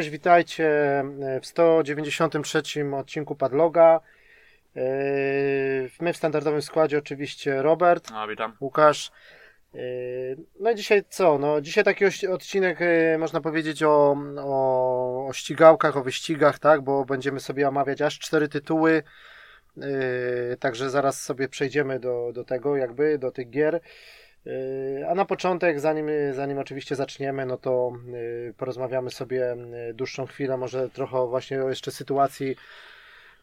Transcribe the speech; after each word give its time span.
cześć, 0.00 0.10
witajcie 0.10 1.04
w 1.42 1.46
193 1.46 2.62
odcinku 2.96 3.36
Padloga. 3.36 4.00
Yy, 4.74 4.82
my 6.00 6.12
w 6.12 6.16
standardowym 6.16 6.62
składzie 6.62 6.98
oczywiście 6.98 7.62
Robert, 7.62 8.08
A, 8.14 8.26
witam. 8.26 8.56
Łukasz. 8.60 9.10
Yy, 9.74 9.80
No 10.60 10.70
i 10.70 10.74
dzisiaj 10.74 11.04
co? 11.08 11.38
No, 11.38 11.60
dzisiaj 11.60 11.84
taki 11.84 12.04
odcinek, 12.28 12.78
można 13.18 13.40
powiedzieć, 13.40 13.82
o, 13.82 14.16
o, 14.38 15.26
o 15.26 15.32
ścigałkach, 15.32 15.96
o 15.96 16.02
wyścigach, 16.02 16.58
tak? 16.58 16.80
Bo 16.80 17.04
będziemy 17.04 17.40
sobie 17.40 17.68
omawiać 17.68 18.02
aż 18.02 18.18
cztery 18.18 18.48
tytuły. 18.48 19.02
Także 20.60 20.90
zaraz 20.90 21.22
sobie 21.22 21.48
przejdziemy 21.48 22.00
do, 22.00 22.30
do 22.32 22.44
tego, 22.44 22.76
jakby, 22.76 23.18
do 23.18 23.30
tych 23.30 23.50
gier. 23.50 23.80
Yy, 24.46 25.06
A 25.08 25.14
na 25.14 25.24
początek, 25.24 25.80
zanim, 25.80 26.08
zanim 26.32 26.58
oczywiście 26.58 26.96
zaczniemy, 26.96 27.46
no 27.46 27.56
to 27.56 27.92
yy, 28.06 28.54
porozmawiamy 28.56 29.10
sobie 29.10 29.56
yy, 29.86 29.94
dłuższą 29.94 30.26
chwilę, 30.26 30.56
może 30.56 30.88
trochę 30.90 31.26
właśnie 31.26 31.64
o 31.64 31.68
jeszcze 31.68 31.90
sytuacji, 31.90 32.56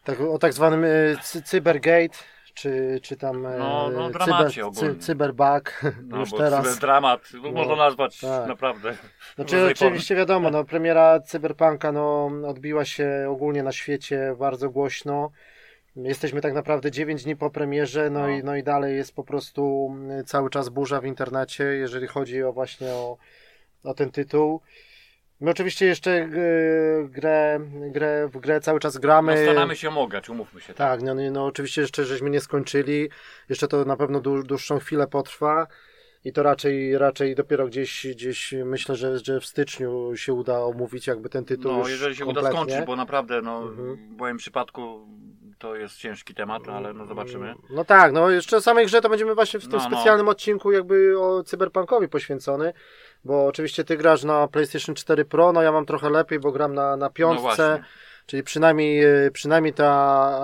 tak, 0.03 0.21
o 0.21 0.37
tak 0.39 0.53
zwanym 0.53 0.85
cy- 1.23 1.41
Cybergate, 1.41 2.17
czy, 2.53 2.99
czy 3.03 3.17
tam 3.17 3.41
No, 3.41 3.89
no, 3.93 4.09
dramacie 4.09 4.65
ogólnie. 4.65 4.95
cyberbug, 4.95 5.81
No, 6.07 6.19
już 6.19 6.31
teraz. 6.31 6.63
teraz... 6.63 6.79
dramat, 6.79 7.21
no, 7.43 7.51
można 7.51 7.75
nazwać 7.75 8.19
tak. 8.19 8.47
naprawdę. 8.47 8.97
Znaczy, 9.35 9.67
oczywiście 9.71 10.15
wiadomo, 10.15 10.49
no, 10.49 10.63
premiera 10.63 11.19
Cyberpunka 11.19 11.91
no, 11.91 12.31
odbiła 12.47 12.85
się 12.85 13.27
ogólnie 13.29 13.63
na 13.63 13.71
świecie 13.71 14.35
bardzo 14.39 14.69
głośno. 14.69 15.31
Jesteśmy 16.03 16.41
tak 16.41 16.53
naprawdę 16.53 16.91
9 16.91 17.23
dni 17.23 17.35
po 17.35 17.49
premierze, 17.49 18.09
no, 18.09 18.19
No. 18.19 18.29
I, 18.29 18.43
no 18.43 18.55
i 18.55 18.63
dalej 18.63 18.95
jest 18.97 19.15
po 19.15 19.23
prostu 19.23 19.89
mm, 19.97 20.25
cały 20.25 20.49
czas 20.49 20.69
burza 20.69 21.01
w 21.01 21.05
internecie, 21.05 21.63
jeżeli 21.63 22.07
chodzi 22.07 22.43
o 22.43 22.53
właśnie 22.53 22.87
o, 22.87 23.17
o 23.83 23.93
ten 23.93 24.11
tytuł. 24.11 24.61
My 25.39 25.51
oczywiście 25.51 25.85
jeszcze 25.85 26.11
e, 26.11 26.29
grę, 27.09 27.59
grę, 27.91 28.27
w 28.27 28.37
grę 28.39 28.61
cały 28.61 28.79
czas 28.79 28.97
gramy. 28.97 29.35
No, 29.35 29.51
staramy 29.51 29.75
się 29.75 29.91
mogać, 29.91 30.29
umówmy 30.29 30.61
się. 30.61 30.73
Tak, 30.73 31.01
no, 31.01 31.15
no, 31.15 31.21
no 31.31 31.45
oczywiście 31.45 31.81
jeszcze 31.81 32.05
żeśmy 32.05 32.29
nie 32.29 32.41
skończyli. 32.41 33.09
Jeszcze 33.49 33.67
to 33.67 33.85
na 33.85 33.97
pewno 33.97 34.19
dłu- 34.21 34.43
dłuższą 34.43 34.79
chwilę 34.79 35.07
potrwa. 35.07 35.67
I 36.23 36.33
to 36.33 36.43
raczej, 36.43 36.97
raczej 36.97 37.35
dopiero 37.35 37.67
gdzieś, 37.67 38.07
gdzieś 38.07 38.53
myślę, 38.65 38.95
że, 38.95 39.19
że 39.19 39.39
w 39.39 39.45
styczniu 39.45 40.15
się 40.15 40.33
uda 40.33 40.59
omówić 40.59 41.07
jakby 41.07 41.29
ten 41.29 41.45
tytuł. 41.45 41.71
No, 41.71 41.87
jeżeli 41.89 42.15
się 42.15 42.25
uda 42.25 42.41
kompletnie. 42.41 42.59
skończyć, 42.71 42.87
bo 42.87 42.95
naprawdę, 42.95 43.41
no, 43.41 43.61
Mhm. 43.61 43.97
w 44.15 44.17
moim 44.17 44.37
przypadku 44.37 45.07
to 45.59 45.75
jest 45.75 45.97
ciężki 45.97 46.33
temat, 46.33 46.69
ale 46.69 46.93
no 46.93 47.05
zobaczymy. 47.05 47.55
No 47.69 47.85
tak, 47.85 48.11
no 48.13 48.29
jeszcze 48.29 48.57
o 48.57 48.61
samej 48.61 48.85
grze 48.85 49.01
to 49.01 49.09
będziemy 49.09 49.35
właśnie 49.35 49.59
w 49.59 49.63
tym 49.63 49.71
No, 49.71 49.77
no. 49.89 49.95
specjalnym 49.95 50.27
odcinku 50.29 50.71
jakby 50.71 51.19
o 51.19 51.43
Cyberpunkowi 51.43 52.07
poświęcony, 52.07 52.73
bo 53.25 53.45
oczywiście 53.45 53.83
ty 53.83 53.97
grasz 53.97 54.23
na 54.23 54.47
PlayStation 54.47 54.95
4 54.95 55.25
Pro, 55.25 55.53
no 55.53 55.61
ja 55.61 55.71
mam 55.71 55.85
trochę 55.85 56.09
lepiej, 56.09 56.39
bo 56.39 56.51
gram 56.51 56.73
na, 56.73 56.89
na 56.97 57.05
No 57.05 57.09
piątce, 57.09 57.41
właśnie. 57.41 57.83
czyli 58.25 58.43
przynajmniej, 58.43 59.03
e, 59.25 59.31
przynajmniej 59.31 59.73
ta, 59.73 60.41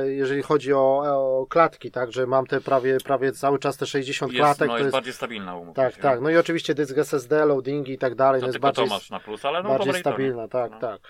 e, 0.00 0.08
jeżeli 0.10 0.42
chodzi 0.42 0.72
o, 0.72 1.02
o 1.40 1.46
klatki, 1.46 1.90
tak, 1.90 2.12
że 2.12 2.26
mam 2.26 2.46
te 2.46 2.60
prawie, 2.60 2.98
prawie 3.04 3.32
cały 3.32 3.58
czas 3.58 3.76
te 3.76 3.86
60 3.86 4.32
Jest, 4.32 4.40
klatek, 4.42 4.68
no, 4.68 4.72
to 4.72 4.78
jest 4.78 4.84
jest, 4.84 4.92
bardziej 4.92 5.12
stabilna, 5.12 5.54
umówmy 5.56 5.74
tak, 5.74 5.96
tak, 5.96 6.20
no 6.20 6.30
i 6.30 6.36
oczywiście 6.36 6.74
dysk 6.74 6.98
SSD, 6.98 7.44
loadingi 7.46 7.92
i 7.92 7.98
tak 7.98 8.14
dalej, 8.14 8.40
To 8.40 8.46
no 8.46 8.48
jest 8.48 8.58
bardziej, 8.58 8.88
to 8.88 8.94
masz 8.94 9.10
na 9.10 9.20
plus, 9.20 9.44
ale 9.44 9.62
no 9.62 9.68
bardziej 9.68 9.94
stabilna, 9.94 10.48
tak, 10.48 10.70
No. 10.72 10.78
tak. 10.78 11.00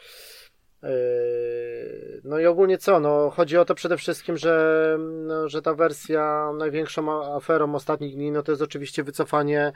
Yy, 0.82 2.20
No 2.24 2.38
i 2.38 2.46
ogólnie 2.46 2.78
co? 2.78 3.00
No, 3.00 3.30
chodzi 3.30 3.58
o 3.58 3.64
to 3.64 3.74
przede 3.74 3.96
wszystkim, 3.96 4.36
że, 4.36 4.96
no, 5.00 5.48
że 5.48 5.62
ta 5.62 5.74
wersja 5.74 6.50
największą 6.58 7.12
a- 7.12 7.36
aferą 7.36 7.74
ostatnich 7.74 8.14
dni, 8.14 8.30
no 8.32 8.42
to 8.42 8.52
jest 8.52 8.62
oczywiście 8.62 9.02
wycofanie 9.02 9.72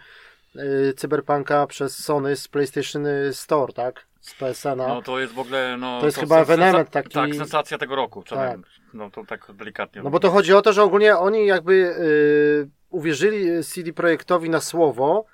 yy, 0.54 0.92
Cyberpunka 0.96 1.66
przez 1.66 2.04
Sony 2.04 2.36
z 2.36 2.48
PlayStation 2.48 3.06
Store, 3.32 3.72
tak? 3.72 4.06
Z 4.20 4.34
PSN-a. 4.34 4.88
No 4.88 5.02
to 5.02 5.20
jest 5.20 5.32
w 5.32 5.38
ogóle, 5.38 5.76
no... 5.78 6.00
To 6.00 6.06
jest 6.06 6.18
chyba 6.18 6.36
sensa- 6.36 6.42
ewenement 6.42 6.90
taki- 6.90 7.10
Tak, 7.14 7.34
sensacja 7.34 7.78
tego 7.78 7.96
roku, 7.96 8.22
Tak. 8.22 8.58
no 8.94 9.10
to 9.10 9.24
tak 9.24 9.46
delikatnie. 9.54 10.02
No 10.02 10.10
bo 10.10 10.20
to 10.20 10.30
chodzi 10.30 10.54
o 10.54 10.62
to, 10.62 10.72
że 10.72 10.82
ogólnie 10.82 11.16
oni 11.16 11.46
jakby 11.46 11.74
yy, 11.76 12.68
uwierzyli 12.90 13.64
CD 13.64 13.92
Projektowi 13.92 14.50
na 14.50 14.60
słowo. 14.60 15.24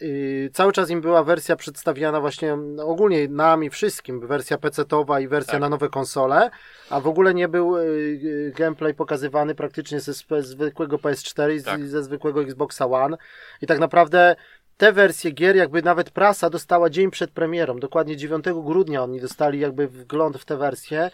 Yy, 0.00 0.50
cały 0.52 0.72
czas 0.72 0.90
im 0.90 1.00
była 1.00 1.24
wersja 1.24 1.56
przedstawiana 1.56 2.20
właśnie 2.20 2.56
no, 2.56 2.86
ogólnie 2.86 3.28
nam 3.28 3.64
i 3.64 3.70
wszystkim, 3.70 4.26
wersja 4.26 4.56
PC-towa 4.56 5.22
i 5.22 5.28
wersja 5.28 5.52
Tak. 5.52 5.60
na 5.60 5.68
nowe 5.68 5.88
konsole, 5.88 6.50
a 6.90 7.00
w 7.00 7.06
ogóle 7.06 7.34
nie 7.34 7.48
był 7.48 7.76
yy, 7.78 8.52
gameplay 8.56 8.94
pokazywany 8.94 9.54
praktycznie 9.54 10.00
ze 10.00 10.12
zwykłego 10.42 10.96
PS4 10.96 11.54
i 11.54 11.62
Tak. 11.62 11.84
ze 11.84 12.02
zwykłego 12.02 12.42
Xboxa 12.42 12.86
One. 12.86 13.16
I 13.62 13.66
tak 13.66 13.78
naprawdę 13.78 14.36
te 14.76 14.92
wersje 14.92 15.30
gier, 15.30 15.56
jakby 15.56 15.82
nawet 15.82 16.10
prasa 16.10 16.50
dostała 16.50 16.90
dzień 16.90 17.10
przed 17.10 17.30
premierą, 17.30 17.78
dokładnie 17.78 18.16
9 18.16 18.44
grudnia 18.64 19.02
oni 19.02 19.20
dostali 19.20 19.58
jakby 19.60 19.88
wgląd 19.88 20.36
w 20.38 20.44
te 20.44 20.56
wersje. 20.56 21.10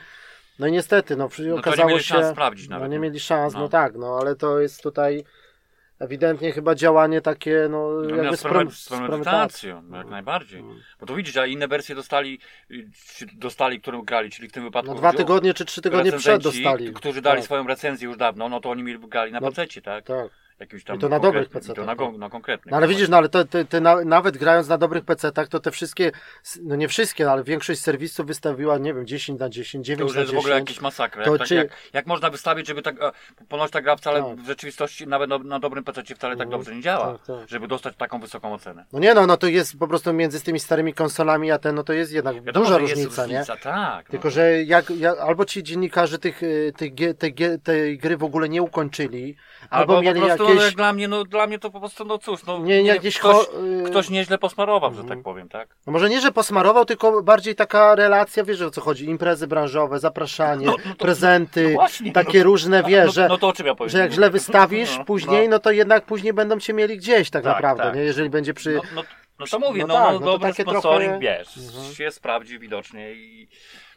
No 0.58 0.66
i 0.66 0.72
niestety, 0.72 1.16
no, 1.16 1.24
No 1.24 1.30
to 1.36 1.42
nie 1.42 1.54
okazało 1.54 1.88
mieli 1.88 2.02
się. 2.02 2.14
szans 2.14 2.32
sprawdzić 2.32 2.68
no 2.68 2.76
nawet, 2.76 2.90
nie 2.90 2.96
nie? 2.96 3.00
mieli 3.00 3.20
szans, 3.20 3.54
no. 3.54 3.60
No. 3.60 3.68
tak, 3.68 3.96
no 3.96 4.18
ale 4.20 4.36
to 4.36 4.60
jest 4.60 4.82
tutaj 4.82 5.24
ewidentnie 5.98 6.52
chyba 6.52 6.74
działanie 6.74 7.20
takie, 7.20 7.66
no, 7.70 7.90
No, 7.90 8.16
jakby 8.16 8.36
z, 8.36 8.42
premedytacją, 8.42 8.70
z 8.70 8.88
premedytacją. 8.88 9.22
premedytacją, 9.22 9.98
jak 9.98 10.06
najbardziej. 10.08 10.64
Bo 11.00 11.06
to 11.06 11.14
widzisz, 11.14 11.36
a 11.36 11.46
inne 11.46 11.68
wersje 11.68 11.94
dostali, 11.94 12.38
czy 13.16 13.26
dostali, 13.32 13.80
którym 13.80 14.04
grali, 14.04 14.30
czyli 14.30 14.48
w 14.48 14.52
tym 14.52 14.62
wypadku... 14.64 14.92
No 14.92 14.98
dwa 14.98 15.12
tygodnie 15.12 15.54
czy 15.54 15.64
trzy 15.64 15.82
tygodnie 15.82 16.12
przed 16.12 16.42
dostali. 16.42 16.92
którzy 16.92 17.22
dali 17.22 17.36
tak, 17.36 17.44
swoją 17.44 17.66
recenzję 17.66 18.08
już 18.08 18.16
dawno, 18.16 18.48
no 18.48 18.60
to 18.60 18.70
oni 18.70 18.82
mieli, 18.82 18.98
grali 18.98 19.32
na 19.32 19.40
No, 19.40 19.48
pececie, 19.48 19.82
tak? 19.82 20.04
tak. 20.04 20.28
Jakimś 20.60 20.84
tam 20.84 20.96
I 20.96 20.98
to 20.98 21.08
na 21.08 21.18
dobrych 21.20 21.48
i 21.70 21.74
To 21.74 21.84
na, 21.84 21.94
go- 21.96 22.12
na 22.12 22.30
konkretnych. 22.30 22.70
No 22.70 22.76
ale 22.76 22.88
widzisz, 22.88 23.08
no 23.08 23.16
ale 23.16 23.28
to, 23.28 23.44
te 23.44 23.80
na, 23.80 24.04
nawet 24.04 24.36
grając 24.36 24.68
na 24.68 24.78
dobrych 24.78 25.04
PC-tach, 25.04 25.48
to 25.48 25.60
te 25.60 25.70
wszystkie, 25.70 26.12
no 26.62 26.76
nie 26.76 26.88
wszystkie, 26.88 27.30
ale 27.30 27.44
większość 27.44 27.80
serwisów 27.80 28.26
wystawiła, 28.26 28.78
nie 28.78 28.94
wiem, 28.94 29.06
10 29.06 29.40
na 29.40 29.48
10, 29.48 29.86
To 29.86 29.86
9 29.86 30.00
już 30.08 30.14
na 30.14 30.20
jest 30.20 30.30
10. 30.30 30.44
w 30.44 30.46
ogóle 30.46 30.60
jakiś 30.60 30.80
masakra. 30.80 31.24
To 31.24 31.30
Jak, 31.30 31.38
tak, 31.38 31.48
czy- 31.48 31.54
jak, 31.54 31.68
jak 31.92 32.06
można 32.06 32.30
wystawić, 32.30 32.66
żeby 32.66 32.82
tak. 32.82 33.02
a, 33.02 33.12
Ponoć 33.48 33.70
ta 33.70 33.80
gra 33.80 33.96
wcale 33.96 34.22
Tak. 34.22 34.36
w 34.36 34.46
rzeczywistości, 34.46 35.06
nawet 35.06 35.30
na, 35.30 35.38
na 35.38 35.58
dobrym 35.58 35.84
PC 35.84 36.02
wcale 36.02 36.36
tak 36.36 36.46
Mhm. 36.46 36.50
dobrze 36.50 36.74
nie 36.76 36.82
działa, 36.82 37.12
Tak, 37.18 37.26
tak. 37.26 37.48
żeby 37.48 37.68
dostać 37.68 37.96
taką 37.96 38.20
wysoką 38.20 38.52
ocenę. 38.54 38.84
No 38.92 38.98
nie 38.98 39.14
no, 39.14 39.26
no 39.26 39.36
to 39.36 39.46
jest 39.46 39.78
po 39.78 39.88
prostu 39.88 40.12
między 40.12 40.40
tymi 40.44 40.60
starymi 40.60 40.94
konsolami, 40.94 41.50
a 41.50 41.58
ten, 41.58 41.74
no 41.74 41.84
to 41.84 41.92
jest 41.92 42.12
jednak 42.12 42.40
duża 42.52 42.74
że 42.74 42.80
jest 42.80 42.94
różnica, 42.94 43.26
nie? 43.26 43.38
różnica, 43.38 43.56
Tak. 43.56 44.08
Tylko, 44.08 44.24
no. 44.28 44.30
że 44.30 44.62
jak, 44.64 44.90
jak, 44.90 45.18
albo 45.18 45.44
ci 45.44 45.62
dziennikarze 45.62 46.18
tych, 46.18 46.42
y, 46.42 46.72
tych, 46.76 46.94
gie- 46.94 47.58
tej, 47.62 47.98
gry 47.98 48.16
w 48.16 48.24
ogóle 48.24 48.48
nie 48.48 48.62
ukończyli, 48.62 49.36
albo, 49.70 49.96
Albo 49.96 50.02
mieli 50.02 50.20
po 50.20 50.26
no, 50.48 50.54
jakieś... 50.54 50.66
jak 50.66 50.74
dla 50.76 50.92
mnie, 50.92 51.08
no 51.08 51.24
dla 51.24 51.46
mnie 51.46 51.58
to 51.58 51.70
po 51.70 51.80
prostu, 51.80 52.04
no 52.04 52.18
cóż, 52.18 52.44
no 52.46 52.58
Nie, 52.58 52.82
jakieś 52.82 53.18
ktoś, 53.18 53.36
cho- 53.36 53.80
y- 53.86 53.90
ktoś 53.90 54.10
nieźle 54.10 54.38
posmarował, 54.38 54.94
że 54.94 55.00
Mhm. 55.00 55.18
tak 55.18 55.24
powiem, 55.24 55.48
tak? 55.48 55.68
No 55.86 55.92
może 55.92 56.08
nie, 56.08 56.20
że 56.20 56.32
posmarował, 56.32 56.84
tylko 56.84 57.22
bardziej 57.22 57.54
taka 57.54 57.94
relacja, 57.94 58.44
wiesz 58.44 58.62
o 58.62 58.70
co 58.70 58.80
chodzi, 58.80 59.04
imprezy 59.08 59.46
branżowe, 59.46 59.98
zapraszanie, 59.98 60.66
No, 60.66 60.76
no 60.86 60.94
to- 60.94 61.04
prezenty, 61.04 61.62
no 61.68 61.74
właśnie, 61.74 62.12
takie 62.12 62.42
różne, 62.42 62.82
wiesz, 62.82 63.06
no, 63.06 63.12
że, 63.12 63.28
no 63.28 63.38
to 63.38 63.48
o 63.48 63.52
czym 63.52 63.66
ja 63.66 63.74
powiem? 63.74 63.90
że 63.90 63.98
jak 63.98 64.12
źle 64.12 64.30
wystawisz 64.30 64.96
No, 64.98 65.04
później, 65.04 65.48
no 65.48 65.58
to 65.58 65.70
jednak 65.70 66.04
później 66.04 66.32
będą 66.32 66.58
cię 66.60 66.72
mieli 66.72 66.96
gdzieś 66.96 67.30
tak, 67.30 67.44
Tak, 67.44 67.52
naprawdę, 67.54 67.82
tak. 67.82 67.94
nie? 67.96 68.02
Jeżeli 68.02 68.30
będzie 68.30 68.54
przy... 68.54 68.80
No, 68.94 69.46
to 69.50 69.58
mówię, 69.58 69.80
No 69.82 69.86
no, 69.86 69.94
tak, 69.94 70.12
no, 70.14 70.20
no 70.20 70.26
dobry 70.26 70.52
sponsoring, 70.52 71.10
trochę- 71.10 71.18
wiesz, 71.20 71.56
Mhm. 71.58 71.94
się 71.94 72.10
sprawdzi 72.10 72.58
widocznie 72.58 73.12
i... 73.12 73.48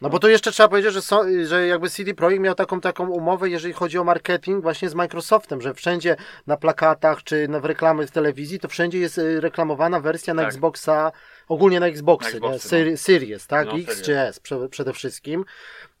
No 0.02 0.10
bo 0.10 0.18
to 0.18 0.28
jeszcze 0.28 0.52
trzeba 0.52 0.68
powiedzieć, 0.68 0.92
że, 0.92 1.02
są, 1.02 1.22
że 1.46 1.66
jakby 1.66 1.90
CD 1.90 2.14
Projekt 2.14 2.42
miał 2.42 2.54
taką, 2.54 2.80
taką 2.80 3.08
umowę, 3.10 3.50
jeżeli 3.50 3.74
chodzi 3.74 3.98
o 3.98 4.04
marketing 4.04 4.62
właśnie 4.62 4.88
z 4.88 4.94
Microsoftem, 4.94 5.60
że 5.60 5.74
wszędzie 5.74 6.16
na 6.46 6.56
plakatach 6.56 7.22
czy 7.22 7.48
na 7.48 7.60
w 7.60 7.64
reklamy 7.64 8.06
w 8.06 8.10
telewizji, 8.10 8.58
to 8.60 8.68
wszędzie 8.68 8.98
jest 8.98 9.18
y, 9.18 9.40
reklamowana 9.40 10.00
wersja 10.00 10.34
na 10.34 10.42
Tak. 10.42 10.48
Xboxa, 10.48 11.12
ogólnie 11.48 11.80
na 11.80 11.86
Xboxy, 11.86 12.40
Na 12.40 12.48
nie? 12.48 12.54
Xboxy, 12.54 12.68
Seri- 12.76 12.96
Series, 12.96 13.46
tak? 13.46 13.66
No, 13.66 13.72
X 13.72 13.84
Series. 13.86 14.02
czy 14.06 14.18
S 14.18 14.40
prze- 14.40 14.68
przede 14.68 14.92
wszystkim. 14.92 15.44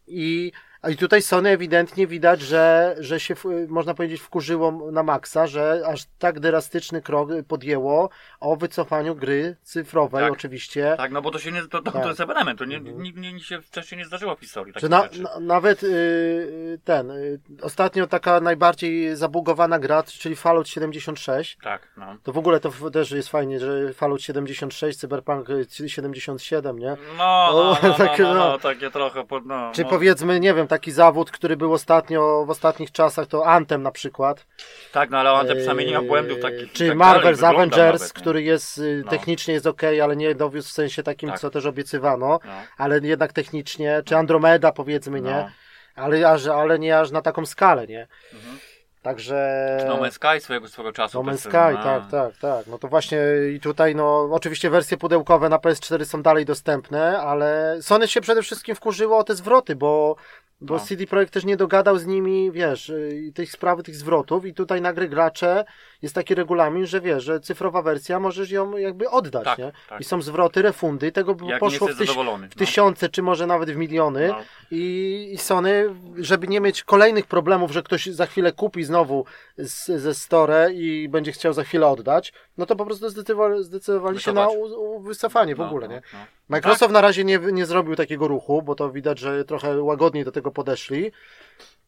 I, 0.06 0.52
a 0.82 0.90
i 0.90 0.96
tutaj 0.96 1.22
Sony 1.22 1.50
ewidentnie 1.50 2.06
widać, 2.06 2.40
że, 2.40 2.94
że 2.98 3.20
się, 3.20 3.34
można 3.68 3.94
powiedzieć, 3.94 4.20
wkurzyło 4.20 4.90
na 4.92 5.02
maksa, 5.02 5.46
że 5.46 5.82
aż 5.86 6.04
tak 6.18 6.40
drastyczny 6.40 7.02
krok 7.02 7.28
podjęło 7.48 8.08
o 8.40 8.56
wycofaniu 8.56 9.14
gry 9.16 9.56
cyfrowej, 9.62 10.24
Tak. 10.24 10.32
oczywiście. 10.32 10.94
Tak, 10.96 11.12
no 11.12 11.22
bo 11.22 11.30
to 11.30 11.38
się 11.38 11.52
nie, 11.52 11.62
to, 11.62 11.82
to, 11.82 11.92
Tak. 11.92 12.02
to 12.02 12.08
jest 12.08 12.20
ewenement, 12.20 12.58
to 12.58 12.64
nie, 12.64 12.76
Mhm. 12.76 13.02
nie, 13.16 13.40
się 13.40 13.62
wcześniej 13.62 13.98
nie 13.98 14.04
zdarzyło 14.04 14.36
w 14.36 14.40
historii 14.40 14.74
takich 14.74 14.88
na, 14.90 15.08
na, 15.22 15.40
nawet 15.40 15.82
y, 15.82 16.78
ten, 16.84 17.10
y, 17.10 17.40
ostatnio 17.62 18.06
taka 18.06 18.40
najbardziej 18.40 19.16
zabugowana 19.16 19.78
gra, 19.78 20.02
czyli 20.02 20.36
Fallout 20.36 20.68
76, 20.68 21.58
Tak, 21.62 21.88
no. 21.96 22.16
to 22.22 22.32
w 22.32 22.38
ogóle 22.38 22.60
to 22.60 22.90
też 22.92 23.10
jest 23.10 23.28
fajnie, 23.28 23.60
że 23.60 23.92
Fallout 23.94 24.22
76, 24.22 24.98
Cyberpunk 24.98 25.50
y, 25.50 25.88
77, 25.88 26.78
nie? 26.78 26.96
No, 27.18 27.50
no, 27.52 27.76
no, 27.82 27.88
no, 27.88 27.94
takie, 28.08 28.22
no, 28.22 28.34
no. 28.34 28.48
no, 28.48 28.58
takie 28.58 28.90
trochę, 28.90 29.24
pod, 29.26 29.46
no, 29.46 29.72
Czy 29.74 29.82
no. 29.82 29.88
powiedzmy, 29.90 30.40
nie 30.40 30.54
wiem, 30.54 30.68
taki 30.72 30.92
zawód, 30.92 31.30
który 31.30 31.56
był 31.56 31.72
ostatnio, 31.72 32.44
w 32.46 32.50
ostatnich 32.50 32.92
czasach, 32.92 33.26
to 33.26 33.46
Anthem 33.46 33.82
na 33.82 33.90
przykład. 33.90 34.46
Tak, 34.92 35.10
no 35.10 35.18
ale 35.18 35.30
Anthem 35.30 35.56
przynajmniej 35.56 35.86
nie 35.88 35.94
ma 35.94 36.00
Yy, 36.00 36.06
błędów 36.08 36.40
takich. 36.40 36.72
Czy 36.72 36.88
tak 36.88 36.96
Marvel's 36.98 37.46
Avengers, 37.46 38.00
nawet, 38.00 38.16
nie? 38.16 38.20
który 38.20 38.42
jest, 38.42 38.78
y, 38.78 39.02
No. 39.04 39.10
technicznie 39.10 39.54
jest 39.54 39.66
ok, 39.66 39.82
ale 40.02 40.16
nie 40.16 40.34
dowiózł 40.34 40.68
w 40.68 40.72
sensie 40.72 41.02
takim, 41.02 41.28
Tak. 41.28 41.38
co 41.40 41.50
też 41.50 41.66
obiecywano, 41.66 42.40
No, 42.44 42.52
ale 42.78 43.00
jednak 43.02 43.32
technicznie, 43.32 44.02
czy 44.04 44.16
Andromeda 44.16 44.72
powiedzmy, 44.72 45.20
nie? 45.20 45.30
no. 45.30 45.50
Ale, 45.94 46.30
aż, 46.30 46.46
ale 46.46 46.78
nie 46.78 46.98
aż 46.98 47.10
na 47.10 47.22
taką 47.22 47.46
skalę, 47.46 47.86
nie? 47.86 48.06
Mhm. 48.34 48.58
Także... 49.02 49.84
No 49.88 49.96
Man's 49.98 50.10
Sky 50.10 50.40
swojego, 50.40 50.68
swego 50.68 50.92
czasu. 50.92 51.22
No 51.22 51.32
Man's 51.32 51.38
Sky, 51.38 51.76
no. 51.76 51.82
tak, 51.82 52.10
tak, 52.10 52.36
tak. 52.36 52.66
No 52.66 52.78
to 52.78 52.88
właśnie 52.88 53.18
i 53.54 53.60
tutaj, 53.60 53.94
no 53.94 54.28
oczywiście 54.32 54.70
wersje 54.70 54.96
pudełkowe 54.96 55.48
na 55.48 55.56
PS4 55.58 56.04
są 56.04 56.22
dalej 56.22 56.44
dostępne, 56.44 57.18
ale 57.20 57.76
Sony 57.80 58.08
się 58.08 58.20
przede 58.20 58.42
wszystkim 58.42 58.74
wkurzyło 58.74 59.18
o 59.18 59.24
te 59.24 59.34
zwroty, 59.34 59.76
bo, 59.76 60.16
bo 60.60 60.74
No. 60.74 60.80
CD 60.80 61.06
Projekt 61.06 61.32
też 61.32 61.44
nie 61.44 61.56
dogadał 61.56 61.98
z 61.98 62.06
nimi, 62.06 62.52
wiesz, 62.52 62.88
y, 62.88 63.32
tych 63.34 63.52
sprawy, 63.52 63.82
tych 63.82 63.94
zwrotów 63.96 64.46
i 64.46 64.54
tutaj 64.54 64.80
nagle 64.80 65.08
gracze, 65.08 65.64
jest 66.02 66.14
taki 66.14 66.34
regulamin, 66.34 66.86
że 66.86 67.00
wiesz, 67.00 67.24
że 67.24 67.40
cyfrowa 67.40 67.82
wersja 67.82 68.20
możesz 68.20 68.50
ją 68.50 68.76
jakby 68.76 69.10
oddać, 69.10 69.44
Tak, 69.44 69.58
nie? 69.58 69.72
tak. 69.88 70.00
I 70.00 70.04
są 70.04 70.22
zwroty, 70.22 70.62
refundy, 70.62 71.12
tego 71.12 71.34
by 71.34 71.46
Jak 71.46 71.60
poszło 71.60 71.88
w, 71.88 71.98
tyś, 71.98 72.10
w 72.50 72.54
tysiące, 72.54 73.08
czy 73.08 73.22
może 73.22 73.46
nawet 73.46 73.70
w 73.70 73.76
miliony. 73.76 74.28
No. 74.28 74.36
I, 74.70 75.30
I 75.32 75.38
Sony, 75.38 75.94
żeby 76.18 76.48
nie 76.48 76.60
mieć 76.60 76.82
kolejnych 76.82 77.26
problemów, 77.26 77.72
że 77.72 77.82
ktoś 77.82 78.06
za 78.06 78.26
chwilę 78.26 78.52
kupi 78.52 78.84
znowu 78.92 79.24
z, 79.58 79.86
ze 80.00 80.14
store 80.14 80.72
i 80.72 81.08
będzie 81.08 81.32
chciał 81.32 81.52
za 81.52 81.64
chwilę 81.64 81.86
oddać, 81.86 82.32
no 82.58 82.66
to 82.66 82.76
po 82.76 82.86
prostu 82.86 83.08
zdecydowali, 83.08 83.64
zdecydowali 83.64 84.20
się 84.20 84.32
na 84.32 84.48
u, 84.48 84.62
u, 84.62 85.00
wycofanie 85.00 85.54
w 85.54 85.58
No, 85.58 85.66
ogóle, 85.66 85.88
no, 85.88 85.94
nie? 85.94 86.02
no. 86.12 86.18
Microsoft 86.48 86.92
na 86.92 87.00
razie 87.00 87.24
nie, 87.24 87.38
nie 87.38 87.66
zrobił 87.66 87.96
takiego 87.96 88.28
ruchu, 88.28 88.62
bo 88.62 88.74
to 88.74 88.90
widać, 88.90 89.18
że 89.18 89.44
trochę 89.44 89.82
łagodniej 89.82 90.24
do 90.24 90.32
tego 90.32 90.50
podeszli. 90.50 91.12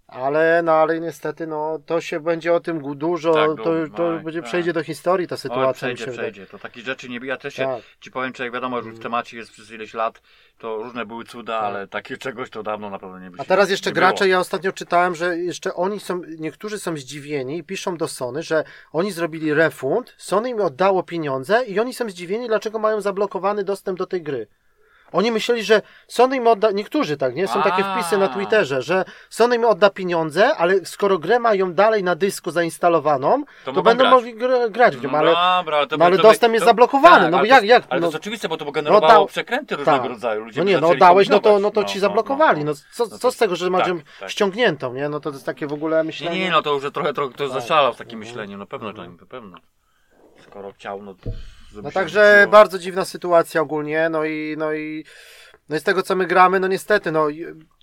Ale, 0.06 0.62
no, 0.65 0.73
ale 0.73 1.01
niestety, 1.01 1.47
no, 1.47 1.79
to 1.87 2.01
się 2.01 2.21
będzie 2.21 2.55
o 2.55 2.61
tym 2.61 2.95
dużo, 2.99 3.35
Tak, 3.35 3.47
to, 3.56 3.65
to 3.97 4.12
tak, 4.12 4.25
będzie 4.25 4.41
tak. 4.41 4.49
przejdzie 4.49 4.73
do 4.73 4.83
historii 4.83 5.29
ta 5.29 5.35
Oj, 5.35 5.39
sytuacja. 5.39 5.89
mi 5.89 5.95
przejdzie, 5.95 6.12
przejdzie. 6.12 6.47
To 6.47 6.59
takich 6.59 6.85
rzeczy 6.85 7.09
nie 7.09 7.21
Ja 7.23 7.37
też 7.37 7.55
się 7.55 7.65
Tak. 7.65 7.83
ci 8.01 8.11
powiem, 8.11 8.33
że 8.37 8.45
jak 8.45 8.53
wiadomo, 8.53 8.83
że 8.83 8.89
już 8.89 8.99
w 8.99 9.03
temacie 9.03 9.37
jest 9.37 9.51
przez 9.53 9.71
ileś 9.71 9.95
lat, 9.95 10.21
to 10.59 10.77
różne 10.77 11.06
były 11.06 11.25
cuda, 11.25 11.53
Tak. 11.61 11.65
ale 11.65 11.89
takiego 11.89 12.21
czegoś 12.21 12.51
to 12.51 12.62
dawno 12.62 12.91
naprawdę 12.91 13.21
nie 13.21 13.31
było. 13.31 13.43
A 13.43 13.45
teraz 13.45 13.71
jeszcze 13.71 13.93
gracze, 13.93 14.25
było. 14.25 14.31
ja 14.31 14.39
ostatnio 14.39 14.73
czytałem, 14.73 15.15
że 15.15 15.39
jeszcze 15.39 15.75
oni 15.75 16.01
są, 16.01 16.21
niektórzy 16.39 16.79
są 16.79 16.97
zdziwieni 16.97 17.59
i 17.59 17.65
piszą 17.65 17.97
do 17.97 18.09
Sony, 18.09 18.43
że 18.43 18.65
oni 18.93 19.12
zrobili 19.12 19.55
refund, 19.55 20.15
Sony 20.19 20.51
im 20.51 20.61
oddało 20.61 21.03
pieniądze 21.03 21.65
i 21.65 21.81
oni 21.81 21.95
są 21.95 22.11
zdziwieni, 22.11 22.49
dlaczego 22.49 22.79
mają 22.79 23.01
zablokowany 23.01 23.65
dostęp 23.65 23.99
do 23.99 24.06
tej 24.06 24.23
gry. 24.23 24.47
Oni 25.14 25.32
myśleli, 25.32 25.64
że 25.64 25.82
Sony 26.08 26.37
im 26.37 26.46
odda, 26.46 26.70
niektórzy 26.70 27.16
tak, 27.16 27.34
nie? 27.34 27.49
Są 27.49 27.62
takie 27.62 27.84
wpisy 27.84 28.19
na 28.19 28.28
Twitterze, 28.28 28.82
że 28.82 29.05
Sony 29.31 29.56
im 29.56 29.64
odda 29.64 29.90
pieniądze, 29.90 30.56
ale 30.56 30.84
skoro 30.87 31.19
grę 31.19 31.38
mają 31.38 31.72
dalej 31.72 32.02
na 32.05 32.14
dysku 32.14 32.50
zainstalowaną, 32.50 33.44
to, 33.64 33.72
mogą 33.72 33.82
będą 33.82 34.02
grać. 34.05 34.12
mogli 34.14 34.37
gr- 34.37 34.70
grać 34.70 34.96
w 34.96 35.02
nią, 35.02 35.11
No 35.11 35.19
ale 35.19 35.31
dobra, 35.58 35.76
ale 35.78 35.87
to 35.87 35.96
no 35.96 36.05
ale 36.05 36.11
by- 36.12 36.16
to 36.16 36.22
by- 36.22 36.28
dostęp 36.28 36.55
jest 36.55 36.64
to- 36.64 36.70
zablokowany, 36.70 37.22
tak, 37.22 37.25
no 37.25 37.31
bo 37.31 37.38
ale 37.38 37.49
jak- 37.49 37.61
to, 37.61 37.66
jak, 37.66 37.82
Ale 37.90 38.00
no- 38.00 38.06
to 38.06 38.12
jest 38.12 38.22
oczywiste, 38.22 38.49
bo 38.49 38.56
to 38.56 38.64
by 38.64 38.72
generowało 38.72 39.12
dał- 39.12 39.26
przekręty 39.26 39.76
różnego 39.76 39.99
tak. 39.99 40.08
rodzaju. 40.11 40.44
Ludzie 40.44 40.61
no 40.61 40.64
by 40.64 40.70
nie, 40.70 40.76
no 40.81 40.87
zaczęli 40.87 41.00
dałeś, 41.00 41.28
no 41.28 41.38
to, 41.38 41.43
kombinować. 41.50 41.76
no 41.76 41.82
to 41.82 41.88
ci 41.88 41.99
zablokowali, 42.00 42.64
no 42.64 42.75
co, 42.75 42.81
No 43.05 43.06
co 43.10 43.19
to- 43.19 43.31
z 43.32 43.37
tego, 43.37 43.56
że 43.56 43.70
masz 43.70 43.81
tak, 43.81 43.88
ją 43.88 44.00
tak. 44.20 44.31
ściągniętą, 44.31 44.94
nie? 44.94 45.08
No 45.08 45.20
to 45.20 45.31
jest 45.31 45.46
takie 45.46 45.67
w 45.67 45.72
ogóle 45.72 45.96
Nie, 45.96 46.05
myślenie. 46.05 46.40
nie, 46.40 46.50
no 46.50 46.62
to 46.62 46.72
już 46.75 46.93
trochę, 46.93 47.12
trochę 47.14 47.34
ktoś 47.34 47.50
Tak. 47.52 47.60
zaszalał 47.60 47.93
w 47.94 47.96
takim 47.96 48.19
Mhm. 48.19 48.28
myśleniu, 48.37 48.58
no 48.58 48.67
pewno, 48.67 48.93
to 48.93 49.02
na 49.05 49.26
pewno. 49.28 49.58
Skoro 50.49 50.72
chciał, 50.72 51.02
no 51.02 51.14
to... 51.14 51.31
No 51.82 51.91
także 51.91 52.47
bardzo 52.50 52.79
dziwna 52.79 53.05
sytuacja 53.05 53.61
ogólnie, 53.61 54.09
no 54.09 54.25
i, 54.25 54.55
no 54.59 54.75
i, 54.75 55.05
no 55.69 55.76
i 55.76 55.81
z 55.81 55.82
tego 55.82 56.03
co 56.03 56.17
my 56.17 56.26
gramy, 56.26 56.61
no 56.61 56.69
niestety, 56.69 57.12
no 57.12 57.29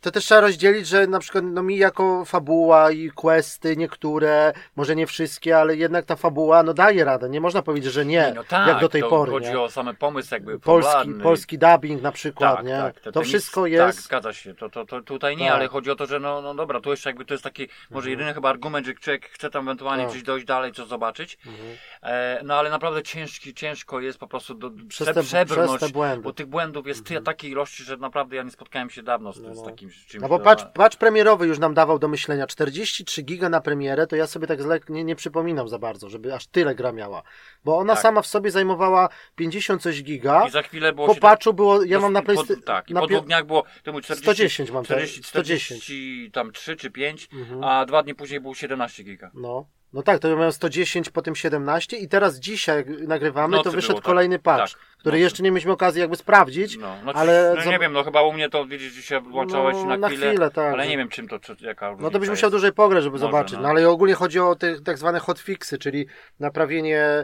to 0.02 0.12
też 0.12 0.26
trzeba 0.26 0.42
rozdzielić, 0.42 0.88
że 0.88 1.08
na 1.08 1.20
przykład 1.20 1.44
no 1.48 1.64
mi 1.64 1.78
jako 1.78 2.26
fabuła 2.26 2.92
i 2.92 3.10
questy 3.10 3.78
niektóre, 3.78 4.54
może 4.76 4.96
nie 4.96 5.08
wszystkie, 5.08 5.58
ale 5.58 5.76
jednak 5.76 6.06
ta 6.06 6.16
fabuła 6.16 6.64
no 6.64 6.74
daje 6.74 7.04
radę, 7.06 7.30
nie 7.30 7.42
można 7.42 7.62
powiedzieć, 7.62 7.94
że 7.94 8.06
nie, 8.06 8.32
no 8.36 8.44
tak, 8.44 8.68
jak 8.68 8.80
do 8.80 8.90
tej 8.90 9.02
to 9.02 9.10
pory, 9.10 9.32
chodzi 9.32 9.50
nie? 9.50 9.60
o 9.60 9.70
same 9.70 9.94
pomysł 9.94 10.34
jakby 10.34 10.60
Polski, 10.60 11.14
polski 11.24 11.58
dubbing 11.58 12.02
na 12.02 12.12
przykład, 12.12 12.56
Tak, 12.58 12.66
nie? 12.66 12.78
tak. 12.78 13.00
to 13.00 13.12
ten 13.12 13.24
wszystko 13.24 13.68
nic- 13.68 13.74
jest... 13.74 13.98
Tak, 13.98 14.06
zgadza 14.06 14.34
się. 14.34 14.54
To, 14.56 14.70
to, 14.70 14.86
to 14.86 15.02
tutaj 15.02 15.38
nie, 15.38 15.46
Tak. 15.48 15.56
ale 15.56 15.68
chodzi 15.68 15.92
o 15.92 15.96
to, 15.96 16.06
że 16.06 16.20
no, 16.20 16.42
no 16.42 16.54
dobra, 16.56 16.80
to 16.82 16.92
jeszcze 16.92 17.10
jakby 17.10 17.26
to 17.26 17.34
jest 17.34 17.44
taki, 17.44 17.64
może 17.90 18.06
Mhm. 18.10 18.12
jedyny 18.12 18.34
chyba 18.34 18.50
argument, 18.50 18.86
że 18.86 18.94
człowiek 18.94 19.30
chce 19.30 19.50
tam 19.50 19.64
ewentualnie 19.68 20.04
Tak. 20.04 20.12
gdzieś 20.12 20.24
dojść 20.24 20.46
dalej, 20.46 20.72
coś 20.74 20.88
zobaczyć. 20.88 21.38
Mhm. 21.46 21.78
E, 22.04 22.42
no 22.44 22.56
ale 22.56 22.70
naprawdę 22.70 23.04
ciężki, 23.04 23.54
ciężko 23.54 24.00
jest 24.00 24.18
po 24.20 24.28
prostu 24.28 24.54
do, 24.54 24.70
Przez 24.90 25.06
prze, 25.08 25.14
te- 25.14 25.24
przebrnąć, 25.24 25.70
przez 25.78 25.90
te 25.90 25.94
błędy. 25.94 26.24
bo 26.24 26.34
tych 26.34 26.46
błędów 26.46 26.88
jest 26.88 27.06
tyle 27.06 27.22
takiej 27.22 27.52
ilości, 27.52 27.84
że 27.84 27.98
naprawdę 27.98 28.36
ja 28.36 28.44
nie 28.44 28.52
spotkałem 28.52 28.90
się 28.90 29.04
dawno 29.04 29.34
z, 29.34 29.42
No, 29.42 29.56
z 29.56 29.58
no. 29.58 29.66
takim 29.66 29.91
czymś. 29.96 30.22
No 30.22 30.30
bo 30.30 30.40
patch, 30.40 30.64
patch 30.74 30.98
premierowy 30.98 31.48
już 31.48 31.60
nam 31.60 31.74
dawał 31.74 32.00
do 32.00 32.08
myślenia 32.08 32.48
43 32.48 33.22
giga 33.22 33.50
na 33.50 33.62
premierę, 33.62 34.08
to 34.08 34.16
ja 34.16 34.28
sobie 34.28 34.48
tak 34.48 34.62
zle, 34.62 34.80
nie, 34.90 35.04
nie 35.04 35.16
przypominam 35.16 35.68
za 35.70 35.80
bardzo, 35.80 36.10
żeby 36.10 36.34
aż 36.34 36.48
tyle 36.48 36.76
gra 36.76 36.92
miała. 36.92 37.24
Bo 37.66 37.78
ona 37.78 37.94
Tak. 37.94 38.02
sama 38.02 38.22
w 38.22 38.28
sobie 38.28 38.52
zajmowała 38.52 39.10
50 39.36 39.82
coś 39.82 40.04
giga. 40.04 40.48
I 40.48 40.52
za 40.52 40.62
chwilę 40.62 40.94
było 40.94 41.08
Po 41.08 41.16
patchu 41.16 41.54
było, 41.54 41.84
ja 41.84 42.00
mam 42.00 42.14
na 42.14 42.22
PlayStation. 42.22 42.62
Tak, 42.64 42.90
i 42.90 42.94
na 42.94 43.00
po 43.02 43.08
dwóch 43.08 43.26
dniach 43.26 43.46
było, 43.46 43.64
to 43.84 43.92
był 43.92 44.02
40, 44.02 44.24
110 44.24 44.72
mam 44.72 44.86
teraz, 44.86 45.04
40, 45.04 45.24
110. 45.30 45.84
40, 45.84 46.32
tam 46.32 46.52
3 46.52 46.76
czy 46.76 46.92
5, 46.92 47.30
Mhm. 47.34 47.64
a 47.64 47.86
dwa 47.86 48.04
dni 48.04 48.16
później 48.16 48.40
było 48.42 48.56
17 48.56 49.04
giga. 49.04 49.32
No. 49.34 49.66
No 49.94 50.04
tak, 50.04 50.20
to 50.20 50.36
miałem 50.36 50.52
110, 50.52 51.10
potem 51.10 51.36
17 51.36 51.98
i 51.98 52.08
teraz 52.08 52.40
dzisiaj 52.40 52.78
jak 52.78 52.88
nagrywamy, 53.08 53.58
Nocy 53.58 53.70
to 53.70 53.76
wyszedł 53.76 53.94
było, 53.94 54.00
tak. 54.02 54.06
kolejny 54.06 54.40
patch, 54.40 54.72
Tak, 54.74 54.82
który 54.98 55.14
nocy. 55.18 55.24
jeszcze 55.24 55.44
nie 55.44 55.52
mieliśmy 55.52 55.72
okazji 55.72 56.02
jakby 56.02 56.16
sprawdzić. 56.16 56.78
No, 56.78 56.96
no, 57.06 57.14
ale 57.14 57.56
no 57.66 57.72
nie 57.72 57.80
wiem, 57.80 57.94
no 57.94 58.04
chyba 58.04 58.22
u 58.22 58.34
mnie 58.34 58.50
to 58.50 58.66
widzisz, 58.66 59.06
się 59.06 59.20
włączałeś 59.20 59.76
No, 59.76 59.86
na 59.86 59.98
na 59.98 60.08
chwilę, 60.10 60.28
chwilę, 60.30 60.52
tak, 60.52 60.74
ale 60.74 60.88
nie 60.88 60.98
wiem 60.98 61.10
czym 61.10 61.28
to, 61.28 61.40
czy, 61.40 61.56
jaka 61.60 61.96
No 62.00 62.10
to 62.12 62.20
byś 62.20 62.30
musiał 62.30 62.50
dłużej 62.50 62.72
pograć, 62.74 63.04
żeby 63.04 63.14
Może, 63.14 63.26
zobaczyć. 63.26 63.54
no. 63.54 63.62
No 63.62 63.70
ale 63.70 63.90
ogólnie 63.90 64.14
chodzi 64.14 64.40
o 64.40 64.56
te 64.56 64.82
tak 64.82 64.98
zwane 64.98 65.20
hotfixy, 65.20 65.78
czyli 65.78 66.06
naprawienie 66.40 67.24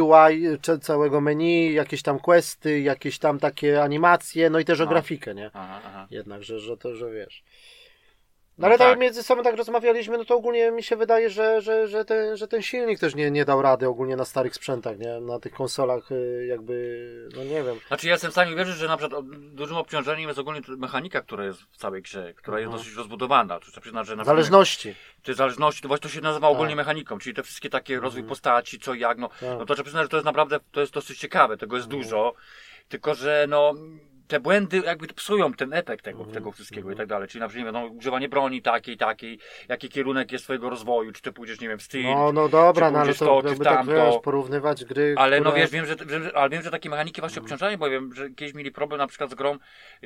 UI 0.00 0.58
czy 0.62 0.78
całego 0.78 1.20
menu, 1.20 1.72
jakieś 1.72 2.02
tam 2.02 2.18
questy, 2.18 2.80
jakieś 2.80 3.18
tam 3.18 3.38
takie 3.38 3.82
animacje, 3.82 4.50
no 4.50 4.58
i 4.58 4.64
też 4.64 4.80
o 4.80 4.84
No. 4.84 4.90
grafikę, 4.90 5.34
nie? 5.34 5.50
Aha, 5.54 5.80
aha. 5.86 6.06
Jednak, 6.10 6.42
że, 6.42 6.60
że 6.60 6.76
to, 6.76 6.94
że 6.94 7.10
wiesz. 7.10 7.42
No 8.58 8.62
No 8.62 8.66
ale 8.68 8.78
tak 8.78 8.88
tak. 8.88 8.98
między 8.98 9.22
sobą 9.22 9.42
tak 9.42 9.56
rozmawialiśmy, 9.56 10.18
no 10.18 10.24
to 10.24 10.36
ogólnie 10.36 10.70
mi 10.70 10.82
się 10.82 10.96
wydaje, 10.96 11.30
że, 11.30 11.60
że, 11.60 11.88
że, 11.88 12.04
ten, 12.04 12.36
że 12.36 12.48
ten 12.48 12.62
silnik 12.62 12.98
też 12.98 13.14
nie, 13.14 13.30
nie 13.30 13.44
dał 13.44 13.62
rady 13.62 13.88
ogólnie 13.88 14.16
na 14.16 14.24
starych 14.24 14.54
sprzętach, 14.54 14.98
nie? 14.98 15.20
Na 15.20 15.40
tych 15.40 15.52
konsolach 15.52 16.12
y, 16.12 16.46
jakby, 16.48 17.28
no 17.36 17.44
nie 17.44 17.62
wiem. 17.62 17.76
Znaczy 17.88 18.06
ja 18.06 18.12
jestem 18.12 18.30
w 18.30 18.34
stanie 18.34 18.56
wierzyć, 18.56 18.76
że 18.76 18.88
na 18.88 18.96
przykład 18.96 19.24
dużym 19.36 19.76
obciążeniem 19.76 20.28
jest 20.28 20.38
ogólnie 20.40 20.60
mechanika, 20.68 21.20
która 21.20 21.44
jest 21.44 21.60
w 21.62 21.76
całej 21.76 22.02
grze, 22.02 22.34
która 22.34 22.58
jest 22.58 22.66
Mhm. 22.66 22.82
dosyć 22.82 22.96
rozbudowana. 22.96 23.60
Przyznać, 23.80 24.06
że 24.06 24.16
na 24.16 24.24
Zależności. 24.24 24.94
te 25.22 25.34
zależności, 25.34 25.82
to 25.82 25.88
właśnie 25.88 26.02
to 26.02 26.08
się 26.14 26.20
nazywa 26.20 26.48
ogólnie 26.48 26.70
Tak. 26.72 26.76
mechaniką, 26.76 27.18
czyli 27.18 27.34
te 27.36 27.42
wszystkie 27.42 27.70
takie 27.70 28.00
rozwój 28.00 28.20
Mhm. 28.20 28.28
postaci, 28.28 28.80
co 28.80 28.94
jak, 28.94 29.18
no, 29.18 29.28
Tak. 29.28 29.58
no 29.58 29.66
to 29.66 29.74
trzeba 29.74 29.84
przyznać, 29.84 30.02
że 30.04 30.08
to 30.08 30.16
jest 30.16 30.24
naprawdę, 30.26 30.60
to 30.72 30.80
jest 30.80 30.92
dosyć 30.92 31.18
ciekawe, 31.18 31.56
tego 31.56 31.76
jest 31.76 31.86
Mhm. 31.86 32.02
dużo, 32.02 32.34
tylko 32.88 33.14
że 33.14 33.46
no 33.48 33.74
te 34.28 34.40
błędy 34.40 34.82
jakby 34.86 35.06
psują 35.06 35.52
ten 35.52 35.72
efekt 35.72 36.04
tego, 36.04 36.18
Mhm. 36.18 36.34
tego 36.34 36.52
wszystkiego 36.52 36.88
i 36.88 36.92
Mhm. 36.92 36.98
tak 36.98 37.08
dalej, 37.08 37.28
czyli 37.28 37.40
na 37.40 37.48
przykład 37.48 37.74
nie 37.74 37.80
no, 37.80 37.86
używanie 37.86 38.28
broni 38.28 38.62
takiej, 38.62 38.96
takiej, 38.96 39.38
jaki 39.68 39.88
kierunek 39.88 40.32
jest 40.32 40.44
twojego 40.44 40.70
rozwoju, 40.70 41.12
czy 41.12 41.22
ty 41.22 41.32
pójdziesz, 41.32 41.60
nie 41.60 41.68
wiem, 41.68 41.78
w 41.78 41.82
styl, 41.82 42.02
No, 42.02 42.32
no 42.32 42.48
dobra, 42.48 42.86
czy 42.86 42.92
no 42.92 42.98
ale 43.00 43.14
to, 43.14 43.42
to, 43.42 43.48
jakby 43.48 43.64
tak 43.64 43.86
wiesz, 43.86 44.14
porównywać 44.22 44.84
gry, 44.84 45.14
Ale 45.18 45.40
no 45.40 45.50
które... 45.50 45.60
wiesz, 45.62 45.70
wiem, 45.70 45.86
że, 45.86 45.96
wiem, 45.96 46.22
że, 46.22 46.36
ale 46.36 46.50
wiem, 46.50 46.62
że 46.62 46.70
takie 46.70 46.90
mechaniki 46.90 47.20
właśnie 47.20 47.38
Mhm. 47.40 47.44
obciążają, 47.44 47.76
bo 47.78 47.90
wiem, 47.90 48.14
że 48.14 48.30
kiedyś 48.30 48.54
mieli 48.54 48.72
problem 48.72 48.98
na 48.98 49.06
przykład 49.06 49.30
z 49.30 49.34
grą, 49.34 49.58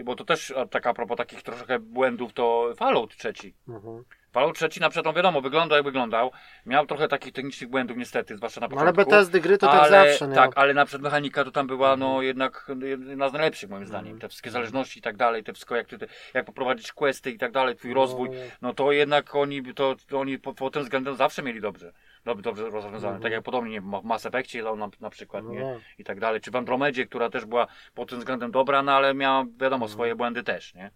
bo 0.04 0.14
to 0.16 0.24
też 0.24 0.54
taka 0.70 0.90
a 0.90 0.94
propos 0.94 1.16
takich 1.16 1.42
troszkę 1.42 1.78
błędów, 1.78 2.32
to 2.32 2.72
Fallout 2.76 3.16
trzeci. 3.16 3.54
Mhm. 3.68 4.04
Fallout 4.32 4.56
trzeci 4.56 4.80
na 4.80 4.90
przykład, 4.90 5.06
no 5.06 5.12
wiadomo, 5.12 5.40
wyglądał 5.40 5.76
jak 5.76 5.84
wyglądał. 5.84 6.32
Miał 6.66 6.86
trochę 6.86 7.08
takich 7.08 7.32
technicznych 7.32 7.70
błędów 7.70 7.96
niestety, 7.96 8.36
zwłaszcza 8.36 8.60
na 8.60 8.68
No, 8.68 8.80
ale 8.80 8.92
początku. 8.92 9.10
BTSD 9.10 9.40
gry 9.40 9.58
to 9.58 9.66
tak 9.66 9.80
ale, 9.80 9.90
zawsze, 9.90 10.28
nie? 10.28 10.34
Tak, 10.34 10.50
ale 10.54 10.74
na 10.74 10.84
przykład 10.84 11.02
mechanika 11.02 11.44
to 11.44 11.50
tam 11.50 11.66
była 11.66 11.96
no 11.96 12.22
jednak 12.22 12.70
jedna 13.02 13.28
z 13.28 13.32
najlepszych 13.32 13.70
moim 13.70 13.86
zdaniem. 13.86 14.06
Mhm. 14.06 14.20
Te 14.20 14.28
wszystkie 14.28 14.50
zależności 14.50 14.98
i 14.98 15.02
tak 15.02 15.16
dalej, 15.16 15.44
te 15.44 15.52
wszystko 15.52 15.76
jak, 15.76 15.86
ty, 15.86 15.98
jak 16.34 16.46
poprowadzić 16.46 16.92
questy 16.92 17.30
i 17.30 17.38
tak 17.38 17.52
dalej, 17.52 17.76
twój 17.76 17.94
rozwój, 17.94 18.28
No, 18.28 18.36
no 18.62 18.74
to 18.74 18.92
jednak 18.92 19.34
oni, 19.34 19.74
to, 19.74 19.96
to 20.08 20.20
oni 20.20 20.38
pod, 20.38 20.72
tym 20.72 20.82
względem 20.82 21.16
zawsze 21.16 21.42
mieli 21.42 21.60
dobrze. 21.60 21.92
Dobrze, 22.24 22.42
dobrze 22.42 22.62
rozwiązane. 22.70 23.14
Mhm. 23.14 23.22
Tak 23.22 23.32
jak 23.32 23.42
podobnie 23.42 23.70
nie, 23.70 23.80
w 23.80 24.04
Mass 24.04 24.26
Effectie 24.26 24.62
na, 24.62 24.88
na 25.00 25.10
przykład, 25.10 25.44
no, 25.44 25.50
nie? 25.50 25.60
no. 25.60 25.80
I 25.98 26.04
tak 26.04 26.20
dalej. 26.20 26.40
Czy 26.40 26.50
w 26.50 26.56
Andromedzie, 26.56 27.06
która 27.06 27.30
też 27.30 27.44
była 27.44 27.66
pod 27.94 28.10
tym 28.10 28.18
względem 28.18 28.50
dobra, 28.50 28.82
no 28.82 28.92
ale 28.92 29.14
miała, 29.14 29.44
wiadomo, 29.60 29.88
swoje 29.88 30.14
błędy 30.14 30.42
też, 30.42 30.74
nie? 30.74 30.90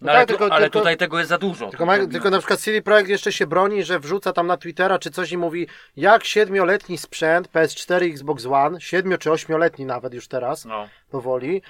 No, 0.00 0.06
No 0.06 0.12
ale, 0.12 0.20
tak, 0.20 0.28
tu, 0.28 0.38
tylko- 0.38 0.54
ale 0.54 0.64
tylko- 0.64 0.78
tutaj 0.78 0.96
tego 0.96 1.18
jest 1.18 1.28
za 1.28 1.38
dużo. 1.38 1.68
Tylko, 1.70 1.86
ma, 1.86 1.98
tylko 2.06 2.30
na 2.30 2.38
przykład 2.38 2.60
CD 2.60 2.82
Projekt 2.82 3.08
jeszcze 3.10 3.32
się 3.32 3.46
broni, 3.46 3.84
że 3.84 4.00
wrzuca 4.00 4.32
tam 4.32 4.46
na 4.46 4.56
Twittera 4.56 4.98
czy 4.98 5.10
coś 5.10 5.32
i 5.32 5.38
mówi, 5.38 5.66
jak 5.96 6.24
siedmioletni 6.24 6.98
sprzęt 6.98 7.48
PS4 7.52 8.10
Xbox 8.12 8.46
One, 8.46 8.80
siedmiu 8.80 9.18
czy 9.18 9.32
ośmioletni 9.32 9.86
nawet 9.86 10.14
już 10.14 10.28
teraz, 10.28 10.64
No. 10.64 10.88
powoli, 11.10 11.62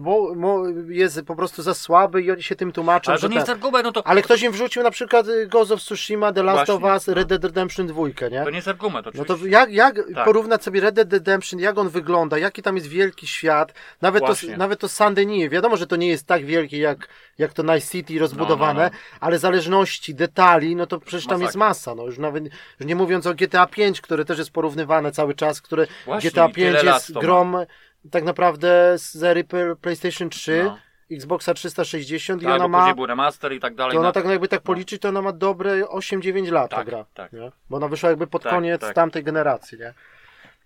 bo, 0.00 0.34
bo 0.36 0.62
jest 0.88 1.22
po 1.22 1.36
prostu 1.36 1.62
za 1.62 1.74
słaby 1.74 2.22
i 2.22 2.30
oni 2.30 2.42
się 2.42 2.56
tym 2.56 2.72
tłumaczą, 2.72 3.12
Ale 3.12 3.20
to 3.20 3.26
nie 3.26 3.30
ten- 3.32 3.38
jest 3.40 3.50
argument, 3.50 3.84
no 3.84 3.92
to, 3.92 4.06
Ale 4.06 4.22
ktoś 4.22 4.42
im 4.42 4.52
wrzucił 4.52 4.82
na 4.82 4.90
przykład 4.90 5.28
y, 5.28 5.46
Ghost 5.46 5.72
of 5.72 5.80
Tsushima, 5.80 6.32
The 6.32 6.42
Last 6.42 6.70
of 6.70 6.80
Właśnie, 6.80 7.10
Us, 7.10 7.16
Red 7.18 7.28
Dead 7.28 7.44
Redemption 7.44 7.86
2, 7.86 8.02
nie? 8.30 8.44
to 8.44 8.50
nie 8.50 8.56
jest 8.56 8.68
argument 8.68 9.06
No 9.06 9.10
oczywiście. 9.22 9.34
to 9.44 9.46
jak, 9.46 9.72
jak 9.72 9.96
Tak. 10.14 10.24
porównać 10.24 10.64
sobie 10.64 10.80
Red 10.80 10.94
Dead 10.94 11.12
Redemption, 11.12 11.60
jak 11.60 11.78
on 11.78 11.88
wygląda, 11.88 12.38
jaki 12.38 12.62
tam 12.62 12.76
jest 12.76 12.88
wielki 12.88 13.26
świat, 13.26 13.72
nawet 14.02 14.20
to, 14.20 14.26
Właśnie. 14.26 14.56
nawet 14.56 14.80
to 14.80 14.88
Saint 14.88 15.16
Denis, 15.16 15.50
wiadomo, 15.50 15.76
że 15.76 15.86
to 15.86 15.96
nie 15.96 16.08
jest 16.08 16.26
tak 16.26 16.44
wielkie 16.44 16.78
jak, 16.78 17.08
jak 17.38 17.52
to 17.52 17.62
Night 17.62 17.90
City 17.90 18.18
rozbudowane, 18.18 18.84
No, 18.84 18.90
no, 18.92 19.18
ale 19.20 19.38
zależności, 19.38 20.14
detali, 20.14 20.76
no 20.76 20.86
to 20.86 21.00
przecież 21.00 21.26
tam 21.26 21.42
jest 21.42 21.56
masa, 21.56 21.94
no 21.94 22.06
już 22.06 22.18
nawet, 22.18 22.44
już 22.44 22.52
nie 22.88 22.96
mówiąc 22.96 23.26
o 23.26 23.34
GTA 23.34 23.66
5, 23.66 24.00
które 24.00 24.24
też 24.24 24.38
jest 24.38 24.50
porównywane 24.50 25.12
cały 25.12 25.34
czas, 25.34 25.60
które 25.62 25.86
Właśnie, 26.04 26.30
GTA 26.30 26.46
i 26.46 26.52
tyle 26.52 26.70
5 26.72 26.84
lat 26.84 26.94
jest 26.94 27.14
to 27.14 27.44
ma. 27.44 27.66
Tak 28.10 28.24
naprawdę 28.24 28.92
z 28.98 29.22
ery 29.22 29.44
PlayStation 29.80 30.30
3, 30.30 30.62
No. 30.64 30.78
Xboxa 31.10 31.54
360 31.54 32.42
i 32.42 32.44
Tak, 32.44 32.54
ona 32.54 32.64
bo 32.64 32.68
ma, 32.68 32.78
później 32.78 32.94
był 32.94 33.06
remaster 33.06 33.52
i 33.52 33.60
tak 33.60 33.74
dalej. 33.74 33.92
to 33.92 33.98
ona 33.98 34.08
na- 34.08 34.12
tak 34.12 34.24
no 34.24 34.30
jakby 34.30 34.48
tak 34.48 34.60
no. 34.60 34.64
policzyć, 34.66 35.02
to 35.02 35.08
ona 35.08 35.22
ma 35.22 35.32
dobre 35.32 35.84
8-9 35.84 36.50
lat 36.52 36.70
ta 36.70 36.76
Tak, 36.76 36.86
gra. 36.86 37.04
tak. 37.14 37.32
Nie? 37.32 37.50
Bo 37.70 37.76
ona 37.76 37.88
wyszła 37.88 38.08
jakby 38.10 38.26
pod 38.26 38.42
Tak, 38.42 38.52
koniec 38.52 38.80
tak. 38.80 38.94
tamtej 38.94 39.24
generacji, 39.24 39.78
nie? 39.78 39.94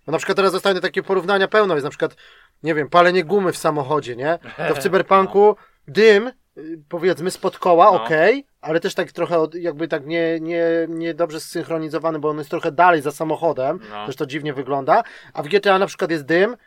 Bo 0.05 0.11
na 0.11 0.17
przykład 0.17 0.35
teraz 0.35 0.51
dostaję 0.51 0.79
takie 0.79 1.03
porównania 1.03 1.47
pełno, 1.47 1.73
jest 1.73 1.83
na 1.83 1.89
przykład, 1.89 2.15
nie 2.63 2.75
wiem, 2.75 2.89
palenie 2.89 3.23
gumy 3.23 3.51
w 3.51 3.57
samochodzie, 3.57 4.15
nie? 4.15 4.39
To 4.67 4.75
w 4.75 4.79
cyberpunku 4.83 5.55
dym, 5.87 6.27
y, 6.57 6.79
powiedzmy, 6.89 7.31
spod 7.31 7.59
koła, 7.59 7.85
No. 7.85 8.03
okej, 8.03 8.45
ale 8.61 8.79
też 8.79 8.95
tak 8.95 9.11
trochę 9.11 9.47
jakby 9.53 9.87
tak 9.87 10.05
nie, 10.05 10.39
nie, 10.39 10.65
nie 10.89 11.13
dobrze 11.13 11.39
zsynchronizowany, 11.39 12.19
bo 12.19 12.29
on 12.29 12.37
jest 12.37 12.49
trochę 12.49 12.71
dalej 12.71 13.01
za 13.01 13.11
samochodem, 13.11 13.79
No. 13.89 14.05
też 14.05 14.15
to 14.15 14.25
dziwnie 14.25 14.53
wygląda, 14.53 15.03
a 15.33 15.43
w 15.43 15.47
GTA 15.47 15.79
na 15.79 15.85
przykład 15.85 16.11
jest 16.11 16.25
dym, 16.25 16.57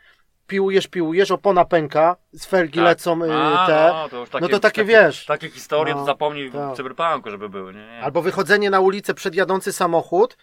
piłujesz, 0.47 0.87
piłujesz, 0.87 1.31
opona 1.31 1.65
pęka, 1.65 2.15
z 2.33 2.45
felgi 2.45 2.79
Tak. 2.79 2.85
lecą 2.85 3.23
y, 3.23 3.33
A, 3.33 3.67
te, 3.67 3.89
no, 3.93 4.09
to 4.09 4.17
już 4.19 4.29
no 4.41 4.47
to 4.47 4.59
takie 4.59 4.83
wiesz, 4.83 5.25
Takie 5.25 5.49
historie 5.49 5.93
No, 5.93 5.99
to 5.99 6.05
zapomnij 6.05 6.51
tak. 6.51 6.73
w 6.73 6.75
cyberpunku, 6.77 7.29
żeby 7.29 7.49
były. 7.49 7.73
Nie, 7.73 7.85
nie. 7.87 8.01
Albo 8.01 8.21
wychodzenie 8.21 8.69
na 8.69 8.79
ulicę 8.79 9.13
przed 9.13 9.35
jadący 9.35 9.73
samochód, 9.73 10.37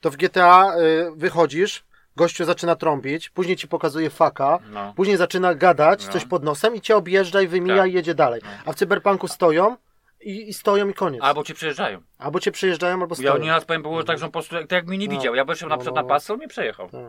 to 0.00 0.10
w 0.10 0.16
GTA 0.16 0.72
y, 0.78 1.10
wychodzisz, 1.16 1.84
gościu 2.16 2.44
zaczyna 2.44 2.76
trąbić, 2.76 3.30
później 3.30 3.56
ci 3.56 3.68
pokazuje 3.68 4.10
faka, 4.10 4.58
No. 4.70 4.92
później 4.96 5.16
zaczyna 5.16 5.54
gadać 5.54 6.06
No. 6.06 6.12
coś 6.12 6.24
pod 6.24 6.44
nosem 6.44 6.74
i 6.74 6.80
cię 6.80 6.96
objeżdża 6.96 7.42
i 7.42 7.46
wymija 7.46 7.76
Tak. 7.76 7.90
i 7.90 7.92
jedzie 7.92 8.14
dalej. 8.14 8.40
No. 8.44 8.50
A 8.66 8.72
w 8.72 8.74
cyberpunku 8.74 9.28
stoją 9.28 9.76
i, 10.20 10.48
i 10.48 10.54
stoją 10.54 10.88
i 10.88 10.94
koniec. 10.94 11.22
Albo 11.22 11.44
ci 11.44 11.54
przejeżdżają. 11.54 12.00
Albo 12.18 12.40
cię 12.40 12.52
przejeżdżają, 12.52 13.00
albo 13.00 13.14
Ja 13.18 13.28
stoją. 13.28 13.44
nieraz 13.44 13.64
powiem, 13.64 13.82
było 13.82 14.04
tak, 14.04 14.18
że 14.18 14.24
on 14.24 14.30
po 14.30 14.32
prostu, 14.32 14.56
tak 14.56 14.72
jak 14.72 14.86
mnie 14.86 14.98
nie 14.98 15.06
No. 15.06 15.12
widział. 15.12 15.34
Ja 15.34 15.44
na 15.44 15.46
No, 15.46 15.54
przykład 15.54 15.84
no, 15.86 15.92
na 15.92 16.02
no. 16.02 16.08
pas, 16.08 16.30
on 16.30 16.36
mnie 16.38 16.48
przejechał. 16.48 16.88
Tak. 16.90 17.00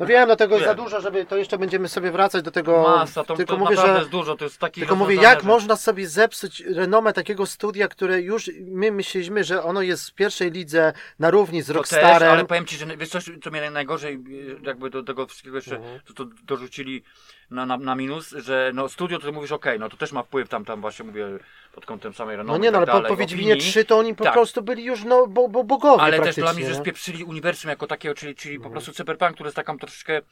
No 0.00 0.06
wiem, 0.06 0.28
no 0.28 0.36
tego 0.36 0.54
jest 0.54 0.66
za 0.66 0.74
dużo, 0.74 1.00
żeby 1.00 1.24
to 1.26 1.36
jeszcze 1.36 1.58
będziemy 1.58 1.88
sobie 1.88 2.10
wracać 2.10 2.42
do 2.44 2.50
tego. 2.50 2.82
Masa, 2.82 3.24
to, 3.24 3.36
tylko 3.36 3.52
to 3.54 3.58
mówię, 3.58 3.76
że 3.76 3.86
jest 3.98 4.08
dużo, 4.10 4.36
to 4.36 4.44
jest 4.44 4.58
taki 4.58 4.80
tylko 4.80 4.96
mówię, 4.96 5.14
jak 5.16 5.40
że- 5.40 5.46
można 5.46 5.76
sobie 5.76 6.08
zepsuć 6.08 6.60
renomę 6.60 7.12
takiego 7.12 7.46
studia, 7.46 7.88
które 7.88 8.20
już 8.20 8.50
my 8.60 8.92
myśleliśmy, 8.92 9.44
że 9.44 9.62
ono 9.62 9.82
jest 9.82 10.10
w 10.10 10.14
pierwszej 10.14 10.50
lidze 10.50 10.92
na 11.18 11.30
równi 11.30 11.62
z 11.62 11.66
To 11.66 11.72
też, 11.72 11.76
Rockstarem. 11.76 12.30
ale 12.32 12.44
powiem 12.44 12.66
ci, 12.66 12.76
że 12.76 12.96
wiesz 12.96 13.08
coś, 13.08 13.30
co 13.44 13.50
mnie 13.50 13.70
najgorzej, 13.70 14.14
e, 14.62 14.66
jakby 14.66 14.90
do 14.90 15.02
tego 15.02 15.26
wszystkiego 15.26 15.56
jeszcze 15.56 15.76
Mhm. 15.76 16.00
to, 16.06 16.14
to 16.14 16.30
dorzucili 16.44 17.02
na, 17.50 17.66
na, 17.66 17.76
na 17.76 17.94
minus, 17.94 18.30
że 18.30 18.70
no 18.74 18.88
studio 18.88 19.18
to 19.18 19.32
mówisz 19.32 19.52
okej, 19.52 19.78
no 19.78 19.88
to 19.88 19.96
też 19.96 20.12
ma 20.12 20.22
wpływ 20.22 20.48
tam, 20.48 20.64
tam 20.64 20.80
właśnie 20.80 21.04
mówię 21.04 21.26
pod 21.72 21.86
kątem 21.86 22.14
samej 22.14 22.36
renomy 22.36 22.58
No 22.58 22.64
nie, 22.64 22.70
no 22.70 22.76
i 22.76 22.78
ale 22.78 22.86
tak 22.86 22.94
po, 22.94 23.00
dalej, 23.00 23.10
po 23.10 23.16
Wiedźminie 23.16 23.52
opinii. 23.52 23.70
3 23.70 23.84
to 23.84 23.98
oni 23.98 24.14
po 24.14 24.24
Tak. 24.24 24.32
prostu 24.32 24.62
byli 24.62 24.84
już 24.84 25.04
no, 25.04 25.26
bo, 25.26 25.48
bo 25.48 25.64
bogowie 25.64 26.02
Ale 26.02 26.20
też 26.20 26.36
dla 26.36 26.52
mnie, 26.52 26.68
że 26.68 26.74
spieprzyli 26.74 27.24
uniwersum 27.24 27.70
jako 27.70 27.86
takiego, 27.86 28.14
czyli, 28.14 28.34
czyli 28.34 28.60
po 28.60 28.70
prostu 28.70 28.92
cyberpunk, 28.92 29.34
który 29.34 29.46
jest 29.46 29.56
taką 29.56 29.78
troszeczkę, 29.78 30.22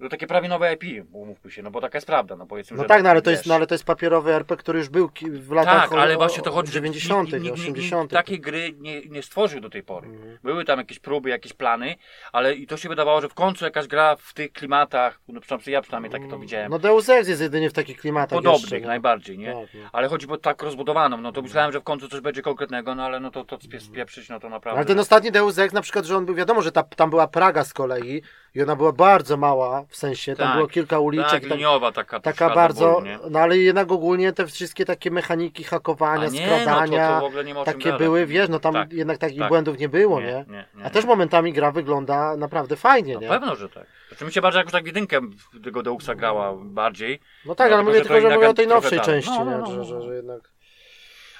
no 0.00 0.08
takie 0.08 0.26
prawie 0.26 0.48
nowe 0.48 0.74
IP, 0.74 1.06
umówmy 1.12 1.50
się, 1.50 1.62
no 1.62 1.70
bo 1.70 1.80
taka 1.80 1.96
jest 1.98 2.06
prawda, 2.06 2.36
no 2.36 2.46
powiedzmy, 2.46 2.76
No 2.76 2.82
że 2.82 2.88
tak, 2.88 3.02
no 3.02 3.10
ale 3.10 3.22
to 3.22 3.30
wiesz. 3.30 3.38
jest, 3.38 3.46
no 3.48 3.54
ale 3.54 3.66
to 3.66 3.74
jest 3.74 3.84
papierowy 3.84 4.32
RP, 4.34 4.56
który 4.56 4.78
już 4.78 4.88
był 4.88 5.10
w 5.30 5.52
latach 5.52 5.82
Tak, 5.82 5.92
o- 5.92 6.00
ale 6.00 6.16
właśnie 6.16 6.42
to 6.42 6.52
chodzi, 6.52 6.72
że 6.72 6.78
90., 6.78 7.22
nikt, 7.32 7.32
nikt, 7.44 7.44
nikt, 7.56 7.58
80. 7.68 8.02
nikt 8.02 8.12
takiej 8.12 8.40
gry 8.40 8.72
nie, 8.78 9.00
nie 9.00 9.22
stworzył 9.22 9.60
do 9.60 9.70
tej 9.70 9.82
pory. 9.82 10.08
Mhm. 10.08 10.38
Były 10.42 10.64
tam 10.64 10.78
jakieś 10.78 10.98
próby, 10.98 11.30
jakieś 11.30 11.52
plany, 11.52 11.94
ale 12.32 12.54
i 12.54 12.66
to 12.66 12.76
się 12.76 12.88
wydawało, 12.88 13.20
że 13.20 13.28
w 13.28 13.34
końcu 13.34 13.64
jakaś 13.64 13.86
gra 13.86 14.16
w 14.16 14.34
tych 14.34 14.52
klimatach, 14.52 15.20
no 15.28 15.40
przynajmniej 15.40 15.72
ja 15.72 15.82
przynajmniej 15.82 16.12
tak 16.12 16.22
to 16.30 16.38
widziałem, 16.38 16.70
No 16.70 16.78
Deus 16.78 17.08
Ex 17.08 17.28
jest 17.28 17.40
jedynie 17.40 17.70
w 17.70 17.72
takich 17.72 17.98
klimatach 18.00 18.36
podobnych 18.38 18.62
jeszcze, 18.62 18.80
no. 18.80 18.86
najbardziej, 18.86 19.38
nie? 19.38 19.52
Tak, 19.52 19.74
no. 19.74 19.88
Ale 19.92 20.08
chodzi 20.08 20.28
o 20.28 20.36
tak 20.36 20.62
rozbudowaną, 20.62 21.16
no 21.20 21.32
to 21.32 21.42
myślałem, 21.42 21.72
że 21.72 21.80
w 21.80 21.84
końcu 21.84 22.08
coś 22.08 22.20
będzie 22.20 22.42
konkretnego, 22.42 22.94
no 22.94 23.04
ale 23.04 23.20
no 23.20 23.30
to, 23.30 23.44
to 23.44 23.56
spie- 23.56 23.80
spieprzyć, 23.80 24.28
no 24.28 24.40
to 24.40 24.48
naprawdę. 24.48 24.78
Ale 24.78 24.86
ten 24.86 24.98
ostatni 24.98 25.32
Deus 25.32 25.58
Ex 25.58 25.74
na 25.74 25.82
przykład, 25.82 26.04
że 26.04 26.16
on 26.16 26.26
był, 26.26 26.34
wiadomo, 26.34 26.62
że 26.62 26.72
ta, 26.72 26.82
tam 26.82 27.10
była 27.10 27.28
Praga 27.28 27.64
z 27.64 27.72
kolei 27.72 28.22
i 28.54 28.62
ona 28.62 28.76
była 28.76 28.92
bardzo 28.92 29.36
mała, 29.36 29.84
w 29.88 29.96
sensie, 29.96 30.36
tam 30.36 30.46
Tak, 30.46 30.56
było 30.56 30.68
kilka 30.68 30.98
uliczek. 30.98 31.30
tak, 31.30 31.42
liniowa 31.42 31.92
taka. 31.92 32.20
taka 32.20 32.54
bardzo, 32.54 32.84
do 32.86 32.92
bólu, 32.94 33.06
nie? 33.06 33.18
no 33.30 33.38
ale 33.38 33.58
jednak 33.58 33.92
ogólnie 33.92 34.32
te 34.32 34.46
wszystkie 34.46 34.84
takie 34.84 35.10
mechaniki 35.10 35.64
hakowania, 35.64 36.26
A 36.26 36.30
nie, 36.30 36.42
skradania, 36.46 37.20
no 37.20 37.30
to, 37.30 37.54
to 37.54 37.64
takie 37.64 37.84
gadać. 37.84 37.98
były, 37.98 38.26
wiesz, 38.26 38.48
no 38.48 38.58
tam 38.60 38.74
Tak, 38.74 38.92
jednak 38.92 39.18
takich 39.18 39.38
tak. 39.38 39.48
błędów 39.48 39.78
nie 39.78 39.88
było, 39.88 40.20
nie? 40.20 40.26
nie, 40.26 40.44
nie, 40.48 40.64
A 40.80 40.84
nie. 40.84 40.90
też 40.90 41.04
momentami 41.04 41.52
gra 41.52 41.70
wygląda 41.72 42.36
naprawdę 42.36 42.76
fajnie, 42.76 43.14
No 43.14 43.20
nie? 43.20 43.28
pewno, 43.28 43.56
że 43.56 43.68
tak. 43.68 43.86
Znaczy 44.08 44.24
mi 44.24 44.32
się 44.32 44.40
bardziej 44.40 44.58
jakoś 44.58 44.72
tak 44.72 44.86
jedynkę 44.86 45.20
tego 45.64 45.82
Deusa 45.82 46.14
grała 46.14 46.52
bardziej. 46.56 47.20
No 47.46 47.54
tak, 47.54 47.70
No, 47.70 47.76
ale 47.76 47.84
tylko, 47.84 47.90
mówię 47.90 47.98
że 47.98 48.04
to 48.08 48.14
tylko, 48.14 48.28
że 48.28 48.34
mówię 48.34 48.48
o 48.48 48.54
tej 48.54 48.66
trochę 48.66 48.80
nowszej 48.82 48.98
tak. 48.98 49.06
części, 49.06 49.30
No, 49.38 49.44
nie? 49.44 49.50
no, 49.50 49.58
no, 49.58 49.66
Że, 49.66 49.76
no. 49.76 49.84
że, 49.84 50.02
że 50.02 50.14
jednak... 50.16 50.40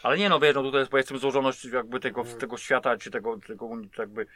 Ale 0.02 0.18
nie 0.18 0.28
no, 0.28 0.40
wiesz, 0.40 0.54
no 0.54 0.62
tutaj 0.62 0.78
jest 0.80 0.90
powiedzmy 0.90 1.18
złożoność 1.18 1.64
jakby 1.64 2.00
tego, 2.00 2.20
Mm. 2.20 2.38
tego 2.38 2.56
świata, 2.56 2.96
czy 2.96 3.10
tego, 3.10 3.38
tego 3.46 3.68
jakby 3.98 4.26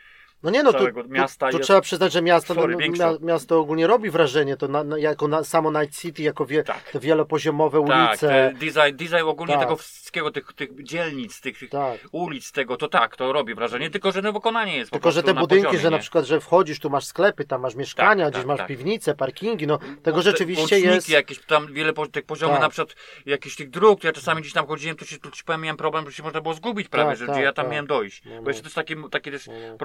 No 0.43 0.51
nie 0.51 0.63
no, 0.63 0.73
tu, 0.73 0.79
tu, 0.79 1.03
tu 1.03 1.15
jest- 1.15 1.63
trzeba 1.63 1.81
przyznać, 1.81 2.13
że 2.13 2.23
miasto, 2.23 2.55
no, 2.55 2.67
mia, 2.67 3.13
miasto 3.21 3.61
ogólnie 3.61 3.87
robi 3.87 4.11
wrażenie, 4.11 4.57
to 4.57 4.69
na, 4.69 4.85
na, 4.85 4.99
jako 4.99 5.29
na, 5.29 5.45
samo 5.45 5.81
Night 5.81 5.99
City, 6.01 6.23
jako 6.23 6.47
wie, 6.47 6.63
Tak. 6.63 6.83
te 6.93 7.01
wielopoziomowe 7.01 7.85
tak, 7.87 8.09
ulice. 8.11 8.29
te 8.29 8.53
design, 8.67 8.97
design 8.97 9.25
ogólnie 9.25 9.55
Tak. 9.55 9.63
tego 9.63 9.77
wszystkiego, 9.77 10.31
tych, 10.31 10.53
tych 10.53 10.85
dzielnic, 10.85 11.41
tych, 11.41 11.59
tych 11.59 11.71
Tak. 11.71 11.99
ulic, 12.13 12.53
tego, 12.53 12.77
to 12.77 12.89
tak, 12.89 13.17
to 13.17 13.33
robi 13.33 13.55
wrażenie, 13.55 13.91
tylko 13.91 14.13
że 14.13 14.23
no 14.23 14.33
wykonanie 14.33 14.77
jest 14.77 14.91
po 14.91 14.97
Tylko, 14.97 15.11
że 15.11 15.23
te 15.23 15.35
budynki, 15.35 15.65
poziomie, 15.65 15.83
że 15.83 15.91
na 15.91 15.99
przykład, 15.99 16.25
że 16.25 16.41
wchodzisz, 16.41 16.81
tu 16.81 16.91
masz 16.91 17.05
sklepy, 17.05 17.45
tam 17.45 17.61
masz 17.61 17.75
mieszkania, 17.75 18.25
Tak, 18.25 18.33
gdzieś 18.33 18.41
tak, 18.43 18.49
masz 18.49 18.59
tak. 18.59 18.69
piwnice, 18.69 19.15
parkingi, 19.15 19.67
no 19.67 19.79
tego 19.79 20.17
Bo 20.17 20.23
te 20.23 20.31
rzeczywiście 20.31 20.81
jest. 20.81 21.09
jakieś 21.09 21.39
tam 21.39 21.73
wiele 21.73 21.93
po, 21.93 22.07
tych 22.07 22.25
poziomów, 22.25 22.55
Tak. 22.57 22.63
na 22.63 22.69
przykład 22.69 22.97
jakichś 23.27 23.57
tych 23.57 23.71
dróg, 23.71 24.05
ja 24.05 24.13
czasami 24.13 24.41
gdzieś 24.41 24.53
tam 24.53 24.67
chodziłem, 24.67 24.97
to 24.97 25.05
się, 25.05 25.19
to 25.19 25.31
ci 25.31 25.45
powiem, 25.45 25.61
miałem 25.61 25.77
problem, 25.77 26.05
że 26.05 26.13
się 26.13 26.23
można 26.23 26.41
było 26.41 26.55
zgubić 26.55 26.89
prawie, 26.89 27.11
Tak, 27.11 27.19
że 27.19 27.27
tak, 27.27 27.35
gdzie 27.35 27.45
ja 27.45 27.53
tam 27.53 27.65
tak. 27.65 27.73
miałem 27.73 27.87
dojść. 27.87 28.23
No, 28.25 28.35
no. 28.35 28.43
Bo 28.43 28.51
jeszcze 28.51 28.63
też 28.65 28.75
takie, 28.75 28.97
takie 29.11 29.31
też 29.31 29.47
No, 29.47 29.53
no. 29.71 29.77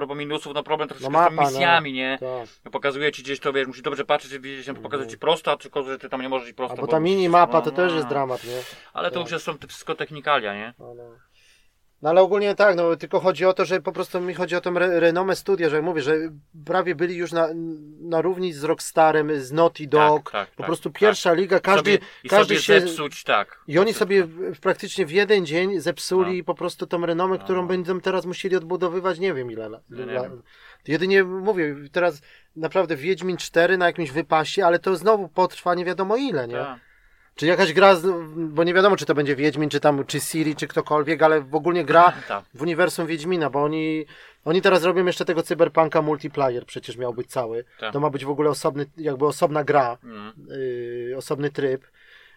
Minusów, 0.44 0.54
no 0.54 0.62
problem 0.62 0.88
troszeczkę 0.88 1.12
No 1.12 1.18
z 1.18 1.22
mapa, 1.22 1.34
no. 1.34 1.50
misjami, 1.50 1.92
nie? 1.92 2.18
Tak. 2.20 2.72
Pokazuje 2.72 3.12
ci 3.12 3.22
gdzieś 3.22 3.40
to, 3.40 3.52
wiesz, 3.52 3.66
musisz 3.66 3.82
dobrze 3.82 4.04
patrzeć, 4.04 4.38
wiedzieć, 4.38 4.64
że 4.66 4.74
pokazuje 4.74 5.08
ci 5.08 5.18
prosto, 5.18 5.56
tylko 5.56 5.82
że 5.82 5.98
ty 5.98 6.08
tam 6.08 6.22
nie 6.22 6.28
możesz 6.28 6.48
iść 6.48 6.56
prosto. 6.56 6.74
Albo 6.74 6.86
bo 6.86 6.92
ta 6.92 7.00
mini 7.00 7.28
mapa 7.28 7.60
to 7.62 7.70
no, 7.70 7.76
też 7.76 7.90
no. 7.90 7.96
jest 7.96 8.08
dramat, 8.08 8.44
nie? 8.44 8.60
Ale 8.92 9.10
to 9.10 9.14
Tak. 9.14 9.22
już 9.22 9.32
jest, 9.32 9.44
są 9.44 9.58
te 9.58 9.66
wszystko 9.66 9.94
technikalia, 9.94 10.54
nie? 10.54 10.74
No, 10.78 10.94
no. 12.02 12.04
No 12.04 12.10
ale 12.10 12.22
ogólnie 12.22 12.54
tak, 12.54 12.76
no 12.76 12.96
tylko 12.96 13.20
chodzi 13.20 13.44
o 13.44 13.52
to, 13.52 13.64
że 13.64 13.80
po 13.80 13.92
prostu 13.92 14.20
mi 14.20 14.34
chodzi 14.34 14.56
o 14.56 14.60
tą 14.60 14.76
re 14.76 15.00
renomę 15.00 15.36
studia, 15.36 15.68
że 15.68 15.82
mówię, 15.82 16.02
że 16.02 16.16
prawie 16.66 16.94
byli 16.94 17.16
już 17.16 17.32
na, 17.32 17.48
na 18.00 18.20
równi 18.20 18.52
z 18.52 18.64
Rockstarem, 18.64 19.40
z 19.40 19.52
Naughty 19.52 19.86
Dog, 19.86 20.30
tak, 20.30 20.50
po 20.50 20.56
tak, 20.56 20.66
prostu 20.66 20.90
tak. 20.90 21.00
pierwsza 21.00 21.32
liga, 21.32 21.60
każdy, 21.60 21.92
sobie, 21.92 22.06
każdy 22.28 22.54
sobie 22.54 22.60
się... 22.60 22.80
zepsuć, 22.80 23.24
tak. 23.24 23.60
I 23.68 23.78
oni 23.78 23.94
sobie 23.94 24.24
w, 24.24 24.60
praktycznie 24.60 25.06
w 25.06 25.10
jeden 25.10 25.46
dzień 25.46 25.80
zepsuli 25.80 26.44
po 26.44 26.54
prostu 26.54 26.86
tą 26.86 27.06
renomę, 27.06 27.36
No. 27.38 27.44
którą 27.44 27.66
będą 27.66 28.00
teraz 28.00 28.26
musieli 28.26 28.56
odbudowywać 28.56 29.18
nie 29.18 29.34
wiem 29.34 29.50
ile 29.50 29.68
lat. 29.68 29.90
Nie, 29.90 30.06
wiem. 30.06 30.42
Jedynie 30.88 31.24
mówię, 31.24 31.76
teraz 31.92 32.22
naprawdę 32.56 32.96
Wiedźmin 32.96 33.36
4 33.36 33.78
na 33.78 33.86
jakimś 33.86 34.10
wypasie, 34.10 34.66
ale 34.66 34.78
to 34.78 34.96
znowu 34.96 35.28
potrwa 35.28 35.74
nie 35.74 35.84
wiadomo 35.84 36.16
ile, 36.16 36.48
nie? 36.48 36.66
Czy 37.34 37.46
jakaś 37.46 37.72
gra, 37.72 37.96
bo 38.36 38.64
nie 38.64 38.74
wiadomo 38.74 38.96
czy 38.96 39.06
to 39.06 39.14
będzie 39.14 39.36
Wiedźmin, 39.36 39.70
czy 39.70 39.80
tam, 39.80 40.04
czy 40.06 40.20
Siri, 40.20 40.56
czy 40.56 40.66
ktokolwiek, 40.66 41.22
ale 41.22 41.40
w 41.40 41.54
ogóle 41.54 41.84
gra 41.84 42.12
Tak. 42.28 42.44
w 42.54 42.62
uniwersum 42.62 43.06
Wiedźmina, 43.06 43.50
bo 43.50 43.62
oni, 43.64 44.04
oni 44.44 44.62
teraz 44.62 44.84
robią 44.84 45.06
jeszcze 45.06 45.24
tego 45.24 45.42
cyberpunka 45.42 46.02
multiplayer, 46.02 46.66
przecież 46.66 46.96
miał 46.96 47.14
być 47.14 47.26
cały. 47.30 47.64
Tak. 47.80 47.92
To 47.92 48.00
ma 48.00 48.10
być 48.10 48.24
w 48.24 48.30
ogóle 48.30 48.50
osobny, 48.50 48.86
jakby 48.96 49.26
osobna 49.26 49.64
gra, 49.64 49.98
Mm. 50.04 50.32
yy, 51.10 51.14
osobny 51.16 51.50
tryb. 51.50 51.84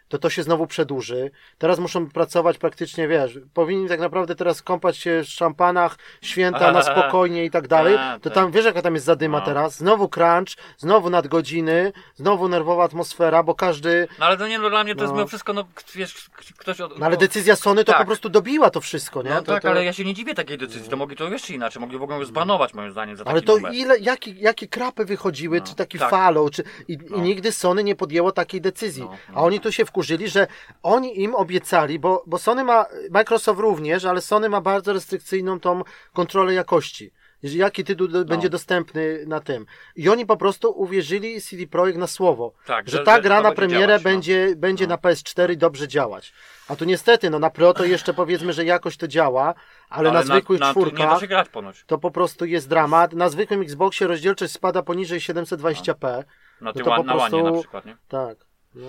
To 0.08 0.18
to 0.18 0.30
się 0.30 0.44
znowu 0.44 0.68
przedłuży. 0.68 1.32
Teraz 1.58 1.80
muszą 1.80 2.10
pracować 2.10 2.58
praktycznie, 2.58 3.08
wiesz, 3.08 3.40
powinni 3.54 3.88
tak 3.90 4.00
naprawdę 4.00 4.36
teraz 4.36 4.62
kąpać 4.62 4.98
się 4.98 5.22
w 5.24 5.28
szampanach, 5.30 5.98
święta 6.22 6.72
na 6.72 6.82
spokojnie 6.92 7.46
i 7.46 7.52
tak 7.52 7.68
dalej. 7.68 7.98
To 8.22 8.30
tak. 8.30 8.34
tam, 8.34 8.52
wiesz 8.52 8.66
jaka 8.66 8.82
tam 8.82 8.94
jest 8.94 9.06
zadyma 9.06 9.40
No. 9.40 9.46
teraz? 9.46 9.78
Znowu 9.78 10.10
crunch, 10.10 10.48
znowu 10.78 11.10
nadgodziny, 11.10 11.94
znowu 12.16 12.50
nerwowa 12.50 12.84
atmosfera, 12.84 13.44
bo 13.44 13.56
każdy, 13.56 14.08
No 14.20 14.26
ale 14.26 14.38
to 14.38 14.48
nie, 14.48 14.60
no 14.60 14.70
dla 14.70 14.84
mnie 14.84 14.96
to 14.96 15.02
jest 15.02 15.12
No. 15.14 15.18
mimo 15.18 15.28
wszystko, 15.28 15.54
no 15.54 15.64
wiesz, 15.96 16.30
ktoś 16.58 16.82
od... 16.82 17.00
no 17.00 17.06
ale 17.06 17.18
decyzja 17.18 17.56
Sony 17.56 17.84
to 17.84 17.92
Tak. 17.92 18.02
po 18.02 18.06
prostu 18.08 18.30
dobiła 18.30 18.70
to 18.70 18.82
wszystko, 18.82 19.22
nie? 19.24 19.30
No 19.30 19.42
to, 19.42 19.52
tak, 19.54 19.64
to... 19.64 19.70
ale 19.70 19.86
ja 19.86 19.94
się 19.94 20.06
nie 20.06 20.14
dziwię 20.14 20.34
takiej 20.36 20.58
decyzji, 20.58 20.90
to 20.90 20.98
mogli 20.98 21.16
to 21.16 21.30
jeszcze 21.30 21.54
inaczej, 21.54 21.80
mogli 21.82 21.98
w 21.98 22.04
ogóle 22.04 22.20
ją 22.20 22.26
zbanować 22.26 22.74
moim 22.74 22.92
zdaniem 22.92 23.16
za 23.18 23.24
Ale 23.26 23.34
taki 23.42 23.48
to 23.48 23.56
numer. 23.56 23.74
ile, 23.74 24.00
jakie, 24.00 24.32
jakie 24.32 24.68
krapy 24.68 25.06
wychodziły, 25.06 25.60
No, 25.60 25.66
czy 25.66 25.76
taki 25.76 26.00
tak. 26.00 26.10
Fallout, 26.10 26.54
czy, 26.54 26.64
i, 26.88 26.98
No. 27.10 27.18
i 27.18 27.22
nigdy 27.22 27.52
Sony 27.52 27.84
nie 27.84 27.96
podjęło 27.96 28.32
takiej 28.32 28.62
decyzji. 28.62 29.04
No, 29.04 29.10
no. 29.30 29.36
A 29.40 29.44
oni 29.44 29.60
tu 29.60 29.72
się 29.72 29.86
wkurzyli, 29.98 30.30
że 30.30 30.48
oni 30.84 31.22
im 31.22 31.36
obiecali, 31.36 32.00
bo, 32.00 32.24
bo 32.28 32.38
Sony 32.38 32.64
ma, 32.64 32.86
Microsoft 33.12 33.60
również, 33.60 34.06
ale 34.06 34.22
Sony 34.22 34.50
ma 34.50 34.62
bardzo 34.62 34.94
restrykcyjną 34.94 35.60
tą 35.60 35.82
kontrolę 36.14 36.54
jakości. 36.54 37.12
Jaki 37.44 37.84
tytuł 37.84 38.08
do, 38.08 38.26
będzie 38.26 38.50
dostępny 38.50 39.24
na 39.28 39.40
tym. 39.40 39.66
I 39.96 40.10
oni 40.10 40.26
po 40.26 40.38
prostu 40.38 40.72
uwierzyli 40.72 41.42
CD 41.42 41.68
Projekt 41.68 42.00
na 42.00 42.08
słowo, 42.08 42.54
Tak, 42.66 42.90
że, 42.90 42.98
że- 42.98 43.04
ta 43.04 43.22
gra 43.22 43.42
na 43.42 43.52
premierę 43.52 43.88
działać, 43.88 44.04
no. 44.04 44.10
będzie, 44.10 44.54
będzie 44.56 44.88
na 44.88 44.98
PS4 44.98 45.56
dobrze 45.56 45.88
działać. 45.88 46.34
A 46.68 46.76
tu 46.76 46.86
niestety, 46.86 47.30
no 47.30 47.40
na 47.40 47.50
Pro 47.50 47.74
to 47.74 47.86
jeszcze 47.86 48.14
powiedzmy, 48.14 48.54
że 48.54 48.66
jakoś 48.66 48.98
to 48.98 49.08
działa, 49.08 49.54
ale, 49.90 50.12
na 50.12 50.24
zwykłych 50.24 50.60
na, 50.60 50.72
czwórkach 50.72 51.20
to 51.86 51.98
po 51.98 52.12
prostu 52.12 52.46
jest 52.46 52.70
dramat. 52.70 53.14
Na 53.14 53.30
zwykłym 53.30 53.62
Xboxie 53.62 54.08
rozdzielczość 54.08 54.54
spada 54.54 54.84
poniżej 54.84 55.20
720p. 55.20 56.02
Na, 56.02 56.24
No 56.62 56.74
tym 56.74 56.86
to 56.86 56.90
no 56.90 56.96
po 56.98 57.04
na 57.04 57.16
łanie 57.16 57.30
prostu- 57.30 57.54
na 57.56 57.60
przykład, 57.60 57.86
nie? 57.86 57.98
Tak. 58.08 58.38
No, 58.76 58.88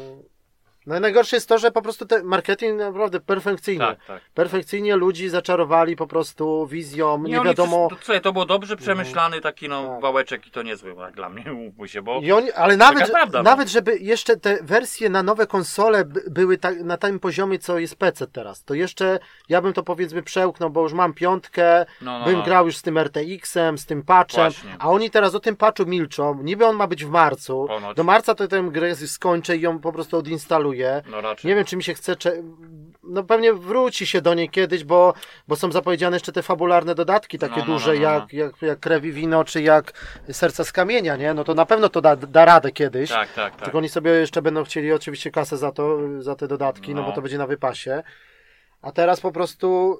No 0.89 0.97
i 0.97 1.01
najgorsze 1.01 1.37
jest 1.37 1.49
to, 1.49 1.59
że 1.59 1.71
po 1.71 1.83
prostu 1.83 2.07
ten 2.07 2.25
marketing 2.25 2.79
naprawdę 2.79 3.21
perfekcyjnie. 3.21 3.87
Tak, 3.87 4.05
tak. 4.05 4.23
Perfekcyjnie 4.35 4.97
ludzi 4.97 5.29
zaczarowali 5.29 5.97
po 5.97 6.07
prostu 6.07 6.67
wizją, 6.67 7.19
nie, 7.23 7.41
oni 7.41 7.49
wiadomo. 7.49 7.87
wszyscy- 7.89 8.01
to, 8.01 8.07
słuchaj, 8.07 8.21
to 8.21 8.33
było 8.33 8.45
dobrze 8.47 8.77
przemyślany 8.77 9.41
taki 9.41 9.69
no 9.69 9.89
Tak. 9.89 10.01
wałeczek 10.03 10.47
i 10.47 10.51
to 10.51 10.63
niezły 10.63 10.95
jak 10.99 11.15
dla 11.15 11.29
mnie, 11.29 11.45
mówmy 11.65 11.89
się, 11.89 12.03
bo 12.03 12.21
I 12.21 12.33
oni, 12.33 12.53
ale 12.53 12.77
nawet, 12.77 13.01
Taka 13.01 13.13
prawda, 13.13 13.39
no. 13.39 13.51
nawet 13.51 13.69
żeby 13.69 13.99
jeszcze 13.99 14.37
te 14.37 14.59
wersje 14.63 15.09
na 15.09 15.23
nowe 15.23 15.47
konsole 15.47 16.05
by- 16.05 16.25
były 16.31 16.59
tak, 16.59 16.81
na 16.81 16.97
tym 16.97 17.21
poziomie, 17.21 17.59
co 17.59 17.79
jest 17.79 17.97
PC 17.97 18.27
teraz, 18.27 18.65
to 18.65 18.75
jeszcze 18.75 19.19
ja 19.49 19.63
bym 19.63 19.73
to 19.73 19.83
powiedzmy 19.83 20.23
przełknął, 20.23 20.71
bo 20.71 20.83
już 20.83 20.93
mam 20.93 21.13
piątkę, 21.15 21.87
no, 22.03 22.19
no, 22.19 22.25
bym 22.25 22.39
no. 22.39 22.43
grał 22.45 22.67
już 22.67 22.77
z 22.77 22.83
tym 22.83 22.99
RTX-em, 22.99 23.79
z 23.79 23.87
tym 23.87 24.03
patchem, 24.03 24.45
Właśnie. 24.45 24.77
a 24.79 24.89
oni 24.91 25.11
teraz 25.11 25.35
o 25.35 25.41
tym 25.41 25.57
patchu 25.57 25.87
milczą. 25.87 26.43
Niby 26.43 26.67
on 26.67 26.77
ma 26.77 26.87
być 26.87 27.05
w 27.05 27.11
marcu. 27.11 27.65
Ponoć. 27.69 27.97
Do 27.97 28.05
marca 28.05 28.35
to 28.35 28.49
tę 28.49 28.63
grę 28.71 28.97
skończę 28.97 29.57
i 29.57 29.61
ją 29.61 29.79
po 29.79 29.93
prostu 29.93 30.17
odinstaluję. 30.19 30.78
No 31.11 31.21
raczej. 31.21 31.49
Nie 31.49 31.55
wiem, 31.55 31.65
czy 31.65 31.77
mi 31.77 31.83
się 31.83 31.95
chce. 31.95 32.17
Cze... 32.17 32.43
No 33.03 33.25
pewnie 33.25 33.53
wróci 33.53 34.07
się 34.07 34.21
do 34.21 34.35
niej 34.35 34.51
kiedyś, 34.51 34.85
bo, 34.85 35.15
bo 35.49 35.57
są 35.57 35.73
zapowiedziane 35.73 36.17
jeszcze 36.17 36.33
te 36.33 36.43
fabularne 36.43 36.95
dodatki 36.95 37.39
takie 37.39 37.61
No, 37.61 37.65
no, 37.67 37.73
duże, 37.73 37.95
no, 37.95 38.01
no, 38.01 38.09
no. 38.09 38.15
Jak, 38.15 38.33
jak, 38.33 38.63
jak 38.63 38.81
krew 38.81 39.05
i 39.05 39.13
wino, 39.13 39.45
czy 39.45 39.63
jak 39.63 39.93
serca 40.33 40.65
z 40.65 40.73
kamienia, 40.73 41.17
nie? 41.17 41.35
No 41.35 41.45
to 41.45 41.55
na 41.55 41.67
pewno 41.67 41.89
to 41.89 42.01
da, 42.01 42.17
da 42.17 42.45
radę 42.45 42.73
kiedyś. 42.73 43.11
Tak, 43.11 43.33
tak, 43.33 43.53
tak. 43.55 43.63
Tylko 43.63 43.79
oni 43.79 43.89
sobie 43.89 44.11
jeszcze 44.11 44.43
będą 44.43 44.65
chcieli 44.65 44.93
oczywiście 44.93 45.31
kasę 45.31 45.57
za 45.57 45.73
to, 45.73 45.99
za 46.23 46.35
te 46.37 46.49
dodatki, 46.49 46.95
no, 46.95 47.01
No. 47.01 47.09
bo 47.09 47.15
to 47.15 47.23
będzie 47.23 47.39
na 47.39 47.47
wypasie. 47.47 48.03
A 48.83 48.93
teraz 48.93 49.21
po 49.21 49.33
prostu 49.33 49.99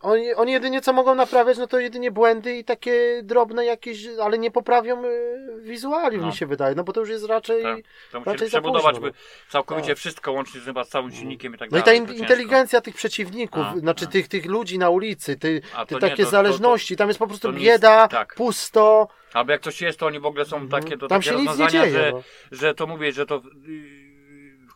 oni, 0.00 0.34
oni 0.34 0.52
jedynie 0.52 0.80
co 0.80 0.92
mogą 0.92 1.14
naprawiać, 1.14 1.58
no 1.58 1.66
to 1.66 1.78
jedynie 1.80 2.10
błędy 2.10 2.56
i 2.56 2.64
takie 2.64 3.20
drobne 3.22 3.64
jakieś, 3.64 4.06
ale 4.22 4.38
nie 4.38 4.50
poprawią 4.50 5.04
y, 5.04 5.60
wizualiów, 5.62 6.20
No. 6.22 6.26
mi 6.28 6.36
się 6.36 6.46
wydaje, 6.46 6.74
no 6.74 6.84
bo 6.84 6.92
to 6.92 7.00
już 7.00 7.08
jest 7.08 7.24
raczej... 7.26 7.62
Tak. 7.62 7.76
To 8.12 8.30
raczej 8.32 8.48
przebudować 8.48 8.94
późno, 8.96 9.10
by 9.10 9.16
całkowicie 9.48 9.88
Tak. 9.88 9.98
wszystko, 9.98 10.32
łącznie 10.32 10.60
z 10.60 10.64
chyba 10.64 10.84
całym 10.84 11.12
silnikiem 11.12 11.54
i 11.54 11.58
tak 11.58 11.70
No 11.70 11.78
i 11.78 11.80
dalej. 11.82 11.98
ta 12.00 12.04
in- 12.04 12.16
to 12.16 12.22
inteligencja 12.22 12.80
tych 12.80 12.94
przeciwników, 12.94 13.62
A, 13.66 13.78
znaczy 13.78 14.04
a. 14.04 14.08
Tych, 14.08 14.28
tych 14.28 14.46
ludzi 14.46 14.78
na 14.78 14.90
ulicy, 14.90 15.36
ty, 15.36 15.60
te 15.60 15.86
to 15.86 15.94
nie, 15.94 16.00
takie 16.00 16.16
to- 16.16 16.22
to- 16.24 16.30
zależności, 16.30 16.96
tam 16.96 17.08
jest 17.08 17.18
po 17.18 17.26
prostu 17.26 17.52
to 17.52 17.58
bieda, 17.58 18.08
tak. 18.08 18.34
pusto. 18.34 19.08
Albo 19.32 19.52
jak 19.52 19.60
coś 19.62 19.80
jest, 19.80 19.98
to 19.98 20.06
oni 20.06 20.20
w 20.20 20.26
ogóle 20.26 20.44
są 20.44 20.68
takie, 20.68 20.96
to 20.98 21.06
Mhm. 21.06 21.08
Tam 21.08 21.22
takie 21.22 21.30
się 21.30 21.36
nic 21.50 21.58
nie 21.58 21.68
dzieje. 21.68 21.90
że, 21.90 22.10
no. 22.12 22.22
że 22.52 22.74
to 22.74 22.86
mówię, 22.86 23.12
że 23.12 23.26
to 23.26 23.34
yy, 23.66 23.99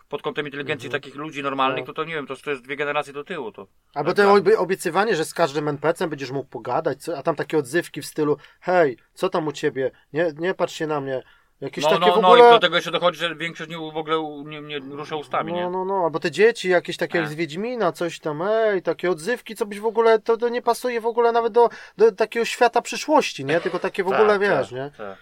pod 0.09 0.23
kątem 0.23 0.47
inteligencji 0.47 0.91
takich 0.91 1.15
ludzi 1.15 1.43
normalnych, 1.43 1.81
No. 1.81 1.87
to 1.87 1.93
to 1.93 2.05
nie 2.05 2.15
wiem, 2.15 2.27
to, 2.27 2.37
to 2.37 2.51
jest 2.51 2.63
dwie 2.63 2.77
generacje 2.77 3.13
do 3.13 3.25
tyłu. 3.25 3.53
To, 3.53 3.67
Albo 3.95 4.13
tak 4.15 4.27
to 4.27 4.35
obie- 4.35 4.57
obiecywanie, 4.59 5.17
że 5.17 5.25
z 5.25 5.35
każdym 5.35 5.69
NPC-em 5.69 6.11
będziesz 6.11 6.31
mógł 6.31 6.49
pogadać, 6.49 6.99
a 7.09 7.23
tam 7.23 7.37
takie 7.37 7.59
odzywki 7.59 8.03
w 8.03 8.07
stylu 8.07 8.37
hej, 8.61 8.99
co 9.15 9.29
tam 9.29 9.47
u 9.47 9.53
ciebie? 9.53 9.91
Nie, 10.13 10.33
nie 10.39 10.55
patrz 10.55 10.75
się 10.75 10.87
na 10.87 11.01
mnie. 11.01 11.23
Jakieś 11.61 11.85
No, 11.85 11.91
takie 11.91 12.07
no, 12.07 12.19
w 12.19 12.23
no 12.23 12.29
ogóle... 12.29 12.49
i 12.49 12.53
do 12.53 12.59
tego 12.59 12.77
jeszcze 12.77 12.91
dochodzi, 12.91 13.19
że 13.19 13.35
większość 13.37 13.71
nie, 13.71 13.77
w 13.77 13.97
ogóle 13.97 14.45
nie, 14.45 14.61
nie 14.61 14.79
rusza 14.79 15.17
ustami, 15.17 15.53
No, 15.53 15.59
nie? 15.59 15.71
no, 15.71 15.85
no, 15.85 15.95
albo 16.05 16.21
te 16.21 16.31
dzieci 16.31 16.69
jakieś 16.69 16.97
takie 16.97 17.19
jak 17.19 17.27
Tak. 17.27 17.33
z 17.33 17.37
Wiedźmina, 17.37 17.93
coś 17.93 18.19
tam, 18.21 18.43
ej, 18.43 18.83
takie 18.83 19.11
odzywki, 19.11 19.55
co 19.57 19.67
byś 19.67 19.81
w 19.81 19.87
ogóle, 19.87 20.19
to, 20.19 20.37
to 20.37 20.49
nie 20.49 20.63
pasuje 20.63 21.01
w 21.01 21.07
ogóle 21.07 21.33
nawet 21.33 21.53
do, 21.53 21.69
do 21.97 22.13
takiego 22.13 22.45
świata 22.45 22.83
przyszłości, 22.83 23.45
nie? 23.45 23.61
Tylko 23.61 23.79
takie 23.79 24.05
w 24.05 24.09
ogóle, 24.09 24.27
Tak, 24.29 24.41
wiesz, 24.41 24.69
tak, 24.69 24.73
nie? 24.73 24.91
tak. 24.99 25.19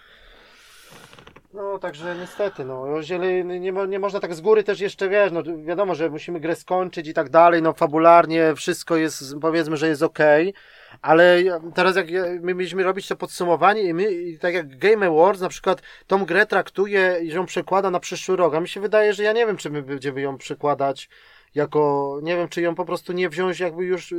No, 1.53 1.79
także 1.79 2.15
niestety, 2.15 2.65
no, 2.65 2.97
jeżeli 2.97 3.45
nie, 3.45 3.71
nie 3.87 3.99
można 3.99 4.19
tak 4.19 4.33
z 4.35 4.41
góry 4.41 4.63
też 4.63 4.79
jeszcze, 4.79 5.09
wiesz, 5.09 5.31
no, 5.31 5.43
wiadomo, 5.65 5.95
że 5.95 6.09
musimy 6.09 6.39
grę 6.39 6.55
skończyć 6.55 7.07
i 7.07 7.13
tak 7.13 7.29
dalej, 7.29 7.61
no, 7.61 7.73
fabularnie 7.73 8.55
wszystko 8.55 8.95
jest, 8.95 9.23
powiedzmy, 9.41 9.77
że 9.77 9.87
jest 9.87 10.03
okej, 10.03 10.53
ale 11.01 11.41
ja- 11.43 11.59
teraz 11.75 11.95
jak 11.95 12.09
ja- 12.11 12.23
my 12.41 12.53
mieliśmy 12.55 12.83
robić 12.83 13.07
to 13.07 13.15
podsumowanie 13.15 13.81
i 13.81 13.93
my, 13.93 14.11
i 14.11 14.39
tak 14.39 14.53
jak 14.53 14.77
Game 14.77 15.07
Awards 15.07 15.41
na 15.41 15.49
przykład 15.49 15.81
tą 16.07 16.25
grę 16.25 16.45
traktuje 16.45 17.19
i 17.23 17.27
ją 17.27 17.45
przekłada 17.45 17.91
na 17.91 17.99
przyszły 17.99 18.35
rok, 18.35 18.55
a 18.55 18.59
mi 18.59 18.67
się 18.69 18.81
wydaje, 18.81 19.13
że 19.13 19.23
ja 19.23 19.33
nie 19.33 19.45
wiem, 19.45 19.57
czy 19.57 19.69
my 19.69 19.81
będziemy 19.81 20.21
ją 20.21 20.37
przekładać 20.37 21.09
jako, 21.55 22.19
nie 22.23 22.35
wiem, 22.37 22.47
czy 22.49 22.61
ją 22.61 22.75
po 22.75 22.85
prostu 22.85 23.13
nie 23.13 23.29
wziąć 23.29 23.59
jakby 23.59 23.83
już, 23.85 24.13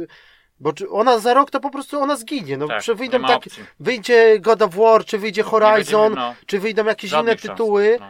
bo 0.61 0.73
czy 0.73 0.91
ona 0.91 1.19
za 1.19 1.35
rok 1.35 1.51
to 1.51 1.61
po 1.61 1.71
prostu 1.71 2.01
ona 2.01 2.17
zginie, 2.17 2.57
no, 2.57 2.69
Tak, 2.69 2.83
czy 2.83 2.91
nie 2.91 2.97
wyjdą 2.97 3.23
tak, 3.23 3.37
opcji. 3.37 3.63
wyjdzie 3.81 4.39
God 4.41 4.63
of 4.63 4.75
War, 4.75 5.05
czy 5.05 5.19
wyjdzie 5.19 5.43
Horizon, 5.43 6.03
będziemy, 6.03 6.17
no. 6.29 6.35
czy 6.47 6.59
wyjdą 6.59 6.85
jakieś 6.85 7.13
inne 7.13 7.37
tytuły, 7.37 7.97
no. 8.01 8.07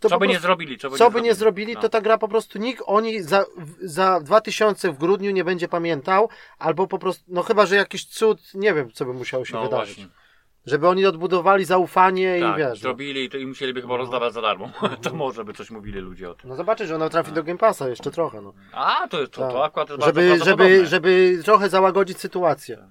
Co 0.00 0.18
by 0.18 0.26
nie 0.26 0.34
prostu- 0.34 0.46
zrobili, 0.46 0.78
co 0.78 0.90
by, 0.90 0.98
co 0.98 1.10
by 1.10 1.22
nie 1.22 1.34
zrobili, 1.34 1.74
no. 1.74 1.80
to 1.80 1.88
ta 1.88 2.00
gra 2.00 2.18
po 2.18 2.28
prostu 2.28 2.58
nikt 2.58 2.82
oni 2.86 3.22
za, 3.22 3.44
w- 3.58 3.74
za 3.80 4.20
2000 4.20 4.92
w 4.92 4.98
grudniu 4.98 5.30
nie 5.30 5.44
będzie 5.44 5.68
pamiętał, 5.68 6.28
albo 6.58 6.86
po 6.86 6.98
prostu, 6.98 7.24
no 7.28 7.42
chyba, 7.42 7.66
że 7.66 7.76
jakiś 7.76 8.04
cud, 8.06 8.54
nie 8.54 8.74
wiem, 8.74 8.92
co 8.92 9.04
by 9.04 9.12
musiało 9.12 9.44
się 9.44 9.54
No 9.54 9.62
wydarzyć. 9.62 9.96
właśnie. 9.96 10.12
Żeby 10.68 10.88
oni 10.88 11.06
odbudowali 11.06 11.64
zaufanie 11.64 12.40
Tak, 12.40 12.54
i 12.54 12.58
wiesz. 12.58 12.68
No, 12.70 12.76
zrobili 12.76 13.24
i 13.24 13.28
to 13.28 13.36
i 13.36 13.46
musieliby 13.46 13.80
chyba 13.80 13.96
rozdawać 13.96 14.32
za 14.32 14.42
darmo. 14.42 14.70
to 15.02 15.14
może 15.14 15.44
by 15.44 15.52
coś 15.52 15.70
mówili 15.70 16.00
ludzie 16.00 16.30
o 16.30 16.34
tym. 16.34 16.50
no 16.50 16.56
zobaczysz, 16.56 16.88
że 16.88 16.94
ona 16.94 17.08
trafi 17.08 17.32
do 17.32 17.42
Game 17.42 17.58
Passa 17.58 17.88
jeszcze 17.88 18.10
trochę, 18.10 18.40
no. 18.40 18.52
A, 18.72 19.08
to, 19.08 19.26
to, 19.28 19.40
Tak. 19.42 19.52
to 19.52 19.64
akurat 19.64 19.90
jest 19.90 20.04
żeby, 20.04 20.28
bardzo 20.28 20.44
żeby, 20.44 20.86
żeby 20.86 21.40
trochę 21.44 21.68
załagodzić 21.68 22.18
sytuację. 22.18 22.76
Tak. 22.76 22.86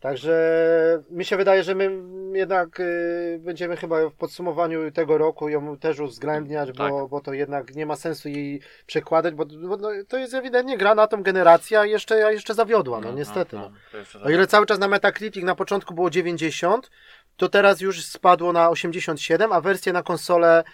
Także 0.00 1.02
mi 1.10 1.24
się 1.24 1.36
wydaje, 1.36 1.62
że 1.62 1.74
my 1.74 1.90
jednak 2.38 2.80
y, 2.80 3.40
będziemy 3.42 3.76
chyba 3.76 4.08
w 4.08 4.14
podsumowaniu 4.14 4.90
tego 4.92 5.18
roku 5.18 5.48
ją 5.48 5.78
też 5.78 6.00
uwzględniać, 6.00 6.72
bo, 6.72 7.00
Tak. 7.00 7.08
bo 7.10 7.20
to 7.20 7.32
jednak 7.32 7.74
nie 7.74 7.86
ma 7.86 7.96
sensu 7.96 8.28
jej 8.28 8.60
przekładać, 8.86 9.34
bo, 9.34 9.46
bo 9.46 9.76
no, 9.76 9.88
to 10.08 10.16
jest 10.18 10.34
ewidentnie 10.34 10.78
gra 10.78 10.94
na 10.94 11.06
tą 11.06 11.22
generację, 11.22 11.80
a 11.80 11.86
jeszcze, 11.86 12.26
a 12.26 12.32
jeszcze 12.32 12.54
zawiodła, 12.54 13.00
no, 13.00 13.12
niestety. 13.12 13.56
No, 13.56 13.70
to 13.92 13.98
jeszcze 13.98 14.22
O 14.22 14.30
ile 14.30 14.46
cały 14.46 14.66
czas 14.66 14.78
na 14.78 14.88
Metacritic 14.88 15.44
na 15.44 15.54
początku 15.54 15.94
było 15.94 16.10
90, 16.10 16.90
to 17.36 17.48
teraz 17.48 17.80
już 17.80 18.04
spadło 18.04 18.52
na 18.52 18.70
87, 18.70 19.52
a 19.52 19.60
wersje 19.60 19.92
na 19.92 20.02
konsolę 20.02 20.64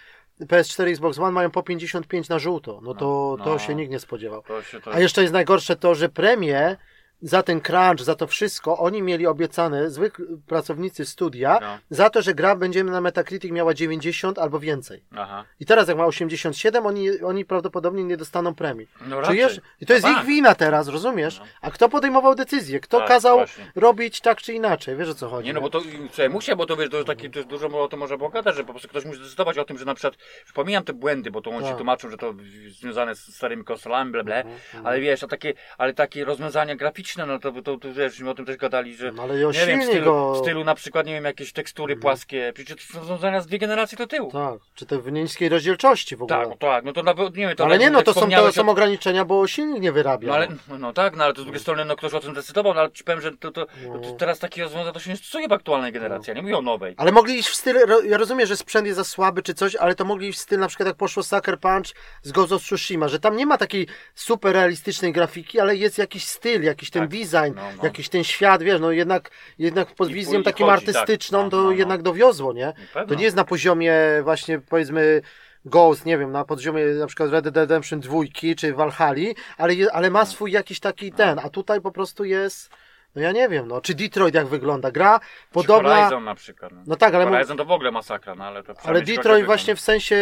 PS4 0.41 0.89
Xbox 0.89 1.19
One 1.19 1.31
mają 1.31 1.51
po 1.51 1.63
55 1.63 2.29
na 2.29 2.39
żółto. 2.39 2.79
No 2.83 2.93
to, 2.93 3.35
No, 3.39 3.45
to 3.45 3.51
no. 3.51 3.59
się 3.59 3.75
nikt 3.75 3.91
nie 3.91 3.99
spodziewał. 3.99 4.41
To 4.41 4.61
się 4.61 4.81
to... 4.81 4.93
A 4.93 4.99
jeszcze 4.99 5.21
jest 5.21 5.33
najgorsze 5.33 5.75
to, 5.75 5.95
że 5.95 6.09
premię 6.09 6.77
za 7.21 7.43
ten 7.43 7.61
crunch, 7.61 7.99
za 8.01 8.15
to 8.15 8.27
wszystko, 8.27 8.77
oni 8.77 9.01
mieli 9.01 9.27
obiecane, 9.27 9.89
zwykli 9.91 10.25
pracownicy 10.47 11.05
studia, 11.05 11.57
No. 11.61 11.77
za 11.89 12.09
to, 12.09 12.21
że 12.21 12.33
gra 12.33 12.55
będzie 12.55 12.83
na 12.83 13.01
Metacritic 13.01 13.51
miała 13.51 13.73
90 13.73 14.39
albo 14.39 14.59
więcej. 14.59 15.03
Aha. 15.15 15.45
I 15.59 15.65
teraz 15.65 15.87
jak 15.87 15.97
ma 15.97 16.05
87, 16.05 16.85
oni, 16.85 17.21
oni 17.21 17.45
prawdopodobnie 17.45 18.03
nie 18.03 18.17
dostaną 18.17 18.55
premii. 18.55 18.87
No. 19.07 19.21
Czujesz? 19.21 19.59
I 19.81 19.85
to 19.85 19.93
jest 19.93 20.05
No 20.05 20.11
ich 20.11 20.17
tak. 20.17 20.25
wina 20.25 20.55
teraz, 20.55 20.87
rozumiesz? 20.87 21.39
No. 21.39 21.45
A 21.61 21.71
kto 21.71 21.89
podejmował 21.89 22.35
decyzję? 22.35 22.79
Kto 22.79 22.99
Tak, 22.99 23.07
kazał 23.07 23.37
właśnie. 23.37 23.71
robić 23.75 24.21
tak 24.21 24.41
czy 24.41 24.53
inaczej? 24.53 24.95
Wiesz 24.95 25.09
o 25.09 25.15
co 25.15 25.29
chodzi? 25.29 25.47
Nie 25.47 25.53
no, 25.53 25.61
bo 25.61 25.69
to 25.69 25.81
słuchaj, 26.07 26.29
musia, 26.29 26.55
bo 26.55 26.65
to 26.65 26.75
wiesz, 26.77 26.89
to 26.89 26.95
jest 26.97 27.07
taki, 27.07 27.29
to 27.29 27.39
jest 27.39 27.49
dużo 27.49 27.83
o 27.83 27.87
tym 27.87 27.99
może 27.99 28.17
pogadać, 28.17 28.55
że 28.55 28.63
po 28.63 28.71
prostu 28.71 28.87
ktoś 28.89 29.05
musi 29.05 29.19
zdecydować 29.19 29.57
o 29.57 29.65
tym, 29.65 29.77
że 29.77 29.85
na 29.85 29.93
przykład, 29.95 30.13
pomijam 30.53 30.83
te 30.83 30.93
błędy, 30.93 31.31
bo 31.31 31.41
to 31.41 31.49
on 31.51 31.61
się 31.61 31.67
Tak. 31.67 31.75
tłumaczył, 31.77 32.09
że 32.09 32.17
to 32.17 32.33
związane 32.69 33.15
z 33.15 33.35
starymi 33.35 33.63
konsolami, 33.63 34.11
ble, 34.11 34.23
ble, 34.23 34.35
Mhm, 34.37 34.55
mhm. 34.65 34.85
ale 34.87 34.99
wiesz, 34.99 35.23
a 35.23 35.27
takie, 35.27 35.53
ale 35.77 35.93
takie 35.93 36.25
rozwiązania 36.25 36.75
graficzne, 36.75 37.04
no 37.17 37.39
to, 37.39 37.51
to, 37.51 37.77
to 37.77 37.93
wiesz, 37.93 38.19
my 38.19 38.29
o 38.29 38.33
tym 38.33 38.45
też 38.45 38.57
gadali, 38.57 38.95
że 38.95 39.11
No, 39.11 39.27
nie 39.27 39.65
wiem, 39.65 39.81
w 39.81 39.85
stylu, 39.85 40.05
go... 40.05 40.33
w 40.33 40.37
stylu 40.37 40.63
na 40.63 40.75
przykład, 40.75 41.05
nie 41.05 41.13
wiem, 41.13 41.25
jakieś 41.25 41.53
tekstury 41.53 41.95
płaskie, 41.95 42.51
przecież 42.55 42.87
to 42.87 42.93
są 42.93 42.99
rozwiązania 42.99 43.41
z 43.41 43.47
dwie 43.47 43.59
generacje 43.59 43.97
do 43.97 44.07
tyłu. 44.07 44.31
Tak, 44.31 44.59
czy 44.75 44.85
to 44.85 45.01
w 45.01 45.11
niskiej 45.11 45.49
rozdzielczości 45.49 46.15
w 46.15 46.21
ogóle. 46.23 46.39
Tak, 46.39 46.49
no 46.49 46.55
tak, 46.55 46.85
no 46.85 46.93
to 46.93 47.03
nawet, 47.03 47.35
nie 47.35 47.47
wiem, 47.47 47.55
to 47.55 47.65
ale 47.65 47.77
nie, 47.77 47.89
no 47.89 48.01
to 48.01 48.13
są, 48.13 48.29
to 48.29 48.51
są 48.51 48.69
ograniczenia, 48.69 49.25
bo 49.25 49.47
silnik 49.47 49.81
nie 49.81 49.91
wyrabia. 49.91 50.27
No 50.27 50.33
ale, 50.35 50.47
no 50.79 50.93
tak, 50.93 51.15
no 51.15 51.23
ale 51.23 51.33
to 51.33 51.41
z 51.41 51.43
drugiej 51.45 51.61
strony, 51.61 51.85
no 51.85 51.95
ktoś 51.95 52.13
o 52.13 52.19
tym 52.19 52.33
decydował, 52.33 52.73
no 52.73 52.79
ale 52.79 52.91
ci 52.91 53.03
powiem, 53.03 53.21
że 53.21 53.37
to, 53.37 53.51
to, 53.51 53.67
No. 53.87 53.99
to 53.99 54.11
teraz 54.11 54.39
takie 54.39 54.63
rozwiązania 54.63 54.91
to 54.91 54.99
się 54.99 55.09
nie 55.09 55.17
stosuje 55.17 55.47
w 55.47 55.51
aktualnej 55.51 55.91
generacji, 55.91 56.33
nie 56.33 56.41
mówię 56.41 56.57
o 56.57 56.61
nowej. 56.61 56.93
Ale 56.97 57.11
mogli 57.11 57.39
iść 57.39 57.49
w 57.49 57.55
styl, 57.55 57.77
ja 58.05 58.17
rozumiem, 58.17 58.47
że 58.47 58.57
sprzęt 58.57 58.85
jest 58.87 58.97
za 58.97 59.03
słaby 59.03 59.41
czy 59.41 59.53
coś, 59.53 59.75
ale 59.75 59.95
to 59.95 60.05
mogli 60.05 60.27
iść 60.29 60.39
w 60.39 60.41
styl 60.41 60.59
na 60.59 60.67
przykład 60.67 60.87
jak 60.87 60.97
poszło 60.97 61.23
Sucker 61.23 61.59
Punch 61.59 61.87
z 62.21 62.37
of 62.51 62.61
Tsushima, 62.61 63.07
że 63.07 63.19
tam 63.19 63.37
nie 63.37 63.45
ma 63.45 63.57
takiej 63.57 63.87
super 64.15 64.53
realistycznej 64.53 65.11
grafiki, 65.11 65.59
ale 65.59 65.75
jest 65.75 65.97
jakiś 65.97 66.27
styl, 66.27 66.63
jakiś 66.63 66.89
ten 66.99 67.09
Tak. 67.09 67.19
design, 67.19 67.53
No, 67.55 67.61
no. 67.77 67.83
jakiś 67.83 68.09
ten 68.09 68.23
świat, 68.23 68.63
wiesz, 68.63 68.79
no 68.81 68.91
jednak, 68.91 69.31
jednak 69.59 69.95
pod 69.95 70.09
I 70.09 70.13
wizją 70.13 70.43
taką 70.43 70.65
chodzi, 70.65 70.71
artystyczną 70.73 71.41
tak. 71.41 71.51
to 71.51 71.57
No, 71.57 71.63
no, 71.63 71.69
no. 71.69 71.75
jednak 71.75 72.01
dowiozło, 72.01 72.53
nie? 72.53 72.73
To 73.07 73.15
nie 73.15 73.23
jest 73.23 73.35
na 73.35 73.43
poziomie 73.43 73.93
właśnie 74.23 74.59
powiedzmy 74.59 75.21
Ghost, 75.65 76.05
nie 76.05 76.17
wiem, 76.17 76.31
na 76.31 76.45
poziomie 76.45 76.85
na 76.85 77.07
przykład 77.07 77.29
Red 77.31 77.43
Dead 77.43 77.55
Redemption 77.57 77.99
2 77.99 78.15
czy 78.57 78.73
Valhalla, 78.73 79.25
ale, 79.57 79.73
ale 79.93 80.09
ma 80.09 80.25
swój 80.25 80.51
jakiś 80.51 80.79
taki 80.79 81.11
ten, 81.11 81.39
a 81.39 81.49
tutaj 81.49 81.81
po 81.81 81.91
prostu 81.91 82.23
jest, 82.25 82.69
no 83.15 83.21
ja 83.21 83.31
nie 83.31 83.49
wiem, 83.49 83.67
no, 83.67 83.81
czy 83.81 83.95
Detroit 83.95 84.35
jak 84.35 84.47
wygląda, 84.47 84.91
gra 84.91 85.19
Czy 85.19 85.53
podobna... 85.53 85.95
Horizon 85.95 86.23
na 86.23 86.35
przykład. 86.35 86.71
No, 86.71 86.81
No 86.87 86.95
tak, 86.95 87.13
ale 87.15 87.25
Horizon 87.25 87.57
to 87.57 87.65
w 87.65 87.71
ogóle 87.71 87.91
masakra, 87.91 88.35
no 88.35 88.43
ale 88.43 88.63
to 88.63 88.73
Ale 88.83 89.01
Detroit 89.01 89.45
właśnie 89.45 89.75
w 89.75 89.79
sensie 89.79 90.17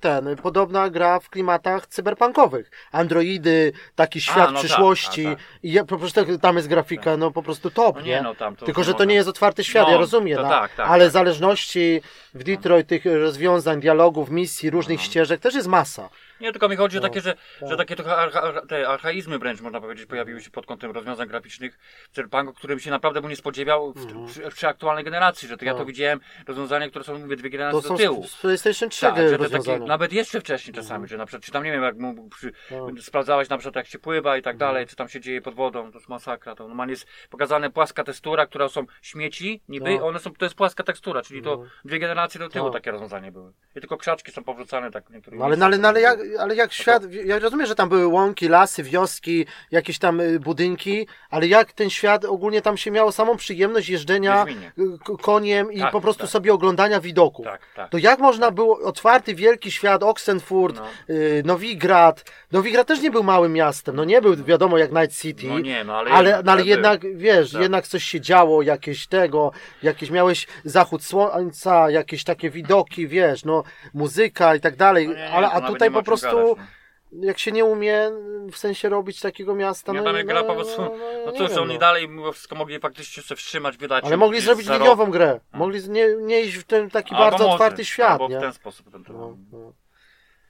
ten, 0.00 0.36
podobna 0.36 0.90
gra 0.90 1.20
w 1.20 1.30
klimatach 1.30 1.86
cyberpunkowych. 1.86 2.70
Androidy, 2.92 3.72
taki 3.94 4.20
świat 4.20 4.50
no 4.50 4.58
tak, 4.58 4.64
przyszłości 4.64 5.26
a, 5.26 5.30
tak. 5.30 5.38
i 5.62 5.72
ja, 5.72 5.84
po 5.84 5.98
prostu 5.98 6.38
tam 6.38 6.56
jest 6.56 6.68
grafika, 6.68 7.16
no 7.16 7.30
po 7.30 7.42
prostu 7.42 7.70
top, 7.70 7.96
No 7.96 8.02
nie? 8.02 8.08
nie, 8.08 8.22
no 8.22 8.34
tam 8.34 8.56
to 8.56 8.66
Tylko, 8.66 8.84
że 8.84 8.94
to 8.94 9.04
nie 9.04 9.14
jest 9.14 9.28
otwarty 9.28 9.64
świat, 9.64 9.86
No, 9.86 9.92
ja 9.92 9.98
rozumiem, 9.98 10.42
no, 10.42 10.48
tak, 10.48 10.74
tak, 10.74 10.86
ale 10.88 11.04
tak. 11.04 11.12
zależności 11.12 12.00
w 12.34 12.44
Detroit 12.44 12.86
tych 12.86 13.04
rozwiązań, 13.04 13.80
dialogów, 13.80 14.30
misji, 14.30 14.70
różnych 14.70 14.98
No. 14.98 15.04
ścieżek 15.04 15.40
też 15.40 15.54
jest 15.54 15.68
masa. 15.68 16.08
Nie, 16.40 16.52
tylko 16.52 16.68
mi 16.68 16.76
chodzi 16.76 16.98
o 16.98 17.00
No, 17.00 17.08
takie, 17.08 17.20
że, 17.20 17.34
tak. 17.60 17.68
że 17.68 17.76
takie 17.76 17.96
trochę 17.96 18.16
archa, 18.16 18.52
te 18.68 18.88
archaizmy 18.88 19.38
wręcz 19.38 19.60
można 19.60 19.80
powiedzieć 19.80 20.06
pojawiły 20.06 20.40
się 20.40 20.50
pod 20.50 20.66
kątem 20.66 20.90
rozwiązań 20.90 21.28
graficznych 21.28 21.78
w 22.10 22.14
Cyberpunku, 22.14 22.52
którym 22.52 22.80
się 22.80 22.90
naprawdę 22.90 23.20
nie 23.20 23.36
spodziewał 23.36 23.92
w, 23.92 23.96
Mhm. 23.96 24.26
przy, 24.26 24.40
przy 24.50 24.68
aktualnej 24.68 25.04
generacji, 25.04 25.48
że 25.48 25.56
to 25.56 25.64
ja 25.64 25.72
No. 25.72 25.78
to 25.78 25.84
widziałem 25.84 26.20
rozwiązania, 26.46 26.88
które 26.90 27.04
są 27.04 27.18
mówię 27.18 27.36
dwie 27.36 27.50
generacje 27.50 27.82
To 27.82 27.88
do 27.88 27.96
tyłu. 27.96 28.24
z, 28.24 28.30
z 28.30 28.36
PlayStation 28.40 28.88
3 28.88 29.00
Tak, 29.06 29.16
że 29.16 29.38
takie, 29.38 29.78
nawet 29.78 30.12
jeszcze 30.12 30.40
wcześniej 30.40 30.74
czasami, 30.74 31.08
że 31.08 31.16
na 31.16 31.26
przykład, 31.26 31.42
czy 31.44 31.52
tam 31.52 31.64
nie 31.64 31.72
wiem, 31.72 31.82
jak 31.82 31.96
mu 31.96 32.28
przy, 32.28 32.52
No. 32.70 32.86
sprawdzałeś 33.00 33.48
na 33.48 33.58
przykład 33.58 33.76
jak 33.76 33.86
się 33.86 33.98
pływa 33.98 34.36
i 34.36 34.42
tak 34.42 34.54
Mhm. 34.54 34.70
dalej, 34.70 34.86
co 34.86 34.96
tam 34.96 35.08
się 35.08 35.20
dzieje 35.20 35.42
pod 35.42 35.54
wodą, 35.54 35.92
to 35.92 35.98
jest 35.98 36.08
masakra. 36.08 36.54
To 36.54 36.68
normalnie 36.68 36.92
jest 36.92 37.06
pokazane 37.30 37.70
płaska 37.70 38.04
tekstura, 38.04 38.46
która 38.46 38.68
są 38.68 38.86
śmieci, 39.02 39.60
niby, 39.68 39.98
No. 39.98 40.06
one 40.06 40.18
są, 40.18 40.34
to 40.34 40.44
jest 40.44 40.54
płaska 40.54 40.84
tekstura, 40.84 41.22
czyli 41.22 41.42
to 41.42 41.56
No. 41.56 41.64
dwie 41.84 41.98
generacje 41.98 42.38
do 42.38 42.48
tyłu 42.48 42.66
No. 42.66 42.72
takie 42.72 42.90
rozwiązanie 42.90 43.32
były. 43.32 43.52
I 43.76 43.80
tylko 43.80 43.96
krzaczki 43.96 44.32
są 44.32 44.44
powrzucane 44.44 44.90
tak 44.90 45.08
w 45.08 45.10
niektórych 45.10 45.38
No 45.40 45.46
ale, 45.46 45.56
no, 45.56 45.66
ale, 45.66 45.78
no, 45.78 45.88
ale, 45.88 46.00
jak, 46.00 46.18
ale 46.38 46.54
jak 46.54 46.72
świat, 46.72 47.02
ja 47.24 47.38
rozumiem, 47.38 47.66
że 47.66 47.74
tam 47.74 47.88
były 47.88 48.06
łąki, 48.06 48.48
lasy, 48.48 48.82
wioski, 48.82 49.46
jakieś 49.70 49.98
tam 49.98 50.20
y, 50.20 50.40
budynki, 50.40 51.06
ale 51.30 51.46
jak 51.46 51.72
ten 51.72 51.90
świat 51.90 52.24
ogólnie 52.24 52.62
tam 52.62 52.76
się 52.76 52.90
miało 52.90 53.12
samą 53.12 53.36
przyjemność 53.36 53.88
jeżdżenia 53.88 54.44
y, 54.78 55.16
koniem 55.22 55.72
i 55.72 55.80
Tak, 55.80 55.92
po 55.92 56.00
prostu 56.00 56.22
tak. 56.22 56.30
sobie 56.30 56.52
oglądania 56.54 57.00
widoków. 57.00 57.44
Tak, 57.46 57.60
tak. 57.76 57.90
To 57.90 57.98
jak 57.98 58.18
można 58.18 58.50
było, 58.50 58.78
otwarty 58.80 59.34
wielki 59.34 59.70
świat, 59.70 60.02
Oxenfurt, 60.02 60.76
No. 60.76 61.14
y, 61.14 61.42
Nowigrad, 61.46 62.24
Nowigrad 62.52 62.86
też 62.86 63.00
nie 63.00 63.10
był 63.10 63.22
małym 63.22 63.52
miastem, 63.52 63.96
no 63.96 64.04
nie 64.04 64.22
był 64.22 64.36
wiadomo 64.36 64.78
jak 64.78 64.92
Night 64.92 65.16
City, 65.20 65.46
No 65.48 65.58
nie, 65.58 65.84
no 65.84 65.96
ale 65.96 66.10
ale, 66.10 66.28
jednak, 66.30 66.44
no, 66.46 66.52
ale 66.52 66.62
jednak, 66.64 67.16
wiesz, 67.16 67.52
Tak. 67.52 67.62
jednak 67.62 67.86
coś 67.88 68.04
się 68.04 68.20
działo, 68.20 68.62
jakieś 68.62 69.06
tego, 69.06 69.52
jakieś 69.82 70.10
miałeś 70.10 70.46
zachód 70.64 71.04
słońca, 71.04 71.90
jakieś 71.90 72.24
takie 72.24 72.50
widoki, 72.50 73.08
wiesz, 73.08 73.44
no, 73.44 73.62
muzyka 73.94 74.54
i 74.54 74.60
tak 74.60 74.76
dalej, 74.76 75.08
No 75.08 75.14
nie, 75.14 75.30
ale, 75.30 75.46
a 75.50 75.54
nawet 75.54 75.72
tutaj 75.72 75.90
po 75.90 75.94
czym 75.94 76.04
prostu, 76.20 76.54
gadać, 76.54 76.66
jak 77.12 77.38
się 77.38 77.52
nie 77.52 77.64
umie 77.64 78.10
w 78.52 78.56
sensie 78.56 78.88
robić 78.88 79.20
takiego 79.20 79.54
miasta, 79.54 79.92
Nie, 79.92 79.98
no, 79.98 80.04
tam 80.04 80.16
jak 80.16 80.26
gra 80.26 80.44
po 80.44 80.54
prostu, 80.54 80.82
no 81.26 81.32
nie 81.32 81.38
cóż, 81.38 81.50
wiem, 81.50 81.58
oni 81.58 81.74
no. 81.74 81.80
dalej 81.80 82.08
mimo 82.08 82.32
wszystko 82.32 82.54
mogli 82.54 82.80
faktycznie 82.80 83.22
się 83.22 83.36
wstrzymać, 83.36 83.76
wydać. 83.76 84.04
Ale 84.04 84.16
mogli 84.16 84.40
zrobić 84.40 84.68
liniową 84.68 85.10
grę, 85.10 85.40
mogli 85.52 85.90
nie, 85.90 86.16
nie 86.16 86.40
iść 86.40 86.56
w 86.56 86.64
ten 86.64 86.90
taki 86.90 87.14
Albo 87.14 87.24
bardzo 87.24 87.44
może, 87.44 87.54
otwarty 87.54 87.84
świat, 87.84 88.10
Albo 88.10 88.28
nie? 88.28 88.38
w 88.38 88.40
ten 88.40 88.52
sposób. 88.52 88.90
Ten, 88.92 89.04
No, 89.08 89.36
no. 89.52 89.72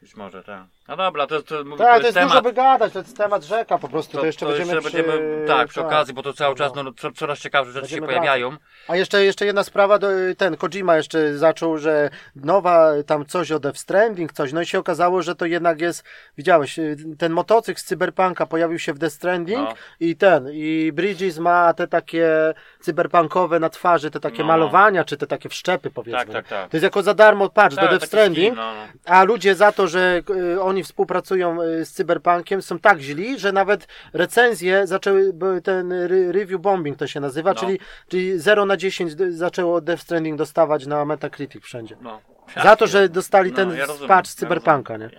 Być 0.03 0.17
może, 0.17 0.45
tak. 0.45 0.67
No 0.89 0.97
dobra, 0.97 1.27
to, 1.27 1.43
to, 1.43 1.65
mówię, 1.65 1.85
Tak, 1.85 1.95
to 1.95 2.01
to 2.01 2.07
jest 2.07 2.15
temat. 2.15 2.31
dużo 2.33 2.43
by 2.43 2.53
gadać, 2.53 2.93
to 2.93 2.99
jest 2.99 3.17
temat 3.17 3.45
rzeka 3.45 3.79
po 3.79 3.89
prostu, 3.89 4.19
to, 4.19 4.27
jeszcze 4.27 4.47
będziemy, 4.47 4.81
przy... 4.81 5.05
tak, 5.47 5.69
przy 5.69 5.81
okazji, 5.81 6.15
bo 6.15 6.23
to 6.23 6.33
cały 6.33 6.55
czas 6.55 6.73
no. 6.75 6.83
no, 6.83 6.93
co, 6.93 7.13
coraz 7.13 7.39
ciekawsze 7.39 7.73
rzeczy 7.73 7.89
się 7.89 8.01
Będziemy 8.01 8.07
pojawiają. 8.07 8.57
A 8.89 8.97
jeszcze, 8.97 9.25
jeszcze 9.25 9.47
jedna 9.47 9.65
sprawa, 9.65 9.99
ten 10.37 10.57
Kojima 10.57 10.97
jeszcze 10.97 11.39
zaczął, 11.39 11.79
że 11.79 12.11
nowa 12.37 12.91
tam 13.07 13.27
coś 13.27 13.53
o 13.53 13.59
Death 13.61 13.79
Stranding, 13.79 14.33
coś, 14.33 14.53
no 14.53 14.61
i 14.61 14.67
się 14.67 14.79
okazało, 14.79 15.23
że 15.23 15.35
to 15.35 15.47
jednak 15.47 15.81
jest, 15.81 16.05
widziałeś, 16.39 16.81
ten 17.19 17.33
motocykl 17.33 17.81
z 17.81 17.85
Cyberpunka 17.85 18.47
pojawił 18.47 18.79
się 18.79 18.93
w 18.93 18.99
Death 18.99 19.15
Stranding 19.15 19.59
No. 19.59 19.75
i 20.01 20.17
ten, 20.17 20.49
i 20.53 20.91
Bridges 20.95 21.39
ma 21.39 21.75
te 21.75 21.89
takie 21.89 22.55
cyberpunkowe 22.81 23.61
na 23.61 23.69
twarzy, 23.71 24.11
te 24.11 24.21
takie 24.21 24.39
No. 24.43 24.45
malowania, 24.49 25.05
czy 25.05 25.17
te 25.17 25.27
takie 25.27 25.49
wszczepy 25.49 25.91
powiedzmy. 25.91 26.19
Tak, 26.25 26.33
tak, 26.33 26.49
tak. 26.49 26.71
To 26.71 26.77
jest 26.77 26.85
jako 26.85 27.03
za 27.03 27.15
darmo, 27.15 27.49
patrz, 27.49 27.77
do 27.77 27.83
Tak, 27.83 27.91
Death 27.91 28.07
Stranding, 28.07 28.47
skin, 28.55 28.57
no, 28.57 28.75
no. 28.75 29.13
a 29.15 29.25
ludzie 29.25 29.55
za 29.55 29.73
to, 29.73 29.89
że 29.89 30.23
y, 30.31 30.61
oni 30.77 30.85
współpracują 30.85 31.63
y, 31.63 31.85
z 31.85 31.93
Cyberpunkiem 31.93 32.63
są 32.63 32.79
tak 32.79 32.99
źli, 32.99 33.39
że 33.39 33.53
nawet 33.53 33.87
recenzje 34.13 34.87
zaczęły, 34.87 35.33
ten 35.65 35.93
re- 35.93 36.33
review 36.33 36.61
bombing 36.61 36.97
to 36.99 37.07
się 37.07 37.21
nazywa, 37.21 37.51
No. 37.51 37.55
czyli, 37.61 37.79
czyli 38.09 38.39
0 38.39 38.67
na 38.67 38.77
10 38.77 39.15
d- 39.15 39.33
zaczęło 39.33 39.81
Death 39.81 40.03
Stranding 40.03 40.39
dostawać 40.39 40.87
na 40.87 41.05
Metacritic 41.05 41.65
wszędzie. 41.65 41.97
no. 42.01 42.21
Za 42.63 42.77
to, 42.77 42.87
że 42.87 43.09
dostali 43.09 43.53
ten 43.53 43.77
ja 43.77 43.87
rozumiem, 43.87 44.09
patch 44.09 44.29
z 44.31 44.35
ja 44.35 44.41
Cyberpunka, 44.41 44.97
nie? 44.97 45.11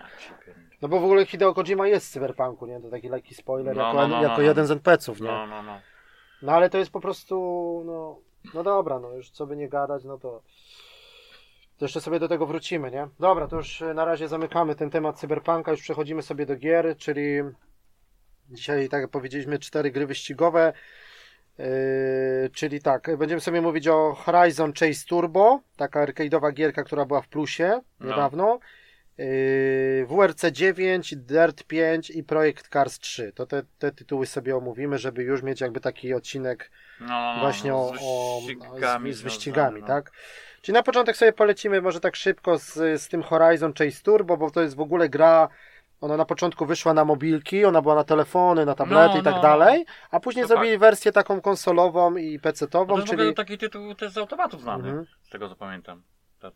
No 0.81 0.87
bo 0.87 0.99
w 0.99 1.03
ogóle 1.03 1.25
Hideo 1.25 1.53
Kojima 1.53 1.87
jest 1.87 2.07
z 2.07 2.09
Cyberpunku, 2.11 2.65
nie? 2.65 2.81
To 2.81 2.89
taki 2.89 3.09
lekki 3.09 3.35
spoiler, 3.35 3.75
No, 3.75 3.83
jako, 3.87 3.97
no, 3.97 4.07
no, 4.07 4.21
jako 4.23 4.37
no, 4.37 4.41
jeden 4.43 4.63
no. 4.63 4.67
z 4.67 4.71
NPC-ów, 4.71 5.21
nie? 5.21 5.27
No, 5.27 5.47
no, 5.47 5.63
no. 5.63 5.79
No 6.41 6.51
ale 6.51 6.69
to 6.69 6.77
jest 6.77 6.91
po 6.91 6.99
prostu, 6.99 7.35
no, 7.85 8.19
no 8.53 8.63
dobra, 8.63 8.99
no 8.99 9.13
już 9.13 9.29
co 9.29 9.45
by 9.47 9.55
nie 9.57 9.69
gadać, 9.69 10.03
no 10.03 10.17
to, 10.17 10.41
to 11.77 11.85
jeszcze 11.85 12.01
sobie 12.01 12.19
do 12.19 12.27
tego 12.27 12.45
wrócimy, 12.45 12.91
nie? 12.91 13.07
Dobra, 13.19 13.47
to 13.47 13.55
już 13.55 13.81
e, 13.81 13.93
na 13.93 14.05
razie 14.05 14.27
zamykamy 14.27 14.75
ten 14.75 14.89
temat 14.89 15.19
cyberpunka, 15.19 15.71
już 15.71 15.81
przechodzimy 15.81 16.21
sobie 16.21 16.45
do 16.45 16.55
gier, 16.55 16.97
czyli 16.97 17.41
dzisiaj, 18.49 18.89
tak 18.89 19.01
jak 19.01 19.09
powiedzieliśmy, 19.09 19.59
cztery 19.59 19.91
gry 19.91 20.07
wyścigowe, 20.07 20.73
yy, 21.57 21.65
czyli 22.53 22.81
tak, 22.81 23.17
będziemy 23.17 23.41
sobie 23.41 23.61
mówić 23.61 23.87
o 23.87 24.13
Horizon 24.13 24.73
Chase 24.73 25.05
Turbo, 25.07 25.61
taka 25.77 26.05
arcade'owa 26.05 26.53
gierka, 26.53 26.83
która 26.83 27.05
była 27.05 27.21
w 27.21 27.27
plusie 27.27 27.81
No. 27.99 28.09
niedawno, 28.09 28.59
yy, 29.17 30.05
WRC 30.09 30.51
9, 30.51 31.15
Dirt 31.15 31.63
5 31.63 32.09
i 32.09 32.23
Projekt 32.23 32.67
Cars 32.69 32.99
3. 32.99 33.31
To 33.35 33.45
te, 33.45 33.63
te 33.79 33.91
tytuły 33.91 34.25
sobie 34.25 34.57
omówimy, 34.57 34.97
żeby 34.97 35.23
już 35.23 35.43
mieć 35.43 35.61
jakby 35.61 35.79
taki 35.79 36.13
odcinek 36.13 36.71
No, 36.99 37.35
właśnie 37.39 37.71
no, 37.71 37.89
o, 37.89 37.93
z 37.95 37.99
o 38.01 38.41
wyścigami, 38.47 39.13
z, 39.13 39.17
z 39.17 39.21
wyścigami, 39.21 39.81
no. 39.81 39.87
tak? 39.87 40.11
Czyli 40.61 40.73
na 40.73 40.83
początek 40.83 41.17
sobie 41.17 41.33
polecimy 41.33 41.81
może 41.81 41.99
tak 41.99 42.15
szybko 42.15 42.57
z, 42.57 42.73
z 43.01 43.07
tym 43.07 43.23
Horizon 43.23 43.73
Chase 43.73 44.03
Turbo, 44.03 44.37
bo 44.37 44.51
to 44.51 44.61
jest 44.61 44.75
w 44.75 44.79
ogóle 44.81 45.09
gra, 45.09 45.47
ona 46.01 46.17
na 46.17 46.25
początku 46.25 46.65
wyszła 46.65 46.93
na 46.93 47.05
mobilki, 47.05 47.65
ona 47.65 47.81
była 47.81 47.95
na 47.95 48.03
telefony, 48.03 48.65
na 48.65 48.75
tablety 48.75 49.13
No, 49.15 49.21
i 49.21 49.23
tak 49.23 49.35
no. 49.35 49.41
dalej, 49.41 49.85
a 50.11 50.19
później 50.19 50.43
To 50.43 50.47
zrobili 50.47 50.77
wersję 50.77 51.11
taką 51.11 51.41
konsolową 51.41 52.15
i 52.15 52.39
No 52.43 52.49
PC-tową, 52.49 52.87
to 52.99 53.07
czyli... 53.07 53.33
taki 53.33 53.57
tytuł 53.57 53.95
też 53.95 54.11
z 54.13 54.17
automatów 54.17 54.61
znany, 54.61 54.87
Mhm. 54.89 55.05
z 55.23 55.29
tego 55.29 55.49
co 55.49 55.55
pamiętam. 55.55 56.01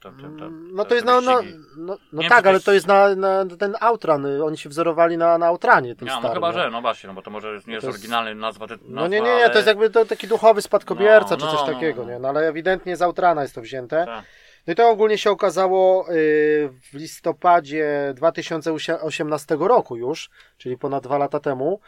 Mm, 0.05 0.75
No 0.75 0.85
to 0.85 0.93
jest 0.95 1.05
na, 1.05 1.21
no, 1.21 1.37
wyścigi. 1.37 1.59
no, 1.77 1.97
no 2.13 2.21
tak, 2.29 2.47
ale 2.47 2.59
to 2.59 2.73
jest 2.73 2.87
na, 2.87 3.15
na 3.15 3.45
ten 3.59 3.75
Outran, 3.79 4.25
y, 4.25 4.43
oni 4.45 4.57
się 4.57 4.69
wzorowali 4.69 5.17
na, 5.17 5.37
na 5.37 5.47
Outranie 5.47 5.95
tym 5.95 6.07
no 6.07 6.13
starym. 6.19 6.33
chyba, 6.35 6.47
nie? 6.47 6.53
że, 6.53 6.69
no 6.71 6.81
właśnie, 6.81 7.07
no 7.07 7.13
bo 7.13 7.21
to 7.21 7.31
może 7.31 7.47
nie 7.47 7.53
jest 7.53 7.67
jest- 7.69 7.87
oryginalny 7.87 8.35
nazwa, 8.35 8.67
ty, 8.67 8.73
nazwa 8.73 8.87
No 9.01 9.07
nie, 9.07 9.21
nie, 9.21 9.35
nie, 9.35 9.49
to 9.49 9.55
jest 9.55 9.67
jakby 9.67 9.89
to 9.89 10.05
taki 10.05 10.27
duchowy 10.27 10.61
spadkobierca, 10.61 11.29
No, 11.35 11.37
czy 11.37 11.45
no, 11.45 11.51
coś 11.51 11.67
no, 11.67 11.73
takiego, 11.73 12.03
no. 12.03 12.09
nie? 12.11 12.19
No 12.19 12.27
ale 12.29 12.47
ewidentnie 12.47 12.95
z 12.97 13.01
Outrana 13.01 13.41
jest 13.41 13.55
to 13.55 13.61
wzięte. 13.61 14.05
Tak. 14.05 14.25
No 14.67 14.73
i 14.73 14.75
to 14.75 14.89
ogólnie 14.89 15.17
się 15.17 15.31
okazało 15.31 16.09
y, 16.09 16.69
w 16.91 16.93
listopadzie 16.93 18.13
2018 18.15 19.57
roku 19.59 19.97
już, 19.97 20.29
czyli 20.57 20.77
ponad 20.77 21.03
dwa 21.03 21.17
lata 21.17 21.39
temu. 21.39 21.79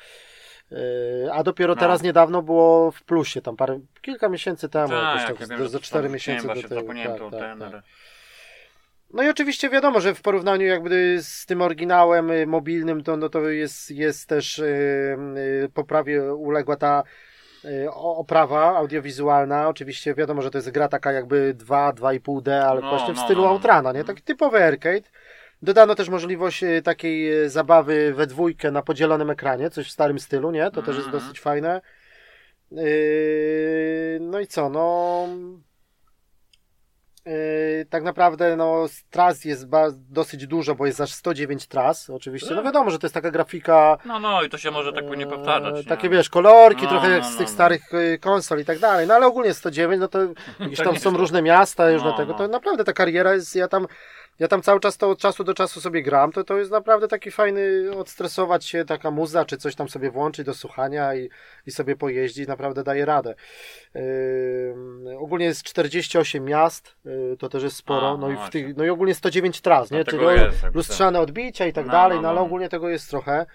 Y, 0.72 1.30
A 1.34 1.44
dopiero 1.44 1.74
No. 1.76 1.80
teraz 1.80 2.02
niedawno 2.04 2.42
było 2.42 2.92
w 2.92 3.04
plusie, 3.04 3.42
tam 3.42 3.56
parę, 3.58 3.80
kilka 4.02 4.30
miesięcy 4.30 4.70
temu, 4.70 4.88
Tak, 4.90 5.04
jakoś 5.04 5.22
jak 5.22 5.40
tak, 5.40 5.50
ja 5.50 5.58
wiem, 5.58 5.68
za 5.68 5.78
że 5.78 5.84
4 5.84 6.04
tam 6.08 6.14
miesiące 6.14 6.48
nie, 6.56 6.62
do 6.62 6.68
zapomniałem 6.68 7.20
Tak, 7.20 7.32
tak, 7.32 7.40
ten, 7.40 7.60
tak. 7.60 7.68
ale- 7.74 7.82
No 9.14 9.24
i 9.24 9.30
oczywiście 9.30 9.70
wiadomo, 9.70 10.02
że 10.02 10.16
w 10.16 10.22
porównaniu 10.22 10.66
jakby 10.68 11.18
z 11.22 11.46
tym 11.46 11.62
oryginałem 11.62 12.32
y, 12.32 12.46
mobilnym, 12.48 13.04
to, 13.04 13.18
no 13.18 13.30
to 13.30 13.50
jest, 13.50 13.92
jest 13.92 14.30
też 14.30 14.60
y, 14.60 14.64
y, 15.66 15.70
poprawie 15.74 16.34
uległa 16.34 16.76
ta 16.76 17.04
y, 17.66 17.92
oprawa 17.92 18.78
audiowizualna. 18.78 19.68
Oczywiście 19.70 20.14
wiadomo, 20.16 20.42
że 20.42 20.52
to 20.52 20.58
jest 20.58 20.72
gra 20.72 20.88
taka 20.88 21.12
jakby 21.12 21.54
2, 21.54 21.94
2,5D, 21.94 22.52
ale 22.52 22.82
No, 22.82 22.90
właśnie 22.90 23.14
w 23.14 23.18
no, 23.18 23.24
stylu 23.24 23.42
no, 23.42 23.48
no. 23.48 23.54
Outrana, 23.54 23.92
nie? 23.92 24.04
Taki 24.04 24.22
typowy 24.22 24.64
arcade. 24.64 25.10
Dodano 25.64 25.96
też 25.96 26.10
możliwość 26.10 26.64
y, 26.64 26.82
takiej 26.82 27.44
y, 27.44 27.50
zabawy 27.50 28.14
we 28.14 28.28
dwójkę 28.28 28.72
na 28.72 28.82
podzielonym 28.82 29.30
ekranie, 29.30 29.70
coś 29.70 29.88
w 29.88 29.92
starym 29.92 30.20
stylu, 30.20 30.52
nie? 30.52 30.72
To 30.72 30.82
też 30.82 30.96
jest 30.96 31.08
Mhm. 31.08 31.24
dosyć 31.24 31.40
fajne. 31.40 31.82
Yy, 32.72 34.20
No 34.22 34.40
i 34.40 34.48
co, 34.48 34.70
no... 34.70 35.28
Tak 37.90 38.04
naprawdę 38.04 38.56
no, 38.56 38.86
tras 39.10 39.46
jest 39.46 39.66
dosyć 39.94 40.48
dużo, 40.48 40.76
bo 40.76 40.86
jest 40.86 41.02
aż 41.02 41.14
109 41.14 41.68
tras, 41.68 42.10
oczywiście. 42.10 42.50
No 42.50 42.56
Tak. 42.56 42.66
wiadomo, 42.66 42.90
że 42.92 43.00
to 43.00 43.08
jest 43.08 43.14
taka 43.14 43.32
grafika. 43.32 43.98
No, 44.06 44.20
no 44.20 44.44
i 44.44 44.50
to 44.50 44.58
się 44.58 44.72
może 44.72 44.94
tak 44.94 45.18
nie 45.18 45.28
powtarzać. 45.28 45.76
nie? 45.76 45.84
Takie 45.84 46.10
wiesz, 46.10 46.30
kolorki 46.30 46.84
No, 46.84 46.90
trochę 46.90 47.10
jak 47.12 47.22
no, 47.24 47.30
z 47.30 47.32
no, 47.32 47.38
tych 47.38 47.48
no. 47.48 47.54
starych 47.54 47.94
y, 47.94 48.20
konsol 48.22 48.60
i 48.60 48.66
tak 48.66 48.80
dalej. 48.80 49.08
No 49.08 49.14
ale 49.14 49.26
ogólnie 49.28 49.54
109, 49.54 50.00
no 50.00 50.08
to 50.08 50.20
To 50.78 50.84
tam 50.84 51.00
są 51.00 51.18
różne 51.18 51.42
miasta 51.42 51.90
już 51.92 52.04
No, 52.04 52.12
do 52.12 52.18
tego. 52.18 52.32
no. 52.32 52.38
To 52.38 52.48
naprawdę 52.48 52.84
ta 52.84 52.94
kariera 52.94 53.34
jest, 53.34 53.56
ja 53.56 53.68
tam. 53.68 53.88
Ja 54.40 54.48
tam 54.48 54.62
cały 54.62 54.80
czas 54.80 54.98
to 54.98 55.10
od 55.10 55.20
czasu 55.20 55.44
do 55.44 55.54
czasu 55.54 55.82
sobie 55.82 56.04
gram, 56.04 56.32
to 56.32 56.44
to 56.44 56.58
jest 56.58 56.72
naprawdę 56.72 57.08
taki 57.08 57.32
fajny 57.32 57.92
odstresować 57.98 58.66
się, 58.66 58.86
taka 58.86 59.12
muza, 59.12 59.46
czy 59.46 59.58
coś 59.58 59.76
tam 59.76 59.90
sobie 59.90 60.12
włączyć 60.12 60.46
do 60.46 60.54
słuchania 60.54 61.16
i, 61.16 61.30
i 61.68 61.72
sobie 61.72 61.96
pojeździć, 61.96 62.48
naprawdę 62.48 62.84
daje 62.84 63.06
radę. 63.06 63.36
Yy, 63.96 64.02
ogólnie 65.20 65.46
jest 65.46 65.64
48 65.64 66.46
miast, 66.46 66.96
yy, 67.06 67.38
to 67.40 67.50
też 67.50 67.64
jest 67.64 67.76
sporo, 67.76 68.12
A, 68.12 68.18
no, 68.18 68.32
i 68.32 68.38
w 68.48 68.50
tych, 68.50 68.78
no 68.78 68.84
i 68.84 68.90
ogólnie 68.90 69.16
109 69.16 69.62
tras, 69.62 69.92
nie? 69.92 70.06
Czyli 70.06 70.26
jest 70.26 70.64
lustrzane 70.74 71.20
odbicia 71.20 71.66
i 71.66 71.74
tak 71.74 71.86
No, 71.86 71.92
dalej, 71.92 72.18
no, 72.18 72.22
no 72.22 72.30
ale 72.30 72.40
no. 72.40 72.46
ogólnie 72.46 72.70
tego 72.70 72.90
jest 72.90 73.10
trochę. 73.10 73.46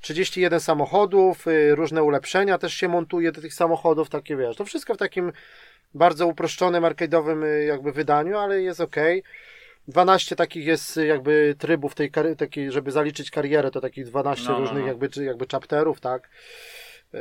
31 0.00 0.60
samochodów, 0.60 1.46
yy, 1.46 1.74
różne 1.74 2.02
ulepszenia 2.02 2.58
też 2.58 2.74
się 2.74 2.88
montuje 2.88 3.32
do 3.32 3.40
tych 3.40 3.54
samochodów, 3.54 4.08
takie 4.08 4.36
wiesz, 4.36 4.56
to 4.56 4.64
wszystko 4.64 4.94
w 4.94 4.98
takim 4.98 5.32
bardzo 5.94 6.26
uproszczonym, 6.26 6.84
arcade'owym 6.84 7.44
yy, 7.44 7.64
jakby 7.64 7.92
wydaniu, 7.92 8.38
ale 8.38 8.62
jest 8.62 8.80
ok. 8.80 8.96
12 9.88 10.36
takich 10.36 10.66
jest 10.66 10.96
yy, 10.96 11.06
jakby 11.06 11.54
trybów 11.58 11.94
tej 11.94 12.10
kary, 12.10 12.36
takiej, 12.36 12.72
żeby 12.72 12.90
zaliczyć 12.90 13.30
karierę, 13.30 13.70
to 13.70 13.80
takich 13.80 14.04
12 14.04 14.44
No, 14.44 14.52
no, 14.52 14.58
różnych 14.58 14.82
no. 14.82 14.88
jakby, 14.88 15.24
jakby 15.24 15.46
chapterów, 15.52 16.00
tak. 16.00 16.28
Yy, 17.12 17.20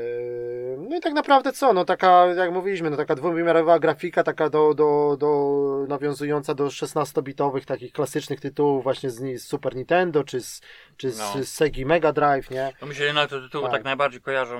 No 0.89 0.97
i 0.97 0.99
tak 0.99 1.13
naprawdę 1.13 1.51
co, 1.53 1.73
no 1.73 1.85
taka, 1.85 2.25
jak 2.27 2.51
mówiliśmy, 2.51 2.89
no 2.89 2.97
taka 2.97 3.15
dwuwymiarowa 3.15 3.79
grafika, 3.79 4.23
taka 4.23 4.49
do, 4.49 4.73
do, 4.73 5.17
do 5.19 5.85
nawiązująca 5.87 6.53
do 6.53 6.65
16-bitowych 6.65 7.65
takich 7.65 7.93
klasycznych 7.93 8.39
tytułów 8.39 8.83
właśnie 8.83 9.09
z, 9.09 9.41
z 9.41 9.47
Super 9.47 9.75
Nintendo, 9.75 10.23
czy 10.23 10.41
z, 10.41 10.61
czy 10.97 11.11
z, 11.11 11.19
No. 11.19 11.43
z 11.43 11.47
Segi 11.49 11.85
Mega 11.85 12.11
Drive, 12.13 12.49
nie? 12.49 12.73
To 12.79 12.85
mi 12.85 12.95
się 12.95 13.03
jednak 13.03 13.29
te 13.29 13.41
tytuły 13.41 13.63
Tak. 13.63 13.71
tak. 13.71 13.83
najbardziej 13.83 14.21
kojarzą 14.21 14.59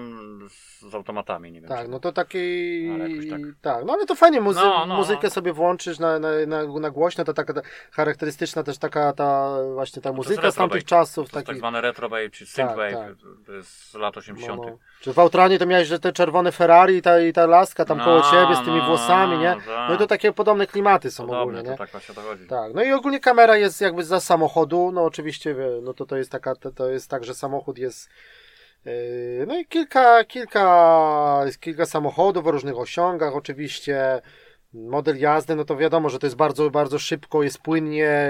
z, 0.50 0.82
z 0.92 0.96
automatami, 0.96 1.52
nie 1.52 1.62
wiem. 1.62 1.70
Tak, 1.70 1.82
czy- 1.86 1.88
no 1.92 2.00
to 2.00 2.12
taki. 2.12 2.38
Ale 2.94 3.10
jakoś 3.10 3.30
tak. 3.30 3.40
tak. 3.62 3.86
no 3.86 3.94
ale 3.94 4.06
to 4.06 4.16
fajnie, 4.16 4.42
muzy- 4.42 4.60
No, 4.63 4.86
no, 4.86 4.98
muzykę 4.98 5.20
no. 5.24 5.30
sobie 5.30 5.54
włączysz 5.54 6.00
na, 6.00 6.20
na, 6.20 6.30
na, 6.48 6.63
na 6.80 6.90
głośno, 6.92 7.24
to 7.24 7.34
taka 7.34 7.54
ta, 7.54 7.62
charakterystyczna 7.92 8.63
też 8.63 8.78
taka 8.78 9.13
ta 9.13 9.58
właśnie 9.74 10.02
ta 10.02 10.10
No 10.10 10.16
muzyka 10.16 10.52
z 10.52 10.56
tamtych 10.56 10.86
czasów. 10.86 11.16
To 11.16 11.22
jest 11.22 11.34
tak 11.34 11.46
Taki, 11.46 11.60
zwane 11.60 11.82
retro 11.82 12.10
wave, 12.10 12.32
czy 12.32 12.46
synthwave, 12.46 12.94
tak. 12.94 13.16
jest 13.56 13.92
z 13.92 13.94
lat 13.94 14.16
no, 14.16 14.20
80. 14.20 14.62
no. 14.66 14.78
Czy 15.02 15.13
w 15.17 15.19
Outranie 15.19 15.60
to 15.60 15.65
miałeś, 15.65 15.88
że 15.88 15.99
te 15.99 16.12
czerwone 16.13 16.51
Ferrari 16.51 16.95
i 16.95 17.01
ta, 17.01 17.19
i 17.19 17.34
ta 17.34 17.45
laska 17.45 17.86
tam 17.86 17.97
No, 17.97 18.03
koło 18.06 18.21
ciebie 18.21 18.56
z 18.56 18.65
tymi 18.65 18.77
no, 18.77 18.86
włosami, 18.86 19.38
nie? 19.38 19.56
tak. 19.56 19.89
No 19.89 19.95
i 19.95 19.97
to 19.97 20.08
takie 20.08 20.34
podobne 20.34 20.67
klimaty 20.67 21.12
są 21.12 21.23
Podobne, 21.23 21.41
ogólnie, 21.41 21.63
to 21.63 21.71
nie? 21.71 21.77
tak 21.77 21.89
właśnie 21.91 22.15
to 22.15 22.21
chodzi. 22.21 22.47
Tak, 22.47 22.73
no 22.73 22.84
i 22.84 22.91
ogólnie 22.91 23.19
kamera 23.19 23.58
jest 23.58 23.82
jakby 23.82 24.03
za 24.03 24.19
samochodu, 24.19 24.91
no 24.93 25.03
oczywiście, 25.03 25.56
no 25.82 25.93
to 25.93 26.06
to 26.06 26.17
jest 26.17 26.32
taka, 26.32 26.56
to, 26.56 26.71
to 26.71 26.89
jest 26.89 27.10
tak, 27.10 27.23
że 27.23 27.34
samochód 27.34 27.77
jest 27.77 28.10
yy, 28.86 28.91
no 29.47 29.58
i 29.60 29.65
kilka, 29.65 30.23
kilka, 30.23 31.41
jest 31.45 31.60
kilka 31.62 31.86
samochodów 31.86 32.47
o 32.47 32.51
różnych 32.51 32.77
osiągach, 32.77 33.36
oczywiście 33.36 34.21
model 34.78 35.18
jazdy, 35.18 35.56
no 35.56 35.66
to 35.66 35.78
wiadomo, 35.78 36.10
że 36.10 36.20
to 36.20 36.26
jest 36.28 36.36
bardzo, 36.36 36.70
bardzo 36.70 37.00
szybko, 37.00 37.44
jest 37.44 37.62
płynnie, 37.62 38.22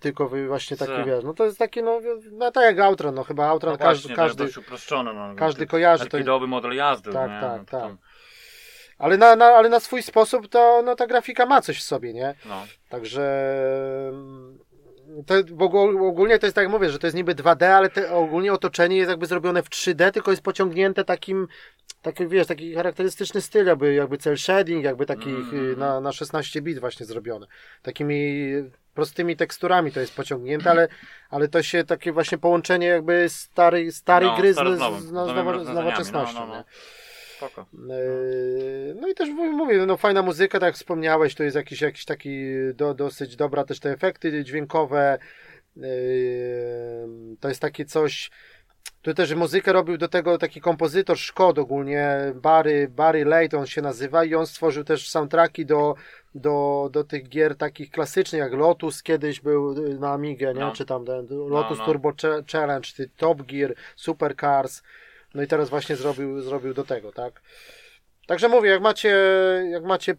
tylko 0.00 0.30
właśnie 0.48 0.76
taki, 0.76 0.92
Tak. 0.92 1.06
wiesz, 1.06 1.24
no 1.24 1.34
to 1.34 1.44
jest 1.44 1.58
takie, 1.58 1.82
no, 1.82 2.00
no 2.32 2.50
tak 2.50 2.64
jak 2.64 2.80
Outrun, 2.80 3.14
no 3.14 3.24
chyba 3.24 3.46
Outrun 3.46 3.72
No 3.72 3.78
każdy, 3.78 4.14
każdy. 4.14 4.44
No, 5.04 5.34
każdy 5.36 5.66
kojarzy, 5.66 6.04
to 6.04 6.10
Taki 6.10 6.16
jest- 6.16 6.26
doby 6.26 6.46
model 6.46 6.72
jazdy. 6.74 7.12
Tak, 7.12 7.30
nie? 7.30 7.40
tak, 7.40 7.58
no, 7.60 7.64
tak. 7.64 7.80
tam- 7.80 7.98
ale 8.98 9.16
na, 9.18 9.36
na, 9.36 9.44
ale 9.46 9.68
na 9.68 9.80
swój 9.80 10.02
sposób 10.02 10.48
to, 10.48 10.82
no 10.84 10.94
ta 10.96 11.06
grafika 11.06 11.46
ma 11.46 11.60
coś 11.60 11.78
w 11.78 11.82
sobie, 11.82 12.12
nie? 12.12 12.34
No. 12.46 12.66
Także 12.88 13.22
to, 15.26 15.34
bo 15.52 15.64
ogól- 15.66 16.08
ogólnie 16.08 16.38
to 16.38 16.46
jest 16.46 16.54
tak 16.54 16.62
jak 16.62 16.72
mówię, 16.72 16.90
że 16.90 16.98
to 16.98 17.06
jest 17.06 17.16
niby 17.16 17.34
2D, 17.34 17.64
ale 17.66 17.90
te, 17.90 18.12
ogólnie 18.14 18.52
otoczenie 18.52 18.96
jest 18.96 19.10
jakby 19.10 19.26
zrobione 19.26 19.62
w 19.62 19.68
3D, 19.70 20.10
tylko 20.12 20.30
jest 20.30 20.42
pociągnięte 20.42 21.04
takim, 21.04 21.48
taki 22.04 22.28
wiesz, 22.28 22.46
taki 22.46 22.74
charakterystyczny 22.74 23.40
styl, 23.40 23.66
jakby, 23.66 23.94
jakby 23.94 24.18
cel 24.18 24.36
shading, 24.36 24.84
jakby 24.84 25.06
takich 25.06 25.52
Mm. 25.52 25.72
y, 25.72 25.76
na, 25.76 26.00
na 26.00 26.12
16 26.12 26.62
bit 26.62 26.78
właśnie 26.78 27.06
zrobione. 27.06 27.46
Takimi 27.82 28.50
prostymi 28.94 29.36
teksturami 29.36 29.92
to 29.92 30.00
jest 30.00 30.14
pociągnięte, 30.16 30.70
ale, 30.70 30.88
ale 31.30 31.48
to 31.48 31.62
się 31.62 31.84
takie 31.84 32.12
właśnie 32.12 32.38
połączenie 32.38 32.86
jakby 32.86 33.28
starej, 33.28 33.92
starej 33.92 34.28
No, 34.28 34.36
gry 34.36 34.52
z, 34.52 34.56
z 34.56 34.58
nowym, 34.58 35.00
z, 35.00 35.12
nowo- 35.12 35.64
z 35.64 35.68
nowoczesnością. 35.68 36.40
no, 36.40 36.46
no, 36.46 36.54
no. 36.54 36.64
Spoko. 37.36 37.66
Yy, 37.88 38.96
No 39.00 39.08
i 39.08 39.14
też 39.14 39.28
mówię, 39.28 39.86
no 39.86 39.96
fajna 39.96 40.22
muzyka, 40.22 40.60
tak 40.60 40.66
jak 40.66 40.74
wspomniałeś, 40.74 41.34
to 41.34 41.42
jest 41.44 41.56
jakiś, 41.56 41.80
jakiś 41.80 42.04
taki 42.04 42.44
do, 42.74 42.94
dosyć 42.94 43.36
dobra 43.36 43.64
też 43.64 43.80
te 43.80 43.90
efekty 43.90 44.44
dźwiękowe. 44.44 45.18
Yy, 45.76 47.36
To 47.40 47.48
jest 47.48 47.60
takie 47.60 47.84
coś. 47.84 48.30
Tu 49.04 49.14
też 49.14 49.34
muzykę 49.34 49.72
robił 49.72 49.98
do 49.98 50.08
tego 50.08 50.38
taki 50.38 50.60
kompozytor 50.60 51.18
Szkod 51.18 51.58
ogólnie, 51.58 52.18
Barry, 52.34 52.88
Barry 52.88 53.24
Late 53.24 53.58
on 53.58 53.66
się 53.66 53.82
nazywa 53.82 54.24
i 54.24 54.34
on 54.34 54.46
stworzył 54.46 54.84
też 54.84 55.10
soundtracki 55.10 55.66
do, 55.66 55.94
do, 56.34 56.88
do 56.92 57.04
tych 57.04 57.28
gier 57.28 57.56
takich 57.56 57.90
klasycznych 57.90 58.38
jak 58.38 58.52
Lotus 58.52 59.02
kiedyś 59.02 59.40
był 59.40 59.84
y, 59.84 59.98
na 59.98 60.12
Amigę, 60.12 60.54
nie? 60.54 60.60
No. 60.60 60.72
Czy 60.72 60.84
tam 60.84 61.04
ten 61.04 61.26
Lotus 61.48 61.78
no. 61.78 61.84
Turbo 61.84 62.12
Ch- 62.12 62.50
Challenge, 62.52 62.88
czy 62.88 63.08
Top 63.16 63.42
Gear, 63.42 63.74
Supercars. 63.96 64.82
No 65.34 65.42
i 65.42 65.46
teraz 65.46 65.70
właśnie 65.70 65.96
zrobił, 65.96 66.40
zrobił 66.40 66.74
do 66.74 66.84
tego, 66.84 67.12
tak? 67.12 67.42
Także 68.26 68.48
mówię, 68.48 68.70
jak 68.70 68.82
macie, 68.82 69.16
jak 69.70 69.84
macie 69.84 70.14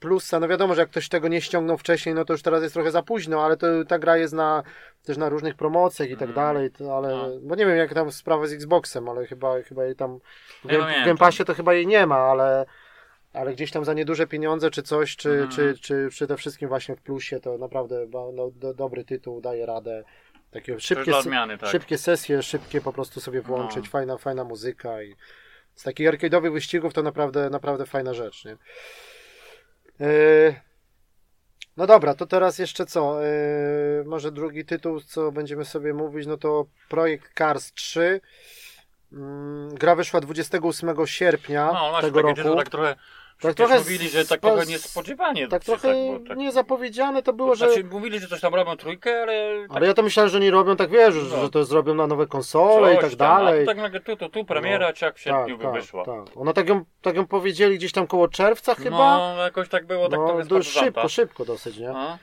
plusa, 0.00 0.40
no 0.40 0.48
wiadomo, 0.48 0.74
że 0.74 0.80
jak 0.80 0.90
ktoś 0.90 1.08
tego 1.08 1.28
nie 1.28 1.40
ściągnął 1.40 1.78
wcześniej, 1.78 2.14
no 2.14 2.24
to 2.24 2.32
już 2.32 2.42
teraz 2.42 2.62
jest 2.62 2.74
trochę 2.74 2.90
za 2.90 3.02
późno, 3.02 3.44
ale 3.44 3.56
to 3.56 3.66
ta 3.88 3.98
gra 3.98 4.16
jest 4.16 4.34
na, 4.34 4.62
też 5.04 5.16
na 5.16 5.28
różnych 5.28 5.54
promocjach 5.54 6.10
i 6.10 6.14
tak 6.16 6.22
Mm. 6.22 6.34
dalej, 6.34 6.70
to, 6.70 6.96
ale, 6.96 7.08
No. 7.08 7.28
bo 7.42 7.54
nie 7.54 7.66
wiem 7.66 7.76
jak 7.76 7.94
tam 7.94 8.12
sprawa 8.12 8.46
z 8.46 8.52
Xboxem, 8.52 9.08
ale 9.08 9.26
chyba, 9.26 9.62
chyba 9.62 9.84
jej 9.84 9.96
tam, 9.96 10.18
w, 10.64 10.66
Game, 10.68 11.02
w. 11.02 11.04
Game 11.06 11.16
Passie 11.18 11.44
to 11.44 11.54
chyba 11.54 11.74
jej 11.74 11.86
nie 11.86 12.06
ma, 12.06 12.16
ale, 12.18 12.66
ale 13.32 13.52
gdzieś 13.54 13.70
tam 13.70 13.84
za 13.84 13.92
nieduże 13.94 14.26
pieniądze 14.26 14.70
czy 14.70 14.82
coś, 14.82 15.16
czy, 15.16 15.30
Mhm. 15.30 15.50
czy, 15.50 15.74
czy 15.80 16.06
przede 16.10 16.36
wszystkim 16.36 16.68
właśnie 16.68 16.96
w 16.96 17.00
plusie, 17.02 17.40
to 17.40 17.58
naprawdę 17.58 18.06
no, 18.32 18.50
do, 18.54 18.74
dobry 18.74 19.04
tytuł, 19.04 19.40
daje 19.40 19.66
radę. 19.66 20.04
Takie 20.50 20.80
szybkie, 20.80 21.16
odmiany, 21.16 21.58
tak. 21.58 21.68
szybkie 21.70 21.98
sesje, 21.98 22.42
szybkie 22.42 22.80
po 22.80 22.92
prostu 22.92 23.20
sobie 23.20 23.40
włączyć, 23.42 23.84
No. 23.84 23.90
fajna, 23.90 24.16
fajna 24.18 24.44
muzyka 24.44 25.02
i 25.02 25.16
z 25.74 25.82
takich 25.82 26.08
arcade'owych 26.10 26.52
wyścigów 26.52 26.94
to 26.94 27.02
naprawdę, 27.02 27.50
naprawdę 27.50 27.86
fajna 27.86 28.14
rzecz, 28.14 28.44
nie? 28.44 28.56
Yy, 30.00 30.54
No 31.76 31.86
dobra, 31.86 32.14
to 32.14 32.26
teraz 32.26 32.58
jeszcze 32.58 32.86
co? 32.86 33.22
Yy, 33.22 34.04
może 34.06 34.32
drugi 34.32 34.64
tytuł, 34.64 35.00
co 35.00 35.32
będziemy 35.32 35.64
sobie 35.64 35.94
mówić, 35.94 36.26
no 36.26 36.36
to 36.36 36.66
Projekt 36.88 37.34
Cars 37.38 37.72
3. 37.72 38.20
Mm, 39.12 39.74
Gra 39.74 39.94
wyszła 39.94 40.20
28 40.20 41.06
sierpnia 41.06 41.72
No 41.72 42.00
tego 42.00 42.22
roku. 42.22 42.34
tytuły 42.34 42.56
tak 42.56 42.68
trochę. 42.68 42.96
Tak 43.40 43.42
Tak 43.42 43.54
trochę 43.56 43.78
mówili, 43.78 44.08
że 44.08 44.24
tak 44.24 44.40
trochę 44.40 44.66
niespodziewanie. 44.66 45.48
Tak 45.48 45.64
trochę 45.64 45.92
bo 45.92 46.28
tak- 46.28 46.38
niezapowiedziane 46.38 47.22
to 47.22 47.32
było, 47.32 47.54
że... 47.54 47.68
Mówili, 47.90 48.20
że 48.20 48.28
coś 48.28 48.40
tam 48.40 48.54
robią 48.54 48.76
trójkę, 48.76 49.22
ale. 49.22 49.62
Tak 49.68 49.76
Ale 49.76 49.86
ja 49.86 49.94
to 49.94 50.02
myślałem, 50.02 50.30
że 50.30 50.36
oni 50.38 50.50
robią 50.50 50.76
tak, 50.76 50.90
wiesz, 50.90 51.14
że, 51.14 51.36
No. 51.36 51.42
że 51.42 51.50
to 51.50 51.64
zrobią 51.64 51.94
na 51.94 52.06
nowe 52.06 52.26
konsole 52.26 52.94
i 52.94 52.94
coś 52.94 53.10
tak 53.10 53.18
tam, 53.18 53.18
dalej. 53.18 53.66
Tak 53.66 53.76
nagle 53.76 54.00
tu, 54.00 54.16
tu, 54.16 54.28
tu 54.28 54.44
premiera, 54.44 54.92
czy 54.92 55.04
jak 55.04 55.16
w 55.16 55.20
sierpniu 55.20 55.58
by 55.58 55.72
wyszła. 55.72 56.04
tak. 56.04 56.36
Ona 56.36 56.52
tak 56.52 56.68
ją, 56.68 56.84
tak 57.02 57.16
ją 57.16 57.26
powiedzieli 57.26 57.78
gdzieś 57.78 57.92
tam 57.92 58.06
koło 58.06 58.28
czerwca 58.28 58.74
chyba. 58.74 59.34
No, 59.36 59.42
jakoś 59.42 59.68
tak 59.68 59.86
było, 59.86 60.08
tak 60.08 60.18
no, 60.20 60.44
z 60.44 60.48
dość 60.48 60.70
szybko, 60.70 61.08
szybko 61.08 61.44
dosyć, 61.44 61.78
nie? 61.78 61.90
A? 61.90 62.18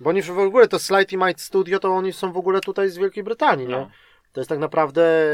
Bo 0.00 0.10
oni 0.10 0.22
w 0.22 0.38
ogóle 0.38 0.68
to 0.68 0.78
Slighty 0.78 1.16
Might 1.16 1.40
Studio, 1.40 1.78
to 1.78 1.88
oni 1.88 2.12
są 2.12 2.32
w 2.32 2.36
ogóle 2.36 2.60
tutaj 2.60 2.88
z 2.88 2.98
Wielkiej 2.98 3.24
Brytanii, 3.24 3.66
nie? 3.66 3.86
To 4.34 4.40
jest 4.40 4.48
tak 4.48 4.58
naprawdę, 4.58 5.28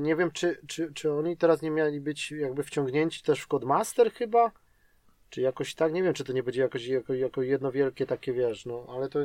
nie 0.00 0.16
wiem, 0.16 0.30
czy, 0.30 0.60
czy, 0.66 0.92
czy 0.92 1.12
oni 1.12 1.36
teraz 1.36 1.62
nie 1.62 1.70
mieli 1.70 2.00
być 2.00 2.30
jakby 2.30 2.62
wciągnięci 2.62 3.22
też 3.22 3.40
w 3.40 3.46
Codemaster 3.46 4.12
chyba? 4.12 4.52
Czy 5.30 5.40
jakoś 5.40 5.74
tak, 5.74 5.92
nie 5.92 6.02
wiem, 6.02 6.14
czy 6.14 6.24
to 6.24 6.32
nie 6.32 6.42
będzie 6.42 6.62
jakoś 6.62 6.86
jako, 6.86 7.14
jako 7.14 7.42
jedno 7.42 7.72
wielkie 7.72 8.06
takie, 8.06 8.32
wiesz, 8.32 8.66
no, 8.66 8.86
ale 8.88 9.08
to 9.08 9.18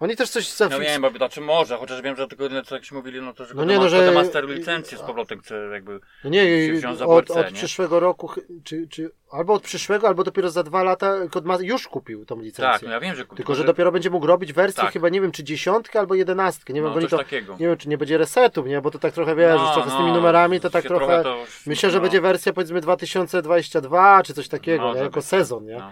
oni 0.00 0.16
też 0.16 0.30
coś 0.30 0.60
No 0.60 0.66
zafiks- 0.66 0.80
wiem, 0.80 1.02
bo 1.02 1.10
znaczy 1.10 1.40
może, 1.40 1.76
chociaż 1.76 2.02
wiem, 2.02 2.16
że 2.16 2.28
tylko 2.28 2.44
co 2.64 2.74
jak 2.74 2.84
się 2.84 2.94
mówili, 2.94 3.22
no 3.22 3.32
to 3.34 3.44
że 3.44 3.54
No 3.54 3.64
no 3.64 3.72
nie, 3.72 3.78
no, 3.78 3.88
że- 3.88 4.12
master 4.12 4.48
licencję 4.48 4.98
z 4.98 5.00
powrotem 5.00 5.40
chce 5.40 5.54
jakby. 5.72 6.00
No 6.24 6.30
nie, 6.30 6.66
się 6.66 6.72
wziąć 6.72 6.98
za 6.98 7.06
od, 7.06 7.30
od 7.30 7.46
nie? 7.46 7.52
przyszłego 7.52 8.00
roku, 8.00 8.30
czy, 8.64 8.88
czy 8.88 9.10
albo 9.32 9.52
od 9.54 9.62
przyszłego, 9.62 10.08
albo 10.08 10.24
dopiero 10.24 10.50
za 10.50 10.62
dwa 10.62 10.82
lata 10.82 11.14
Codemaster 11.30 11.66
już 11.66 11.88
kupił 11.88 12.24
tą 12.24 12.36
licencję. 12.40 12.72
Tak, 12.72 12.82
no 12.82 12.90
ja 12.90 13.00
wiem, 13.00 13.14
że 13.16 13.26
Tylko, 13.26 13.54
że 13.54 13.64
dopiero 13.64 13.92
będzie 13.92 14.10
mógł 14.10 14.26
robić 14.26 14.52
wersję 14.52 14.82
Tak. 14.82 14.92
chyba, 14.92 15.08
nie 15.08 15.20
wiem, 15.20 15.32
czy 15.32 15.44
dziesiątkę 15.44 15.98
albo 16.00 16.14
jedenastkę. 16.14 16.72
Nie 16.72 16.80
wiem, 16.80 16.90
no, 16.90 16.96
oni 16.96 17.08
to, 17.08 17.18
takiego. 17.18 17.52
nie 17.60 17.66
wiem, 17.66 17.76
czy 17.76 17.88
nie 17.88 17.98
będzie 17.98 18.18
resetu, 18.18 18.66
nie? 18.66 18.80
Bo 18.80 18.90
to 18.90 18.98
tak 18.98 19.14
trochę, 19.14 19.36
wiesz, 19.36 19.56
No, 19.60 19.72
trochę 19.74 19.90
z 19.90 19.92
tymi 19.92 20.08
no, 20.08 20.14
numerami, 20.14 20.60
to 20.60 20.70
tak 20.70 20.84
trochę... 20.84 21.22
to 21.22 21.36
już- 21.36 21.66
Myślę, 21.66 21.90
że 21.90 21.96
no, 21.96 22.02
będzie 22.02 22.20
wersja 22.20 22.52
powiedzmy 22.52 22.80
2022, 22.80 24.22
czy 24.22 24.34
coś 24.34 24.48
takiego, 24.48 24.82
Może 24.84 24.98
nie? 24.98 25.04
Jako 25.04 25.22
sezon, 25.22 25.64
nie? 25.66 25.82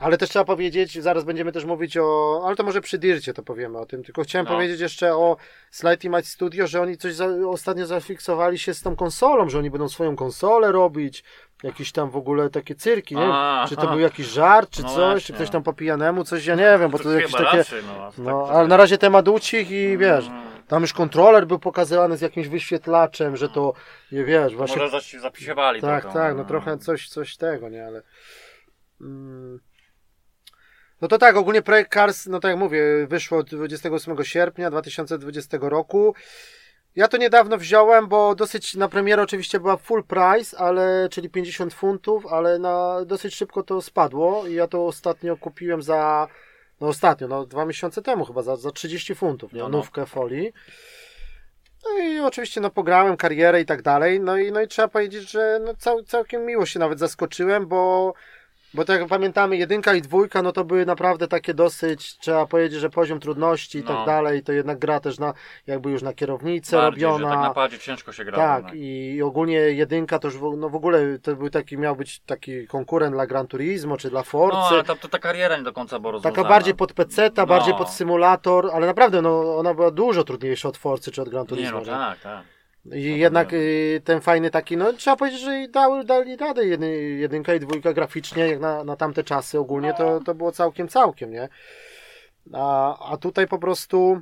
No, 0.00 0.04
no. 0.04 0.06
Ale 0.06 0.18
też 0.18 0.28
trzeba 0.30 0.44
powiedzieć, 0.44 1.02
zaraz 1.02 1.24
będziemy 1.24 1.52
też 1.52 1.64
mówić 1.64 1.96
o, 1.96 2.42
ale 2.46 2.56
to 2.56 2.62
może 2.64 2.80
przy 2.80 2.98
Dircie 2.98 3.34
to 3.34 3.42
powiemy 3.42 3.78
o 3.78 3.86
tym, 3.86 4.02
tylko 4.04 4.22
chciałem 4.22 4.46
No. 4.46 4.52
powiedzieć 4.54 4.80
jeszcze 4.80 5.14
o 5.16 5.36
Slighty 5.70 6.10
Match 6.10 6.28
Studio, 6.28 6.66
że 6.66 6.80
oni 6.82 6.96
coś 6.96 7.14
za, 7.14 7.26
ostatnio 7.48 7.86
zafiksowali 7.86 8.58
się 8.58 8.74
z 8.74 8.82
tą 8.82 8.96
konsolą, 8.96 9.48
że 9.48 9.58
oni 9.58 9.70
będą 9.70 9.88
swoją 9.88 10.16
konsolę 10.16 10.72
robić, 10.72 11.24
jakieś 11.62 11.92
tam 11.92 12.10
w 12.10 12.16
ogóle 12.16 12.50
takie 12.50 12.74
cyrki, 12.74 13.14
nie 13.16 13.22
wiem, 13.22 13.32
czy 13.68 13.76
to 13.76 13.86
był 13.88 13.98
jakiś 13.98 14.26
żart, 14.26 14.70
czy 14.70 14.82
No 14.82 14.88
coś, 14.88 14.96
właśnie. 14.96 15.20
czy 15.20 15.32
ktoś 15.32 15.50
tam 15.50 15.62
po 15.62 15.72
pijanemu, 15.72 16.24
coś, 16.24 16.46
ja 16.46 16.54
nie 16.54 16.78
wiem, 16.80 16.90
bo 16.90 16.98
to, 16.98 17.04
To 17.04 17.10
jakieś 17.12 17.32
takie, 17.32 17.56
raczej, 17.58 17.82
no, 17.86 18.12
no, 18.18 18.46
tak- 18.46 18.56
ale 18.56 18.68
na 18.68 18.76
razie 18.76 18.98
temat 18.98 19.28
ucich 19.28 19.70
i 19.70 19.98
wiesz, 19.98 20.26
Mm. 20.26 20.42
tam 20.68 20.82
już 20.82 20.92
kontroler 20.92 21.46
był 21.46 21.58
pokazywany 21.58 22.16
z 22.16 22.20
jakimś 22.20 22.48
wyświetlaczem, 22.48 23.36
że 23.36 23.48
to, 23.48 23.72
nie 24.12 24.24
wiesz, 24.24 24.56
właśnie 24.56 24.76
Może 24.76 24.90
zaś 24.90 25.12
zapisywali 25.12 25.80
tak, 25.80 26.02
trochę. 26.02 26.18
tak, 26.18 26.36
no 26.36 26.44
trochę 26.44 26.78
coś, 26.78 27.08
coś 27.08 27.36
tego, 27.36 27.68
nie, 27.68 27.86
ale. 27.86 28.02
Mm. 29.00 29.60
No 31.00 31.08
to 31.08 31.18
tak, 31.18 31.36
ogólnie 31.36 31.62
projekt 31.62 31.94
Cars, 31.94 32.26
no 32.26 32.40
tak 32.40 32.48
jak 32.48 32.58
mówię, 32.58 33.06
wyszło 33.06 33.42
28 33.42 34.24
sierpnia 34.24 34.70
2020 34.70 35.58
roku. 35.60 36.14
Ja 36.96 37.08
to 37.08 37.16
niedawno 37.16 37.58
wziąłem, 37.58 38.08
bo 38.08 38.34
dosyć 38.34 38.74
na 38.74 38.88
premierę 38.88 39.22
oczywiście 39.22 39.60
była 39.60 39.76
full 39.76 40.04
price, 40.04 40.58
ale 40.58 41.08
czyli 41.10 41.30
50 41.30 41.74
funtów, 41.74 42.26
ale 42.26 42.58
na 42.58 43.04
dosyć 43.04 43.34
szybko 43.34 43.62
to 43.62 43.82
spadło 43.82 44.46
i 44.46 44.54
ja 44.54 44.66
to 44.66 44.86
ostatnio 44.86 45.36
kupiłem 45.36 45.82
za 45.82 46.28
no 46.80 46.88
ostatnio, 46.88 47.28
no 47.28 47.46
dwa 47.46 47.64
miesiące 47.64 48.02
temu 48.02 48.24
chyba 48.24 48.42
za, 48.42 48.56
za 48.56 48.70
30 48.70 49.14
funtów, 49.14 49.52
nie? 49.52 49.60
No, 49.60 49.68
no. 49.68 49.78
nówkę 49.78 50.06
folii. 50.06 50.52
No 51.84 51.98
i 51.98 52.20
oczywiście 52.20 52.60
no 52.60 52.70
pograłem 52.70 53.16
karierę 53.16 53.60
i 53.60 53.66
tak 53.66 53.82
dalej, 53.82 54.20
no 54.20 54.36
i, 54.36 54.52
no 54.52 54.60
i 54.60 54.68
trzeba 54.68 54.88
powiedzieć, 54.88 55.30
że 55.30 55.60
no 55.64 55.74
cał, 55.74 56.02
całkiem 56.02 56.46
miło 56.46 56.66
się 56.66 56.78
nawet 56.78 56.98
zaskoczyłem, 56.98 57.66
bo 57.66 58.14
Bo 58.74 58.84
tak 58.84 59.00
jak 59.00 59.08
pamiętamy, 59.08 59.56
jedynka 59.56 59.94
i 59.94 60.02
dwójka, 60.02 60.42
no 60.42 60.52
to 60.52 60.64
były 60.64 60.86
naprawdę 60.86 61.28
takie 61.28 61.54
dosyć, 61.54 62.18
trzeba 62.18 62.46
powiedzieć, 62.46 62.80
że 62.80 62.90
poziom 62.90 63.20
trudności 63.20 63.78
i 63.78 63.82
No. 63.84 63.88
tak 63.96 64.06
dalej, 64.06 64.42
to 64.42 64.52
jednak 64.52 64.78
gra 64.78 65.00
też 65.00 65.18
na, 65.18 65.34
jakby 65.66 65.90
już 65.90 66.02
na 66.02 66.12
kierownicę 66.12 66.76
Bardziej, 66.76 67.00
że 67.00 67.06
robiona. 67.08 67.30
tak 67.30 67.40
naprawdę 67.40 67.78
ciężko 67.78 68.12
się 68.12 68.24
gra. 68.24 68.36
Tak, 68.36 68.64
no. 68.64 68.70
i 68.74 69.22
ogólnie 69.22 69.54
jedynka 69.54 70.18
to 70.18 70.28
już 70.28 70.36
w, 70.38 70.56
no 70.56 70.68
w 70.68 70.74
ogóle 70.74 71.18
to 71.18 71.36
był 71.36 71.50
taki, 71.50 71.78
miał 71.78 71.96
być 71.96 72.20
taki 72.20 72.66
konkurent 72.66 73.14
dla 73.14 73.26
Gran 73.26 73.46
Turismo 73.46 73.96
czy 73.96 74.10
dla 74.10 74.22
Forcy. 74.22 74.56
No, 74.58 74.68
ale 74.68 74.84
ta, 74.84 74.94
to 74.96 75.08
ta 75.08 75.18
kariera 75.18 75.56
nie 75.56 75.62
do 75.62 75.72
końca 75.72 75.98
była 75.98 76.12
rozwiązana. 76.12 76.36
Taka 76.36 76.48
bardziej 76.48 76.74
pod 76.74 76.92
PC, 76.92 77.30
No. 77.36 77.46
bardziej 77.46 77.74
pod 77.74 77.90
symulator, 77.90 78.70
ale 78.74 78.86
naprawdę 78.86 79.22
no, 79.22 79.58
ona 79.58 79.74
była 79.74 79.90
dużo 79.90 80.24
trudniejsza 80.24 80.68
od 80.68 80.76
Forcy 80.76 81.10
czy 81.10 81.22
od 81.22 81.28
Gran 81.28 81.42
Nie, 81.42 81.48
Turismo. 81.48 81.72
no 81.78 81.80
nie? 81.80 81.86
tak, 81.86 82.20
tak. 82.20 82.42
I 82.84 83.18
jednak 83.18 83.52
y, 83.52 84.02
ten 84.04 84.20
fajny 84.20 84.50
taki, 84.50 84.76
no 84.76 84.92
trzeba 84.92 85.16
powiedzieć, 85.16 85.40
że 85.40 85.68
dały, 85.68 86.04
dali 86.04 86.36
radę 86.36 86.66
jedy, 86.66 87.00
jedynka 87.00 87.54
i 87.54 87.60
dwójka 87.60 87.92
graficznie, 87.92 88.48
jak 88.48 88.60
na, 88.60 88.84
na 88.84 88.96
tamte 88.96 89.24
czasy 89.24 89.58
ogólnie, 89.58 89.94
to, 89.94 90.20
to 90.20 90.34
było 90.34 90.52
całkiem, 90.52 90.88
całkiem, 90.88 91.30
nie? 91.30 91.48
A, 92.52 93.12
a 93.12 93.16
tutaj 93.16 93.46
po 93.46 93.58
prostu 93.58 94.20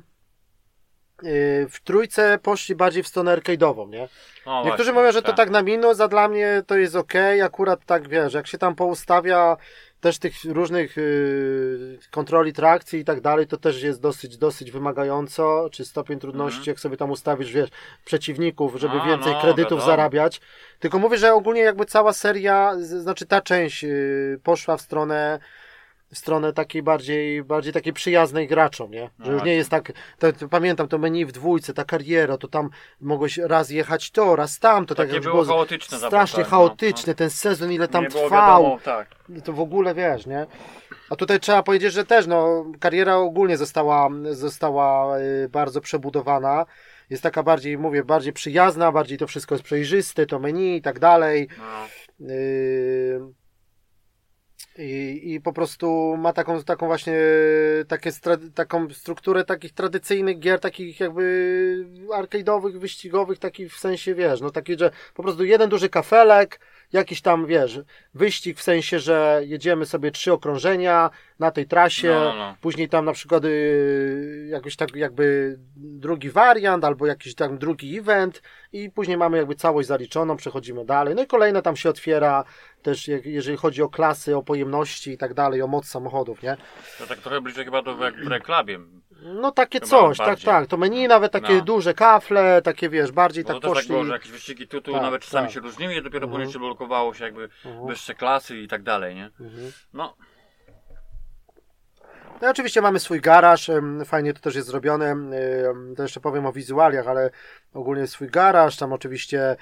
y, 1.23 1.67
w 1.69 1.81
trójce 1.83 2.39
poszli 2.43 2.75
bardziej 2.75 3.03
w 3.03 3.07
stronę 3.07 3.37
arcade'ową, 3.37 3.89
nie? 3.89 4.09
No 4.45 4.63
Niektórzy 4.63 4.77
właśnie, 4.77 4.93
mówią, 4.93 5.11
że 5.11 5.21
to 5.21 5.33
tak 5.33 5.49
na 5.49 5.61
minus, 5.61 5.99
a 5.99 6.07
dla 6.07 6.27
mnie 6.27 6.63
to 6.67 6.77
jest 6.77 6.95
ok, 6.95 7.13
akurat 7.43 7.85
tak 7.85 8.09
wiesz, 8.09 8.33
jak 8.33 8.47
się 8.47 8.57
tam 8.57 8.75
poustawia 8.75 9.57
też 10.01 10.19
tych 10.19 10.33
różnych 10.45 10.97
y, 10.97 11.99
kontroli 12.11 12.53
trakcji 12.53 12.99
i 12.99 13.05
tak 13.05 13.21
dalej, 13.21 13.47
to 13.47 13.57
też 13.57 13.81
jest 13.83 14.01
dosyć, 14.01 14.37
dosyć 14.37 14.71
wymagająco, 14.71 15.69
czy 15.71 15.85
stopień 15.85 16.19
trudności, 16.19 16.59
Mhm. 16.59 16.71
jak 16.73 16.79
sobie 16.79 16.97
tam 16.97 17.11
ustawisz, 17.11 17.51
wiesz, 17.51 17.69
przeciwników, 18.05 18.75
żeby 18.75 19.01
A, 19.01 19.05
więcej 19.07 19.33
no, 19.33 19.41
kredytów 19.41 19.71
wiadomo. 19.71 19.85
zarabiać. 19.85 20.41
Tylko 20.79 20.99
mówię, 20.99 21.17
że 21.17 21.33
ogólnie 21.33 21.61
jakby 21.61 21.85
cała 21.85 22.13
seria, 22.13 22.75
znaczy 22.79 23.25
ta 23.25 23.41
część 23.41 23.83
y, 23.83 24.39
poszła 24.43 24.77
w 24.77 24.81
stronę 24.81 25.39
stronę 26.13 26.53
takiej 26.53 26.83
bardziej, 26.83 27.43
bardziej 27.43 27.73
takiej 27.73 27.93
przyjaznej 27.93 28.47
graczom, 28.47 28.91
nie? 28.91 29.09
Że 29.19 29.25
No 29.25 29.31
już 29.31 29.43
nie 29.43 29.55
jest 29.55 29.69
tak, 29.69 29.91
to, 30.19 30.33
to, 30.33 30.47
pamiętam 30.47 30.87
to 30.87 30.97
menu 30.97 31.25
w 31.25 31.31
dwójce, 31.31 31.73
ta 31.73 31.85
kariera, 31.85 32.37
to 32.37 32.47
tam 32.47 32.69
mogłeś 33.01 33.37
raz 33.37 33.69
jechać 33.69 34.11
to, 34.11 34.35
raz 34.35 34.59
tamto, 34.59 34.95
tak 34.95 35.07
Takie 35.07 35.15
jak 35.15 35.23
było 35.23 35.45
chaotyczne 35.45 35.97
strasznie 35.97 36.43
no, 36.43 36.49
chaotyczne, 36.49 37.15
ten 37.15 37.29
sezon 37.29 37.71
ile 37.71 37.87
tam 37.87 38.03
nie 38.03 38.09
było 38.09 38.25
trwał, 38.25 38.63
Wiadomo, 38.63 38.79
tak. 38.83 39.07
i 39.37 39.41
to 39.41 39.53
w 39.53 39.59
ogóle 39.59 39.95
wiesz, 39.95 40.25
nie? 40.25 40.45
A 41.09 41.15
tutaj 41.15 41.39
trzeba 41.39 41.63
powiedzieć, 41.63 41.93
że 41.93 42.05
też, 42.05 42.27
no, 42.27 42.65
kariera 42.79 43.15
ogólnie 43.15 43.57
została, 43.57 44.09
została 44.31 45.19
y, 45.19 45.49
bardzo 45.49 45.81
przebudowana. 45.81 46.65
Jest 47.09 47.23
taka 47.23 47.43
bardziej, 47.43 47.77
mówię, 47.77 48.03
bardziej 48.03 48.33
przyjazna, 48.33 48.91
bardziej 48.91 49.17
to 49.17 49.27
wszystko 49.27 49.55
jest 49.55 49.65
przejrzyste, 49.65 50.25
to 50.25 50.39
menu 50.39 50.75
i 50.75 50.81
tak 50.81 50.99
dalej. 50.99 51.47
No. 51.57 52.27
Yy, 52.27 53.38
I, 54.79 55.33
I 55.33 55.41
po 55.41 55.53
prostu 55.53 56.15
ma 56.17 56.33
taką, 56.33 56.63
taką 56.63 56.87
właśnie 56.87 57.15
takie, 57.87 58.11
taką 58.55 58.89
strukturę 58.89 59.45
takich 59.45 59.73
tradycyjnych 59.73 60.39
gier, 60.39 60.59
takich 60.59 60.99
jakby 60.99 61.85
arcade'owych, 62.13 62.79
wyścigowych, 62.79 63.39
takich 63.39 63.73
w 63.73 63.79
sensie, 63.79 64.15
wiesz, 64.15 64.41
no 64.41 64.51
taki, 64.51 64.77
że 64.79 64.91
po 65.13 65.23
prostu 65.23 65.43
jeden 65.43 65.69
duży 65.69 65.89
kafelek, 65.89 66.59
jakiś 66.93 67.21
tam, 67.21 67.45
wiesz, 67.45 67.79
wyścig 68.13 68.57
w 68.57 68.61
sensie, 68.61 68.99
że 68.99 69.41
jedziemy 69.45 69.85
sobie 69.85 70.11
trzy 70.11 70.33
okrążenia 70.33 71.09
na 71.39 71.51
tej 71.51 71.67
trasie, 71.67 72.09
No, 72.09 72.35
no, 72.35 72.55
później 72.61 72.89
tam 72.89 73.05
na 73.05 73.13
przykład 73.13 73.45
y, 73.45 74.47
jakiś 74.49 74.75
tak 74.75 74.95
jakby 74.95 75.55
drugi 75.75 76.29
wariant, 76.29 76.83
albo 76.83 77.07
jakiś 77.07 77.35
tam 77.35 77.57
drugi 77.57 77.97
event 77.97 78.41
i 78.73 78.89
później 78.91 79.17
mamy 79.17 79.37
jakby 79.37 79.55
całość 79.55 79.87
zaliczoną, 79.87 80.37
przechodzimy 80.37 80.85
dalej. 80.85 81.15
No 81.15 81.23
i 81.23 81.27
kolejne 81.27 81.61
tam 81.61 81.75
się 81.75 81.89
otwiera 81.89 82.43
też 82.81 83.07
jeżeli 83.07 83.57
chodzi 83.57 83.81
o 83.81 83.89
klasy, 83.89 84.37
o 84.37 84.43
pojemności 84.43 85.11
i 85.11 85.17
tak 85.17 85.33
dalej, 85.33 85.61
o 85.61 85.67
moc 85.67 85.87
samochodów, 85.87 86.43
nie? 86.43 86.57
To 86.99 87.07
tak 87.07 87.19
trochę 87.19 87.41
bliżej 87.41 87.65
chyba 87.65 87.81
do 87.81 88.03
jak 88.03 88.15
w 88.15 88.27
reklamie. 88.27 88.79
No 89.23 89.51
takie 89.51 89.79
Chyba 89.79 89.89
coś, 89.89 90.17
tak, 90.17 90.27
bardziej. 90.27 90.45
tak. 90.45 90.67
To 90.67 90.77
menu 90.77 91.07
nawet 91.07 91.31
takie 91.31 91.53
No. 91.53 91.61
duże 91.61 91.93
kafle, 91.93 92.61
takie 92.61 92.89
wiesz, 92.89 93.11
bardziej 93.11 93.43
Bo 93.43 93.53
tak 93.53 93.61
tak 93.61 93.71
poszli. 93.71 93.87
było, 93.89 94.03
że 94.03 94.13
jakieś 94.13 94.31
wyścigi 94.31 94.67
tu, 94.67 94.81
tu 94.81 94.93
Tak, 94.93 95.01
nawet 95.01 95.21
czasami 95.21 95.47
tak. 95.47 95.53
się 95.53 95.59
różniły 95.59 95.93
i 95.95 96.03
dopiero 96.03 96.25
Mhm. 96.25 96.31
później 96.31 96.53
się 96.53 96.59
blokowało 96.59 97.13
się 97.13 97.23
jakby 97.25 97.49
Mhm. 97.65 97.87
wyższe 97.87 98.15
klasy 98.15 98.57
i 98.57 98.67
tak 98.67 98.83
dalej, 98.83 99.15
nie? 99.15 99.25
Mhm. 99.39 99.71
No, 99.93 100.15
No 102.41 102.47
i 102.47 102.51
oczywiście 102.51 102.81
mamy 102.81 102.99
swój 102.99 103.21
garaż, 103.21 103.71
fajnie 104.05 104.33
to 104.33 104.39
też 104.39 104.55
jest 104.55 104.67
zrobione, 104.67 105.15
to 105.95 106.01
jeszcze 106.03 106.19
powiem 106.19 106.45
o 106.45 106.51
wizualiach, 106.51 107.07
ale 107.07 107.29
ogólnie 107.73 108.07
swój 108.07 108.27
garaż, 108.27 108.77
tam 108.77 108.93
oczywiście 108.93 109.55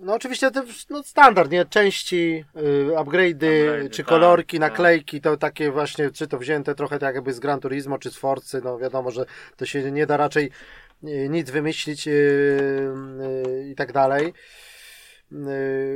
no 0.00 0.14
oczywiście 0.14 0.50
to 0.50 0.62
no 0.90 1.02
standard, 1.02 1.50
nie? 1.50 1.64
Części, 1.64 2.44
y, 2.56 2.90
upgrade'y, 2.96 3.90
czy 3.90 4.02
tak, 4.02 4.06
kolorki, 4.06 4.58
tak. 4.58 4.70
naklejki, 4.70 5.20
to 5.20 5.36
takie 5.36 5.70
właśnie, 5.70 6.10
czy 6.10 6.26
to 6.26 6.38
wzięte 6.38 6.74
trochę 6.74 6.98
tak 6.98 7.14
jakby 7.14 7.32
z 7.32 7.40
Gran 7.40 7.60
Turismo, 7.60 7.98
czy 7.98 8.10
z 8.10 8.16
Forcy, 8.16 8.60
no 8.64 8.78
wiadomo, 8.78 9.10
że 9.10 9.26
to 9.56 9.66
się 9.66 9.92
nie 9.92 10.06
da 10.06 10.16
raczej 10.16 10.50
y, 11.04 11.28
nic 11.30 11.50
wymyślić 11.50 12.08
y, 12.08 12.10
y, 12.10 13.68
i 13.70 13.74
tak 13.74 13.92
dalej. 13.92 14.32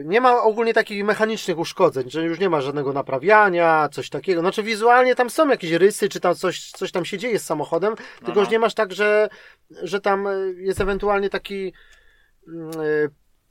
Nie 0.05 0.21
ma 0.21 0.43
ogólnie 0.43 0.75
takich 0.75 1.05
mechanicznych 1.05 1.59
uszkodzeń, 1.59 2.11
że 2.11 2.25
już 2.25 2.39
nie 2.39 2.49
ma 2.49 2.61
żadnego 2.61 2.93
naprawiania, 2.93 3.89
coś 3.93 4.11
takiego. 4.11 4.41
Znaczy 4.41 4.63
wizualnie 4.63 5.15
tam 5.15 5.31
są 5.31 5.49
jakieś 5.49 5.71
rysy, 5.71 6.09
czy 6.09 6.21
tam 6.21 6.35
coś, 6.35 6.71
coś 6.71 6.93
tam 6.93 7.05
się 7.05 7.19
dzieje 7.19 7.39
z 7.39 7.45
samochodem, 7.45 7.95
tylko 8.19 8.35
no. 8.35 8.41
już 8.41 8.51
nie 8.51 8.59
masz 8.59 8.75
tak, 8.75 8.93
że, 8.93 9.29
że 9.71 10.01
tam 10.01 10.29
jest 10.57 10.81
ewentualnie 10.81 11.31
taki 11.31 11.73
mm, 12.49 12.73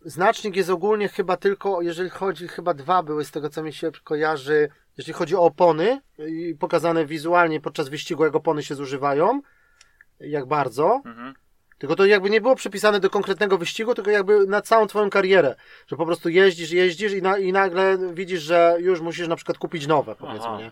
znacznik 0.07 0.55
jest 0.55 0.69
ogólnie 0.69 1.09
chyba 1.09 1.37
tylko, 1.37 1.81
jeżeli 1.81 2.09
chodzi, 2.09 2.47
chyba 2.47 2.73
dwa 2.73 3.03
były 3.03 3.25
z 3.25 3.31
tego 3.31 3.49
co 3.49 3.63
mi 3.63 3.73
się 3.73 3.91
kojarzy, 4.03 4.69
jeżeli 4.97 5.13
chodzi 5.13 5.35
o 5.35 5.41
opony 5.41 6.01
i 6.27 6.55
pokazane 6.59 7.05
wizualnie 7.05 7.61
podczas 7.61 7.89
wyścigu, 7.89 8.23
jak 8.23 8.35
opony 8.35 8.63
się 8.63 8.75
zużywają, 8.75 9.41
jak 10.19 10.45
bardzo. 10.45 11.01
mhm. 11.05 11.33
Tylko 11.77 11.95
to 11.95 12.05
jakby 12.05 12.29
nie 12.29 12.41
było 12.41 12.55
przypisane 12.55 12.99
do 12.99 13.09
konkretnego 13.09 13.57
wyścigu, 13.57 13.95
tylko 13.95 14.11
jakby 14.11 14.47
na 14.47 14.61
całą 14.61 14.87
twoją 14.87 15.09
karierę. 15.09 15.55
Że 15.87 15.95
po 15.95 16.05
prostu 16.05 16.29
jeździsz, 16.29 16.71
jeździsz 16.71 17.13
i, 17.13 17.21
na, 17.21 17.37
i 17.37 17.51
nagle 17.51 17.97
widzisz, 18.13 18.41
że 18.41 18.77
już 18.79 19.01
musisz 19.01 19.27
na 19.27 19.35
przykład 19.35 19.57
kupić 19.57 19.87
nowe, 19.87 20.15
powiedzmy, 20.15 20.47
Aha. 20.47 20.59
nie? 20.59 20.71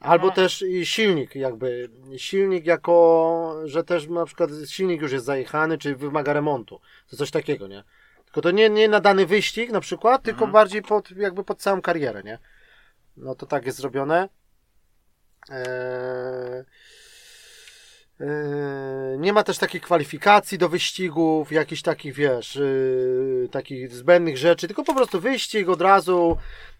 Albo 0.00 0.26
No. 0.26 0.32
też 0.32 0.64
silnik 0.84 1.34
jakby. 1.34 1.90
Silnik 2.16 2.66
jako, 2.66 3.56
że 3.64 3.84
też 3.84 4.08
na 4.08 4.26
przykład 4.26 4.50
silnik 4.66 5.02
już 5.02 5.12
jest 5.12 5.24
zajechany, 5.24 5.78
czy 5.78 5.96
wymaga 5.96 6.32
remontu. 6.32 6.80
To 7.10 7.16
coś 7.16 7.30
takiego, 7.30 7.66
nie? 7.68 7.84
Tylko 8.32 8.40
to 8.40 8.50
nie, 8.50 8.70
nie 8.70 8.88
na 8.88 9.00
dany 9.00 9.26
wyścig 9.26 9.70
na 9.70 9.80
przykład, 9.80 10.22
tylko 10.22 10.38
Mhm. 10.44 10.52
bardziej 10.52 10.82
pod, 10.82 11.10
jakby 11.10 11.44
pod 11.44 11.58
całą 11.62 11.82
karierę, 11.82 12.22
nie? 12.22 12.38
No 13.16 13.34
to 13.34 13.46
tak 13.46 13.66
jest 13.66 13.78
zrobione. 13.78 14.28
Eee... 15.50 16.64
Yy, 18.20 19.18
Nie 19.18 19.32
ma 19.32 19.42
też 19.44 19.58
takich 19.58 19.82
kwalifikacji 19.82 20.58
do 20.58 20.68
wyścigów, 20.68 21.52
jakichś 21.52 21.82
takich, 21.82 22.14
wiesz, 22.14 22.56
yy, 22.56 23.48
takich 23.52 23.92
zbędnych 23.94 24.38
rzeczy, 24.38 24.66
tylko 24.66 24.84
po 24.84 24.94
prostu 24.94 25.20
wyścig 25.20 25.68
od 25.68 25.80
razu, 25.80 26.36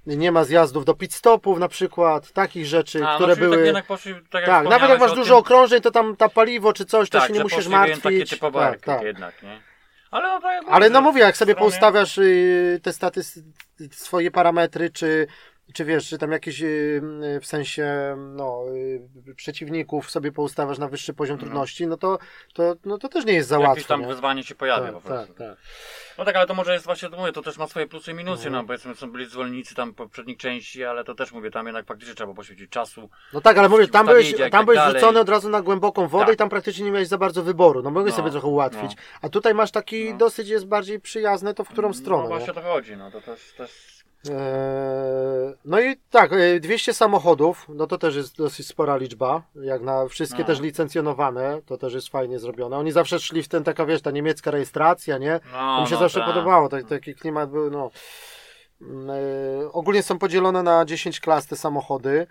nie 0.07 0.33
ma 0.33 0.45
zjazdów 0.45 0.85
do 0.85 0.95
pit 0.95 1.15
stopów 1.15 1.59
na 1.59 1.69
przykład, 1.69 2.33
takich 2.33 2.67
rzeczy, 2.67 3.07
A, 3.07 3.15
które 3.17 3.35
no, 3.35 3.41
były... 3.41 3.57
tak 3.57 3.65
jednak 3.67 3.87
poszli, 3.87 4.15
tak, 4.31 4.47
tak, 4.47 4.69
nawet 4.69 4.91
jak 4.91 5.01
masz 5.01 5.15
dużo 5.15 5.35
tym, 5.35 5.41
okrążeń, 5.41 5.81
to 5.81 5.91
tam 5.91 6.17
ta 6.17 6.29
paliwo 6.29 6.73
czy 6.73 6.85
coś, 6.85 7.11
to 7.11 7.19
tak, 7.19 7.29
się 7.29 7.35
nie 7.35 7.43
musisz 7.43 7.69
martwić. 7.69 8.03
takie 8.03 8.27
typowe 8.27 8.61
tak, 8.61 8.81
tak. 8.81 9.03
jednak, 9.03 9.43
nie? 9.43 9.70
Ale 10.11 10.29
no 10.29 10.41
tak 10.41 10.63
Ale 10.69 10.79
mówię, 10.87 10.91
no 10.91 11.01
mówię, 11.01 11.21
jak 11.21 11.37
sobie 11.37 11.53
stronie- 11.53 11.59
poustawiasz 11.71 12.19
y, 12.19 12.81
te 12.83 12.93
staty, 12.93 13.21
swoje 13.93 14.31
parametry, 14.31 14.91
czy, 14.91 15.27
czy 15.75 15.85
wiesz, 15.85 16.09
czy 16.09 16.19
tam 16.19 16.33
jakieś 16.33 16.63
y, 16.63 17.01
w 17.43 17.47
sensie 17.47 18.17
no, 18.19 18.65
y, 19.29 19.35
przeciwników 19.35 20.11
sobie 20.11 20.33
poustawiasz 20.33 20.79
na 20.79 20.89
wyższy 20.89 21.15
poziom 21.15 21.37
No. 21.37 21.41
trudności, 21.43 21.87
no 21.87 21.97
to, 21.97 22.19
to, 22.55 22.75
no 22.85 22.99
to 22.99 23.09
też 23.09 23.25
nie 23.25 23.33
jest 23.33 23.49
za 23.49 23.55
Jakieś 23.57 23.69
łatwo. 23.69 23.89
tam 23.89 24.01
nie? 24.01 24.07
wyzwanie 24.07 24.45
się 24.45 24.55
pojawia 24.55 24.87
po 24.93 25.01
Tak, 25.01 25.03
prostu. 25.03 25.35
tak, 25.35 25.49
tak. 25.49 25.59
No 26.21 26.27
tak, 26.27 26.37
ale 26.37 26.47
to 26.47 26.55
może 26.55 26.73
jest 26.73 26.85
właśnie, 26.85 27.09
to 27.11 27.17
mówię, 27.17 27.33
to 27.33 27.43
też 27.43 27.59
ma 27.59 27.67
swoje 27.67 27.87
plusy 27.87 28.11
i 28.11 28.15
minusy, 28.15 28.47
Mhm. 28.47 28.53
no 28.63 28.67
powiedzmy 28.67 28.95
są 28.95 29.11
byli 29.13 29.27
zwolennicy 29.27 29.75
tam 29.75 29.95
poprzednich 29.95 30.39
części, 30.39 30.85
ale 30.85 31.05
to 31.05 31.15
też 31.15 31.33
mówię, 31.33 31.51
tam 31.51 31.67
jednak 31.67 31.87
faktycznie 31.87 32.15
trzeba 32.15 32.27
było 32.27 32.35
poświęcić 32.37 32.71
czasu. 32.71 33.09
No 33.33 33.41
tak, 33.41 33.59
ale 33.59 33.69
mówię, 33.69 33.89
tam 33.89 34.07
byłeś, 34.07 34.31
i 34.31 34.35
tak 34.35 34.53
tam 34.53 34.65
byłeś 34.65 34.79
dalej. 34.79 34.95
wrzucony 34.95 35.21
od 35.21 35.29
razu 35.29 35.49
na 35.49 35.63
głęboką 35.63 36.09
wodę 36.09 36.25
Tak. 36.27 36.35
i 36.35 36.37
tam 36.37 36.49
praktycznie 36.49 36.85
nie 36.85 36.91
miałeś 36.91 37.09
za 37.09 37.19
bardzo 37.19 37.43
wyboru. 37.43 37.83
No 37.83 37.91
mogłeś 37.91 38.13
No, 38.13 38.17
sobie 38.17 38.31
trochę 38.31 38.47
ułatwić. 38.47 38.97
no. 38.97 39.03
A 39.23 39.29
tutaj 39.29 39.55
masz 39.55 39.71
taki 39.71 40.11
No. 40.13 40.17
dosyć 40.19 40.49
jest 40.49 40.67
bardziej 40.67 41.01
przyjazne, 41.01 41.55
to 41.55 41.65
w 41.65 41.69
którą 41.69 41.93
stronę. 41.93 42.23
No 42.23 42.29
nie? 42.29 42.35
właśnie 42.37 42.51
o 42.53 42.55
to 42.55 42.63
chodzi, 42.63 42.97
no 42.97 43.11
to 43.11 43.21
też, 43.21 43.53
też 43.57 44.00
No 45.65 45.81
i 45.81 45.97
tak, 46.11 46.33
e, 46.33 46.61
200 46.61 46.95
samochodów, 46.95 47.67
no 47.69 47.87
to 47.87 47.99
też 47.99 48.17
jest 48.17 48.37
dosyć 48.37 48.67
spora 48.67 48.97
liczba, 48.97 49.43
jak 49.55 49.83
na 49.83 50.09
wszystkie 50.09 50.39
No. 50.39 50.45
też 50.45 50.61
licencjonowane, 50.61 51.61
to 51.67 51.77
też 51.79 51.95
jest 51.95 52.09
fajnie 52.09 52.39
zrobione. 52.39 52.77
Oni 52.77 52.93
zawsze 52.93 53.21
szli 53.21 53.43
w 53.43 53.49
ten, 53.49 53.65
taka 53.65 53.87
wiesz, 53.87 54.03
ta 54.03 54.11
niemiecka 54.11 54.51
rejestracja, 54.51 55.19
nie? 55.19 55.41
no, 55.53 55.77
To 55.77 55.81
mi 55.83 55.87
się 55.89 55.95
no, 55.95 56.01
zawsze 56.01 56.21
tak. 56.21 56.29
podobało, 56.29 56.69
tak, 56.69 56.85
taki 56.89 57.15
klimat 57.15 57.51
był, 57.51 57.71
no. 57.71 57.91
Mm, 58.83 59.11
e, 59.11 59.73
ogólnie 59.73 60.03
są 60.03 60.19
podzielone 60.19 60.63
na 60.63 60.85
10 60.85 61.21
klas 61.21 61.47
te 61.47 61.57
samochody. 61.57 62.27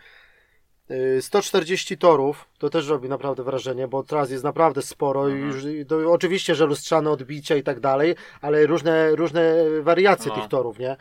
E, 1.18 1.22
140 1.22 1.98
torów, 1.98 2.46
to 2.58 2.70
też 2.70 2.88
robi 2.88 3.10
naprawdę 3.10 3.44
wrażenie, 3.44 3.88
bo 3.88 4.04
tras 4.04 4.32
jest 4.32 4.44
naprawdę 4.44 4.82
sporo 4.82 5.30
i 5.30 5.32
Mhm. 5.32 5.52
już, 5.52 5.66
i 5.66 5.86
to, 5.86 6.12
oczywiście, 6.12 6.56
że 6.56 6.66
lustrzane 6.66 7.10
odbicia 7.12 7.56
i 7.56 7.64
tak 7.64 7.80
dalej, 7.80 8.16
ale 8.42 8.66
różne, 8.66 9.16
różne 9.16 9.56
wariacje 9.82 10.32
No. 10.32 10.36
tych 10.42 10.48
torów, 10.50 10.80
nie? 10.80 10.96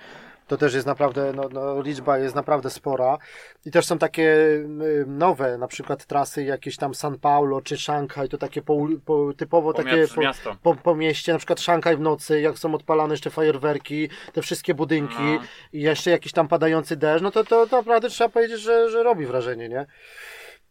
To 0.49 0.57
też 0.57 0.75
jest 0.75 0.87
naprawdę, 0.87 1.33
no, 1.33 1.49
no, 1.53 1.83
liczba 1.83 2.19
jest 2.19 2.35
naprawdę 2.35 2.71
spora. 2.71 3.19
I 3.65 3.71
też 3.71 3.87
są 3.87 3.99
takie 3.99 4.25
y, 4.25 5.05
nowe, 5.07 5.59
na 5.59 5.67
przykład 5.67 6.07
trasy 6.07 6.43
jakieś 6.45 6.77
tam 6.77 6.95
San 6.95 7.19
Paulo 7.19 7.61
czy 7.61 7.77
Szanghaj, 7.79 8.29
to 8.29 8.39
takie 8.39 8.63
po, 8.63 8.87
po, 9.05 9.33
typowo 9.37 9.73
Po 9.73 9.83
takie 9.83 10.07
po, 10.45 10.55
po, 10.63 10.75
po 10.75 10.95
mieście, 10.95 11.33
na 11.33 11.39
przykład 11.39 11.61
Szanghaj 11.61 11.97
w 11.97 12.01
nocy, 12.01 12.41
jak 12.41 12.59
są 12.59 12.75
odpalane 12.75 13.15
jeszcze 13.15 13.31
fajerwerki, 13.31 14.09
te 14.33 14.43
wszystkie 14.43 14.75
budynki 14.75 15.15
No. 15.23 15.41
i 15.73 15.81
jeszcze 15.81 16.11
jakiś 16.11 16.33
tam 16.33 16.49
padający 16.49 16.97
deszcz, 16.97 17.23
no 17.23 17.31
to, 17.31 17.45
to, 17.45 17.67
to 17.67 17.77
naprawdę 17.77 18.09
trzeba 18.09 18.31
powiedzieć, 18.31 18.61
że, 18.61 18.91
że 18.91 19.03
robi 19.03 19.27
wrażenie, 19.27 19.69
nie? 19.69 19.87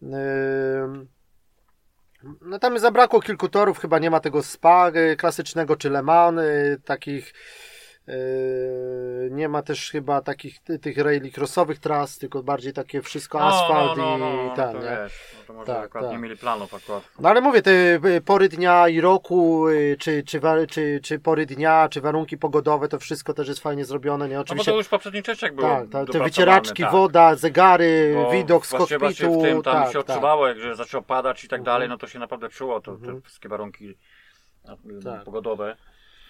Ym, 0.04 1.08
No 2.42 2.60
tam 2.60 2.80
zabrakło 2.80 3.22
kilku 3.22 3.50
torów, 3.50 3.80
chyba 3.80 4.00
nie 4.00 4.10
ma 4.10 4.20
tego 4.20 4.44
spa 4.44 4.92
y, 4.96 5.16
klasycznego 5.16 5.76
czy 5.76 5.90
Le 5.90 6.04
Mans, 6.04 6.40
y, 6.40 6.82
takich 6.86 7.34
nie 9.32 9.50
ma 9.50 9.62
też 9.62 9.92
chyba 9.92 10.22
takich 10.22 10.60
ty- 10.60 10.80
tych 10.80 10.98
rally 10.98 11.32
crossowych 11.38 11.80
tras, 11.80 12.18
tylko 12.18 12.44
bardziej 12.44 12.74
takie 12.74 13.02
wszystko 13.02 13.42
asfalt 13.42 13.98
no, 13.98 14.18
no, 14.18 14.36
no, 14.36 14.44
i 14.44 14.48
no, 14.48 14.56
ten, 14.56 14.72
to 14.72 14.78
nie? 14.80 14.98
wiesz, 15.04 15.36
no 15.38 15.44
to 15.48 15.54
może 15.54 15.74
Tak, 15.74 15.86
akurat 15.86 16.06
tak. 16.06 16.12
nie 16.12 16.18
mieli 16.24 16.38
planów 16.38 16.74
akurat. 16.74 17.04
No 17.20 17.30
ale 17.30 17.42
mówię, 17.42 17.62
te 17.62 17.72
y, 18.06 18.22
pory 18.26 18.50
dnia 18.50 18.88
i 18.90 19.02
roku, 19.02 19.68
y, 19.70 19.96
czy, 20.00 20.24
czy, 20.24 20.42
czy, 20.70 21.00
czy 21.04 21.20
pory 21.20 21.46
dnia, 21.46 21.88
czy 21.92 22.02
warunki 22.02 22.38
pogodowe, 22.38 22.88
to 22.88 23.00
wszystko 23.00 23.34
też 23.34 23.48
jest 23.48 23.60
fajnie 23.60 23.86
zrobione, 23.86 24.28
nie? 24.30 24.36
No 24.36 24.40
bo 24.40 24.44
Oczywiście, 24.44 24.72
to 24.72 24.78
już 24.78 24.88
w 24.88 24.90
poprzednich 24.90 25.24
częściach 25.24 25.56
było 25.56 25.68
tak, 25.68 25.90
ta, 25.90 26.06
te 26.06 26.20
wycieraczki, 26.24 26.84
tak. 26.84 26.92
woda, 26.92 27.36
zegary, 27.36 28.12
Bo 28.16 28.32
widok 28.32 28.66
z 28.66 28.70
właśnie, 28.70 28.98
właśnie 28.98 29.26
kokpitu, 29.28 29.42
w 29.42 29.44
tym 29.44 29.64
tam 29.64 29.74
tak, 29.84 29.88
się 29.94 30.00
tak. 30.00 30.10
odczuwało, 30.10 30.48
jak 30.48 30.60
że 30.60 30.76
zaczęło 30.76 31.04
padać 31.04 31.44
i 31.44 31.48
tak 31.48 31.64
dalej, 31.64 31.86
Mhm. 31.86 31.90
no 31.92 31.98
to 31.98 32.08
się 32.08 32.20
naprawdę 32.20 32.50
czuło 32.50 32.82
to, 32.82 32.92
Mhm. 32.92 33.16
te 33.16 33.22
wszystkie 33.22 33.50
warunki 33.50 33.98
no, 34.66 34.78
Tak. 35.04 35.24
pogodowe 35.24 35.76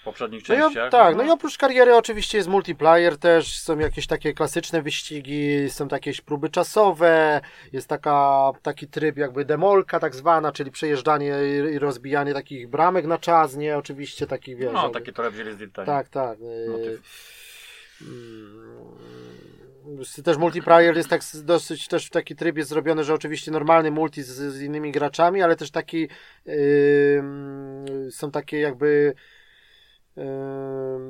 poprzednich 0.07 0.49
No 0.49 0.55
i, 0.55 0.57
częściach. 0.57 0.91
tak, 0.91 1.15
no 1.15 1.23
i 1.23 1.29
oprócz 1.29 1.57
kariery 1.57 1.95
oczywiście 1.95 2.37
jest 2.37 2.49
multiplayer 2.49 3.17
też, 3.17 3.59
są 3.59 3.79
jakieś 3.79 4.07
takie 4.07 4.33
klasyczne 4.33 4.81
wyścigi, 4.81 5.69
są 5.69 5.87
takie 5.87 6.07
jakieś 6.07 6.21
próby 6.21 6.49
czasowe, 6.49 7.41
jest 7.73 7.87
taka, 7.87 8.51
taki 8.61 8.87
tryb 8.87 9.17
jakby 9.17 9.45
demolka 9.45 9.99
tak 9.99 10.15
zwana, 10.15 10.51
czyli 10.51 10.71
przejeżdżanie 10.71 11.33
i 11.73 11.79
rozbijanie 11.79 12.33
takich 12.33 12.67
bramek 12.69 13.05
na 13.05 13.17
czas, 13.17 13.55
nie? 13.55 13.77
Oczywiście 13.77 14.27
takich, 14.27 14.57
wiesz... 14.57 14.73
no, 14.73 14.81
jakby- 14.83 14.99
takie 14.99 15.13
trochę 15.13 15.31
wzięli 15.31 15.53
z? 15.53 15.85
Tak, 15.85 16.09
tak. 16.09 16.39
y, 16.39 16.69
Motyw. 16.69 17.01
mm, 18.01 18.87
Też 20.23 20.37
multiplayer 20.37 20.97
jest 20.97 21.09
tak 21.09 21.21
dosyć 21.43 21.87
też 21.87 22.05
w 22.05 22.09
taki 22.09 22.35
tryb 22.35 22.57
jest 22.57 22.69
zrobiony, 22.69 23.03
że 23.03 23.13
oczywiście 23.13 23.51
normalny 23.51 23.91
multi 23.91 24.23
z, 24.23 24.27
z 24.27 24.61
innymi 24.61 24.91
graczami, 24.91 25.41
ale 25.41 25.55
też 25.55 25.71
taki 25.71 26.07
ym, 26.47 27.85
są 28.11 28.31
takie 28.31 28.59
jakby 28.59 29.13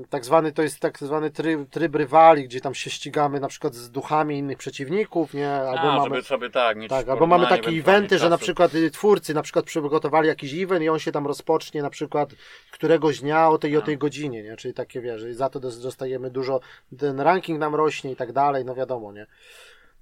tak 0.10 0.26
zwany 0.26 0.52
to 0.52 0.62
jest 0.62 0.80
tak 0.80 1.00
zwany 1.00 1.32
tryb, 1.32 1.70
tryb 1.70 1.96
rywali, 1.96 2.44
gdzie 2.44 2.62
tam 2.62 2.74
się 2.74 2.90
ścigamy 2.90 3.40
na 3.40 3.48
przykład 3.48 3.76
z 3.76 3.92
duchami 3.92 4.38
innych 4.38 4.58
przeciwników, 4.58 5.34
nie? 5.34 5.52
Albo 5.52 5.92
A, 5.92 5.96
mamy 5.98 6.16
żeby 6.16 6.22
sobie 6.24 6.50
tak 6.50 6.78
mieć 6.78 6.90
tak, 6.90 7.10
albo 7.10 7.28
mamy 7.28 7.48
takie 7.48 7.70
eventy, 7.70 8.20
że 8.20 8.30
na 8.30 8.38
przykład 8.38 8.76
y, 8.76 8.92
twórcy 8.92 9.34
na 9.34 9.42
przykład 9.42 9.66
przygotowali 9.66 10.28
jakiś 10.28 10.54
event 10.54 10.84
i 10.84 10.90
on 10.90 11.00
się 11.00 11.12
tam 11.12 11.28
rozpocznie 11.28 11.82
na 11.82 11.90
przykład 11.90 12.30
któregoś 12.72 13.20
dnia 13.20 13.50
o 13.50 13.58
tej 13.58 13.72
i 13.72 13.78
o 13.78 13.82
tej 13.82 13.98
godzinie, 13.98 14.44
nie? 14.44 14.58
Czyli 14.58 14.74
takie 14.74 15.02
wiesz, 15.02 15.24
i 15.24 15.34
za 15.34 15.50
to 15.50 15.60
dos- 15.60 15.82
dostajemy 15.82 16.32
dużo, 16.32 16.60
ten 17.00 17.20
ranking 17.20 17.60
nam 17.60 17.76
rośnie 17.76 18.12
i 18.12 18.16
tak 18.16 18.32
dalej, 18.32 18.66
no 18.66 18.76
wiadomo, 18.76 19.14
nie? 19.14 19.28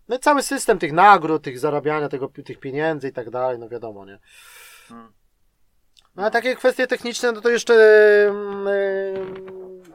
No 0.07 0.15
i 0.15 0.19
cały 0.19 0.43
system 0.43 0.79
tych 0.79 0.93
nagród, 0.93 1.43
tych 1.43 1.59
zarabiania 1.59 2.09
tego, 2.09 2.29
tych 2.45 2.59
pieniędzy 2.59 3.07
i 3.07 3.11
tak 3.11 3.29
dalej, 3.29 3.59
no 3.59 3.69
wiadomo, 3.69 4.05
nie? 4.05 4.19
Hmm. 4.87 5.11
No 6.15 6.25
a 6.25 6.29
takie 6.29 6.55
kwestie 6.55 6.87
techniczne, 6.87 7.31
no 7.31 7.41
to 7.41 7.49
jeszcze 7.49 7.73
ym, 8.27 8.67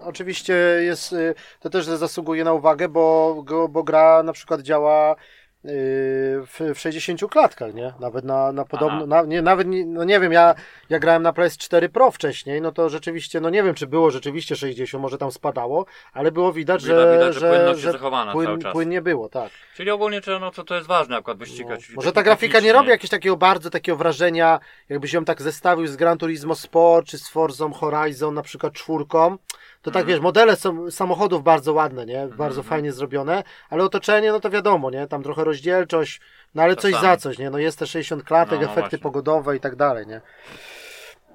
oczywiście 0.00 0.54
jest, 0.80 1.12
y, 1.12 1.34
to 1.60 1.70
też 1.70 1.86
zasługuje 1.86 2.44
na 2.44 2.52
uwagę, 2.52 2.88
bo, 2.88 3.44
bo 3.70 3.82
gra 3.82 4.22
na 4.22 4.32
przykład 4.32 4.60
działa 4.60 5.16
w, 5.64 6.72
w 6.74 6.78
60 6.78 7.20
klatkach, 7.30 7.74
nie? 7.74 7.92
Nawet 8.00 8.24
na, 8.24 8.52
na 8.52 8.64
podobno, 8.64 9.06
na, 9.06 9.22
nie, 9.22 9.42
nawet, 9.42 9.68
nie, 9.68 9.86
no 9.86 10.04
nie 10.04 10.20
wiem, 10.20 10.32
ja, 10.32 10.54
ja 10.90 10.98
grałem 10.98 11.22
na 11.22 11.32
PS4 11.32 11.88
Pro 11.88 12.10
wcześniej, 12.10 12.60
no 12.60 12.72
to 12.72 12.88
rzeczywiście, 12.88 13.40
no 13.40 13.50
nie 13.50 13.62
wiem, 13.62 13.74
czy 13.74 13.86
było 13.86 14.10
rzeczywiście 14.10 14.56
60, 14.56 15.02
może 15.02 15.18
tam 15.18 15.32
spadało, 15.32 15.86
ale 16.12 16.32
było 16.32 16.52
widać, 16.52 16.82
Widać, 16.82 16.96
że, 16.98 17.12
widać, 17.12 17.34
że 17.34 17.40
że, 17.40 17.48
płynność 17.48 17.82
jest 17.82 17.92
zachowana 17.92 18.32
cały 18.32 18.58
czas. 18.58 18.72
płynnie 18.72 19.02
było, 19.02 19.28
tak. 19.28 19.50
Czyli 19.76 19.90
ogólnie, 19.90 20.20
no, 20.40 20.50
co 20.50 20.64
to 20.64 20.74
jest 20.74 20.86
ważne 20.86 21.16
akurat 21.16 21.36
w 21.38 21.40
No, 21.40 21.46
wyścigach. 21.46 21.78
czyli 21.80 21.96
może 21.96 22.12
ta 22.12 22.22
grafika 22.22 22.60
nie 22.60 22.72
robi 22.72 22.88
jakiegoś 22.88 23.10
takiego 23.10 23.36
bardzo 23.36 23.70
takiego 23.70 23.96
wrażenia, 23.98 24.60
jakbyś 24.88 25.12
ją 25.12 25.24
tak 25.24 25.42
zestawił 25.42 25.86
z 25.86 25.96
Gran 25.96 26.18
Turismo 26.18 26.54
Sport, 26.54 27.06
czy 27.06 27.18
z 27.18 27.28
Forzą 27.28 27.72
Horizon, 27.72 28.34
na 28.34 28.42
przykład 28.42 28.72
czwórką. 28.72 29.36
To 29.82 29.90
tak 29.90 30.06
wiesz, 30.06 30.20
modele 30.20 30.56
są 30.56 30.90
samochodów 30.90 31.42
bardzo 31.42 31.72
ładne, 31.72 32.06
nie? 32.06 32.26
Bardzo 32.26 32.60
mhm. 32.60 32.64
fajnie 32.64 32.92
zrobione, 32.92 33.44
ale 33.70 33.84
otoczenie, 33.84 34.32
no 34.32 34.40
to 34.40 34.50
wiadomo, 34.50 34.90
nie? 34.90 35.06
Tam 35.06 35.22
trochę 35.22 35.44
rozdzielczość, 35.44 36.20
no 36.54 36.62
ale 36.62 36.76
coś 36.76 36.94
za 36.94 37.16
coś, 37.16 37.38
nie? 37.38 37.50
No 37.50 37.58
jest 37.58 37.78
te 37.78 37.86
60 37.86 38.24
klatek, 38.24 38.60
No, 38.60 38.64
efekty 38.64 38.80
właśnie. 38.80 38.98
pogodowe 38.98 39.56
i 39.56 39.60
tak 39.60 39.76
dalej, 39.76 40.06
nie? 40.06 40.20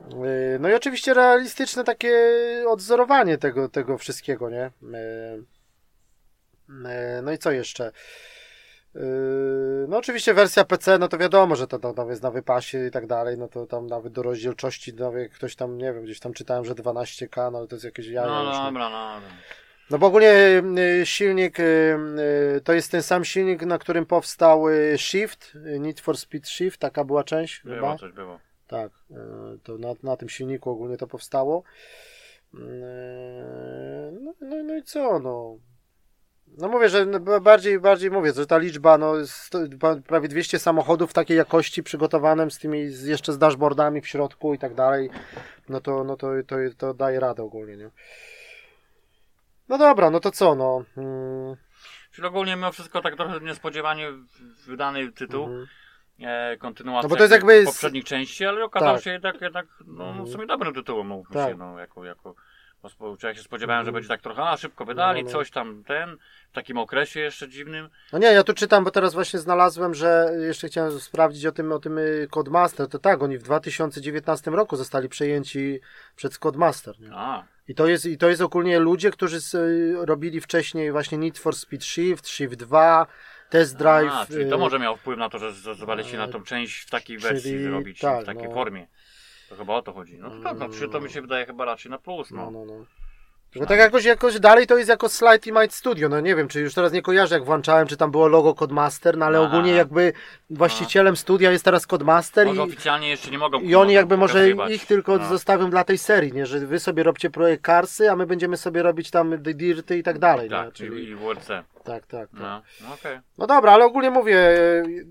Yy, 0.10 0.60
No 0.60 0.70
i 0.70 0.74
oczywiście 0.74 1.14
realistyczne 1.14 1.84
takie 1.84 2.14
odzorowanie 2.68 3.38
tego, 3.38 3.70
tego 3.70 3.98
wszystkiego, 3.98 4.50
nie? 4.50 4.72
Yy, 4.82 5.43
yy, 6.70 7.22
No 7.24 7.32
i 7.32 7.38
co 7.38 7.52
jeszcze? 7.52 7.91
Yy, 8.96 9.86
No 9.88 9.98
oczywiście 9.98 10.34
wersja 10.34 10.64
PC, 10.66 10.98
no 11.00 11.08
to 11.08 11.18
wiadomo, 11.18 11.56
że 11.56 11.68
to 11.68 11.93
tam 11.93 12.10
jest 12.10 12.24
na 12.24 12.32
wypasie 12.32 12.88
i 12.88 12.91
tak 12.91 13.08
dalej, 13.08 13.38
no 13.38 13.48
to 13.48 13.66
tam 13.66 13.88
nawet 13.88 14.14
do 14.14 14.24
rozdzielczości, 14.24 14.93
nawet 14.93 15.34
ktoś 15.34 15.56
tam, 15.56 15.78
nie 15.78 15.93
wiem, 15.93 16.04
gdzieś 16.04 16.20
tam 16.20 16.34
czytałem, 16.34 16.66
że 16.66 16.74
12K, 16.76 17.52
no 17.52 17.58
ale 17.58 17.68
to 17.68 17.76
jest 17.76 17.86
jakieś 17.86 18.08
jaja 18.08 18.28
No 18.28 18.43
już, 18.43 18.58
dobra, 18.58 18.89
no 18.89 19.14
dobra. 19.16 19.30
No 19.89 19.98
bo 19.98 20.08
ogólnie 20.08 20.64
y, 21.02 21.06
silnik, 21.06 21.60
y, 21.60 21.98
y, 22.58 22.62
to 22.62 22.74
jest 22.74 22.91
ten 22.91 23.04
sam 23.04 23.26
silnik, 23.26 23.64
na 23.64 23.78
którym 23.78 24.06
powstał 24.06 24.66
Shift, 24.98 25.58
Need 25.80 26.00
for 26.00 26.18
Speed 26.18 26.48
Shift, 26.50 26.80
taka 26.80 27.04
była 27.04 27.24
część 27.24 27.64
Było 27.64 27.76
chyba. 27.76 27.98
coś, 27.98 28.12
było. 28.12 28.39
Tak, 28.68 28.91
to 29.64 29.78
na, 29.78 29.93
na 30.04 30.18
tym 30.18 30.30
silniku 30.30 30.70
ogólnie 30.70 30.98
to 30.98 31.08
powstało. 31.08 31.64
No, 34.22 34.34
no, 34.41 34.64
no 34.64 34.76
i 34.76 34.84
co, 34.84 35.20
no. 35.20 35.58
No 36.48 36.68
mówię, 36.68 36.89
że 36.89 37.06
b- 37.06 37.41
bardziej, 37.41 37.80
bardziej 37.80 38.12
mówię, 38.12 38.34
że 38.34 38.46
ta 38.46 38.58
liczba, 38.58 38.98
no 38.98 39.14
prawie 40.08 40.28
200 40.28 40.60
samochodów 40.60 41.14
takiej 41.14 41.38
jakości 41.38 41.84
przygotowanym 41.84 42.52
z 42.52 42.60
tymi, 42.60 42.89
z, 42.89 43.04
jeszcze 43.06 43.34
z 43.34 43.38
dashboardami 43.38 44.02
w 44.02 44.08
środku 44.08 44.54
i 44.54 44.60
tak 44.60 44.74
dalej, 44.74 45.10
no 45.70 45.82
to, 45.82 46.04
no 46.04 46.18
to, 46.18 46.28
to, 46.48 46.56
to 46.78 46.93
daje 46.93 47.20
radę 47.20 47.43
ogólnie, 47.43 47.78
nie? 47.78 47.89
No 49.70 49.78
dobra, 49.78 50.10
no 50.10 50.20
to 50.20 50.32
co, 50.32 50.56
no. 50.56 50.84
Mm, 50.98 51.56
Czyli 52.12 52.28
ogólnie 52.28 52.56
mimo 52.56 52.72
wszystko 52.72 53.02
tak 53.02 53.16
trochę 53.16 53.39
niespodziewanie 53.39 54.12
wydany 54.68 55.12
tytuł. 55.12 55.43
mhm. 55.43 55.68
E, 56.20 56.58
kontynuacja 56.58 57.04
No 57.04 57.10
bo 57.10 57.16
to 57.16 57.24
jest 57.24 57.32
jakby 57.34 57.62
z- 57.64 57.66
poprzednich 57.66 58.04
części, 58.04 58.46
ale 58.46 58.64
okazał 58.64 58.96
Tak. 58.96 59.04
się 59.04 59.12
jednak, 59.12 59.41
jednak 59.41 59.66
no, 59.86 59.93
no 59.93 60.08
Mhm. 60.10 60.26
w 60.26 60.30
sumie 60.32 60.46
dobrym 60.46 60.74
tytułem, 60.74 61.08
mówmy 61.08 61.34
Tak. 61.34 61.50
się, 61.52 61.58
no, 61.58 61.80
jako, 61.80 62.06
jako 62.06 62.36
bo 62.86 62.90
spo- 63.16 63.28
ja 63.28 63.36
się 63.36 63.42
spodziewałem, 63.44 63.86
że 63.86 63.92
będzie 63.92 64.08
tak 64.10 64.22
trochę, 64.22 64.44
a 64.44 64.58
szybko 64.58 64.86
wydali, 64.86 65.24
No, 65.24 65.26
no. 65.30 65.32
coś 65.32 65.52
tam, 65.52 65.84
ten, 65.84 66.18
w 66.52 66.56
takim 66.56 66.78
okresie 66.78 67.20
jeszcze 67.20 67.50
dziwnym. 67.50 67.90
No 68.14 68.20
nie, 68.20 68.28
ja 68.28 68.44
tu 68.44 68.54
czytam, 68.54 68.84
bo 68.84 68.92
teraz 68.92 69.14
właśnie 69.14 69.40
znalazłem, 69.40 69.94
że 69.94 70.32
jeszcze 70.48 70.68
chciałem 70.68 71.00
sprawdzić 71.00 71.46
o 71.46 71.52
tym, 71.52 71.72
o 71.72 71.80
tym 71.80 71.98
y, 71.98 72.28
Codemaster. 72.32 72.88
To 72.88 73.00
tak, 73.00 73.24
oni 73.24 73.38
w 73.38 73.44
2019 73.44 74.52
roku 74.52 74.76
zostali 74.76 75.10
przejęci 75.10 75.80
przez 76.16 76.40
Codemaster. 76.40 77.00
Nie? 77.00 77.10
A, 77.14 77.44
I 77.68 77.76
to 77.76 77.88
jest, 77.88 78.06
i 78.06 78.18
to 78.18 78.30
jest 78.30 78.42
ogólnie 78.42 78.80
ludzie, 78.80 79.12
którzy 79.12 79.38
s- 79.38 79.58
robili 80.02 80.42
wcześniej 80.42 80.92
właśnie 80.92 81.18
Need 81.18 81.38
for 81.38 81.56
Speed 81.56 81.86
Shift, 81.86 82.28
Shift 82.28 82.56
2, 82.56 83.08
Test 83.50 83.78
Drive. 83.78 84.12
a 84.14 84.26
czyli 84.26 84.46
y, 84.46 84.50
to 84.50 84.58
może 84.58 84.80
miało 84.80 84.98
wpływ 84.98 85.18
na 85.20 85.30
to, 85.30 85.40
że 85.40 85.54
zezwolili 85.54 86.10
się 86.10 86.18
na 86.18 86.28
tą 86.28 86.44
część 86.44 86.82
w 86.82 86.90
takiej 86.90 87.18
wersji 87.18 87.52
czyli 87.52 87.64
zrobić, 87.64 88.00
tak, 88.00 88.24
w 88.24 88.26
takiej 88.26 88.48
no. 88.48 88.54
formie. 88.54 88.88
To 89.50 89.56
chyba 89.56 89.74
o 89.76 89.82
to 89.82 89.93
chodzi. 89.93 90.18
No 90.18 90.30
to 90.30 90.36
tak, 90.43 90.58
no, 90.58 90.70
czy 90.70 90.89
to 90.89 91.02
mi 91.02 91.10
się 91.10 91.22
wydaje 91.22 91.46
chyba 91.46 91.66
raczej 91.66 91.91
na 91.91 91.98
plus, 91.98 92.32
No, 92.32 92.52
no. 92.52 92.52
no, 92.52 92.66
no. 92.66 92.86
Tylko 93.52 93.68
tak 93.68 93.80
jakoś, 93.80 94.06
jakoś 94.06 94.39
dalej 94.39 94.68
to 94.68 94.78
jest 94.78 94.89
jako 94.89 95.10
Slight 95.10 95.46
Might 95.46 95.74
Studio. 95.74 96.10
No 96.10 96.20
nie 96.20 96.36
wiem, 96.36 96.48
czy 96.48 96.62
już 96.62 96.74
teraz 96.74 96.91
nie 96.93 97.02
kojarzę, 97.02 97.36
jak 97.36 97.46
włączałem, 97.46 97.88
czy 97.88 97.98
tam 97.98 98.12
było 98.12 98.28
logo 98.28 98.54
Codemaster, 98.56 99.18
no 99.18 99.26
ale 99.26 99.41
ogólnie 99.41 99.72
jakby 99.72 100.14
właścicielem 100.50 101.16
studia 101.18 101.52
jest 101.52 101.66
teraz 101.66 101.88
Codemaster 101.88 102.48
Może 102.48 102.62
i, 102.62 102.64
oficjalnie 102.64 103.10
jeszcze 103.10 103.32
nie 103.32 103.38
mogą 103.38 103.60
i 103.60 103.76
oni 103.76 103.93
jakby 103.93 104.18
może 104.18 104.50
ich 104.50 104.86
tylko 104.86 105.18
No. 105.18 105.28
zostawią 105.30 105.70
dla 105.70 105.84
tej 105.84 105.98
serii, 105.98 106.34
nie? 106.34 106.46
Że 106.46 106.60
wy 106.60 106.80
sobie 106.80 107.04
robcie 107.04 107.30
projekt 107.30 107.64
Carsy, 107.66 108.12
a 108.12 108.16
my 108.16 108.26
będziemy 108.26 108.58
sobie 108.58 108.84
robić 108.84 109.12
tam 109.12 109.38
Dirty 109.43 109.98
i 109.98 110.04
tak 110.04 110.20
dalej, 110.20 110.43
nie? 110.50 110.56
Tak, 110.56 110.74
Czyli... 110.74 110.89
czyli 110.89 111.10
i 111.10 111.16
WRC. 111.16 111.48
Tak, 111.86 112.06
tak. 112.08 112.30
tak. 112.30 112.40
No, 112.40 112.62
no 112.82 112.94
okej. 112.94 113.20
No 113.38 113.48
dobra, 113.48 113.72
ale 113.72 113.86
ogólnie 113.86 114.10
mówię, 114.10 114.40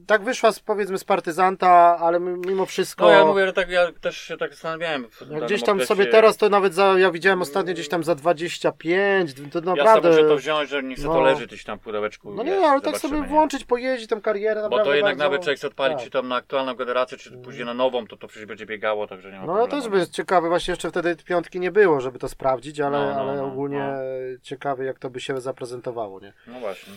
tak 0.07 0.23
wyszła 0.23 0.53
z, 0.53 0.61
powiedzmy 0.61 0.99
z 0.99 1.05
partyzanta, 1.05 1.99
ale 2.01 2.21
mimo 2.21 2.67
wszystko. 2.67 3.05
No 3.05 3.11
ja 3.11 3.25
mówię, 3.25 3.47
że 3.47 3.53
tak, 3.53 3.71
ja 3.71 3.93
też 4.01 4.17
się 4.19 4.37
tak 4.37 4.51
zastanawiałem. 4.51 5.03
jak 5.03 5.29
danym 5.31 5.45
gdzieś 5.45 5.63
tam 5.63 5.77
okresie. 5.77 5.89
sobie 5.89 6.07
teraz 6.07 6.37
to 6.37 6.49
nawet 6.49 6.75
za, 6.75 6.95
ja 6.99 7.11
widziałem 7.11 7.43
ostatnio 7.43 7.73
gdzieś 7.75 7.89
tam 7.89 8.05
za 8.05 8.15
25, 8.15 9.35
to 9.35 9.59
Ja 9.59 9.65
naprawdę. 9.65 10.13
sobie 10.13 10.23
muszę 10.23 10.29
to 10.35 10.37
wziąć, 10.37 10.71
że 10.71 10.83
nie 10.83 10.95
chcę 10.95 11.07
no. 11.07 11.13
to 11.13 11.21
leży 11.21 11.47
gdzieś 11.47 11.65
tam 11.65 11.79
w 11.79 11.83
pudełeczku. 11.83 12.33
no 12.35 12.43
nie, 12.43 12.51
wiesz, 12.51 12.65
ale 12.65 12.81
tak 12.81 12.99
sobie 12.99 13.21
nie? 13.21 13.27
włączyć, 13.27 13.65
pojeździć 13.65 14.11
tą 14.11 14.21
karierę. 14.21 14.69
Bo 14.71 14.85
to 14.85 14.95
jednak 14.95 15.13
bardzo... 15.17 15.25
nawet 15.25 15.43
człowiek 15.43 15.59
chce 15.59 15.67
odpalić, 15.67 15.97
tak. 15.97 16.05
czy 16.05 16.11
tam 16.11 16.29
na 16.29 16.37
aktualną 16.37 16.75
generację, 16.75 17.19
czy 17.19 17.31
później 17.39 17.67
na 17.67 17.75
nową, 17.75 18.07
to 18.07 18.17
to 18.17 18.29
przecież 18.29 18.47
będzie 18.47 18.67
biegało, 18.67 19.07
także 19.07 19.33
nie 19.33 19.39
ma 19.39 19.47
No 19.47 19.55
problemu. 19.55 19.83
też 19.83 19.91
by 19.91 20.11
ciekawe, 20.11 20.49
właśnie 20.49 20.73
jeszcze 20.73 20.91
wtedy 20.91 21.17
piątki 21.17 21.61
nie 21.61 21.71
było, 21.73 22.01
żeby 22.01 22.19
to 22.19 22.29
sprawdzić, 22.29 22.81
ale, 22.81 22.99
No, 22.99 23.15
no, 23.15 23.21
ale 23.21 23.37
no, 23.37 23.47
ogólnie 23.47 23.79
no. 23.79 24.39
ciekawe 24.43 24.85
jak 24.85 24.99
to 24.99 25.11
by 25.11 25.21
się 25.21 25.41
zaprezentowało, 25.41 26.21
nie? 26.21 26.33
No 26.47 26.61
właśnie. 26.65 26.93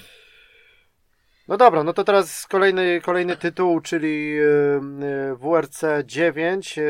No 1.48 1.58
dobra, 1.58 1.84
no 1.84 1.94
to 1.94 2.04
teraz 2.04 2.48
kolejny, 2.48 3.02
kolejny 3.02 3.38
tytuł, 3.38 3.82
czyli 3.82 4.30
yy, 4.30 4.82
yy, 5.00 5.36
WRC 5.36 5.82
9. 6.06 6.78
Yy, 6.78 6.84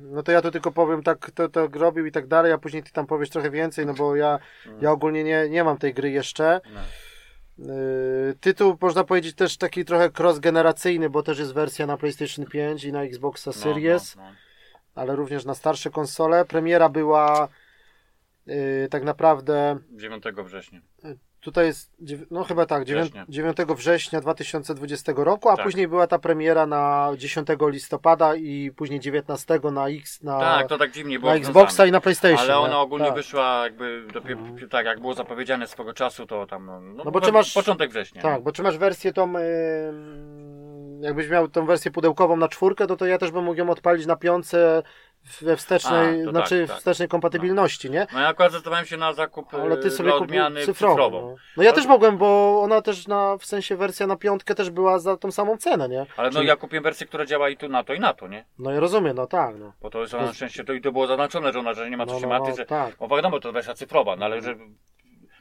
no 0.00 0.22
to 0.22 0.32
ja 0.32 0.42
tu 0.42 0.50
tylko 0.50 0.72
powiem 0.72 1.02
tak, 1.02 1.30
to, 1.30 1.48
to 1.48 1.68
robił 1.72 2.06
i 2.06 2.12
tak 2.12 2.26
dalej, 2.26 2.52
a 2.52 2.58
później 2.58 2.82
ty 2.82 2.92
tam 2.92 3.06
powiesz 3.06 3.30
trochę 3.30 3.50
więcej, 3.50 3.86
no 3.86 3.94
bo 3.94 4.16
ja, 4.16 4.38
ja 4.80 4.90
ogólnie 4.90 5.24
nie, 5.24 5.48
nie 5.48 5.64
mam 5.64 5.78
tej 5.78 5.94
gry 5.94 6.10
jeszcze. 6.10 6.60
No. 6.74 6.80
Tytuł 8.40 8.76
można 8.80 9.04
powiedzieć 9.04 9.36
też 9.36 9.56
taki 9.56 9.84
trochę 9.84 10.10
cross-generacyjny, 10.10 11.10
bo 11.10 11.22
też 11.22 11.38
jest 11.38 11.54
wersja 11.54 11.86
na 11.86 11.96
PlayStation 11.96 12.46
5 12.46 12.84
i 12.84 12.92
na 12.92 13.02
Xboxa 13.02 13.52
Series, 13.52 14.16
No, 14.16 14.22
no, 14.22 14.28
no. 14.28 14.36
ale 14.94 15.16
również 15.16 15.44
na 15.44 15.54
starsze 15.54 15.90
konsole. 15.90 16.44
Premiera 16.44 16.88
była 16.88 17.48
tak 18.90 19.04
naprawdę 19.04 19.78
9 19.90 20.24
września. 20.44 20.80
Tutaj 21.44 21.66
jest, 21.66 21.90
no 22.30 22.44
chyba 22.44 22.66
tak, 22.66 22.84
dziewię- 22.84 23.00
Września. 23.00 23.24
9 23.28 23.56
września 23.76 24.20
2020 24.20 25.12
roku, 25.16 25.48
a 25.48 25.56
Tak. 25.56 25.64
później 25.64 25.88
była 25.88 26.06
ta 26.06 26.18
premiera 26.18 26.66
na 26.66 27.12
10 27.16 27.48
listopada 27.70 28.34
i 28.36 28.70
później 28.76 29.00
19 29.00 29.70
na 29.70 29.88
X, 29.88 30.22
na, 30.22 30.40
Tak, 30.40 30.68
to 30.68 30.78
tak 30.78 30.90
dziwnie 30.90 31.18
było 31.18 31.32
na. 31.32 31.38
Xboxa 31.38 31.86
i 31.86 31.92
na 31.92 32.00
PlayStation. 32.00 32.38
Ale 32.38 32.58
ona 32.58 32.68
nie? 32.68 32.76
ogólnie 32.78 33.06
tak. 33.06 33.14
wyszła 33.14 33.60
jakby 33.64 34.06
dopiero, 34.12 34.40
Mhm. 34.40 34.68
tak 34.68 34.86
jak 34.86 35.00
było 35.00 35.14
zapowiedziane 35.14 35.66
swego 35.66 35.92
czasu, 35.94 36.26
to 36.26 36.46
tam 36.46 36.66
no, 36.66 36.80
no, 36.80 37.04
No 37.04 37.10
bo 37.10 37.20
czy 37.20 37.32
masz- 37.32 37.54
początek 37.54 37.90
września. 37.90 38.22
Tak, 38.22 38.42
bo 38.42 38.52
czy 38.52 38.62
masz 38.62 38.78
wersję 38.78 39.12
tą, 39.12 39.24
ym, 39.36 41.00
jakbyś 41.02 41.28
miał 41.28 41.48
tą 41.48 41.66
wersję 41.66 41.90
pudełkową 41.90 42.36
na 42.36 42.48
czwórkę, 42.48 42.86
to, 42.86 42.96
to 42.96 43.06
ja 43.06 43.18
też 43.18 43.30
bym 43.30 43.44
mógł 43.44 43.58
ją 43.58 43.70
odpalić 43.70 44.06
na 44.06 44.16
piące 44.16 44.82
we 45.42 45.56
wstecznej, 45.56 46.22
A, 46.22 46.24
to 46.24 46.30
znaczy 46.30 46.60
tak, 46.60 46.68
tak. 46.68 46.78
wstecznej 46.78 47.08
kompatybilności, 47.08 47.90
nie? 47.90 48.06
No 48.12 48.20
ja 48.20 48.28
akurat 48.28 48.50
zdecydowałem 48.52 48.86
się 48.86 48.96
na 48.96 49.12
zakup 49.12 49.54
Ale 49.54 49.76
ty 49.76 49.88
e, 49.88 49.90
sobie 49.90 50.14
odmiany 50.14 50.64
cyfrową. 50.64 50.94
cyfrową. 50.94 51.20
No. 51.30 51.36
no 51.56 51.62
ja 51.62 51.72
też 51.72 51.86
mogłem, 51.86 52.18
bo 52.18 52.60
ona 52.62 52.82
też 52.82 53.06
na, 53.06 53.36
w 53.36 53.44
sensie 53.44 53.76
wersja 53.76 54.06
na 54.06 54.16
piątkę 54.16 54.54
też 54.54 54.70
była 54.70 54.98
za 54.98 55.16
tą 55.16 55.30
samą 55.32 55.56
cenę, 55.56 55.88
nie? 55.88 56.06
Ale 56.16 56.28
no 56.30 56.34
Czyli- 56.34 56.46
ja 56.48 56.56
kupiłem 56.56 56.84
wersję, 56.84 57.06
która 57.06 57.26
działa 57.26 57.48
i 57.48 57.56
tu 57.56 57.68
na 57.68 57.84
to 57.84 57.94
i 57.94 58.00
na 58.00 58.14
to, 58.14 58.28
nie? 58.28 58.44
No 58.58 58.70
ja 58.70 58.80
rozumiem, 58.80 59.16
no 59.16 59.26
tak, 59.26 59.58
no. 59.58 59.72
Bo 59.82 59.90
to 59.90 60.00
jest 60.00 60.12
na 60.12 60.32
szczęście 60.32 60.64
to 60.64 60.72
i 60.72 60.80
to 60.80 60.92
było 60.92 61.06
zaznaczone, 61.06 61.52
że 61.52 61.58
ona, 61.58 61.74
że 61.74 61.90
nie 61.90 61.96
ma 61.96 62.06
co 62.06 62.12
No, 62.12 62.20
się 62.20 62.26
no, 62.26 62.38
no, 62.38 62.56
że 62.56 62.66
tak. 62.66 63.00
no 63.00 63.08
wiadomo, 63.08 63.40
to 63.40 63.52
wersja 63.52 63.74
cyfrowa, 63.74 64.16
no 64.16 64.24
ale 64.24 64.40
że 64.42 64.54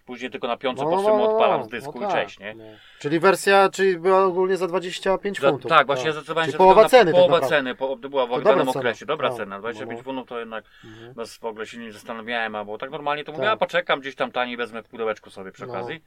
później 0.06 0.32
tylko 0.32 0.47
na 0.47 0.58
piątce 0.58 0.84
No, 0.86 0.89
po 0.89 0.95
no, 0.95 1.01
no, 1.01 1.18
no, 1.18 1.32
odpalam 1.32 1.60
no, 1.60 1.66
z 1.66 1.70
dysku 1.70 1.99
no 1.99 2.08
i 2.08 2.12
tak, 2.12 2.24
cześć, 2.26 2.39
nie? 2.39 2.56
no. 2.56 2.64
Czyli 2.99 3.20
wersja, 3.20 3.70
czyli 3.70 3.97
była 3.97 4.24
ogólnie 4.24 4.58
za 4.58 4.68
25 4.68 5.39
Za, 5.39 5.49
funtów. 5.49 5.70
tak, 5.70 5.88
właśnie 5.88 6.06
ja 6.06 6.12
zdecydowałem 6.12 6.51
się 6.51 6.58
połowa 6.58 6.82
na 6.84 6.89
ceny 6.89 7.12
tak 7.12 7.16
połowa 7.16 7.34
naprawdę. 7.34 7.56
ceny, 7.58 7.76
po, 7.76 7.95
była 7.95 8.28
w 8.39 8.43
danym 8.43 8.70
okresie, 8.70 9.06
dobra 9.06 9.30
No, 9.30 9.36
cena, 9.38 9.60
25 9.60 9.97
no, 9.99 10.04
funtów 10.04 10.28
to 10.28 10.39
jednak 10.39 10.64
Mhm. 10.86 11.14
bez 11.14 11.38
w 11.38 11.45
ogóle 11.45 11.66
się 11.66 11.78
nie 11.78 11.91
zastanawiałem, 11.93 12.56
albo 12.56 12.78
tak 12.78 12.91
normalnie 12.91 13.24
to 13.24 13.32
mówię, 13.32 13.43
Tak. 13.43 13.54
a 13.54 13.58
poczekam 13.58 13.99
gdzieś 13.99 14.16
tam 14.16 14.32
taniej, 14.32 14.58
wezmę 14.58 14.84
w 14.84 14.88
pudełeczku 14.88 15.30
sobie 15.30 15.51
przy 15.51 15.66
No. 15.68 15.74
okazji. 15.74 16.04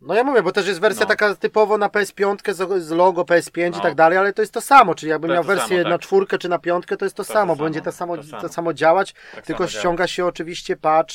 No 0.00 0.14
ja 0.14 0.24
mówię, 0.24 0.42
bo 0.42 0.52
też 0.52 0.66
jest 0.66 0.80
wersja 0.80 1.02
No. 1.04 1.08
taka 1.08 1.34
typowo 1.34 1.78
na 1.78 1.88
PS5 1.88 2.52
z, 2.54 2.82
z 2.82 2.90
logo 2.90 3.22
PS5 3.24 3.66
i 3.66 3.70
No. 3.70 3.80
tak 3.80 3.94
dalej, 3.94 4.18
ale 4.18 4.32
to 4.32 4.42
jest 4.42 4.54
to 4.54 4.60
samo, 4.60 4.94
czyli 4.94 5.10
jakbym 5.10 5.30
miał 5.30 5.44
wersję 5.44 5.68
samo, 5.68 5.82
tak. 5.82 5.90
na 5.90 5.98
czwórkę 5.98 6.38
czy 6.38 6.48
na 6.48 6.58
piątkę, 6.58 6.96
to 6.96 7.04
jest 7.04 7.16
to 7.16 7.24
To 7.24 7.32
samo, 7.32 7.52
to 7.52 7.58
bo 7.58 7.64
będzie 7.64 7.80
samo, 7.92 8.16
to 8.16 8.22
samo, 8.22 8.42
to 8.42 8.48
samo. 8.48 8.72
działać, 8.74 9.12
Tak 9.34 9.46
tylko 9.46 9.62
samo 9.64 9.70
działa. 9.70 9.80
ściąga 9.80 10.06
się 10.06 10.26
oczywiście 10.26 10.76
patch, 10.76 11.14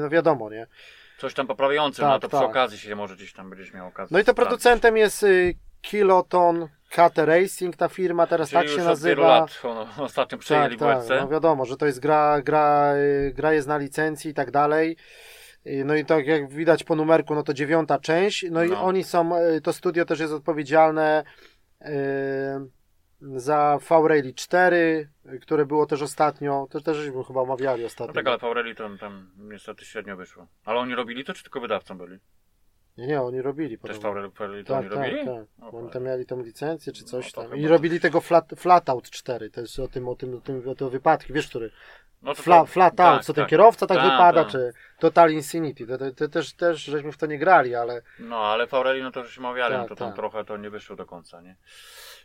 no 0.00 0.08
wiadomo, 0.08 0.50
nie? 0.50 0.66
Coś 1.18 1.34
tam 1.34 1.46
poprawiające, 1.46 2.02
Tak, 2.02 2.10
no 2.10 2.18
to 2.18 2.28
przy 2.28 2.38
tak. 2.38 2.50
okazji 2.50 2.78
się 2.78 2.96
może 2.96 3.16
gdzieś 3.16 3.32
tam 3.32 3.50
będziesz 3.50 3.72
miał 3.74 3.86
okazję. 3.88 4.14
No 4.14 4.20
i 4.20 4.24
to 4.24 4.34
producentem 4.34 4.96
jest 4.96 5.22
y, 5.22 5.54
Kiloton 5.82 6.68
KT 6.90 7.18
Racing, 7.18 7.76
ta 7.76 7.88
firma 7.88 8.26
teraz 8.26 8.50
Czyli 8.50 8.62
tak 8.62 8.76
się 8.76 8.84
nazywa. 8.84 9.28
lat 9.28 9.62
ostatnio 9.98 10.38
przejęli 10.38 10.76
tak, 10.76 11.06
tak, 11.06 11.20
no 11.20 11.28
wiadomo, 11.28 11.64
że 11.64 11.76
to 11.76 11.86
jest 11.86 12.00
gra, 12.00 12.42
gra, 12.42 12.94
y, 12.96 13.32
gra 13.34 13.52
jest 13.52 13.68
na 13.68 13.76
licencji 13.78 14.30
i 14.30 14.34
tak 14.34 14.50
dalej. 14.50 14.96
Y, 15.66 15.82
No 15.84 15.94
i 15.94 16.04
tak 16.04 16.26
jak 16.26 16.48
widać 16.48 16.84
po 16.84 16.96
numerku, 16.96 17.34
no 17.34 17.42
to 17.42 17.54
dziewiąta 17.54 17.98
część. 17.98 18.46
No, 18.50 18.64
i 18.64 18.70
No. 18.70 18.82
oni 18.84 19.04
są, 19.04 19.36
y, 19.36 19.60
to 19.60 19.72
studio 19.72 20.04
też 20.04 20.20
jest 20.20 20.32
odpowiedzialne 20.32 21.24
y, 21.82 21.86
za 23.20 23.78
V-Rally 23.90 24.34
4, 24.34 25.08
y, 25.32 25.38
które 25.38 25.66
było 25.66 25.86
też 25.86 26.02
ostatnio, 26.02 26.66
to 26.70 26.80
też 26.80 26.96
żeśmy 26.96 27.24
chyba 27.24 27.40
omawiali 27.40 27.80
No 27.82 27.86
ostatnio. 27.86 28.14
tak, 28.14 28.26
ale 28.26 28.38
Faureli 28.38 28.74
to 28.74 28.88
tam 29.00 29.30
niestety 29.38 29.84
średnio 29.84 30.16
wyszło. 30.16 30.46
Ale 30.64 30.78
oni 30.78 30.94
robili 30.94 31.24
to, 31.24 31.34
czy 31.34 31.42
tylko 31.42 31.60
wydawcą 31.60 31.98
byli? 31.98 32.18
Nie, 32.98 33.06
nie, 33.06 33.22
oni 33.22 33.42
robili 33.42 33.78
Też. 33.78 33.98
Faureli, 33.98 34.30
Faureli 34.32 34.64
to 34.64 34.72
Tak, 34.74 34.80
oni 34.80 34.90
tak, 34.94 34.98
robili? 34.98 35.26
tak. 35.26 35.70
Bo 35.72 35.78
Oni 35.78 35.90
tam 35.90 36.02
mieli 36.04 36.26
tą 36.26 36.42
licencję 36.42 36.92
czy 36.92 37.04
coś 37.04 37.36
No 37.36 37.42
tam. 37.42 37.56
I 37.56 37.62
to- 37.62 37.68
robili 37.68 38.00
tego 38.00 38.20
flat, 38.20 38.50
Flatout 38.56 39.10
4, 39.10 39.50
to 39.50 39.60
jest 39.60 39.78
o 39.78 39.88
tym, 39.88 40.08
o 40.08 40.14
tym, 40.14 40.34
o 40.34 40.40
tym, 40.40 40.68
o 40.68 40.74
tym 40.74 40.90
wypadki, 40.90 41.32
wiesz 41.32 41.48
który? 41.48 41.70
No 42.26 42.34
Fla, 42.34 42.64
flat 42.64 42.96
tak, 42.96 43.06
out, 43.06 43.24
co 43.24 43.32
ten 43.34 43.44
tak. 43.44 43.50
kierowca 43.50 43.86
tak 43.86 43.98
Tak, 43.98 44.04
wypada, 44.10 44.42
tak. 44.42 44.52
czy 44.52 44.72
Total 44.98 45.30
Insanity. 45.30 45.86
To, 45.86 45.98
to, 45.98 46.10
to 46.10 46.28
też, 46.28 46.54
też 46.54 46.84
żeśmy 46.84 47.12
w 47.12 47.16
to 47.16 47.26
nie 47.26 47.38
grali, 47.38 47.74
ale. 47.74 48.02
No, 48.18 48.38
ale 48.38 48.66
Faureli, 48.66 49.02
no 49.02 49.10
to 49.10 49.20
już 49.20 49.38
mawiali, 49.38 49.74
Tak, 49.74 49.82
no 49.82 49.88
to 49.88 49.94
tam 49.96 50.08
tak. 50.08 50.16
trochę 50.16 50.44
to 50.44 50.56
nie 50.56 50.70
wyszło 50.70 50.96
do 50.96 51.06
końca, 51.06 51.40
nie? 51.40 51.56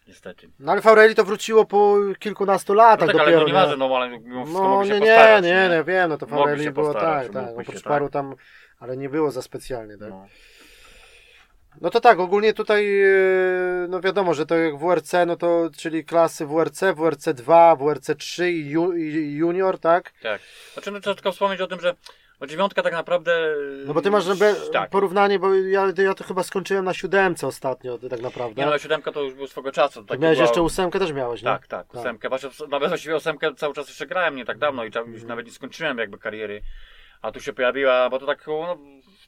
Niestety. 0.08 0.50
No 0.60 0.72
ale 0.72 0.82
Faureli 0.82 1.16
to 1.16 1.24
wróciło 1.24 1.66
po 1.66 1.98
kilkunastu 2.20 2.74
latach 2.74 3.08
No 3.08 3.14
tak, 3.14 3.22
ale 3.22 3.32
dopiero. 3.32 3.48
nieważne, 3.48 3.78
no 3.78 3.96
ale 3.96 4.10
mimo 4.10 4.46
wszystko 4.46 4.64
no 4.64 4.70
mogli 4.70 4.88
się 4.90 4.94
nie, 4.94 5.00
nie, 5.06 5.16
postarać, 5.16 5.44
nie, 5.44 5.70
nie, 5.70 5.84
wiem, 5.84 6.10
no 6.10 6.18
to 6.18 6.58
się 6.58 6.72
było 6.72 6.94
postarać, 6.94 7.28
tak, 7.34 7.46
tak. 7.46 7.60
Oprócz 7.60 7.78
się, 7.78 7.84
paru 7.84 8.06
tak. 8.06 8.14
tam, 8.14 8.36
ale 8.80 8.98
nie 8.98 9.10
było 9.10 9.32
za 9.32 9.42
specjalnie, 9.42 9.98
tak. 9.98 10.10
No. 10.10 10.28
No 11.82 11.90
to 11.90 12.02
tak, 12.02 12.20
ogólnie 12.20 12.54
tutaj, 12.54 13.02
e, 13.04 13.08
no 13.90 14.02
wiadomo, 14.02 14.34
że 14.34 14.46
to 14.46 14.56
jak 14.58 14.78
WRC, 14.78 15.14
no 15.28 15.36
to, 15.36 15.70
czyli 15.78 16.06
klasy 16.06 16.46
WRC, 16.46 16.84
WRC 16.96 17.34
2, 17.34 17.76
WRC 17.76 18.16
3 18.18 18.52
i, 18.52 18.70
ju, 18.70 18.94
i 18.94 19.34
Junior, 19.34 19.80
tak? 19.80 20.12
Tak. 20.22 20.42
Znaczy, 20.74 20.92
no 20.92 21.00
trzeba 21.00 21.16
tylko 21.16 21.32
wspomnieć 21.32 21.62
o 21.62 21.68
tym, 21.68 21.80
że 21.80 21.96
o 22.40 22.48
dziewiątka 22.48 22.84
tak 22.84 22.94
naprawdę... 22.94 23.56
No 23.86 23.94
bo 23.94 24.02
ty 24.02 24.12
masz 24.12 24.24
żeby, 24.24 24.56
Tak. 24.74 24.90
porównanie, 24.90 25.40
bo 25.40 25.56
ja, 25.56 25.88
ja 25.98 26.14
to 26.14 26.24
chyba 26.24 26.44
skończyłem 26.44 26.86
na 26.86 26.94
siódemce 26.94 27.48
ostatnio, 27.48 27.98
tak 28.10 28.22
naprawdę. 28.22 28.62
Nie 28.62 28.68
no, 28.70 28.78
siódemka 28.78 29.12
to 29.12 29.22
już 29.22 29.34
był 29.34 29.48
swego 29.48 29.72
czasu. 29.72 30.04
Tak 30.04 30.20
miałeś 30.20 30.38
była- 30.38 30.48
jeszcze 30.48 30.62
ósemkę, 30.62 31.00
też 31.00 31.12
miałeś, 31.12 31.42
nie? 31.42 31.46
Tak, 31.46 31.68
tak, 31.68 31.96
ósemkę. 31.96 32.30
Właśnie, 32.30 32.50
nawet 32.70 32.90
właściwie 32.90 33.16
ósemkę 33.16 33.56
cały 33.56 33.74
czas 33.74 33.88
jeszcze 33.88 34.08
grałem 34.08 34.36
nie 34.36 34.46
tak 34.46 34.58
dawno 34.58 34.86
i 34.86 34.92
już 35.08 35.24
nawet 35.24 35.46
nie 35.46 35.52
skończyłem 35.52 35.98
jakby 35.98 36.18
kariery. 36.18 36.62
A 37.22 37.32
tu 37.32 37.40
się 37.40 37.54
pojawiła, 37.54 38.10
bo 38.10 38.20
to 38.20 38.26
tak 38.26 38.48
no, 38.48 38.78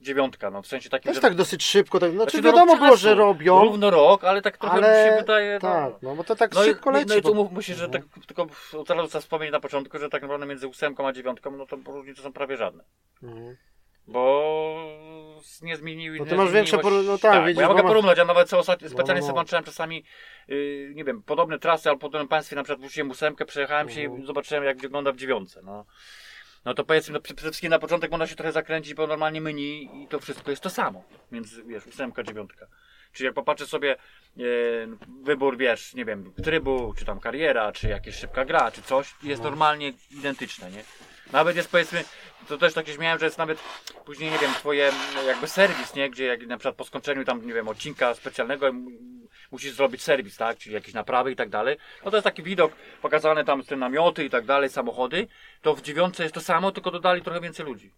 dziewiątka, 0.03 0.51
no 0.51 0.61
w 0.61 0.67
sensie 0.67 0.89
takim, 0.89 1.09
Też 1.09 1.15
że... 1.15 1.21
tak 1.21 1.35
dosyć 1.35 1.63
szybko, 1.65 1.99
tak, 1.99 2.11
znaczy, 2.11 2.31
Znaczy, 2.31 2.47
no, 2.47 2.51
wiadomo 2.53 2.77
było, 2.85 2.97
że 2.97 3.15
robią, 3.15 3.59
Równo 3.63 3.89
rok, 3.89 4.23
ale 4.23 4.41
tak 4.41 4.57
trochę 4.57 4.75
ale 4.75 5.05
mi 5.05 5.09
się 5.11 5.17
wydaje... 5.21 5.59
tak, 5.59 5.91
No, 5.91 6.09
no 6.09 6.15
bo 6.15 6.23
to 6.23 6.35
tak 6.35 6.53
no, 6.55 6.63
i, 6.63 6.65
szybko 6.65 6.91
leci. 6.91 7.05
no 7.09 7.15
i 7.15 7.21
tu 7.21 7.49
bo- 7.49 7.61
się, 7.61 7.73
że 7.73 7.89
tak, 7.89 8.01
tylko 8.27 8.47
od 8.77 8.89
razu 8.89 9.07
trzeba 9.07 9.21
wspomnieć 9.21 9.51
na 9.51 9.59
początku, 9.59 9.99
że 9.99 10.09
tak 10.09 10.21
naprawdę 10.21 10.45
między 10.45 10.67
ósemką 10.67 11.07
a 11.07 11.13
dziewiątką, 11.13 11.51
no 11.51 11.65
to 11.65 11.77
różnice 11.87 12.21
są 12.21 12.33
prawie 12.33 12.57
żadne. 12.57 12.83
Mhm. 13.23 13.57
Bo 14.07 14.85
nie 15.61 15.77
zmieniły. 15.77 16.17
No 16.19 16.25
ty 16.25 16.35
masz 16.35 16.51
większe 16.51 16.77
porówn- 16.77 17.05
no 17.05 17.17
tak, 17.17 17.41
widzisz, 17.41 17.55
bo 17.55 17.61
ja 17.61 17.67
mogę 17.67 17.83
porównać, 17.83 18.17
ja 18.17 18.25
nawet 18.25 18.49
co 18.49 18.57
ostatnio, 18.59 18.87
No, 18.87 18.93
specjalnie 18.93 19.21
no, 19.21 19.25
sobie 19.27 19.31
no. 19.31 19.33
włączyłem 19.35 19.63
czasami, 19.63 20.03
yy, 20.47 20.91
nie 20.95 21.03
wiem, 21.03 21.23
podobne 21.23 21.59
trasy, 21.59 21.89
albo 21.89 21.99
podobne 22.01 22.27
państwie, 22.27 22.55
na 22.55 22.63
przykład 22.63 22.79
wróciłem 22.81 23.09
ósemkę, 23.11 23.45
przejechałem 23.45 23.89
się 23.89 24.01
Mhm. 24.01 24.23
i 24.23 24.25
zobaczyłem 24.25 24.63
jak 24.63 24.77
wygląda 24.77 25.11
w 25.11 25.15
dziewiątce, 25.15 25.61
no. 25.63 25.85
No 26.65 26.73
to 26.73 26.83
powiedzmy, 26.83 27.13
no, 27.13 27.19
przede 27.21 27.41
wszystkim 27.41 27.69
na 27.69 27.79
początek 27.79 28.11
można 28.11 28.27
się 28.27 28.35
trochę 28.35 28.51
zakręcić, 28.51 28.93
bo 28.93 29.07
normalnie 29.07 29.41
menu 29.41 29.83
i 30.03 30.07
to 30.07 30.19
wszystko 30.19 30.51
jest 30.51 30.63
to 30.63 30.69
samo. 30.69 31.03
Między, 31.31 31.63
wiesz, 31.63 31.87
ósemka, 31.87 32.23
dziewiątka. 32.23 32.67
Czyli 33.13 33.25
jak 33.25 33.33
popatrzę 33.35 33.67
sobie 33.67 33.91
e, 33.91 34.41
wybór, 35.23 35.57
wiesz, 35.57 35.93
nie 35.93 36.05
wiem, 36.05 36.33
trybu, 36.43 36.93
czy 36.97 37.05
tam 37.05 37.19
kariera, 37.19 37.71
czy 37.71 37.87
jakaś 37.87 38.15
szybka 38.15 38.45
gra, 38.45 38.71
czy 38.71 38.81
coś, 38.81 39.13
jest 39.23 39.43
No. 39.43 39.49
normalnie 39.49 39.93
identyczne, 40.11 40.71
nie? 40.71 40.83
Nawet 41.31 41.55
jest 41.55 41.71
powiedzmy, 41.71 42.03
to 42.47 42.57
też 42.57 42.73
takie 42.73 42.93
śmiałem, 42.93 43.19
że 43.19 43.25
jest 43.25 43.37
nawet 43.37 43.59
później, 44.05 44.31
nie 44.31 44.37
wiem, 44.39 44.53
twoje 44.53 44.91
jakby 45.27 45.47
serwis, 45.47 45.95
nie? 45.95 46.09
Gdzie 46.09 46.25
jak 46.25 46.47
na 46.47 46.57
przykład 46.57 46.75
po 46.75 46.83
skończeniu 46.83 47.25
tam, 47.25 47.47
nie 47.47 47.53
wiem, 47.53 47.67
odcinka 47.67 48.13
specjalnego 48.13 48.71
musisz 49.53 49.73
zrobić 49.73 50.01
serwis, 50.03 50.37
tak? 50.37 50.57
Czyli 50.57 50.75
jakieś 50.75 50.93
naprawy 50.93 51.31
i 51.31 51.35
tak 51.35 51.49
dalej. 51.49 51.77
No 52.05 52.11
to 52.11 52.17
jest 52.17 52.23
taki 52.23 52.43
widok 52.43 52.71
pokazany 53.01 53.45
tam 53.45 53.63
te 53.63 53.75
namioty 53.75 54.23
i 54.25 54.29
tak 54.29 54.45
dalej, 54.45 54.69
samochody. 54.69 55.27
To 55.61 55.75
w 55.75 55.81
dziewiątce 55.81 56.23
jest 56.23 56.35
to 56.35 56.41
samo, 56.41 56.71
tylko 56.71 56.91
dodali 56.91 57.21
trochę 57.21 57.41
więcej 57.41 57.65
ludzi. 57.65 57.91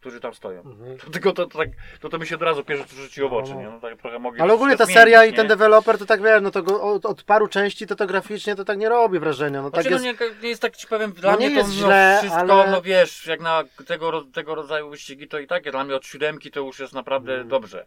którzy 0.00 0.20
tam 0.20 0.34
stoją. 0.34 0.60
Mhm. 0.60 0.98
To, 0.98 1.10
tylko 1.10 1.32
to, 1.32 1.46
to, 1.46 1.58
tak, 1.58 1.68
to, 2.00 2.08
to 2.08 2.18
mi 2.18 2.26
się 2.26 2.34
od 2.34 2.42
razu 2.42 2.64
pierwsze 2.64 2.86
co 2.86 2.96
rzuciło 2.96 3.28
w 3.28 3.32
No, 3.32 3.38
oczy, 3.38 3.54
no. 3.54 3.60
nie? 3.60 3.66
No, 3.68 3.80
tak 3.80 3.98
trochę 3.98 4.18
Ale 4.38 4.54
ogólnie 4.54 4.76
ta 4.76 4.84
wszystko 4.84 5.00
seria 5.00 5.18
zmienić, 5.18 5.32
i 5.34 5.36
ten 5.36 5.44
nie? 5.44 5.48
deweloper 5.48 5.98
to 5.98 6.06
tak 6.06 6.22
wiesz, 6.22 6.42
no 6.42 6.50
to 6.50 6.62
go, 6.62 6.82
od, 6.82 7.06
od 7.06 7.22
paru 7.22 7.48
części 7.48 7.86
to 7.86 7.96
to 7.96 8.06
graficznie 8.06 8.56
to 8.56 8.64
tak 8.64 8.78
nie 8.78 8.88
robi 8.88 9.18
wrażenia. 9.18 9.62
No 9.62 9.70
tak 9.70 9.82
Znaczy, 9.82 10.04
jest. 10.04 10.20
no 10.20 10.26
nie, 10.26 10.42
nie 10.42 10.48
jest 10.48 10.62
tak 10.62 10.76
ci 10.76 10.86
powiem, 10.86 11.12
dla 11.12 11.30
No 11.30 11.36
mnie 11.36 11.48
nie 11.48 11.54
to 11.54 11.58
jest 11.60 11.70
mimo 11.76 11.86
źle, 11.86 12.16
wszystko, 12.20 12.40
ale- 12.62 12.70
no 12.70 12.82
wiesz, 12.82 13.26
jak 13.26 13.40
na 13.40 13.64
tego, 13.86 14.22
tego 14.24 14.54
rodzaju 14.54 14.90
wyścigi 14.90 15.28
to 15.28 15.38
i 15.38 15.46
tak, 15.46 15.70
dla 15.70 15.84
mnie 15.84 15.94
od 15.96 16.06
siódemki 16.06 16.50
to 16.50 16.60
już 16.60 16.78
jest 16.78 16.92
naprawdę 16.92 17.34
Mm. 17.34 17.48
dobrze. 17.48 17.86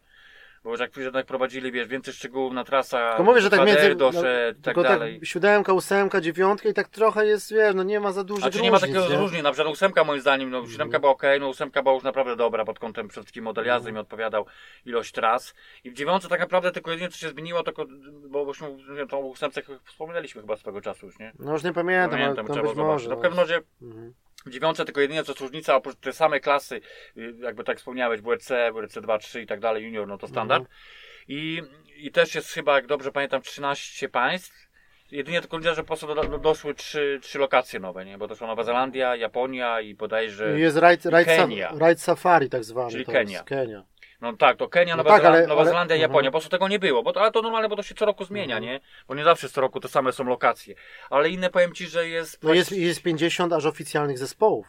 Bo 0.64 0.72
już 0.72 0.80
jak 0.80 0.98
jednak 0.98 1.26
prowadzili, 1.26 1.72
wiesz, 1.72 1.88
więcej 1.88 2.14
szczegółów 2.14 2.54
na 2.54 2.64
trasach, 2.64 3.18
To 3.18 3.24
mówię, 3.24 3.42
że 3.42 3.50
tak 3.50 3.66
między. 3.66 3.96
doszedł, 3.96 4.28
no, 4.58 4.64
tak 4.64 4.64
tylko 4.64 4.84
dalej. 4.84 5.20
tak 5.20 5.28
siódemka, 5.28 5.74
ósemka, 5.74 6.22
dziewiątka 6.22 6.70
i 6.70 6.74
tak 6.74 6.88
trochę 6.90 7.26
jest, 7.26 7.54
wiesz, 7.54 7.76
no 7.76 7.84
nie 7.84 8.00
ma 8.00 8.12
za 8.12 8.24
dużo 8.24 8.40
Znaczy 8.42 8.58
różnic. 8.58 8.64
nie 8.64 8.72
ma 8.72 8.80
takiego 8.80 9.10
nie? 9.10 9.18
różnic, 9.18 9.44
na 9.44 9.52
przykład 9.52 9.74
ósemka 9.74 10.04
moim 10.04 10.22
zdaniem, 10.22 10.50
no 10.50 10.68
siódemka 10.68 11.00
była 11.00 11.12
okej, 11.12 11.40
no 11.40 11.48
ósemka 11.50 11.82
była 11.84 11.96
już 11.96 12.04
naprawdę 12.04 12.36
dobra 12.36 12.66
pod 12.66 12.80
kątem 12.80 13.08
przede 13.08 13.24
wszystkim 13.24 13.44
model 13.44 13.66
jazdy, 13.66 13.92
mi 13.92 13.98
odpowiadał 14.00 14.46
ilość 14.86 15.12
tras. 15.12 15.54
I 15.84 15.92
w 15.92 15.94
dziewiątce 15.94 16.30
tak 16.30 16.40
naprawdę 16.40 16.72
tylko 16.72 16.92
jedynie 16.92 17.10
co 17.10 17.18
się 17.18 17.30
zmieniło, 17.30 17.64
to 17.64 17.74
ko- 17.74 17.86
bo 18.30 18.46
bośmy 18.46 18.68
tą 19.10 19.18
ósemce 19.18 19.62
wspominaliśmy 19.84 20.42
chyba 20.42 20.56
swego 20.58 20.82
czasu 20.82 21.06
już, 21.06 21.20
nie? 21.20 21.32
No 21.40 21.52
już 21.54 21.64
nie 21.64 21.74
pamiętam, 21.74 22.10
Pamiętam, 22.20 22.46
ale 22.46 22.48
to 22.48 22.54
trzeba 22.54 22.68
być 22.68 22.76
zobaczyć. 22.78 22.94
może. 22.94 23.10
No 23.10 23.16
w 23.16 23.22
każdym 23.22 23.40
razie 23.40 23.62
Mhm. 23.82 24.14
W 24.46 24.50
dziewiątce 24.50 24.86
tylko 24.86 25.02
jedynie 25.02 25.24
co 25.24 25.34
różnica, 25.34 25.76
oprócz 25.76 25.96
te 25.96 26.14
same 26.14 26.40
klasy, 26.40 26.82
y, 27.18 27.34
jakby 27.40 27.64
tak 27.64 27.78
wspomniałeś, 27.78 28.22
WRC, 28.22 28.50
WRC 28.74 29.02
2, 29.02 29.18
3 29.18 29.42
i 29.42 29.48
tak 29.48 29.60
dalej, 29.60 29.84
junior, 29.84 30.08
no 30.08 30.18
to 30.18 30.28
standard. 30.28 30.62
Mhm. 30.62 30.78
I, 31.28 31.62
I 31.96 32.12
też 32.12 32.36
jest 32.36 32.52
chyba, 32.52 32.76
jak 32.76 32.88
dobrze 32.88 33.12
pamiętam, 33.12 33.42
13 33.42 34.10
państw. 34.10 34.74
Jedynie 35.12 35.42
tylko 35.42 35.58
widzę, 35.58 35.76
że 35.76 35.82
po 35.82 35.88
prostu 35.88 36.08
do, 36.08 36.16
do, 36.16 36.38
doszły 36.38 36.74
trzy, 36.74 37.20
trzy 37.22 37.40
lokacje 37.40 37.80
nowe, 37.80 38.06
nie? 38.06 38.18
Bo 38.18 38.28
doszła 38.28 38.48
Nowa 38.48 38.64
Zelandia, 38.64 39.16
Japonia 39.16 39.82
i 39.82 39.96
bodajże... 39.96 40.58
I 40.58 40.62
Jest 40.62 40.78
Ride, 40.78 41.10
ride, 41.10 41.26
Kenia. 41.26 41.72
Sa- 41.72 41.88
ride 41.88 41.98
Safari 41.98 42.50
tak 42.50 42.64
zwany. 42.64 42.92
Czyli 42.92 43.06
to 43.06 43.12
Kenia. 43.12 43.32
Jest 43.32 43.44
Kenia. 43.44 43.84
No 44.24 44.34
tak, 44.38 44.58
to 44.58 44.68
Kenia, 44.70 44.96
No 44.96 45.04
Nowa, 45.04 45.10
tak, 45.16 45.22
Zeland- 45.22 45.36
ale- 45.38 45.48
Nowa 45.48 45.62
ale- 45.62 45.70
Zelandia 45.70 45.96
i 45.96 46.00
mhm. 46.00 46.12
Japonia. 46.12 46.30
Po 46.30 46.32
prostu 46.32 46.50
tego 46.50 46.68
nie 46.68 46.80
było, 46.80 47.04
bo 47.04 47.14
to, 47.14 47.22
ale 47.22 47.32
to 47.32 47.42
normalne, 47.42 47.70
bo 47.70 47.76
to 47.76 47.84
się 47.84 47.96
co 47.96 48.06
roku 48.06 48.26
zmienia, 48.26 48.58
Mhm. 48.58 48.64
nie? 48.74 48.80
Bo 49.08 49.16
nie 49.16 49.24
zawsze 49.24 49.50
co 49.50 49.62
roku 49.62 49.80
te 49.80 49.88
same 49.88 50.12
są 50.12 50.24
lokacje. 50.24 50.76
Ale 51.10 51.30
inne 51.30 51.50
powiem 51.50 51.74
Ci, 51.74 51.88
że 51.88 52.08
jest... 52.08 52.44
No 52.44 52.54
jest, 52.54 52.72
jest 52.72 53.02
50 53.04 53.54
aż 53.54 53.66
oficjalnych 53.66 54.18
zespołów. 54.18 54.68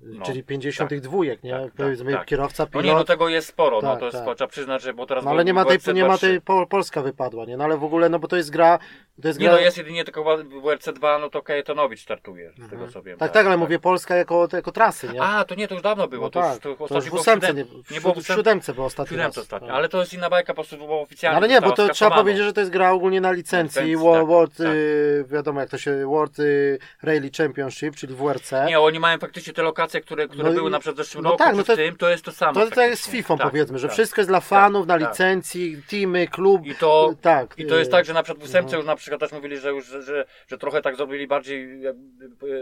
No, 0.00 0.24
czyli 0.24 0.42
50 0.42 0.78
tak. 0.78 0.88
tych 0.88 1.00
dwójek, 1.00 1.42
nie? 1.42 1.50
Tak, 1.52 1.62
tak, 1.62 1.72
Powiedzmy 1.76 2.12
tak. 2.12 2.24
kierowca, 2.26 2.62
No 2.62 2.66
pilot. 2.70 2.84
nie, 2.86 2.92
no 2.94 3.04
tego 3.04 3.28
jest 3.28 3.48
sporo, 3.48 3.80
no 3.82 3.90
Tak, 3.90 3.98
to 4.00 4.04
jest, 4.04 4.18
tak. 4.24 4.36
trzeba 4.36 4.48
przyznać, 4.48 4.82
że 4.82 4.94
bo 4.94 5.06
teraz... 5.06 5.24
No 5.24 5.30
ale 5.30 5.44
nie 5.44 5.54
ma 5.54 5.64
tej, 5.64 5.78
WRC 5.78 5.94
nie 5.94 6.02
ma 6.02 6.08
2, 6.08 6.18
tej 6.18 6.40
Pol, 6.40 6.66
Polska 6.66 7.02
wypadła, 7.02 7.44
nie? 7.44 7.56
No 7.56 7.64
ale 7.64 7.76
w 7.76 7.84
ogóle, 7.84 8.08
no 8.08 8.18
bo 8.18 8.28
to 8.28 8.36
jest 8.36 8.50
gra. 8.50 8.78
To 9.22 9.28
jest 9.28 9.40
Nie 9.40 9.46
gra... 9.46 9.54
no, 9.54 9.60
jest 9.60 9.78
jedynie 9.78 10.04
tylko 10.04 10.24
WRC 10.62 10.92
2, 10.92 11.18
no 11.18 11.30
to 11.30 11.42
Kajetanowicz 11.42 12.00
startuje, 12.02 12.52
z 12.66 12.70
tego 12.70 12.88
co 12.88 13.02
wiem. 13.02 13.18
Tak, 13.18 13.32
tak, 13.32 13.46
ale 13.46 13.56
mówię 13.56 13.78
Polska 13.78 14.16
jako, 14.16 14.48
jako 14.52 14.72
trasy, 14.72 15.08
nie? 15.12 15.22
A, 15.22 15.44
to 15.44 15.54
nie, 15.54 15.68
to 15.68 15.74
już 15.74 15.82
dawno 15.82 16.08
było, 16.08 16.24
no 16.26 16.30
to, 16.30 16.40
tak. 16.40 16.50
już, 16.54 16.62
to, 16.62 16.88
to 16.88 16.94
już 16.94 17.04
ostatnio 17.04 17.10
w 17.10 17.14
ósemce, 17.20 17.54
nie, 17.54 17.64
w, 17.64 17.90
nie 17.90 18.00
było 18.00 18.14
w 18.14 18.26
siódemce 18.26 18.74
było 18.74 18.86
ostatni 18.86 19.16
siódemce 19.16 19.40
ostatnio, 19.40 19.68
Tak. 19.68 19.76
ale 19.76 19.88
to 19.88 20.00
jest 20.00 20.14
inna 20.14 20.30
bajka, 20.30 20.52
po 20.54 20.62
prostu 20.62 20.76
było 20.76 21.00
oficjalnie. 21.02 21.36
Ale 21.36 21.48
nie, 21.48 21.60
bo 21.60 21.72
to 21.72 21.88
trzeba 21.88 22.10
powiedzieć, 22.16 22.44
że 22.44 22.52
to 22.52 22.60
jest 22.60 22.72
gra 22.72 22.90
ogólnie 22.92 23.20
na 23.20 23.32
licencji. 23.32 23.82
Licencji, 23.82 23.96
Wo- 23.96 24.14
tak, 24.14 24.26
World, 24.26 24.56
tak. 24.56 24.66
y, 24.66 25.24
wiadomo 25.28 25.60
jak 25.60 25.70
to 25.70 25.78
się, 25.78 26.06
World 26.06 26.38
y, 26.38 26.78
Rally 27.02 27.30
Championship, 27.36 27.96
czyli 27.96 28.14
WRC. 28.14 28.52
Nie, 28.66 28.80
oni 28.80 29.00
mają 29.00 29.18
faktycznie 29.18 29.52
te 29.52 29.62
lokacje, 29.62 29.93
które, 30.00 30.28
które 30.28 30.44
No 30.44 30.52
i- 30.52 30.54
były 30.54 30.70
na 30.70 30.78
przykład 30.78 30.96
w 30.96 31.06
zeszłym 31.06 31.24
no 31.24 31.30
roku, 31.30 31.44
tak, 31.44 31.56
no 31.56 31.62
w 31.64 31.66
to- 31.66 31.76
tym, 31.76 31.96
to 31.96 32.08
jest 32.10 32.24
to 32.24 32.32
samo. 32.32 32.60
To, 32.64 32.70
to 32.70 32.82
jest 32.82 33.02
z. 33.02 33.08
FIFA 33.10 33.36
Tak, 33.36 33.50
powiedzmy, 33.50 33.78
że 33.78 33.86
tak. 33.88 33.94
wszystko 33.94 34.20
jest 34.20 34.30
dla 34.30 34.40
fanów, 34.40 34.86
na 34.86 34.98
tak. 34.98 35.08
licencji, 35.10 35.82
teamy, 35.90 36.28
klub. 36.28 36.66
I 36.66 36.74
to, 36.74 37.14
tak. 37.20 37.54
I 37.58 37.66
to 37.66 37.78
jest 37.78 37.90
tak, 37.90 38.04
że 38.04 38.12
na 38.12 38.22
przykład 38.22 38.46
w 38.46 38.50
ósemce 38.50 38.76
już 38.76 38.86
na 38.86 38.96
przykład 38.96 39.20
też 39.20 39.32
mówili, 39.32 39.58
że 39.58 39.70
już, 39.70 39.86
że, 39.86 40.26
że, 40.48 40.58
trochę 40.58 40.82
tak 40.82 40.96
zrobili 40.96 41.26
bardziej, 41.26 41.80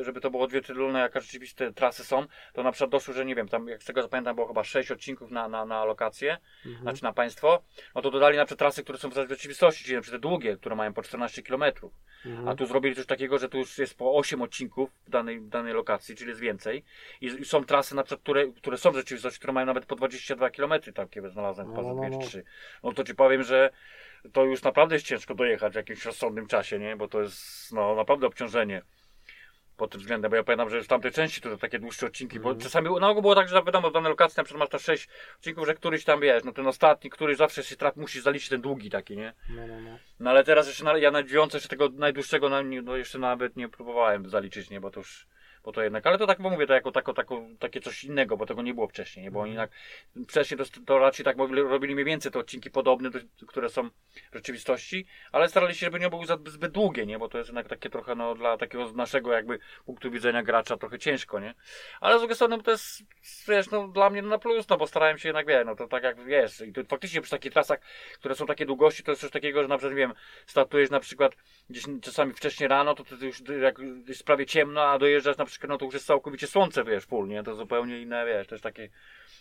żeby 0.01 0.21
to 0.21 0.31
było 0.31 0.45
odzwierciedlone, 0.45 0.99
jaka 1.01 1.21
rzeczywiste 1.21 1.73
trasy 1.73 2.05
są, 2.05 2.27
to 2.53 2.63
na 2.63 2.73
przykład 2.73 2.91
doszło, 2.91 3.15
że 3.15 3.25
nie 3.25 3.35
wiem, 3.35 3.49
tam 3.49 3.69
jak 3.69 3.83
z 3.83 3.87
tego 3.87 4.03
zapamiętam 4.03 4.35
było 4.35 4.47
chyba 4.49 4.65
6 4.65 4.91
odcinków 4.91 5.31
na, 5.31 5.49
na, 5.49 5.65
na 5.65 5.85
lokację, 5.85 6.39
Mhm. 6.67 6.83
znaczy 6.83 7.03
na 7.03 7.13
państwo, 7.13 7.63
no 7.95 8.03
to 8.03 8.11
dodali 8.11 8.37
na 8.37 8.45
przykład 8.45 8.59
trasy, 8.59 8.83
które 8.83 8.99
są 8.99 9.09
w 9.11 9.15
rzeczywistości, 9.29 9.85
czyli 9.85 9.97
na 9.97 10.03
przykład 10.03 10.23
te 10.23 10.29
długie, 10.29 10.57
które 10.57 10.77
mają 10.77 10.93
po 10.93 11.03
14 11.03 11.43
km. 11.43 11.63
Mhm. 12.27 12.49
A 12.49 12.55
tu 12.55 12.67
zrobili 12.67 12.95
coś 12.97 13.07
takiego, 13.07 13.39
że 13.39 13.49
tu 13.49 13.59
już 13.59 13.79
jest 13.79 13.95
po 13.99 14.15
8 14.17 14.43
odcinków 14.43 14.91
w 15.07 15.11
danej, 15.11 15.41
w 15.41 15.49
danej 15.49 15.75
lokacji, 15.75 16.17
czyli 16.17 16.29
jest 16.29 16.41
więcej. 16.41 16.85
I, 17.21 17.45
są 17.45 17.65
trasy 17.65 17.95
na 17.95 18.03
przykład, 18.03 18.23
które, 18.23 18.47
które 18.53 18.79
są 18.79 18.91
w 18.93 18.95
rzeczywistości, 18.95 19.39
które 19.39 19.53
mają 19.53 19.67
nawet 19.67 19.87
po 19.87 19.97
22 19.97 20.51
km, 20.51 20.73
takie 20.95 21.31
znalazłem 21.31 21.73
No, 21.73 21.83
no, 21.83 22.09
no. 22.11 22.19
trzy. 22.27 22.45
No 22.83 22.93
to 22.93 23.05
ci 23.05 23.15
powiem, 23.15 23.43
że 23.43 23.71
to 24.33 24.45
już 24.45 24.63
naprawdę 24.63 24.95
jest 24.95 25.07
ciężko 25.07 25.35
dojechać 25.35 25.73
w 25.73 25.77
jakimś 25.77 26.05
rozsądnym 26.05 26.47
czasie, 26.47 26.79
nie? 26.79 26.97
Bo 26.97 27.09
to 27.09 27.21
jest 27.23 27.73
no 27.73 27.95
naprawdę 27.95 28.27
obciążenie. 28.27 28.83
Pod 29.77 29.91
tym 29.91 30.01
względem, 30.01 30.31
bo 30.31 30.37
ja 30.37 30.45
pamiętam, 30.45 30.71
że 30.71 30.77
już 30.77 30.85
w 30.85 30.89
tamtej 30.89 31.13
części 31.13 31.41
to 31.41 31.57
takie 31.57 31.79
dłuższe 31.79 32.07
odcinki, 32.07 32.41
bo 32.41 32.49
Mhm. 32.49 32.63
czasami 32.65 33.01
na 33.01 33.09
ogół 33.09 33.23
było 33.23 33.35
tak, 33.35 33.49
że 33.49 33.63
wiadomo, 33.63 33.91
w 33.91 33.93
danej 33.93 34.11
lokacji 34.11 34.35
na 34.37 34.45
przykład 34.45 34.61
masz 34.61 34.69
te 34.69 34.79
6 34.79 35.09
odcinków, 35.37 35.67
że 35.67 35.75
któryś 35.75 36.05
tam 36.05 36.21
wiesz, 36.21 36.45
no 36.45 36.53
ten 36.53 36.67
ostatni, 36.67 37.11
który 37.11 37.37
zawsze 37.37 37.65
się 37.65 37.77
traf, 37.77 37.97
musisz 37.97 38.23
zaliczyć 38.23 38.49
ten 38.49 38.61
długi 38.61 38.91
taki, 38.91 39.17
nie? 39.17 39.33
No, 39.51 39.67
no, 39.67 39.81
no. 39.81 39.99
No 40.21 40.31
ale 40.31 40.45
teraz 40.45 40.67
jeszcze 40.67 40.85
na, 40.85 40.99
ja 40.99 41.11
na 41.11 41.23
dziewiątce 41.23 41.57
jeszcze 41.57 41.69
tego 41.69 41.89
najdłuższego 41.89 42.49
na, 42.49 42.63
no 42.63 42.97
jeszcze 42.97 43.19
nawet 43.19 43.57
nie 43.57 43.69
próbowałem 43.69 44.29
zaliczyć, 44.29 44.71
nie, 44.71 44.81
bo 44.81 44.91
to 44.91 45.01
już, 45.01 45.27
bo 45.65 45.73
to 45.73 45.83
jednak, 45.83 46.07
ale 46.07 46.19
to 46.19 46.27
tak 46.27 46.41
bo 46.41 46.51
mówię, 46.51 46.67
to 46.67 46.75
jako 46.75 46.93
tako, 46.93 47.15
tako, 47.15 47.43
takie 47.59 47.81
coś 47.81 48.05
innego, 48.05 48.37
bo 48.37 48.47
tego 48.47 48.63
nie 48.63 48.75
było 48.75 48.89
wcześniej, 48.89 49.25
nie, 49.25 49.31
bo 49.31 49.41
oni 49.41 49.57
tak, 49.57 49.71
wcześniej 50.29 50.59
to, 50.59 50.65
to 50.87 50.99
raczej 50.99 51.25
tak 51.25 51.37
mogli, 51.37 51.63
robili 51.63 51.95
mniej 51.95 52.05
więcej 52.05 52.33
te 52.33 52.39
odcinki 52.39 52.71
podobne, 52.71 53.11
do, 53.11 53.19
które 53.47 53.69
są 53.69 53.91
w 54.31 54.35
rzeczywistości, 54.35 55.07
ale 55.33 55.49
starali 55.49 55.75
się, 55.75 55.87
żeby 55.87 56.01
nie 56.01 56.11
były 56.11 56.27
zbyt 56.27 56.73
długie, 56.73 57.07
nie, 57.07 57.19
bo 57.19 57.29
to 57.29 57.39
jest 57.39 57.49
jednak 57.49 57.69
takie 57.69 57.91
trochę, 57.91 58.15
no 58.15 58.35
dla 58.35 58.57
takiego 58.57 58.93
naszego 58.93 59.33
jakby 59.33 59.59
punktu 59.87 60.11
widzenia 60.11 60.43
gracza 60.43 60.77
trochę 60.77 60.99
ciężko, 60.99 61.41
nie, 61.41 61.55
ale 62.01 62.17
z 62.17 62.19
drugiej 62.19 62.37
strony 62.37 62.63
to 62.63 62.71
jest, 62.71 63.03
wiesz, 63.49 63.71
no 63.71 63.89
dla 63.89 64.11
mnie 64.11 64.23
na 64.23 64.39
plus, 64.39 64.69
no 64.69 64.77
bo 64.77 64.87
starałem 64.87 65.19
się 65.19 65.29
jednak, 65.29 65.47
wie, 65.47 65.65
no 65.65 65.77
to 65.77 65.89
tak 65.89 66.03
jak 66.03 66.25
wiesz, 66.25 66.61
i 66.61 66.73
to 66.73 66.85
faktycznie 66.85 67.21
przy 67.21 67.31
takich 67.31 67.53
trasach, 67.53 67.81
które 68.15 68.35
są 68.35 68.47
takie 68.47 68.67
długości, 68.67 69.03
to 69.03 69.13
jest 69.13 69.21
coś 69.21 69.31
takiego, 69.31 69.63
że 69.63 69.69
na 69.69 69.79
przykład, 69.79 69.93
nie 69.93 70.07
wiem, 70.07 70.15
startujesz 70.47 70.91
na 70.91 71.01
przykład 71.01 71.37
gdzieś 71.71 71.85
czasami 72.03 72.33
wcześniej 72.33 72.69
rano, 72.69 72.95
to, 72.95 73.05
to 73.05 73.25
już 73.25 73.43
jak 73.63 73.79
jest 74.09 74.25
prawie 74.25 74.47
ciemno, 74.47 74.83
a 74.83 74.99
dojeżdżasz 74.99 75.37
na 75.37 75.45
przykład, 75.45 75.52
no 75.69 75.79
to 75.79 75.85
już 75.85 75.95
jest 75.95 76.07
całkowicie 76.07 76.47
słońce, 76.47 76.85
wiesz, 76.85 77.05
full, 77.05 77.29
nie? 77.29 77.43
To 77.43 77.55
zupełnie 77.55 78.03
inne, 78.03 78.27
wiesz, 78.27 78.47
też 78.47 78.61
takie 78.61 78.89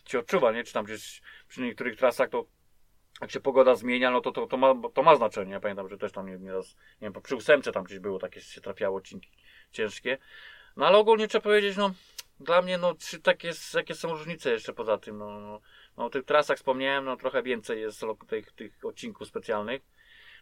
się 0.05 0.19
odczuwa, 0.19 0.51
nie? 0.51 0.63
Czy 0.63 0.73
tam 0.73 0.85
gdzieś 0.85 1.21
przy 1.47 1.61
niektórych 1.61 1.97
trasach 1.97 2.29
to 2.29 2.45
jak 3.21 3.31
się 3.31 3.39
pogoda 3.39 3.75
zmienia, 3.75 4.11
no 4.11 4.21
to, 4.21 4.31
to, 4.31 4.47
to, 4.47 4.57
ma, 4.57 4.73
to 4.93 5.03
ma 5.03 5.15
znaczenie. 5.15 5.51
Ja 5.51 5.59
pamiętam, 5.59 5.89
że 5.89 5.97
też 5.97 6.11
tam 6.11 6.27
nie, 6.27 6.37
nieraz, 6.37 6.75
nie 7.01 7.11
wiem, 7.11 7.21
przy 7.21 7.35
ósemce 7.35 7.71
tam 7.71 7.83
gdzieś 7.83 7.99
było 7.99 8.19
takie, 8.19 8.41
się 8.41 8.61
trafiało 8.61 8.97
odcinki 8.97 9.29
ciężkie. 9.71 10.17
No 10.75 10.87
ale 10.87 10.97
ogólnie 10.97 11.27
trzeba 11.27 11.43
powiedzieć, 11.43 11.77
no 11.77 11.91
dla 12.39 12.61
mnie, 12.61 12.77
no 12.77 12.95
czy 12.95 13.19
takie, 13.19 13.51
jakie 13.73 13.95
są 13.95 14.09
różnice 14.09 14.51
jeszcze 14.51 14.73
poza 14.73 14.97
tym, 14.97 15.17
no, 15.17 15.39
no, 15.39 15.61
no 15.97 16.05
o 16.05 16.09
tych 16.09 16.25
trasach 16.25 16.57
wspomniałem, 16.57 17.05
no 17.05 17.17
trochę 17.17 17.43
więcej 17.43 17.81
jest 17.81 18.05
tych, 18.27 18.51
tych 18.51 18.85
odcinków 18.85 19.27
specjalnych. 19.27 19.81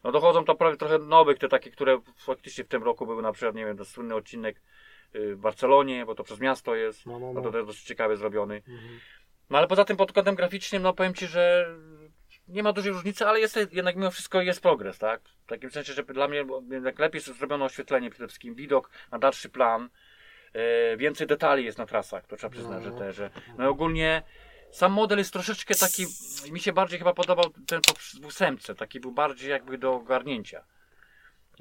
No 0.04 0.12
dochodzą 0.12 0.46
tam 0.46 0.58
prawie 0.58 0.78
trochę 0.78 0.98
nowych, 0.98 1.38
te 1.38 1.48
takie, 1.48 1.72
które 1.72 2.02
faktycznie 2.18 2.64
w 2.64 2.68
tym 2.68 2.84
roku 2.84 3.06
były 3.06 3.22
na 3.22 3.32
przykład, 3.32 3.56
nie 3.56 3.66
wiem, 3.66 3.78
ten 3.78 3.86
słynny 3.86 4.16
odcinek 4.16 4.62
w 5.14 5.36
Barcelonie, 5.36 6.06
bo 6.06 6.16
to 6.16 6.24
przez 6.24 6.40
miasto 6.40 6.76
jest, 6.76 7.06
No, 7.06 7.20
no, 7.20 7.34
no 7.34 7.42
to 7.42 7.48
no. 7.48 7.52
też 7.52 7.66
dosyć 7.66 7.84
ciekawie 7.84 8.18
zrobiony. 8.18 8.56
Mhm. 8.56 9.00
No 9.50 9.58
ale 9.58 9.68
poza 9.68 9.86
tym 9.86 9.98
pod 9.98 10.14
kątem 10.14 10.36
graficznym, 10.36 10.84
no 10.84 10.94
powiem 10.94 11.14
Ci, 11.14 11.28
że 11.28 11.76
nie 12.48 12.64
ma 12.64 12.74
dużej 12.74 12.92
różnicy, 12.92 13.28
ale 13.28 13.40
jest 13.40 13.60
jednak 13.72 13.96
mimo 13.96 14.12
wszystko 14.12 14.42
jest 14.42 14.62
progres, 14.62 14.98
tak? 14.98 15.22
W 15.46 15.46
takim 15.46 15.72
sensie, 15.72 15.94
że 15.94 16.04
dla 16.04 16.28
mnie 16.28 16.46
jednak 16.72 17.00
lepiej 17.00 17.18
jest 17.20 17.38
zrobione 17.38 17.66
oświetlenie, 17.66 18.10
przede 18.10 18.28
wszystkim 18.28 18.56
widok 18.56 18.90
na 19.12 19.20
dalszy 19.20 19.50
plan, 19.50 19.90
e, 20.54 20.98
więcej 20.98 21.28
detali 21.28 21.66
jest 21.66 21.78
na 21.78 21.86
trasach, 21.86 22.28
to 22.28 22.38
trzeba 22.38 22.52
przyznać, 22.52 22.84
że 22.84 22.92
te, 22.92 23.14
że 23.14 23.30
no 23.58 23.70
ogólnie 23.70 24.22
sam 24.72 24.92
model 24.92 25.18
jest 25.18 25.34
troszeczkę 25.34 25.76
taki, 25.76 26.06
mi 26.52 26.60
się 26.60 26.74
bardziej 26.74 27.00
chyba 27.00 27.14
podobał 27.14 27.46
ten 27.68 27.82
po 27.82 28.28
ósemce, 28.28 28.76
taki 28.76 29.00
był 29.00 29.12
bardziej 29.12 29.50
jakby 29.50 29.78
do 29.78 29.94
ogarnięcia. 29.94 30.64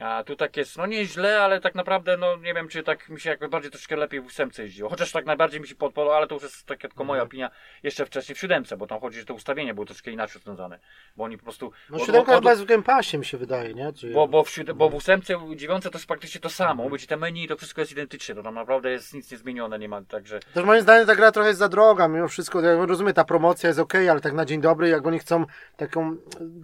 A 0.01 0.25
tu 0.25 0.37
tak 0.37 0.57
jest, 0.57 0.77
no 0.79 0.87
nie 0.87 1.05
źle, 1.05 1.41
ale 1.43 1.61
tak 1.61 1.75
naprawdę, 1.75 2.17
no 2.17 2.37
nie 2.37 2.55
wiem, 2.55 2.69
czy 2.69 2.83
tak 2.83 3.09
mi 3.09 3.21
się 3.21 3.31
jakoś 3.31 3.49
bardziej 3.49 3.71
troszkę 3.71 3.97
lepiej 3.97 4.21
w 4.21 4.27
ósemce 4.27 4.63
jeździło. 4.63 4.91
Chociaż 4.91 5.13
tak 5.13 5.27
najbardziej 5.27 5.61
mi 5.61 5.69
się 5.69 5.75
podobało, 5.75 6.17
ale 6.17 6.27
to 6.27 6.35
już 6.35 6.43
jest 6.43 6.67
taka 6.67 6.89
tylko 6.89 7.05
moja 7.05 7.23
Mhm. 7.23 7.29
opinia, 7.29 7.51
jeszcze 7.83 8.07
wcześniej 8.07 8.37
w 8.37 8.39
siódemce, 8.39 8.77
bo 8.77 8.87
tam 8.87 9.01
chodzi, 9.01 9.19
że 9.19 9.25
te 9.25 9.33
ustawienia 9.33 9.75
były 9.75 9.87
troszkę 9.87 10.11
inaczej 10.11 10.35
rozwiązane. 10.35 10.79
Bo 11.17 11.25
oni 11.25 11.39
po 11.39 11.45
prostu... 11.45 11.73
No 11.91 11.99
bo- 11.99 12.05
siódemka 12.05 12.33
bo- 12.33 12.39
chyba 12.39 12.51
jest 12.51 12.63
w 12.63 12.67
Game 12.67 12.83
Passie 12.83 13.19
mi 13.19 13.25
się 13.25 13.39
wydaje, 13.39 13.75
nie? 13.75 13.93
Czy... 13.93 14.11
bo, 14.11 14.29
bo, 14.29 14.45
w 14.45 14.49
siód- 14.51 14.73
bo 14.75 14.89
w 14.91 14.95
ósemce, 14.95 15.35
dziewiątce 15.57 15.91
to 15.91 15.99
jest 15.99 16.07
praktycznie 16.09 16.41
to 16.41 16.51
samo. 16.51 16.71
Mhm. 16.83 16.91
Być 16.91 17.07
te 17.07 17.17
menu 17.17 17.49
to 17.49 17.57
wszystko 17.57 17.81
jest 17.81 17.93
identyczne. 17.93 18.35
To 18.35 18.43
tam 18.43 18.55
naprawdę 18.55 18.91
jest 18.91 19.15
nic 19.15 19.31
niezmienione, 19.33 19.79
nie 19.79 19.89
ma 19.89 20.03
także. 20.03 20.41
Też 20.55 20.65
moim 20.65 20.83
zdaniem 20.83 21.07
ta 21.07 21.15
gra 21.15 21.33
trochę 21.33 21.49
jest 21.49 21.59
za 21.59 21.69
droga, 21.69 22.09
mimo 22.09 22.29
wszystko, 22.29 22.61
ja 22.61 22.87
rozumiem, 22.87 23.15
ta 23.15 23.25
promocja 23.25 23.69
jest 23.69 23.79
ok, 23.81 23.95
ale 24.11 24.21
tak 24.21 24.33
na 24.33 24.45
dzień 24.45 24.61
dobry, 24.61 24.89
jak 24.89 25.07
oni 25.07 25.19
chcą 25.19 25.45
taką, 25.77 26.17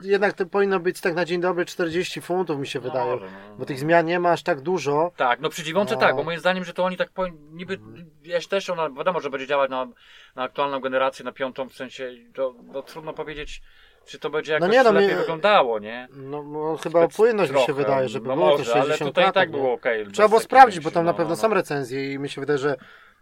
jednak 0.03 0.33
to 0.33 0.47
powinno 0.47 0.81
być 0.81 1.01
tak 1.01 1.15
na 1.15 1.25
dzień 1.25 1.41
dobry 1.41 1.65
40 1.65 2.21
funtów 2.21 2.59
mi 2.59 2.67
się 2.67 2.81
wydaje, 2.81 3.24
może, 3.25 3.49
no, 3.51 3.57
bo 3.57 3.65
tych 3.65 3.79
zmian 3.79 4.07
nie 4.07 4.21
ma 4.21 4.31
aż 4.31 4.43
tak 4.43 4.61
dużo. 4.61 5.13
Tak, 5.17 5.41
no 5.41 5.49
przy 5.49 5.63
dziewiątce 5.63 5.95
No. 5.95 6.01
tak, 6.01 6.17
bo 6.17 6.23
moim 6.23 6.39
zdaniem, 6.39 6.65
że 6.65 6.73
to 6.73 6.85
oni 6.85 6.97
tak 6.97 7.11
po, 7.11 7.27
niby, 7.29 7.79
wiesz, 8.23 8.47
też 8.47 8.71
ona, 8.71 8.91
wiadomo, 8.91 9.21
że 9.21 9.31
będzie 9.31 9.47
działać 9.47 9.71
na, 9.71 9.87
na 10.37 10.43
aktualną 10.43 10.81
generację, 10.81 11.25
na 11.25 11.33
piątą, 11.33 11.69
w 11.69 11.75
sensie, 11.75 12.13
to, 12.35 12.55
no, 12.73 12.83
trudno 12.83 13.13
powiedzieć, 13.13 13.63
czy 14.07 14.19
to 14.19 14.31
będzie 14.31 14.53
jakoś 14.53 14.71
nie, 14.71 14.83
no, 14.83 14.93
lepiej 14.93 15.09
mnie- 15.09 15.17
wyglądało, 15.19 15.79
nie? 15.79 16.09
No, 16.11 16.43
no 16.43 16.77
chyba 16.77 17.01
o 17.01 17.09
płynność 17.09 17.53
mi 17.53 17.59
się 17.59 17.65
Trochę, 17.65 17.83
wydaje, 17.83 18.09
żeby 18.09 18.29
no 18.29 18.35
było 18.35 18.47
może, 18.47 18.65
te 18.65 18.71
60 18.71 19.01
ale 19.01 19.11
tutaj 19.11 19.25
i 19.25 19.25
klatek, 19.25 19.35
tak 19.35 19.51
było 19.51 19.73
okej. 19.73 20.07
Trzeba 20.13 20.29
było 20.29 20.41
sprawdzić, 20.41 20.81
bo 20.85 20.91
tam 20.91 21.05
na 21.05 21.13
no, 21.13 21.17
pewno 21.17 21.31
no, 21.31 21.37
są 21.37 21.49
no. 21.49 21.55
recenzje 21.55 22.13
i 22.13 22.19
mi 22.19 22.29
się 22.29 22.41
wydaje, 22.41 22.59
że, 22.59 22.77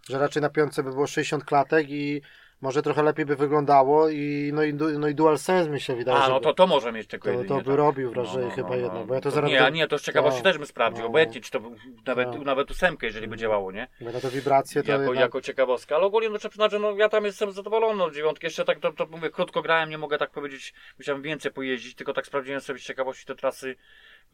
że 0.08 0.18
raczej 0.18 0.42
na 0.42 0.50
piątce 0.50 0.82
by 0.82 0.90
było 0.90 1.06
60 1.06 1.44
klatek 1.44 1.86
i 1.90 2.22
może 2.62 2.82
trochę 2.82 3.02
lepiej 3.02 3.26
by 3.26 3.36
wyglądało 3.36 4.08
i 4.08 4.50
no 4.54 4.62
i, 4.62 4.74
no 4.74 5.08
i 5.08 5.14
DualSense 5.14 5.70
mi 5.70 5.80
się 5.80 5.96
wydaje, 5.96 6.18
A, 6.18 6.28
no 6.28 6.40
to, 6.40 6.54
to 6.54 6.66
może 6.66 6.92
mieć 6.92 7.06
tylko 7.08 7.24
to, 7.24 7.30
jedynie, 7.30 7.48
to 7.48 7.56
by 7.56 7.64
tak. 7.64 7.74
robił 7.76 8.10
wrażenie 8.12 8.50
chyba 8.50 8.76
jednak, 8.76 9.06
bo 9.06 9.14
ja 9.14 9.20
to 9.20 9.30
zaraz... 9.30 9.50
Nie, 9.50 9.70
nie, 9.72 9.88
to 9.88 9.98
z 9.98 10.02
ciekawości 10.02 10.38
No. 10.38 10.44
też 10.44 10.58
bym 10.58 10.66
sprawdził, 10.66 11.02
No. 11.02 11.08
obojętnie, 11.08 11.40
czy 11.40 11.50
to 11.50 11.60
nawet, 12.06 12.28
No. 12.34 12.42
nawet 12.44 12.70
ósemkę, 12.70 13.06
jeżeli 13.06 13.28
by 13.28 13.36
działało, 13.36 13.72
nie? 13.72 13.88
Na 14.00 14.20
to 14.20 14.30
wibracje 14.30 14.82
to 14.82 14.90
Jako, 14.90 15.02
jednak... 15.02 15.20
jako 15.20 15.40
ciekawostka, 15.40 15.96
ale 15.96 16.04
ogólnie 16.06 16.28
no, 16.28 16.38
trzeba 16.38 16.50
przyznać, 16.50 16.70
że 16.72 16.78
no, 16.78 16.96
ja 16.96 17.08
tam 17.08 17.24
jestem 17.24 17.52
zadowolony 17.52 18.04
od 18.04 18.14
dziewiątki. 18.14 18.46
Jeszcze 18.46 18.64
tak, 18.64 18.78
to, 18.80 18.92
to 18.92 19.06
mówię, 19.06 19.30
krótko 19.30 19.62
grałem, 19.62 19.90
nie 19.90 19.98
mogę 19.98 20.18
tak 20.18 20.30
powiedzieć, 20.30 20.74
musiałem 20.98 21.22
więcej 21.22 21.52
pojeździć, 21.52 21.94
tylko 21.94 22.12
tak 22.12 22.26
sprawdziłem 22.26 22.60
sobie 22.60 22.78
z 22.78 22.82
ciekawości 22.82 23.26
te 23.26 23.34
trasy, 23.34 23.76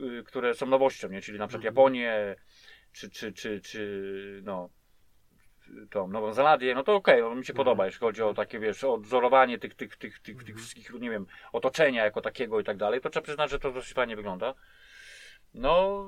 y, 0.00 0.22
które 0.26 0.54
są 0.54 0.66
nowością, 0.66 1.08
nie? 1.08 1.20
Czyli 1.22 1.38
na 1.38 1.46
przykład 1.46 1.64
Mhm. 1.66 1.74
Japonię, 1.74 2.36
czy, 2.92 3.10
czy, 3.10 3.32
czy, 3.32 3.60
czy 3.60 4.40
no, 4.44 4.68
tą 5.90 6.08
Nową 6.08 6.32
Zelandię, 6.32 6.74
no 6.74 6.82
to 6.82 6.94
okej, 6.94 7.22
no, 7.22 7.34
mi 7.34 7.44
się 7.44 7.52
Mhm. 7.52 7.56
podoba, 7.56 7.86
jeśli 7.86 8.00
chodzi 8.00 8.22
o 8.22 8.34
takie, 8.34 8.58
wiesz, 8.58 8.84
odzorowanie 8.84 9.58
tych, 9.58 9.74
tych, 9.74 9.96
tych, 9.96 10.18
tych, 10.18 10.34
Mhm. 10.34 10.46
tych 10.46 10.56
wszystkich, 10.56 10.90
nie 11.00 11.10
wiem, 11.10 11.26
otoczenia 11.52 12.04
jako 12.04 12.20
takiego 12.20 12.60
i 12.60 12.64
tak 12.64 12.76
dalej, 12.76 13.00
to 13.00 13.10
trzeba 13.10 13.24
przyznać, 13.24 13.50
że 13.50 13.58
to 13.58 13.72
dosyć 13.72 13.92
fajnie 13.94 14.16
wygląda. 14.16 14.54
No, 15.54 16.04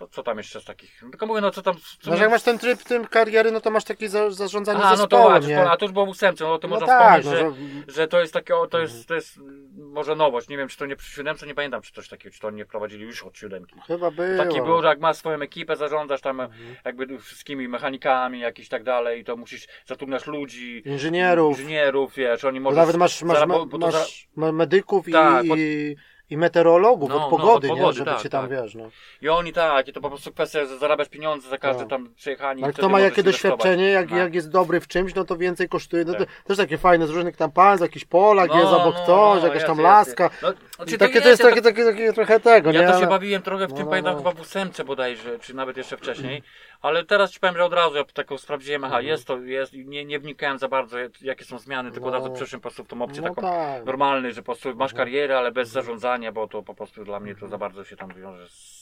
to 0.00 0.08
co 0.08 0.22
tam 0.22 0.38
jeszcze 0.38 0.60
z 0.60 0.64
takich, 0.64 1.02
no, 1.02 1.10
tylko 1.10 1.26
mówię, 1.26 1.40
no 1.40 1.50
co 1.50 1.62
tam... 1.62 1.74
Co 2.00 2.10
No, 2.10 2.16
jak 2.16 2.30
masz 2.30 2.42
ten 2.42 2.58
tryb 2.58 2.82
tym 2.82 3.04
kariery, 3.06 3.50
no 3.52 3.60
to 3.60 3.70
masz 3.70 3.84
takie 3.84 4.08
za, 4.08 4.30
zarządzanie 4.30 4.80
a, 4.80 4.82
no 4.90 4.90
to 4.90 4.96
zespołem, 4.96 5.28
właśnie, 5.40 5.54
nie? 5.56 5.70
a 5.70 5.76
to 5.76 5.84
już 5.84 5.92
było 5.92 6.06
w 6.06 6.08
ósemce, 6.08 6.44
no 6.44 6.58
to 6.58 6.68
No 6.68 6.74
można 6.74 6.86
tak, 6.86 7.22
wspomnieć, 7.22 7.42
no, 7.44 7.50
że, 7.50 7.56
że... 7.86 7.92
że 7.92 8.08
to 8.08 8.20
jest 8.20 8.32
takie, 8.32 8.56
o, 8.56 8.66
to 8.66 8.78
Mhm. 8.80 8.82
jest, 8.96 9.08
to 9.08 9.14
jest 9.14 9.38
może 9.76 10.16
nowość, 10.16 10.48
nie 10.48 10.56
wiem 10.56 10.68
czy 10.68 10.76
to 10.78 10.86
nie 10.86 10.96
przy 10.96 11.10
siódemce, 11.12 11.46
nie 11.46 11.54
pamiętam 11.54 11.82
czy 11.82 11.92
coś 11.92 12.08
takiego, 12.08 12.34
czy 12.34 12.40
to 12.40 12.50
nie 12.50 12.64
wprowadzili 12.64 13.04
już 13.04 13.22
od 13.22 13.36
siódemki. 13.38 13.74
Chyba 13.86 14.10
było. 14.10 14.36
Taki 14.44 14.62
było, 14.62 14.82
że 14.82 14.88
jak 14.88 15.00
masz 15.00 15.16
swoją 15.16 15.40
ekipę, 15.42 15.76
zarządzasz 15.76 16.20
tam 16.20 16.40
Mhm. 16.40 16.76
jakby 16.84 17.18
wszystkimi 17.18 17.68
mechanikami 17.68 18.40
jakiś 18.40 18.68
tak 18.68 18.82
dalej, 18.84 19.24
to 19.24 19.36
musisz, 19.36 19.66
zatrudniasz 19.86 20.26
ludzi, 20.26 20.82
Inżynierów. 20.86 21.58
inżynierów, 21.58 22.14
wiesz, 22.14 22.44
oni 22.44 22.60
może... 22.60 22.76
nawet 22.76 22.96
masz, 22.96 23.22
masz, 23.22 23.38
to 23.40 23.78
masz 23.78 24.28
ma- 24.36 24.52
medyków 24.52 25.08
i, 25.08 25.12
Tak, 25.12 25.46
pod- 25.48 25.58
i, 25.58 25.96
i 26.30 26.36
meteorologów 26.36 27.08
No, 27.10 27.14
od 27.16 27.20
no, 27.22 27.28
pogody, 27.38 27.54
od 27.68 27.74
nie? 27.76 27.80
pogody, 27.80 27.98
Żeby 27.98 28.10
tak, 28.10 28.22
cię 28.22 28.28
tam, 28.28 28.48
tak. 28.48 28.50
wiesz, 28.50 28.74
no. 28.74 28.84
I 29.22 29.28
oni 29.28 29.52
tak, 29.52 29.88
i 29.88 29.92
to 29.92 30.00
po 30.00 30.08
prostu 30.08 30.32
kwestia, 30.32 30.64
że 30.66 30.78
zarabiasz 30.78 31.08
pieniądze 31.08 31.48
za 31.48 31.58
każde 31.58 31.82
No. 31.82 31.88
tam 31.88 32.14
przejechanie. 32.16 32.64
Ale 32.64 32.72
kto 32.72 32.88
ma 32.88 33.00
jakie 33.00 33.22
doświadczenie, 33.22 33.88
jak, 33.88 34.08
Tak. 34.08 34.18
jak 34.18 34.34
jest 34.34 34.50
dobry 34.50 34.80
w 34.80 34.88
czymś, 34.88 35.14
no 35.14 35.24
to 35.24 35.36
więcej 35.36 35.68
kosztuje. 35.68 36.04
No 36.04 36.12
to 36.12 36.18
Tak. 36.18 36.28
też 36.44 36.56
takie 36.56 36.78
fajne, 36.78 37.06
z 37.06 37.10
różnych 37.10 37.36
tam 37.36 37.50
państw, 37.52 37.82
jakiś 37.82 38.04
Polak 38.04 38.54
jest 38.54 38.66
obok 38.72 38.94
no, 38.94 39.02
ktoś, 39.02 39.42
no, 39.42 39.48
jakaś 39.48 39.64
tam 39.64 39.76
jest, 39.76 39.82
laska. 39.82 40.24
jest. 40.42 40.56
No, 40.80 40.84
znaczy, 40.86 40.98
takie 40.98 41.20
to 41.20 41.28
jest 41.28 41.42
takie, 41.42 41.62
takie, 41.62 41.84
takie 41.84 42.12
trochę 42.12 42.40
tego, 42.40 42.72
Ja 42.72 42.80
nie? 42.80 42.86
to 42.86 42.92
się 42.92 42.98
Ale- 42.98 43.06
bawiłem 43.06 43.42
trochę 43.42 43.66
w 43.66 43.70
No, 43.70 43.76
tym, 43.76 43.84
no, 43.84 43.90
pamiętam 43.90 44.12
no. 44.12 44.18
chyba 44.18 44.30
w 44.32 44.40
ósemce 44.40 44.84
bodajże, 44.84 45.38
czy 45.38 45.54
nawet 45.56 45.76
jeszcze 45.76 45.96
wcześniej, 45.96 46.42
ale 46.82 47.04
teraz 47.04 47.30
ci 47.30 47.40
powiem, 47.40 47.56
że 47.56 47.64
od 47.64 47.72
razu 47.72 47.96
ja 47.96 48.04
taką 48.04 48.38
sprawdziłem, 48.38 48.84
aha, 48.84 48.94
Mhm. 48.94 49.06
jest 49.06 49.26
to, 49.26 49.38
jest, 49.38 49.74
i 49.74 49.86
nie, 49.86 50.04
nie 50.04 50.18
wnikałem 50.18 50.58
za 50.58 50.68
bardzo, 50.68 50.96
jakie 51.22 51.44
są 51.44 51.58
zmiany, 51.58 51.90
tylko 51.92 52.06
od 52.08 52.14
No. 52.14 52.18
razu 52.18 52.32
przeszłem 52.32 52.60
po 52.60 52.62
prostu 52.62 52.84
w 52.84 52.88
tą 52.88 53.02
opcję 53.02 53.22
No 53.22 53.28
taką 53.28 53.42
tak. 53.42 53.84
normalną, 53.84 54.30
że 54.30 54.42
po 54.42 54.46
prostu 54.46 54.68
masz 54.76 54.90
Mhm. 54.92 55.06
karierę, 55.06 55.38
ale 55.38 55.52
bez 55.52 55.68
zarządzania, 55.68 56.32
bo 56.32 56.48
to 56.48 56.62
po 56.62 56.74
prostu 56.74 57.04
dla 57.04 57.20
mnie 57.20 57.34
to 57.34 57.48
za 57.48 57.58
bardzo 57.58 57.84
się 57.84 57.96
tam 57.96 58.14
wiąże 58.14 58.48
z, 58.48 58.79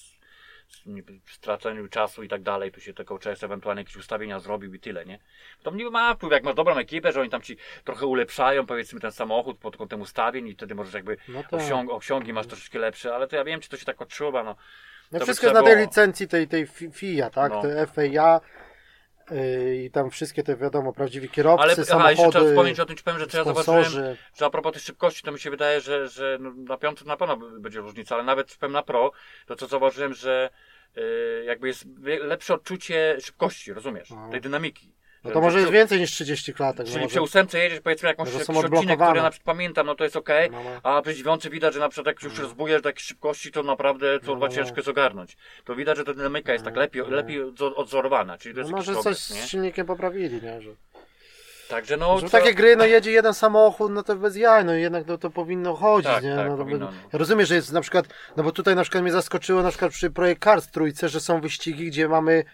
straceniem 1.27 1.89
czasu 1.89 2.23
i 2.23 2.29
tak 2.29 2.43
dalej, 2.43 2.73
tu 2.73 2.81
się 2.81 2.95
tylko 2.95 3.19
często 3.19 3.47
ewentualnie 3.47 3.81
jakieś 3.83 3.97
ustawienia 3.97 4.41
zrobił 4.41 4.75
i 4.75 4.81
tyle, 4.81 5.07
nie? 5.07 5.19
To 5.63 5.71
nie 5.71 5.91
ma 5.91 6.15
wpływu, 6.15 6.35
jak 6.35 6.45
masz 6.45 6.55
dobrą 6.55 6.77
ekipę, 6.77 7.13
że 7.13 7.21
oni 7.21 7.31
tam 7.31 7.43
ci 7.43 7.57
trochę 7.85 8.07
ulepszają, 8.07 8.67
powiedzmy, 8.67 9.01
ten 9.01 9.13
samochód 9.13 9.59
pod 9.59 9.77
kątem 9.77 10.01
ustawień 10.01 10.49
i 10.49 10.55
wtedy 10.55 10.75
możesz 10.75 10.95
jakby 10.95 11.17
No 11.29 11.43
tak. 11.43 11.53
osiąg, 11.53 11.91
osiągi 11.91 12.33
masz 12.33 12.47
troszeczkę 12.47 12.79
lepsze, 12.79 13.15
ale 13.15 13.29
to 13.29 13.37
ja 13.37 13.45
wiem, 13.45 13.61
czy 13.61 13.69
to 13.69 13.77
się 13.77 13.85
tak 13.85 14.03
odczuwa, 14.03 14.45
no. 14.45 14.57
No 15.13 15.21
wszystko 15.21 15.47
jest 15.47 15.55
na 15.55 15.63
tej 15.63 15.77
licencji 15.77 16.29
tej, 16.29 16.49
tej 16.49 16.67
fi- 16.67 16.91
FIA, 16.93 17.31
tak? 17.31 17.53
No. 17.53 17.63
Te 17.63 17.87
FIA 17.95 18.41
yy, 19.31 19.77
i 19.77 19.91
tam 19.91 20.11
wszystkie 20.11 20.43
te 20.43 20.57
wiadomo, 20.57 20.93
prawdziwi 20.93 21.29
kierowcy, 21.29 21.63
Ale 21.63 21.73
aha, 21.73 21.81
jeszcze 21.81 21.95
trzeba 21.95 22.17
samochody, 22.17 22.51
wspomnieć 22.51 22.81
o 22.81 22.87
tym, 22.87 22.97
ci 22.97 23.05
powiem, 23.05 23.21
że 23.21 23.27
co 23.27 23.39
ja 23.39 23.45
zobaczyłem, 23.45 23.85
że 23.85 24.17
a 24.41 24.51
propos 24.51 24.73
tej 24.73 24.83
szybkości, 24.83 25.23
to 25.23 25.33
mi 25.33 25.41
się 25.41 25.51
wydaje, 25.51 25.81
że, 25.81 26.09
że 26.09 26.39
no, 26.41 26.53
na 26.57 26.77
piątym 26.77 27.07
na 27.07 27.17
pewno 27.17 27.37
będzie 27.37 27.81
różnica, 27.81 28.15
ale 28.15 28.25
nawet 28.25 28.57
powiem 28.57 28.73
na 28.73 28.83
pro, 28.83 29.13
to 29.47 29.57
co 29.57 29.67
zauważyłem, 29.67 30.15
że 30.15 30.51
y, 30.53 30.78
jakby 31.47 31.69
jest 31.69 31.85
lepsze 32.21 32.55
odczucie 32.55 33.17
szybkości, 33.21 33.73
rozumiesz? 33.73 34.09
Aha. 34.13 34.29
Tej 34.31 34.41
dynamiki. 34.41 34.93
No 35.25 35.31
to 35.31 35.41
może 35.41 35.53
że 35.53 35.61
jest 35.61 35.73
więcej 35.73 36.01
niż 36.01 36.11
30 36.11 36.55
klatek. 36.55 36.87
Czyli 36.87 37.01
no 37.01 37.07
przy 37.09 37.17
może, 37.21 37.23
ósemce 37.23 37.59
jedziesz 37.59 37.81
powiedzmy 37.81 38.09
jakąś, 38.09 38.27
Może 38.27 38.39
jakiś 38.39 38.57
odcinek, 38.73 39.01
który 39.01 39.23
na 39.23 39.31
przykład 39.31 39.57
pamiętam, 39.57 39.87
no 39.87 39.95
to 39.95 40.05
jest 40.05 40.17
okej, 40.17 40.51
no, 40.51 40.63
no. 40.65 40.81
a 40.83 41.03
przy 41.03 41.15
dziewiątce 41.15 41.51
widać, 41.51 41.75
że 41.75 41.81
na 41.81 41.89
przykład 41.89 42.07
jak 42.07 42.23
już 42.23 42.33
Mhm. 42.33 42.43
rozbujesz 42.49 42.83
do 42.83 42.89
jakiejś 42.89 43.05
szybkości, 43.07 43.53
to 43.53 43.63
naprawdę 43.63 44.21
to 44.21 44.33
No, 44.35 44.39
no, 44.41 44.49
ciężko 44.49 44.71
no. 44.71 44.77
jest 44.77 44.89
ogarnąć. 44.89 45.37
To 45.65 45.75
widać, 45.75 45.97
że 45.97 46.05
ta 46.05 46.15
dynamika 46.15 46.53
jest 46.53 46.65
tak 46.65 46.77
lepiej, 46.77 47.03
lepiej 47.09 47.45
odzo- 47.45 47.73
odzorowana, 47.77 48.39
czyli 48.39 48.55
to 48.55 48.61
No 48.61 48.67
jest 48.67 48.73
może 48.77 48.93
jakiś 48.93 49.05
coś 49.05 49.31
nie? 49.31 49.43
z 49.43 49.49
silnikiem 49.49 49.87
poprawili, 49.87 50.43
nie? 50.43 50.61
Że, 50.63 50.71
Także 51.69 51.97
no, 51.97 52.21
co- 52.21 52.29
takie 52.29 52.55
gry, 52.55 52.77
no 52.77 52.85
jedzie 52.87 53.11
jeden 53.11 53.35
samochód, 53.35 53.93
no 53.93 54.03
to 54.03 54.17
bez 54.17 54.37
jaj, 54.37 54.65
no 54.65 54.73
jednak 54.75 55.07
no, 55.07 55.19
to 55.19 55.31
powinno 55.31 55.75
chodzić, 55.75 56.11
Tak, 56.13 56.25
nie? 56.25 56.37
tak, 56.37 56.49
no, 56.49 56.57
to 56.57 56.65
powinno, 56.65 56.87
by- 56.87 56.93
no. 56.95 56.99
Ja 57.13 57.19
rozumiem, 57.19 57.47
że 57.47 57.55
jest 57.55 57.73
na 57.73 57.81
przykład, 57.81 58.07
no 58.37 58.43
bo 58.43 58.53
tutaj 58.53 58.77
na 58.77 58.83
przykład 58.83 59.03
mnie 59.03 59.13
zaskoczyło 59.13 59.63
na 59.63 59.69
przykład 59.71 59.93
przy 59.93 60.11
Projekt 60.11 60.45
Cars 60.45 60.71
trójce, 60.71 61.09
że 61.09 61.21
są 61.21 61.41
wyścigi, 61.41 61.87
gdzie 61.87 62.09
mamy 62.09 62.45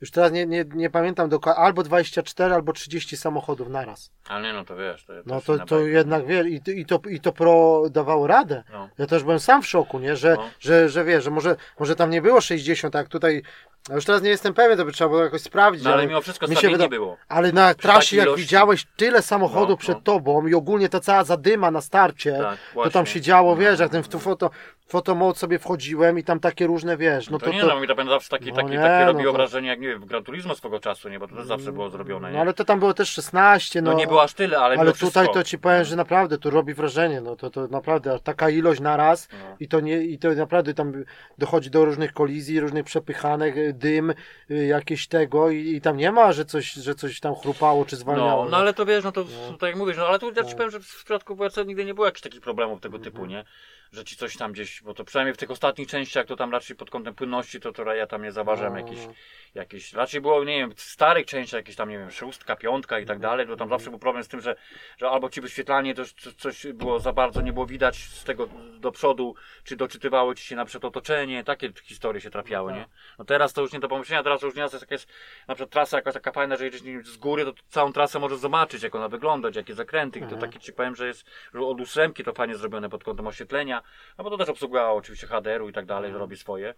już 0.00 0.10
teraz 0.10 0.32
nie, 0.32 0.46
nie, 0.46 0.64
nie 0.74 0.90
pamiętam 0.90 1.28
dokładnie, 1.28 1.62
albo 1.64 1.82
24, 1.82 2.54
albo 2.54 2.72
30 2.72 3.16
samochodów 3.16 3.68
naraz. 3.68 4.10
Ale 4.28 4.42
nie, 4.48 4.52
no 4.52 4.64
to 4.64 4.76
wiesz, 4.76 5.04
to, 5.04 5.12
No 5.26 5.40
to, 5.40 5.58
to 5.66 5.80
jednak 5.80 6.26
wiesz, 6.26 6.46
i, 6.46 6.60
to- 6.62 6.70
i, 6.70 6.86
to, 6.86 7.00
i 7.08 7.20
to 7.20 7.32
pro 7.32 7.82
dawało 7.90 8.26
radę. 8.26 8.64
No. 8.72 8.88
Ja 8.98 9.06
też 9.06 9.22
byłem 9.22 9.40
sam 9.40 9.62
w 9.62 9.66
szoku, 9.66 9.98
nie? 9.98 10.16
Że, 10.16 10.34
No. 10.34 10.48
że, 10.60 10.88
że 10.88 11.04
wiesz, 11.04 11.24
że 11.24 11.30
może, 11.30 11.56
może 11.78 11.96
tam 11.96 12.10
nie 12.10 12.22
było 12.22 12.40
60, 12.40 12.92
tak 12.92 13.08
tutaj. 13.08 13.42
No 13.88 13.94
już 13.94 14.04
teraz 14.04 14.22
nie 14.22 14.30
jestem 14.30 14.54
pewien, 14.54 14.78
to 14.78 14.84
by 14.84 14.92
trzeba 14.92 15.08
było 15.10 15.22
jakoś 15.22 15.42
sprawdzić. 15.42 15.84
No 15.84 15.92
ale 15.92 16.06
mimo 16.06 16.20
wszystko 16.20 16.48
mi 16.48 16.56
się 16.56 16.68
wyda- 16.70 16.88
było. 16.88 17.16
ale 17.28 17.52
na 17.52 17.74
Przy 17.74 17.82
trasie, 17.82 18.16
jak 18.16 18.26
ilości- 18.26 18.36
widziałeś 18.40 18.86
tyle 18.96 19.22
samochodów 19.22 19.70
No, 19.70 19.76
przed 19.76 19.94
no. 19.96 20.02
tobą 20.02 20.46
i 20.46 20.54
ogólnie 20.54 20.88
ta 20.88 21.00
cała 21.00 21.24
zadyma 21.24 21.70
na 21.70 21.80
starcie, 21.80 22.38
Tak, 22.42 22.58
to 22.84 22.90
tam 22.90 23.06
się 23.06 23.20
działo, 23.20 23.56
wiesz, 23.56 23.78
no, 23.78 23.82
jak 23.84 23.92
ten 23.92 24.02
w 24.02 24.08
foto, 24.08 24.50
fotomod 24.88 25.38
sobie 25.38 25.58
wchodziłem 25.58 26.18
i 26.18 26.24
tam 26.24 26.40
takie 26.40 26.66
różne, 26.66 26.96
wiesz, 26.96 27.30
no 27.30 27.32
No 27.32 27.38
to, 27.38 27.46
to, 27.46 27.52
nie, 27.52 27.60
to, 27.60 27.66
no 27.66 27.80
mi 27.80 27.88
to 27.88 27.94
pamiętam 27.94 28.16
zawsze 28.16 28.30
taki, 28.30 28.50
No 28.50 28.56
taki, 28.56 28.70
nie, 28.70 28.78
takie 28.78 29.04
no 29.06 29.12
robiło 29.12 29.32
to- 29.32 29.38
wrażenie, 29.38 29.68
jak 29.68 29.80
nie 29.80 29.88
wiem, 29.88 30.00
w 30.00 30.04
Gran 30.04 30.24
Turismo 30.24 30.54
swego 30.54 30.80
czasu, 30.80 31.08
nie, 31.08 31.18
bo 31.18 31.28
to 31.28 31.36
też 31.36 31.46
zawsze 31.46 31.72
było 31.72 31.90
zrobione, 31.90 32.28
nie? 32.28 32.34
no 32.34 32.40
ale 32.40 32.54
to 32.54 32.64
tam 32.64 32.78
było 32.78 32.94
też 32.94 33.08
16, 33.10 33.82
no. 33.82 33.90
no, 33.92 33.96
nie 33.98 34.06
było 34.06 34.22
aż 34.22 34.34
tyle, 34.34 34.58
ale, 34.58 34.76
ale 34.76 34.92
tutaj 34.92 35.10
wszystko. 35.10 35.34
to 35.34 35.44
ci 35.44 35.58
powiem, 35.58 35.84
że 35.84 35.96
naprawdę 35.96 36.38
to 36.38 36.50
robi 36.50 36.74
wrażenie, 36.74 37.20
no 37.20 37.36
to, 37.36 37.50
to 37.50 37.66
naprawdę 37.68 38.18
taka 38.24 38.50
ilość 38.50 38.80
na 38.80 38.96
raz 38.96 39.28
No. 39.32 39.56
i 39.60 39.68
to 39.68 39.80
nie, 39.80 39.96
i 40.04 40.18
to 40.18 40.32
naprawdę 40.32 40.74
tam 40.74 40.92
dochodzi 41.38 41.70
do 41.70 41.84
różnych 41.84 42.12
kolizji, 42.12 42.60
różnych 42.60 42.84
przepychanek, 42.84 43.56
y, 43.56 43.72
dym, 43.72 44.14
y, 44.50 44.66
jakieś 44.66 45.08
tego 45.08 45.50
i, 45.50 45.56
i 45.74 45.80
tam 45.80 45.96
nie 45.96 46.12
ma, 46.12 46.32
że 46.32 46.44
coś, 46.44 46.72
że 46.72 46.94
coś 46.94 47.20
tam 47.20 47.34
chrupało 47.34 47.84
czy 47.84 47.96
zwalniało. 47.96 48.44
No, 48.44 48.50
no 48.50 48.56
ale 48.56 48.74
to 48.74 48.86
wiesz, 48.86 49.04
no 49.04 49.12
to 49.12 49.24
No. 49.50 49.56
tak 49.58 49.68
jak 49.70 49.76
mówisz, 49.78 49.96
no 49.96 50.06
ale 50.06 50.18
tu 50.18 50.26
ja 50.36 50.44
ci 50.44 50.50
No. 50.50 50.56
powiem, 50.56 50.70
że 50.70 50.80
w 50.80 50.86
przypadku 50.86 51.36
WRC 51.36 51.56
nigdy 51.66 51.84
nie 51.84 51.94
było 51.94 52.06
jakichś 52.06 52.22
takich 52.22 52.40
problemów 52.40 52.80
tego 52.80 52.98
typu, 52.98 53.22
Mhm. 53.22 53.30
nie? 53.30 53.44
Że 53.92 54.04
ci 54.04 54.16
coś 54.16 54.36
tam 54.36 54.52
gdzieś, 54.52 54.82
bo 54.82 54.94
to 54.94 55.04
przynajmniej 55.04 55.34
w 55.34 55.36
tych 55.38 55.50
ostatnich 55.50 55.88
częściach, 55.88 56.26
to 56.26 56.36
tam 56.36 56.52
raczej 56.52 56.76
pod 56.76 56.90
kątem 56.90 57.14
płynności, 57.14 57.60
to, 57.60 57.72
to 57.72 57.94
ja 57.94 58.06
tam 58.06 58.22
nie 58.22 58.32
zauważyłem 58.32 58.72
No, 58.72 58.78
jakichś, 58.78 59.06
no. 59.06 59.12
jakieś, 59.54 59.92
raczej 59.92 60.20
było, 60.20 60.44
nie 60.44 60.58
wiem, 60.58 60.74
w 60.74 60.80
starych 60.80 61.26
częściach 61.26 61.58
jakieś 61.58 61.76
tam, 61.76 61.88
nie 61.88 61.98
wiem, 61.98 62.10
szóstka, 62.10 62.56
piątka 62.56 62.98
i 62.98 63.06
tak 63.06 63.16
Mhm. 63.16 63.20
dalej, 63.30 63.46
to 63.46 63.56
tam 63.56 63.68
zawsze 63.68 63.90
był 63.90 63.98
problem 63.98 64.24
z 64.24 64.28
tym, 64.28 64.40
że, 64.40 64.56
że 64.98 65.10
albo 65.10 65.30
ci 65.30 65.40
wyświetlanie 65.40 65.94
to 65.94 66.02
coś, 66.38 66.66
było 66.66 67.00
za 67.00 67.12
bardzo, 67.12 67.40
nie 67.40 67.52
było 67.52 67.66
widać 67.66 67.96
z 67.96 68.24
tego 68.24 68.48
do 68.78 68.92
przodu, 68.92 69.34
czy 69.64 69.76
doczytywało 69.76 70.34
ci 70.34 70.44
się 70.44 70.56
na 70.56 70.64
przykład 70.64 70.84
otoczenie, 70.84 71.44
takie 71.44 71.72
historie 71.84 72.20
się 72.20 72.30
trafiały, 72.30 72.70
No 72.72 72.76
nie? 72.78 72.82
tak. 72.84 72.92
No 73.18 73.24
teraz 73.24 73.52
to 73.52 73.62
już 73.62 73.72
nie 73.72 73.80
do 73.80 73.88
pomyślenia, 73.88 74.22
teraz 74.22 74.42
już 74.42 74.54
nie 74.54 74.62
jest 74.62 74.74
jakaś, 74.80 75.06
na 75.48 75.54
przykład 75.54 75.70
trasa 75.72 75.96
jakaś 75.96 76.14
taka 76.14 76.32
fajna, 76.32 76.56
że 76.56 76.64
jedziesz 76.64 76.82
z 77.04 77.16
góry, 77.16 77.44
to 77.44 77.52
całą 77.68 77.92
trasę 77.92 78.18
możesz 78.18 78.38
zobaczyć, 78.38 78.82
jak 78.82 78.94
ona 78.94 79.08
wygląda, 79.08 79.48
jakie 79.54 79.74
zakręty, 79.74 80.18
i 80.18 80.22
to 80.22 80.28
Mhm. 80.34 80.40
takie 80.42 80.58
ci 80.64 80.72
powiem, 80.72 80.96
że 80.96 81.06
jest 81.06 81.24
że 81.54 81.60
od 81.60 81.80
ósemki 81.80 82.24
to 82.24 82.32
fajnie 82.32 82.56
zrobione 82.56 82.88
pod 82.88 83.04
kątem 83.04 83.26
oświetlenia, 83.26 83.75
no 84.18 84.24
bo 84.24 84.30
to 84.30 84.36
też 84.36 84.48
obsługuje 84.48 84.82
oczywiście 84.84 85.26
HDR-u 85.26 85.68
i 85.68 85.72
tak 85.72 85.86
dalej, 85.86 86.12
że 86.12 86.18
robi 86.18 86.36
swoje. 86.36 86.74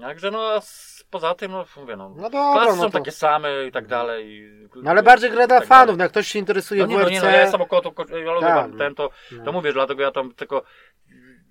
Także 0.00 0.30
no, 0.30 0.42
a 0.52 0.56
s- 0.56 1.04
poza 1.10 1.34
tym, 1.34 1.52
no 1.52 1.64
mówię, 1.76 1.96
no, 1.96 2.08
No 2.16 2.22
dobra, 2.30 2.52
klasy 2.52 2.76
no 2.76 2.82
są 2.82 2.90
to- 2.90 2.98
takie 2.98 3.10
same 3.10 3.66
i 3.66 3.72
tak 3.72 3.86
dalej. 3.86 4.26
i- 4.28 4.68
No 4.82 4.90
ale 4.90 5.02
bardziej 5.02 5.30
gra 5.30 5.46
dla 5.46 5.58
tak 5.60 5.68
dalej. 5.68 5.68
fanów, 5.68 5.96
no 5.96 6.04
jak 6.04 6.10
ktoś 6.10 6.26
się 6.28 6.38
interesuje 6.38 6.80
No 6.80 6.86
nie, 6.86 6.94
no 6.94 7.00
WRC, 7.00 7.12
nie, 7.12 7.20
no 7.20 7.28
ja 7.28 7.40
jestem 7.40 7.60
około, 7.62 7.82
to, 7.82 8.16
ja 8.16 8.32
lubię 8.32 8.46
Tak, 8.46 8.70
ten, 8.78 8.94
to, 8.94 9.10
no. 9.32 9.44
to 9.44 9.52
mówię, 9.52 9.72
dlatego 9.72 10.02
ja 10.02 10.10
tam 10.10 10.34
tylko 10.34 10.62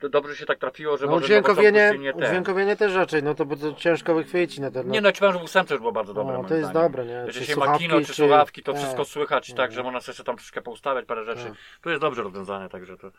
to 0.02 0.10
dobrze 0.10 0.36
się 0.36 0.46
tak 0.46 0.60
trafiło, 0.60 0.98
że 0.98 1.06
no, 1.06 1.12
może 1.12 1.24
udźwiękowienie, 1.26 1.94
nie 2.00 2.14
ten. 2.14 2.24
udźwiękowienie 2.24 2.76
też 2.76 2.94
raczej, 2.94 3.24
no 3.24 3.36
to, 3.36 3.46
bo 3.46 3.56
to 3.56 3.74
ciężko 3.74 4.16
wychwycić 4.16 4.60
na 4.60 4.72
ten. 4.72 4.88
Nie 4.90 5.02
no, 5.02 5.12
ci 5.12 5.20
powiem, 5.20 5.34
że 5.34 5.40
w 5.40 5.44
ósemce 5.44 5.74
już 5.74 5.82
było 5.82 5.92
bardzo 5.92 6.14
dobre. 6.14 6.34
no, 6.34 6.38
moim 6.40 6.50
to 6.50 6.56
jest 6.56 6.70
zdaniem. 6.70 6.92
dobre, 6.92 7.06
nie? 7.06 7.14
Jeżeli 7.14 7.46
Czy 7.46 7.52
się 7.54 7.60
ma 7.60 7.78
kino, 7.78 8.02
czy 8.02 8.14
słuchawki, 8.14 8.64
to 8.64 8.72
tak. 8.74 8.82
wszystko 8.82 9.06
słychać 9.06 9.54
tak, 9.54 9.72
że 9.72 9.84
można 9.84 10.02
sobie 10.02 10.24
tam 10.24 10.36
troszkę 10.36 10.62
poustawiać 10.62 11.06
parę 11.06 11.24
rzeczy. 11.24 11.44
Tak. 11.44 11.54
Tu 11.82 11.90
jest 11.90 12.02
dobrze 12.02 12.24
rozwiązane, 12.24 12.70
także 12.70 12.98
to, 12.98 13.12
to 13.12 13.18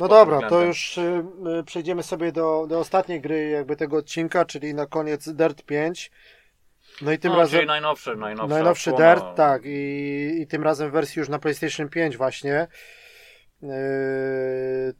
No 0.00 0.08
dobra, 0.08 0.48
to 0.48 0.62
już 0.62 0.98
y, 0.98 1.22
y, 1.60 1.64
przejdziemy 1.64 2.02
sobie 2.02 2.32
do, 2.32 2.66
do 2.68 2.78
ostatniej 2.78 3.20
gry 3.20 3.48
jakby 3.48 3.76
tego 3.76 3.96
odcinka, 3.96 4.44
czyli 4.44 4.74
na 4.74 4.86
koniec 4.86 5.28
Dirt 5.28 5.62
5. 5.62 6.10
No 7.02 7.12
i 7.12 7.18
tym 7.18 7.32
no, 7.32 7.38
razem 7.38 7.66
najnowszy, 7.66 8.16
najnowszy. 8.16 8.54
najnowszy. 8.54 8.92
Dirt, 8.92 9.24
tak, 9.36 9.62
i, 9.64 10.38
i 10.40 10.46
tym 10.46 10.62
razem 10.62 10.90
w 10.90 10.92
wersji 10.92 11.20
już 11.20 11.28
na 11.28 11.38
PlayStation 11.38 11.88
5 11.88 12.16
właśnie. 12.16 12.66
Yy, 13.62 13.70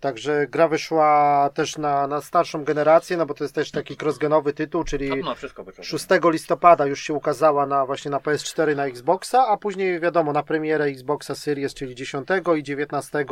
także 0.00 0.46
gra 0.46 0.68
wyszła 0.68 1.50
też 1.54 1.78
na, 1.78 2.06
na 2.06 2.20
starszą 2.20 2.64
generację, 2.64 3.16
no 3.16 3.26
bo 3.26 3.34
to 3.34 3.44
jest 3.44 3.54
też 3.54 3.70
taki 3.70 3.96
crossgenowy 4.02 4.52
tytuł, 4.52 4.84
czyli 4.84 5.08
No, 5.08 5.16
no 5.16 5.34
wszystko 5.34 5.64
wyszło. 5.64 5.84
6 5.84 6.06
listopada 6.24 6.86
już 6.86 7.02
się 7.02 7.14
ukazała 7.14 7.66
na 7.66 7.86
właśnie 7.86 8.10
na 8.10 8.18
PS4 8.18 8.76
na 8.76 8.86
Xboxa, 8.86 9.46
a 9.48 9.56
później 9.56 10.00
wiadomo 10.00 10.32
na 10.32 10.42
premierę 10.42 10.84
Xboxa 10.84 11.34
Series, 11.34 11.74
czyli 11.74 11.94
10 11.94 12.28
i 12.56 12.62
19 12.62 13.24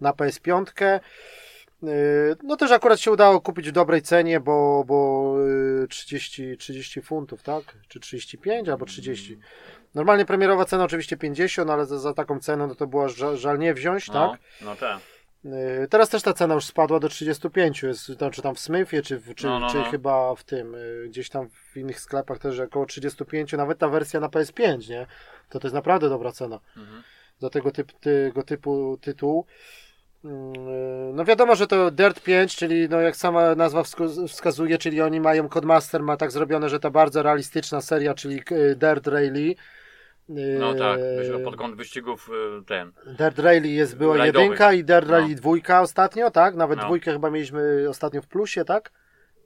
na 0.00 0.12
PS5. 0.12 0.64
Yy, 1.82 1.90
No 2.42 2.56
też 2.56 2.70
akurat 2.70 3.00
się 3.00 3.10
udało 3.10 3.40
kupić 3.40 3.68
w 3.68 3.72
dobrej 3.72 4.02
cenie, 4.02 4.40
bo, 4.40 4.84
bo 4.86 5.34
yy, 5.80 5.86
30, 5.88 6.56
30 6.56 7.02
funtów, 7.02 7.42
tak? 7.42 7.64
Czy 7.88 8.00
35 8.00 8.68
albo 8.68 8.86
30. 8.86 9.38
Normalnie 9.96 10.24
premierowa 10.24 10.64
cena 10.64 10.84
oczywiście 10.84 11.16
50, 11.16 11.70
ale 11.70 11.86
za, 11.86 11.98
za 11.98 12.14
taką 12.14 12.40
cenę 12.40 12.66
no 12.66 12.74
to 12.74 12.86
było 12.86 13.08
żal, 13.08 13.36
żal 13.36 13.58
nie 13.58 13.74
wziąć, 13.74 14.08
No, 14.08 14.30
tak? 14.30 14.40
no 14.62 14.76
tak. 14.76 14.98
Teraz 15.90 16.08
też 16.08 16.22
ta 16.22 16.32
cena 16.32 16.54
już 16.54 16.64
spadła 16.64 17.00
do 17.00 17.08
35, 17.08 17.82
jest, 17.82 18.10
to, 18.18 18.30
czy 18.30 18.42
tam 18.42 18.54
w 18.54 18.58
Smyfie, 18.60 19.02
czy, 19.02 19.20
czy, 19.36 19.46
No, 19.46 19.58
no, 19.60 19.70
czy 19.70 19.76
no. 19.76 19.84
chyba 19.84 20.34
w 20.34 20.44
tym, 20.44 20.72
yy, 20.72 21.08
gdzieś 21.08 21.28
tam 21.28 21.48
w 21.48 21.76
innych 21.76 22.00
sklepach 22.00 22.38
też 22.38 22.60
około 22.60 22.86
35, 22.86 23.52
nawet 23.52 23.78
ta 23.78 23.88
wersja 23.88 24.20
na 24.20 24.28
PS5, 24.28 24.88
nie? 24.90 25.06
To 25.48 25.60
to 25.60 25.66
jest 25.68 25.74
naprawdę 25.74 26.08
dobra 26.08 26.32
cena 26.32 26.60
Mhm. 26.76 27.02
za 27.38 27.50
tego, 27.50 27.70
typ, 27.70 27.92
tego 27.92 28.42
typu 28.42 28.98
tytuł. 29.00 29.46
Yy, 30.24 30.30
No 31.14 31.24
wiadomo, 31.24 31.56
że 31.56 31.66
to 31.66 31.90
Dirt 31.90 32.20
5, 32.20 32.56
czyli 32.56 32.88
no 32.88 33.00
jak 33.00 33.16
sama 33.16 33.54
nazwa 33.54 33.82
wskazuje, 34.28 34.78
czyli 34.78 35.02
oni 35.02 35.20
mają, 35.20 35.48
Codemaster 35.48 36.02
ma 36.02 36.16
tak 36.16 36.30
zrobione, 36.30 36.68
że 36.68 36.80
to 36.80 36.90
bardzo 36.90 37.22
realistyczna 37.22 37.80
seria, 37.80 38.14
czyli 38.14 38.42
Dirt 38.76 39.06
Rally. 39.06 39.54
Yy, 40.28 40.58
No 40.60 40.74
tak, 40.74 41.00
wyszło 41.16 41.38
pod 41.40 41.56
kąt 41.56 41.76
wyścigów 41.76 42.30
y, 42.60 42.64
ten. 42.64 42.92
Dirt 43.18 43.38
Rally 43.38 43.68
jest, 43.68 43.96
była 43.96 44.16
Rajdowych. 44.16 44.42
jedynka 44.44 44.72
i 44.72 44.84
Dirt 44.84 45.08
Rally 45.08 45.28
No. 45.28 45.34
dwójka 45.36 45.80
ostatnio, 45.80 46.30
tak? 46.30 46.54
Nawet 46.54 46.78
No. 46.78 46.84
dwójkę 46.84 47.12
chyba 47.12 47.30
mieliśmy 47.30 47.86
ostatnio 47.88 48.22
w 48.22 48.26
plusie, 48.26 48.64
tak? 48.64 48.90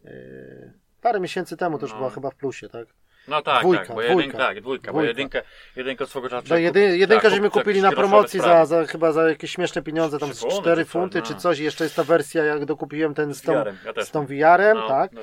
Yy, 0.04 0.72
parę 1.00 1.20
miesięcy 1.20 1.56
temu 1.56 1.78
też 1.78 1.90
No. 1.90 1.96
była 1.96 2.10
chyba 2.10 2.30
w 2.30 2.34
plusie, 2.34 2.68
tak? 2.68 2.86
No 3.28 3.42
tak, 3.42 3.60
Dwójka, 3.60 3.84
tak, 3.84 3.88
bo 3.96 4.02
dwójka. 4.02 4.12
jedynka, 4.22 4.38
tak, 4.38 4.60
dwójka, 4.60 4.86
bo 4.86 4.92
Dwójka. 4.92 5.08
jedynkę, 5.08 5.42
jedynkę 5.76 6.06
swego 6.06 6.28
czasu. 6.28 6.46
No, 6.50 6.56
jedy, 6.56 6.80
jedynkę 6.98 7.22
tak, 7.22 7.30
żeśmy 7.30 7.50
kup- 7.50 7.52
kupili 7.62 7.82
na 7.82 7.92
promocji 7.92 8.40
za, 8.40 8.66
za 8.66 8.84
chyba 8.86 9.12
za 9.12 9.28
jakieś 9.28 9.50
śmieszne 9.50 9.82
pieniądze, 9.82 10.18
tam 10.18 10.34
z 10.34 10.36
Trzy 10.36 10.40
funty 10.42 10.60
4 10.60 10.84
czy 10.84 10.90
coś, 10.90 10.92
funty 10.92 11.44
no. 11.44 11.52
Jeszcze 11.64 11.84
jest 11.84 11.96
ta 11.96 12.04
wersja, 12.04 12.44
jak 12.44 12.64
dokupiłem 12.64 13.14
ten 13.14 13.34
z 13.34 13.42
tą, 13.42 13.52
ja 13.52 14.04
z 14.04 14.10
tą. 14.10 14.26
VR-em, 14.26 14.76
No, 14.76 14.88
tak? 14.88 15.12
no. 15.12 15.20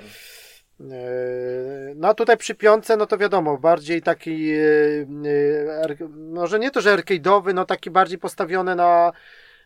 Yy, 0.80 0.88
No 1.96 2.08
a 2.08 2.14
tutaj 2.14 2.38
przy 2.38 2.56
piątce, 2.56 2.98
no 2.98 3.06
to 3.06 3.18
wiadomo, 3.18 3.58
bardziej 3.58 4.02
taki, 4.02 4.48
yy, 4.48 5.08
yy, 5.24 6.10
może 6.34 6.60
nie 6.60 6.72
to, 6.72 6.82
że 6.82 6.98
arcade'owy, 6.98 7.54
no 7.54 7.66
taki 7.66 7.92
bardziej 7.92 8.18
postawiony 8.18 8.76
na, 8.76 9.12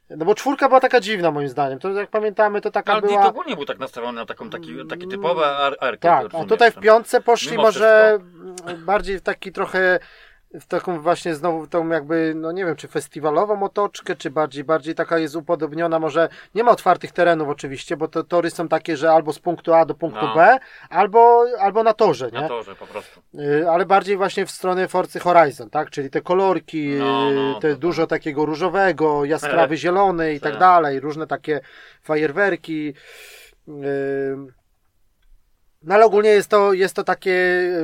no 0.09 0.25
bo 0.25 0.35
czwórka 0.35 0.67
była 0.67 0.79
taka 0.79 0.99
dziwna 0.99 1.31
moim 1.31 1.49
zdaniem, 1.49 1.79
to 1.79 1.89
jak 1.89 2.09
pamiętamy, 2.09 2.61
to 2.61 2.71
taka 2.71 2.91
Ale 2.91 3.01
Dirt 3.01 3.13
była... 3.13 3.27
ogólnie 3.27 3.55
był 3.55 3.65
tak 3.65 3.79
nastawiony 3.79 4.19
na 4.19 4.25
taką, 4.25 4.49
taki, 4.49 4.75
taki 4.89 5.07
typowy 5.07 5.45
ar 5.45 5.77
arcade. 5.79 6.29
Tak, 6.29 6.41
a 6.41 6.45
tutaj 6.45 6.71
w 6.71 6.73
tam. 6.73 6.83
piątce 6.83 7.21
poszli 7.21 7.51
Mimo 7.51 7.63
może 7.63 8.19
bardziej 8.85 9.19
w 9.19 9.21
taki 9.21 9.51
trochę 9.51 9.99
w 10.59 10.65
taką 10.65 10.99
właśnie 11.01 11.35
znowu 11.35 11.67
tą 11.67 11.87
jakby, 11.89 12.33
no 12.35 12.51
nie 12.51 12.65
wiem, 12.65 12.75
czy 12.75 12.87
festiwalową 12.87 13.63
otoczkę, 13.63 14.15
czy 14.15 14.29
bardziej, 14.29 14.63
bardziej 14.63 14.95
taka 14.95 15.17
jest 15.17 15.35
upodobniona, 15.35 15.99
może 15.99 16.29
nie 16.55 16.63
ma 16.63 16.71
otwartych 16.71 17.11
terenów 17.11 17.49
oczywiście, 17.49 17.97
bo 17.97 18.07
to 18.07 18.23
tory 18.23 18.49
są 18.49 18.67
takie, 18.67 18.97
że 18.97 19.11
albo 19.11 19.33
z 19.33 19.39
punktu 19.39 19.73
A 19.73 19.85
do 19.85 19.95
punktu 19.95 20.25
No. 20.25 20.35
B, 20.35 20.57
albo, 20.89 21.45
albo 21.59 21.83
na 21.83 21.93
torze, 21.93 22.29
nie? 22.31 22.41
Na 22.41 22.47
torze 22.47 22.75
po 22.75 22.87
prostu. 22.87 23.21
Y, 23.39 23.69
ale 23.69 23.85
bardziej 23.85 24.17
właśnie 24.17 24.45
w 24.45 24.51
stronę 24.51 24.87
Forcy 24.87 25.19
Horizon, 25.19 25.69
tak? 25.69 25.89
Czyli 25.89 26.09
te 26.09 26.21
kolorki, 26.21 26.89
No, 26.89 27.31
y, 27.31 27.35
no, 27.35 27.59
te 27.59 27.73
to 27.73 27.79
dużo 27.79 28.07
takiego 28.07 28.45
różowego, 28.45 29.25
jaskrawy 29.25 29.77
zielony 29.77 30.33
i 30.33 30.39
tak 30.39 30.51
Tak. 30.51 30.59
dalej, 30.59 30.99
różne 30.99 31.27
takie 31.27 31.59
fajerwerki. 32.01 32.93
y, 33.67 34.60
No 35.83 35.95
ale 35.95 36.05
ogólnie 36.05 36.29
jest 36.29 36.49
to, 36.49 36.73
jest 36.73 36.95
to 36.95 37.03
takie 37.03 37.35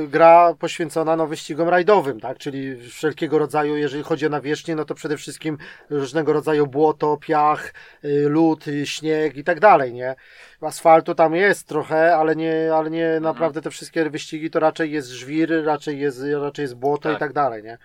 gra 0.08 0.54
poświęcona 0.58 1.16
no, 1.16 1.26
wyścigom 1.26 1.68
rajdowym, 1.68 2.20
tak? 2.20 2.38
Czyli 2.38 2.76
wszelkiego 2.90 3.38
rodzaju, 3.38 3.76
jeżeli 3.76 4.02
chodzi 4.02 4.26
o 4.26 4.28
nawierzchnię, 4.28 4.74
no 4.74 4.84
to 4.84 4.94
przede 4.94 5.16
wszystkim 5.16 5.58
różnego 5.90 6.32
rodzaju 6.32 6.66
błoto, 6.66 7.16
piach, 7.16 7.74
y, 8.04 8.28
lód, 8.28 8.68
y, 8.68 8.86
śnieg 8.86 9.36
i 9.36 9.44
tak 9.44 9.60
dalej, 9.60 9.92
nie? 9.92 10.14
Asfaltu 10.60 11.14
tam 11.14 11.34
jest 11.34 11.68
trochę, 11.68 12.16
ale 12.16 12.36
nie, 12.36 12.70
ale 12.74 12.90
nie 12.90 13.06
Mhm. 13.06 13.22
naprawdę 13.22 13.62
te 13.62 13.70
wszystkie 13.70 14.10
wyścigi 14.10 14.50
to 14.50 14.60
raczej 14.60 14.92
jest 14.92 15.08
żwir, 15.08 15.64
raczej 15.64 16.00
jest, 16.00 16.22
raczej 16.42 16.62
jest 16.62 16.74
błoto 16.74 17.08
i 17.08 17.12
Tak. 17.12 17.20
tak 17.20 17.32
dalej, 17.32 17.62
nie? 17.62 17.78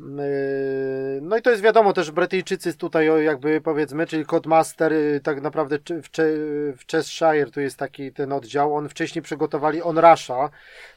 Yy, 0.00 1.20
No 1.22 1.36
i 1.36 1.42
to 1.42 1.50
jest 1.50 1.62
wiadomo 1.62 1.92
też 1.92 2.10
Brytyjczycy 2.10 2.74
tutaj 2.78 3.24
jakby 3.24 3.60
powiedzmy, 3.60 4.06
czyli 4.06 4.26
Codemaster 4.26 4.92
y, 4.92 5.20
tak 5.24 5.40
naprawdę 5.40 5.78
w, 5.78 6.90
Cheshire 6.90 7.50
tu 7.50 7.60
jest 7.60 7.78
taki 7.78 8.12
ten 8.12 8.32
oddział, 8.32 8.76
on 8.76 8.88
wcześniej 8.88 9.22
przygotowali 9.22 9.82
Onrasha, 9.82 10.50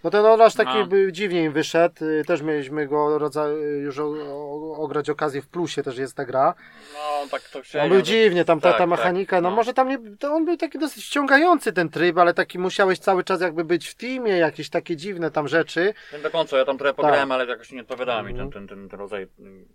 no 0.04 0.10
ten 0.10 0.26
Onrush 0.26 0.54
taki 0.56 0.78
No. 0.80 1.12
dziwnie 1.12 1.44
im 1.44 1.52
wyszedł, 1.54 2.06
y, 2.06 2.24
też 2.28 2.42
mieliśmy 2.42 2.88
go 2.88 3.18
rodza, 3.18 3.48
już 3.84 4.00
o, 4.00 4.06
o, 4.08 4.78
ograć 4.78 5.10
okazję 5.10 5.42
w 5.42 5.48
plusie 5.48 5.84
też 5.84 5.98
jest 5.98 6.16
ta 6.16 6.26
gra, 6.26 6.54
No 6.94 7.28
tak 7.32 7.42
to 7.42 7.64
się. 7.64 7.82
on 7.82 7.90
był 7.90 8.02
dziwnie, 8.02 8.46
tam 8.46 8.60
ta, 8.60 8.70
tak, 8.70 8.78
ta 8.78 8.80
tak, 8.84 8.90
mechanika, 8.90 9.42
no, 9.42 9.50
no. 9.50 9.56
może 9.56 9.74
tam 9.74 9.90
nie, 9.90 9.98
on 10.30 10.46
był 10.46 10.58
taki 10.58 10.80
dosyć 10.80 11.06
wciągający 11.06 11.74
ten 11.74 11.90
tryb, 11.90 12.18
ale 12.18 12.34
taki 12.34 12.60
musiałeś 12.60 13.00
cały 13.00 13.24
czas 13.24 13.42
jakby 13.42 13.64
być 13.64 13.88
w 13.88 13.96
teamie, 13.96 14.32
jakieś 14.38 14.70
takie 14.70 14.96
dziwne 14.96 15.32
tam 15.32 15.48
rzeczy, 15.48 15.94
Nie 16.14 16.20
do 16.20 16.32
końca, 16.32 16.58
ja 16.58 16.66
tam 16.66 16.78
trochę 16.78 16.94
Tak. 16.94 16.96
pograłem, 17.06 17.32
ale 17.32 17.46
jakoś 17.46 17.72
nie 17.72 17.82
odpowiadała 17.82 18.24
mi 18.24 18.36
ten, 18.36 18.52
ten, 18.52 18.68
ten, 18.68 18.90
ten 18.90 18.97
rodzaj 18.98 19.28
mm, 19.40 19.68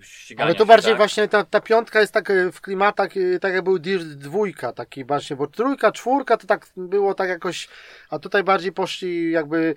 ścigania 0.00 0.44
Ale 0.46 0.54
tu 0.54 0.58
się, 0.62 0.66
bardziej 0.66 0.92
tak? 0.92 0.96
właśnie 0.98 1.28
ta, 1.28 1.44
ta 1.44 1.60
piątka 1.60 2.00
jest 2.00 2.12
tak 2.12 2.30
e, 2.30 2.52
w 2.52 2.60
klimatach, 2.60 3.16
e, 3.16 3.38
tak 3.38 3.54
jak 3.54 3.64
był 3.64 3.78
Dirt 3.78 4.04
dwójka, 4.04 4.72
taki 4.72 5.04
właśnie, 5.04 5.36
bo 5.36 5.46
trójka, 5.46 5.92
czwórka 5.92 6.36
to 6.36 6.46
tak 6.46 6.66
było 6.76 7.14
tak 7.14 7.28
jakoś, 7.28 7.68
a 8.10 8.18
tutaj 8.18 8.44
bardziej 8.44 8.72
poszli 8.72 9.30
jakby, 9.30 9.74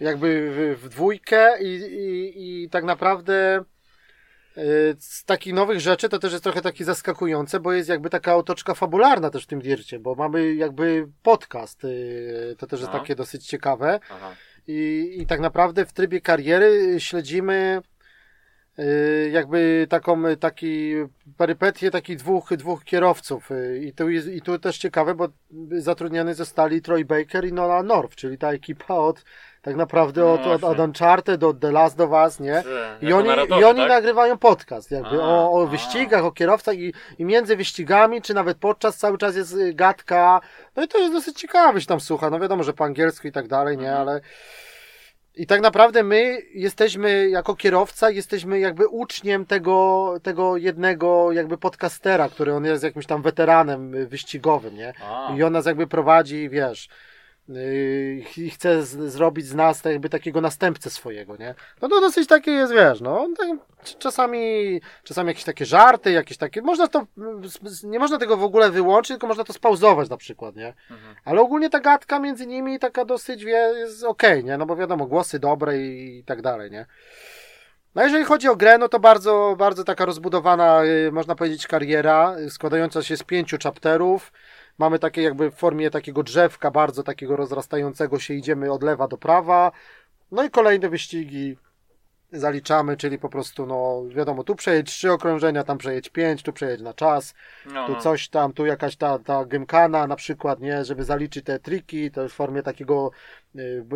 jakby 0.00 0.50
w, 0.76 0.82
w 0.84 0.88
dwójkę 0.88 1.62
i, 1.62 1.66
i, 1.74 2.62
i 2.64 2.70
tak 2.70 2.84
naprawdę 2.84 3.64
e, 4.56 4.62
z 4.98 5.24
takich 5.24 5.54
nowych 5.54 5.80
rzeczy 5.80 6.08
to 6.08 6.18
też 6.18 6.32
jest 6.32 6.44
trochę 6.44 6.62
takie 6.62 6.84
zaskakujące, 6.84 7.60
bo 7.60 7.72
jest 7.72 7.88
jakby 7.88 8.10
taka 8.10 8.36
otoczka 8.36 8.74
fabularna 8.74 9.30
też 9.30 9.44
w 9.44 9.46
tym 9.46 9.60
Dircie, 9.60 9.98
bo 9.98 10.14
mamy 10.14 10.54
jakby 10.54 11.08
podcast, 11.22 11.82
to 12.58 12.66
też 12.66 12.80
jest 12.80 12.92
No. 12.92 12.98
takie 12.98 13.14
dosyć 13.14 13.46
ciekawe. 13.46 14.00
Aha. 14.10 14.34
I, 14.70 15.20
I 15.20 15.26
tak 15.26 15.40
naprawdę 15.40 15.86
w 15.86 15.92
trybie 15.92 16.20
kariery 16.20 17.00
śledzimy 17.00 17.82
y, 18.78 19.30
jakby 19.32 19.86
taką, 19.90 20.22
taki 20.40 20.94
perypetię 21.36 21.90
takich 21.90 22.16
dwóch, 22.16 22.56
dwóch 22.56 22.84
kierowców. 22.84 23.50
Y, 23.50 23.80
I 23.84 23.92
tu, 23.92 24.10
jest, 24.10 24.28
I 24.28 24.40
tu 24.40 24.58
też 24.58 24.78
ciekawe, 24.78 25.14
bo 25.14 25.28
zatrudnieni 25.70 26.34
zostali 26.34 26.82
Troy 26.82 27.04
Baker 27.04 27.44
i 27.44 27.52
Nolan 27.52 27.86
North, 27.86 28.14
czyli 28.14 28.38
ta 28.38 28.52
ekipa 28.52 28.94
od 28.94 29.24
tak 29.62 29.76
naprawdę 29.76 30.20
No 30.20 30.32
od, 30.32 30.46
od, 30.46 30.64
od. 30.64 30.78
Uncharted, 30.78 31.44
od 31.44 31.60
The 31.60 31.72
Last 31.72 32.00
of 32.00 32.10
Us, 32.10 32.40
nie? 32.40 32.62
I 33.02 33.12
oni, 33.12 33.28
narratorzy, 33.28 33.60
I 33.60 33.64
oni 33.64 33.78
tak? 33.80 33.88
nagrywają 33.88 34.38
podcast 34.38 34.90
jakby 34.90 35.22
A, 35.22 35.26
o, 35.26 35.52
o 35.52 35.66
wyścigach, 35.66 36.24
o 36.24 36.32
kierowcach 36.32 36.78
i, 36.78 36.92
i 37.18 37.24
między 37.24 37.56
wyścigami, 37.56 38.22
czy 38.22 38.34
nawet 38.34 38.58
podczas 38.58 38.96
cały 38.96 39.18
czas 39.18 39.36
jest 39.36 39.52
y, 39.54 39.74
gadka. 39.74 40.40
No 40.76 40.82
i 40.82 40.88
to 40.88 40.98
jest 40.98 41.12
dosyć 41.12 41.38
ciekawe 41.40 41.80
się 41.80 41.86
tam 41.86 42.00
słucha. 42.00 42.30
No 42.30 42.40
wiadomo, 42.40 42.62
że 42.62 42.72
po 42.72 42.84
angielsku 42.84 43.28
i 43.28 43.32
tak 43.32 43.48
dalej, 43.48 43.76
nie, 43.78 43.88
Mhm. 43.88 44.08
ale 44.08 44.20
i 45.34 45.46
tak 45.46 45.60
naprawdę 45.60 46.02
my 46.02 46.38
jesteśmy 46.54 47.28
jako 47.28 47.54
kierowca, 47.56 48.10
jesteśmy 48.10 48.58
jakby 48.60 48.88
uczniem 48.88 49.46
tego, 49.46 50.14
tego 50.22 50.56
jednego 50.56 51.32
jakby 51.32 51.58
podcastera, 51.58 52.28
który 52.28 52.54
on 52.54 52.64
jest 52.64 52.84
jakimś 52.84 53.06
tam 53.06 53.22
weteranem 53.22 53.94
y, 53.94 54.06
wyścigowym, 54.06 54.74
nie? 54.74 54.92
A. 55.04 55.34
I 55.36 55.42
on 55.42 55.52
nas 55.52 55.66
jakby 55.66 55.86
prowadzi, 55.86 56.48
wiesz, 56.48 56.88
i 58.36 58.50
chce 58.50 58.82
z, 58.82 59.12
zrobić 59.12 59.46
z 59.46 59.54
nas 59.54 59.84
jakby 59.84 60.08
takiego 60.08 60.40
następcę 60.40 60.90
swojego, 60.90 61.36
nie? 61.36 61.54
No 61.82 61.88
to 61.88 62.00
dosyć 62.00 62.28
takie 62.28 62.50
jest, 62.50 62.72
wiesz, 62.72 63.00
no, 63.00 63.28
tak, 63.38 63.48
czasami, 63.98 64.80
czasami 65.04 65.28
jakieś 65.28 65.44
takie 65.44 65.66
żarty, 65.66 66.12
jakieś 66.12 66.36
takie, 66.36 66.62
można 66.62 66.88
to, 66.88 67.06
nie 67.84 67.98
można 67.98 68.18
tego 68.18 68.36
w 68.36 68.44
ogóle 68.44 68.70
wyłączyć, 68.70 69.08
tylko 69.08 69.26
można 69.26 69.44
to 69.44 69.52
spauzować 69.52 70.10
na 70.10 70.16
przykład, 70.16 70.56
nie? 70.56 70.74
Mhm. 70.90 71.14
Ale 71.24 71.40
ogólnie 71.40 71.70
ta 71.70 71.80
gadka 71.80 72.18
między 72.18 72.46
nimi 72.46 72.78
taka 72.78 73.04
dosyć, 73.04 73.44
wie, 73.44 73.72
jest 73.76 74.04
okej, 74.04 74.44
nie? 74.44 74.58
No 74.58 74.66
bo 74.66 74.76
wiadomo, 74.76 75.06
głosy 75.06 75.38
dobre 75.38 75.78
i, 75.78 76.18
i 76.18 76.24
tak 76.24 76.42
dalej, 76.42 76.70
nie? 76.70 76.86
No 77.94 78.02
jeżeli 78.02 78.24
chodzi 78.24 78.48
o 78.48 78.56
grę, 78.56 78.78
no 78.78 78.88
to 78.88 79.00
bardzo, 79.00 79.54
bardzo 79.58 79.84
taka 79.84 80.04
rozbudowana, 80.04 80.84
y, 80.84 81.12
można 81.12 81.34
powiedzieć, 81.34 81.66
kariera, 81.66 82.36
y, 82.38 82.50
składająca 82.50 83.02
się 83.02 83.16
z 83.16 83.22
pięciu 83.22 83.56
chapterów. 83.62 84.32
Mamy 84.80 84.98
takie 84.98 85.22
jakby 85.22 85.50
w 85.50 85.54
formie 85.54 85.90
takiego 85.90 86.22
drzewka, 86.22 86.70
bardzo 86.70 87.02
takiego 87.02 87.36
rozrastającego 87.36 88.18
się, 88.18 88.34
idziemy 88.34 88.72
od 88.72 88.82
lewa 88.82 89.08
do 89.08 89.18
prawa. 89.18 89.72
No 90.32 90.44
i 90.44 90.50
kolejne 90.50 90.88
wyścigi 90.88 91.56
zaliczamy, 92.32 92.96
czyli 92.96 93.18
po 93.18 93.28
prostu, 93.28 93.66
no 93.66 94.02
wiadomo, 94.08 94.44
tu 94.44 94.54
przejedź 94.54 94.90
trzy 94.90 95.12
okrążenia, 95.12 95.64
tam 95.64 95.78
przejedź 95.78 96.08
pięć, 96.08 96.42
tu 96.42 96.52
przejedź 96.52 96.80
na 96.80 96.94
czas, 96.94 97.34
No, 97.66 97.86
tu 97.86 97.92
no. 97.92 98.00
coś 98.00 98.28
tam, 98.28 98.52
tu 98.52 98.66
jakaś 98.66 98.96
ta, 98.96 99.18
ta 99.18 99.44
gymkana 99.44 100.06
na 100.06 100.16
przykład, 100.16 100.60
nie, 100.60 100.84
żeby 100.84 101.04
zaliczyć 101.04 101.44
te 101.44 101.58
triki, 101.58 102.10
to 102.10 102.28
w 102.28 102.32
formie 102.32 102.62
takiego 102.62 103.10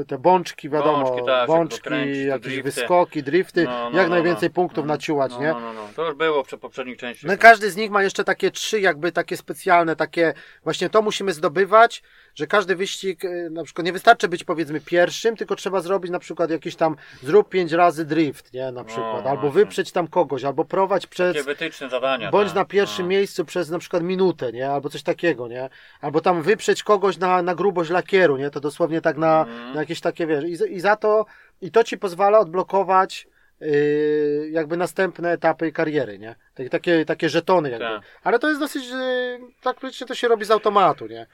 te 0.09 0.19
bączki, 0.19 0.71
wiadomo, 0.71 1.05
Bączki, 1.05 1.27
tak, 1.27 1.47
bączki, 1.47 1.81
kręcić, 1.81 2.25
jakieś 2.25 2.53
drifty. 2.53 2.63
wyskoki, 2.63 3.23
drifty, 3.23 3.65
No, 3.65 3.91
no, 3.91 3.99
jak 3.99 4.09
no, 4.09 4.15
najwięcej 4.15 4.49
no. 4.49 4.55
punktów 4.55 4.83
Mhm. 4.83 4.99
naciłać, 4.99 5.33
no, 5.33 5.41
nie? 5.41 5.49
No, 5.53 5.61
no, 5.61 5.73
no. 5.73 5.81
To 5.97 6.07
już 6.07 6.15
było 6.15 6.45
w 6.45 6.49
poprzednich 6.61 6.97
częściach. 6.99 7.31
No 7.31 7.39
każdy 7.39 7.71
z 7.71 7.77
nich 7.77 7.91
ma 7.91 8.03
jeszcze 8.03 8.25
takie 8.25 8.51
trzy 8.51 8.81
jakby 8.81 9.13
takie 9.13 9.37
specjalne, 9.37 9.97
takie 9.97 10.35
właśnie 10.65 10.91
to 10.91 11.03
musimy 11.03 11.33
zdobywać, 11.33 12.03
że 12.35 12.47
każdy 12.47 12.77
wyścig, 12.77 13.25
y, 13.25 13.49
na 13.51 13.65
przykład 13.65 13.87
nie 13.87 13.93
wystarczy 13.93 14.29
być 14.29 14.45
powiedzmy 14.45 14.81
pierwszym, 14.81 15.37
tylko 15.37 15.57
trzeba 15.57 15.81
zrobić 15.81 16.11
na 16.11 16.19
przykład 16.19 16.51
jakiś 16.51 16.77
tam 16.77 16.97
zrób 17.23 17.49
pięć 17.49 17.73
razy 17.73 18.05
drift, 18.05 18.53
nie, 18.53 18.73
na 18.73 18.85
przykład, 18.85 19.27
albo 19.27 19.51
wyprzeć 19.51 19.93
tam 19.93 20.09
kogoś, 20.09 20.45
albo 20.45 20.65
prowadź 20.65 21.07
przez, 21.07 21.33
Takie 21.37 21.45
wytyczne 21.47 21.91
zadania. 21.91 22.31
bądź 22.31 22.49
tak. 22.49 22.57
na 22.57 22.65
pierwszym 22.65 23.05
No. 23.05 23.11
miejscu 23.11 23.45
przez 23.45 23.71
na 23.71 23.79
przykład 23.79 24.03
minutę, 24.03 24.53
nie, 24.53 24.71
albo 24.71 24.89
coś 24.89 25.03
takiego, 25.03 25.49
nie, 25.49 25.69
albo 26.01 26.21
tam 26.21 26.43
wyprzeć 26.43 26.83
kogoś 26.83 27.19
na, 27.19 27.43
na 27.43 27.55
grubość 27.55 27.91
lakieru, 27.91 28.37
nie, 28.37 28.51
to 28.51 28.61
dosłownie 28.61 29.01
tak 29.01 29.17
na, 29.17 29.44
Mhm. 29.49 29.75
na 29.75 29.81
jakieś 29.81 30.01
takie, 30.01 30.27
wiesz, 30.27 30.45
i, 30.45 30.57
za- 30.57 30.67
i 30.67 30.81
za 30.81 30.97
to, 30.97 31.27
i 31.61 31.71
to 31.71 31.85
ci 31.85 31.99
pozwala 31.99 32.39
odblokować 32.39 33.27
yy, 33.61 34.49
jakby 34.51 34.77
następne 34.77 35.33
etapy 35.33 35.73
kariery, 35.73 36.19
nie? 36.19 36.35
Takie, 36.55 36.71
takie, 36.71 37.05
takie 37.05 37.29
żetony 37.29 37.71
jakby. 37.71 37.85
Tak. 37.87 38.03
Ale 38.23 38.39
to 38.39 38.49
jest 38.49 38.61
dosyć, 38.61 38.89
yy, 38.89 39.39
tak 39.63 39.77
praktycznie 39.81 40.07
to 40.07 40.15
się 40.15 40.29
robi 40.29 40.45
z 40.45 40.51
automatu, 40.51 41.07
nie? 41.07 41.27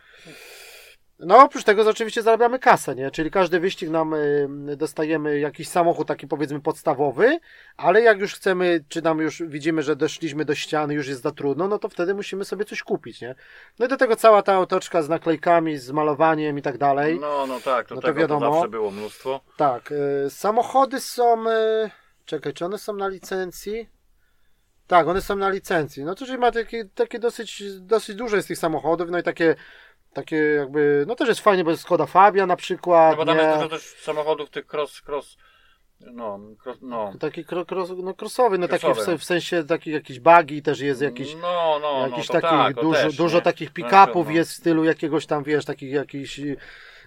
No 1.23 1.43
oprócz 1.43 1.65
tego 1.65 1.89
oczywiście 1.91 2.23
zarabiamy 2.23 2.59
kasę, 2.59 2.95
nie? 2.95 3.11
Czyli 3.11 3.31
każdy 3.31 3.61
wyścig 3.61 3.91
nam 3.91 4.15
yy, 4.67 4.77
dostajemy 4.77 5.39
jakiś 5.39 5.69
samochód 5.69 6.09
taki 6.09 6.27
powiedzmy 6.27 6.61
podstawowy, 6.61 7.39
ale 7.77 8.03
jak 8.03 8.21
już 8.21 8.35
chcemy, 8.35 8.85
czy 8.89 9.03
nam 9.03 9.19
już 9.19 9.43
widzimy, 9.43 9.83
że 9.83 9.97
doszliśmy 9.97 10.45
do 10.45 10.55
ściany, 10.55 10.95
już 10.95 11.09
jest 11.09 11.23
za 11.23 11.31
trudno, 11.31 11.69
no 11.69 11.79
to 11.79 11.89
wtedy 11.89 12.15
musimy 12.15 12.45
sobie 12.45 12.65
coś 12.65 12.83
kupić, 12.83 13.21
nie? 13.21 13.35
No 13.79 13.87
i 13.87 13.89
do 13.89 13.97
tego 13.97 14.17
cała 14.17 14.43
ta 14.43 14.59
otoczka 14.61 15.03
z 15.03 15.09
naklejkami, 15.09 15.79
z 15.79 15.91
malowaniem 15.91 16.59
i 16.59 16.63
tak 16.63 16.79
dalej. 16.79 17.21
No, 17.21 17.47
no 17.47 17.61
tak, 17.61 17.89
to 17.89 17.95
No 17.95 18.01
to 18.01 18.15
wiadomo. 18.15 18.47
to 18.47 18.53
zawsze 18.53 18.69
było 18.69 18.91
mnóstwo. 18.91 19.41
Tak, 19.57 19.93
y, 20.27 20.31
samochody 20.31 21.01
są. 21.01 21.51
Y, 21.51 21.91
czekaj, 22.25 22.53
czy 22.53 22.65
one 22.65 22.79
są 22.79 22.93
na 22.93 23.09
licencji? 23.09 23.89
Tak, 24.87 25.09
one 25.09 25.21
są 25.21 25.37
na 25.37 25.49
licencji. 25.49 26.05
No 26.05 26.15
to 26.15 26.27
czyli 26.27 26.39
ma 26.39 26.53
takie, 26.53 26.85
takie 26.95 27.19
dosyć, 27.19 27.63
dosyć 27.81 28.17
dużo 28.17 28.37
jest 28.37 28.49
tych 28.49 28.59
samochodów, 28.59 29.11
no 29.11 29.19
i 29.19 29.23
takie, 29.23 29.55
takie 30.13 30.37
jakby, 30.37 31.05
no 31.09 31.15
też 31.15 31.29
jest 31.29 31.41
fajnie, 31.41 31.65
bo 31.65 31.71
jest 31.71 31.83
Skoda 31.83 32.07
Fabia 32.07 32.47
na 32.47 32.57
przykład, 32.57 33.11
No 33.11 33.17
bo 33.17 33.25
tam 33.27 33.37
nie? 33.37 33.43
jest 33.43 33.57
dużo 33.57 33.69
też 33.69 33.83
samochodów 33.83 34.51
tych 34.51 34.75
cross, 34.75 35.03
cross, 35.09 35.37
no, 36.01 36.41
cross, 36.65 36.79
no. 36.83 37.13
Taki 37.21 37.45
kros, 37.45 37.91
no 37.97 38.15
crossowy, 38.15 38.59
no 38.59 38.69
taki 38.69 38.87
w, 38.87 39.19
w 39.19 39.25
sensie 39.25 39.65
taki 39.65 39.91
jakiś 39.91 40.21
buggy 40.21 40.63
też 40.63 40.81
jest 40.81 41.03
jakiś, 41.03 41.35
no, 41.35 41.79
no, 41.83 42.09
jakiś 42.09 42.29
no, 42.29 42.35
to 42.35 42.41
takich, 42.41 42.59
tak, 42.59 42.75
dużo, 42.75 43.03
też, 43.03 43.17
dużo 43.17 43.41
takich 43.41 43.73
pick-upów 43.73 44.31
jest 44.31 44.51
w 44.51 44.55
stylu 44.55 44.85
jakiegoś 44.85 45.27
tam, 45.27 45.45
wiesz, 45.45 45.65
takich 45.65 45.93
jakichś... 45.93 46.41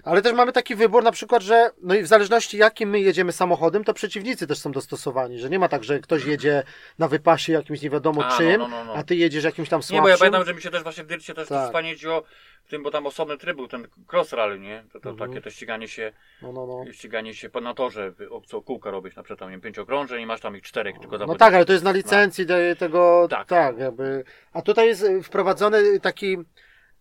Ale 0.04 0.22
też 0.22 0.34
mamy 0.34 0.52
taki 0.52 0.76
wybór 0.76 1.04
na 1.04 1.12
przykład, 1.12 1.42
że 1.44 1.70
no 1.82 1.96
i 1.96 2.04
w 2.04 2.08
zależności 2.08 2.58
jakim 2.58 2.90
my 2.90 3.00
jedziemy 3.00 3.32
samochodem, 3.32 3.84
to 3.84 3.94
przeciwnicy 3.94 4.48
też 4.48 4.58
są 4.58 4.72
dostosowani, 4.72 5.40
że 5.40 5.50
nie 5.50 5.60
ma 5.60 5.70
tak, 5.70 5.84
że 5.84 6.00
ktoś 6.00 6.26
jedzie 6.26 6.64
na 7.00 7.08
wypasie 7.08 7.54
jakimś 7.54 7.82
nie 7.82 7.90
wiadomo 7.90 8.26
A, 8.26 8.30
no, 8.30 8.38
czym, 8.38 8.60
no, 8.60 8.68
no, 8.68 8.84
no. 8.86 8.94
a 8.96 9.04
ty 9.04 9.16
jedziesz 9.16 9.44
jakimś 9.44 9.70
tam 9.70 9.80
Nie, 9.80 9.84
słabszym. 9.84 10.04
bo 10.04 10.10
ja 10.10 10.18
pamiętam, 10.18 10.46
że 10.46 10.54
mi 10.54 10.62
się 10.62 10.70
też 10.72 10.84
właśnie 10.84 11.04
w 11.04 11.08
Dyrcie 11.08 11.34
też 11.34 11.48
Tak. 11.48 11.86
jeździło 11.86 12.24
w 12.66 12.70
tym, 12.70 12.84
bo 12.84 12.92
tam 12.92 13.06
osobny 13.08 13.38
tryb 13.38 13.56
był, 13.58 13.68
ten 13.68 13.88
cross 14.14 14.34
rally, 14.34 14.60
nie? 14.60 14.84
To, 14.94 15.00
to 15.00 15.10
Mhm. 15.10 15.30
takie 15.30 15.42
to 15.42 15.50
ściganie 15.50 15.88
się, 15.88 16.12
No, 16.42 16.52
no, 16.52 16.66
no. 16.68 16.92
ściganie 16.94 17.34
się 17.36 17.50
po- 17.50 17.62
na 17.62 17.74
torze, 17.74 18.14
co 18.46 18.62
kółka 18.62 18.92
robisz, 18.92 19.16
na 19.16 19.24
przykład 19.24 19.40
tam 19.40 19.50
nie 19.50 19.54
wiem, 19.54 19.62
pięć 19.62 19.80
okrążeń 19.80 20.22
i 20.22 20.26
masz 20.26 20.42
tam 20.42 20.58
ich 20.58 20.64
czterech 20.64 20.94
tylko 21.00 21.12
No 21.12 21.18
zawodników. 21.18 21.40
tak, 21.40 21.54
ale 21.54 21.66
to 21.66 21.74
jest 21.74 21.86
na 21.86 21.92
licencji 21.92 22.46
te- 22.46 22.76
tego, 22.76 23.28
tak. 23.30 23.48
Tak. 23.48 23.78
jakby. 23.78 24.24
A 24.54 24.62
tutaj 24.62 24.88
jest 24.88 25.04
y, 25.04 25.24
wprowadzony 25.24 26.00
taki 26.00 26.38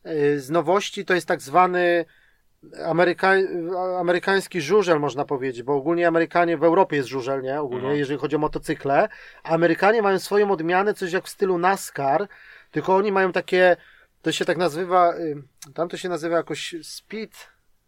y, 0.07 0.41
z 0.41 0.51
nowości, 0.51 1.05
to 1.05 1.15
jest 1.15 1.29
tak 1.29 1.41
zwany 1.41 2.05
Ameryka... 2.87 3.33
amerykański 4.01 4.61
żużel, 4.61 5.01
można 5.01 5.25
powiedzieć, 5.25 5.63
bo 5.63 5.75
ogólnie 5.75 6.09
Amerykanie 6.09 6.57
w 6.57 6.65
Europie 6.65 6.97
jest 6.97 7.09
żużel, 7.09 7.43
nie? 7.43 7.61
Ogólnie, 7.61 7.83
Mhm. 7.83 7.99
jeżeli 7.99 8.19
chodzi 8.19 8.37
o 8.37 8.39
motocykle. 8.39 9.09
Amerykanie 9.43 10.03
mają 10.03 10.19
swoją 10.19 10.51
odmianę, 10.51 10.95
coś 10.95 11.13
jak 11.13 11.25
w 11.25 11.29
stylu 11.29 11.59
NASCAR, 11.59 12.29
tylko 12.71 12.97
oni 12.97 13.13
mają 13.13 13.33
takie, 13.33 13.77
to 14.23 14.33
się 14.33 14.45
tak 14.45 14.57
nazywa, 14.57 15.15
y, 15.17 15.43
tam 15.75 15.89
to 15.89 15.97
się 15.97 16.09
nazywa 16.09 16.37
jakoś 16.37 16.75
speed, 16.83 17.37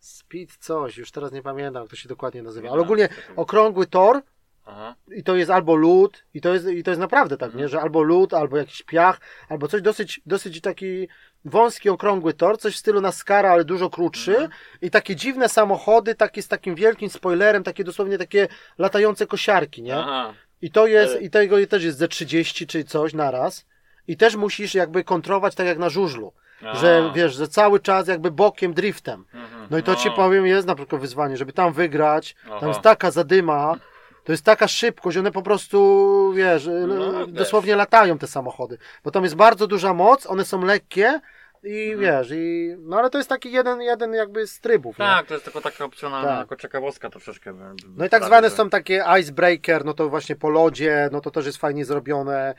speed 0.01 0.55
coś, 0.61 0.99
już 0.99 1.11
teraz 1.11 1.33
nie 1.33 1.43
pamiętam, 1.43 1.83
jak 1.83 1.91
to 1.91 1.97
się 1.97 2.09
dokładnie 2.09 2.43
nazywa, 2.43 2.69
ale 2.69 2.79
Nie 2.79 2.85
ogólnie 2.85 3.09
okrągły 3.37 3.87
tor, 3.87 4.23
Aha. 4.67 4.95
i 5.17 5.23
to 5.25 5.37
jest 5.37 5.51
albo 5.51 5.75
lód, 5.75 6.25
i 6.35 6.41
to 6.41 6.55
jest, 6.55 6.67
i 6.69 6.83
to 6.83 6.91
jest 6.91 7.01
naprawdę 7.01 7.37
tak, 7.37 7.47
Mhm. 7.47 7.63
nie? 7.63 7.69
Że 7.69 7.81
albo 7.81 8.03
lód, 8.03 8.35
albo 8.35 8.57
jakiś 8.57 8.83
piach, 8.83 9.21
albo 9.49 9.69
coś 9.69 9.83
dosyć, 9.83 10.21
dosyć 10.27 10.61
taki 10.61 11.09
wąski, 11.45 11.91
okrągły 11.91 12.33
tor, 12.35 12.59
coś 12.59 12.75
w 12.75 12.79
stylu 12.79 13.01
NASCARa, 13.01 13.51
ale 13.51 13.65
dużo 13.65 13.91
krótszy 13.91 14.31
Mhm. 14.33 14.51
i 14.83 14.91
takie 14.91 15.17
dziwne 15.17 15.49
samochody, 15.49 16.15
takie 16.15 16.43
z 16.43 16.49
takim 16.49 16.75
wielkim 16.75 17.11
spoilerem, 17.11 17.63
takie 17.63 17.85
dosłownie 17.85 18.19
takie 18.19 18.49
latające 18.79 19.27
kosiarki, 19.27 19.83
nie? 19.83 19.97
Aha. 19.97 20.35
I 20.63 20.71
to 20.71 20.87
jest, 20.87 21.13
Ale- 21.13 21.23
i 21.23 21.31
tego 21.31 21.67
też 21.67 21.85
jest 21.85 21.99
ze 21.99 22.09
30 22.09 22.67
czy 22.67 22.85
coś 22.85 23.15
naraz 23.15 23.67
i 24.09 24.17
też 24.17 24.37
musisz 24.37 24.75
jakby 24.75 25.05
kontrolować 25.05 25.55
tak 25.55 25.67
jak 25.67 25.79
na 25.79 25.89
żużlu, 25.89 26.33
że 26.75 27.01
Aha. 27.05 27.13
wiesz, 27.15 27.35
że 27.35 27.49
cały 27.49 27.81
czas 27.81 28.09
jakby 28.09 28.31
bokiem, 28.31 28.75
driftem. 28.75 29.25
Mhm. 29.35 29.67
No 29.71 29.79
i 29.79 29.83
to 29.83 29.97
ci 29.97 30.11
powiem 30.11 30.47
jest 30.47 30.67
na 30.67 30.75
przykład 30.75 31.01
wyzwanie, 31.01 31.37
żeby 31.37 31.53
tam 31.53 31.73
wygrać. 31.73 32.35
Tam 32.45 32.53
Aha. 32.57 32.69
jest 32.69 32.81
taka 32.81 33.11
zadyma, 33.11 33.77
to 34.25 34.33
jest 34.33 34.45
taka 34.45 34.69
szybkość, 34.69 35.17
one 35.17 35.33
po 35.33 35.43
prostu, 35.43 36.33
wiesz, 36.37 36.69
No, 36.89 37.13
wiesz. 37.27 37.33
dosłownie 37.33 37.77
latają 37.77 38.19
te 38.19 38.27
samochody. 38.27 38.79
Bo 39.05 39.11
tam 39.11 39.23
jest 39.25 39.35
bardzo 39.37 39.67
duża 39.67 39.95
moc, 39.95 40.27
one 40.27 40.45
są 40.45 40.65
lekkie 40.65 41.21
i 41.63 41.91
Mhm. 41.91 42.01
wiesz, 42.01 42.31
i, 42.37 42.77
no 42.79 42.99
ale 42.99 43.11
to 43.11 43.19
jest 43.19 43.29
taki 43.31 43.53
jeden, 43.53 43.81
jeden 43.83 44.15
jakby 44.15 44.47
z 44.47 44.61
trybów. 44.61 44.99
nie? 44.99 45.05
Tak, 45.05 45.27
to 45.27 45.35
jest 45.35 45.45
tylko 45.45 45.61
taka 45.61 45.85
opcjonalna, 45.85 46.29
Tak. 46.29 46.39
jako 46.39 46.57
ciekawostka 46.57 47.11
troszeczkę. 47.11 47.55
No 47.97 48.05
i 48.07 48.09
tak 48.09 48.25
zwane 48.25 48.51
że- 48.51 48.57
są 48.57 48.71
takie 48.71 49.05
icebreaker, 49.21 49.85
no 49.85 49.95
to 49.95 50.09
właśnie 50.09 50.37
po 50.37 50.49
lodzie, 50.49 51.09
no 51.13 51.21
to 51.21 51.31
też 51.31 51.47
jest 51.47 51.59
fajnie 51.59 51.85
zrobione. 51.85 52.55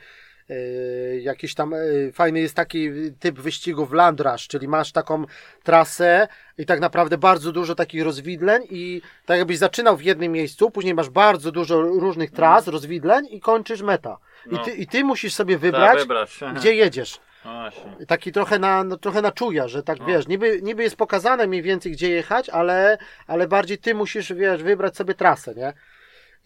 Yy, 0.48 1.20
jakiś 1.20 1.54
tam 1.54 1.70
yy, 1.70 2.12
fajny 2.12 2.40
jest 2.40 2.54
taki 2.54 2.90
typ 3.20 3.40
wyścigów 3.40 3.92
Land 3.92 4.20
Rush, 4.20 4.48
czyli 4.48 4.68
masz 4.68 4.92
taką 4.92 5.24
trasę 5.62 6.28
i 6.58 6.66
tak 6.66 6.80
naprawdę 6.80 7.18
bardzo 7.18 7.52
dużo 7.52 7.74
takich 7.74 8.02
rozwidleń 8.04 8.62
i 8.70 9.02
tak 9.26 9.38
jakbyś 9.38 9.58
zaczynał 9.58 9.96
w 9.96 10.02
jednym 10.02 10.32
miejscu, 10.32 10.70
później 10.70 10.94
masz 10.94 11.10
bardzo 11.10 11.52
dużo 11.52 11.80
różnych 11.82 12.30
tras, 12.30 12.66
rozwidleń 12.68 13.26
i 13.30 13.40
kończysz 13.40 13.82
meta. 13.82 14.18
I, 14.46 14.48
Mhm. 14.48 14.58
No. 14.58 14.64
ty, 14.64 14.70
I 14.82 14.86
ty 14.86 15.04
musisz 15.04 15.34
sobie 15.34 15.58
wybrać, 15.58 15.98
wybrać. 15.98 16.40
gdzie 16.56 16.74
jedziesz. 16.74 17.20
No 17.44 17.52
właśnie. 17.52 18.06
Taki 18.06 18.32
trochę 18.32 18.58
na, 18.58 18.84
no, 18.84 18.96
trochę 18.96 19.22
na 19.22 19.32
czuja, 19.32 19.68
że 19.68 19.82
tak 19.82 19.98
No. 20.00 20.06
wiesz, 20.06 20.28
niby, 20.28 20.60
niby 20.62 20.82
jest 20.82 20.96
pokazane 20.96 21.46
mniej 21.46 21.62
więcej 21.62 21.92
gdzie 21.92 22.10
jechać, 22.10 22.48
ale, 22.48 22.98
ale 23.26 23.48
bardziej 23.48 23.78
ty 23.78 23.94
musisz, 23.94 24.32
wiesz, 24.32 24.62
wybrać 24.62 24.96
sobie 24.96 25.14
trasę, 25.14 25.54
nie? 25.54 25.72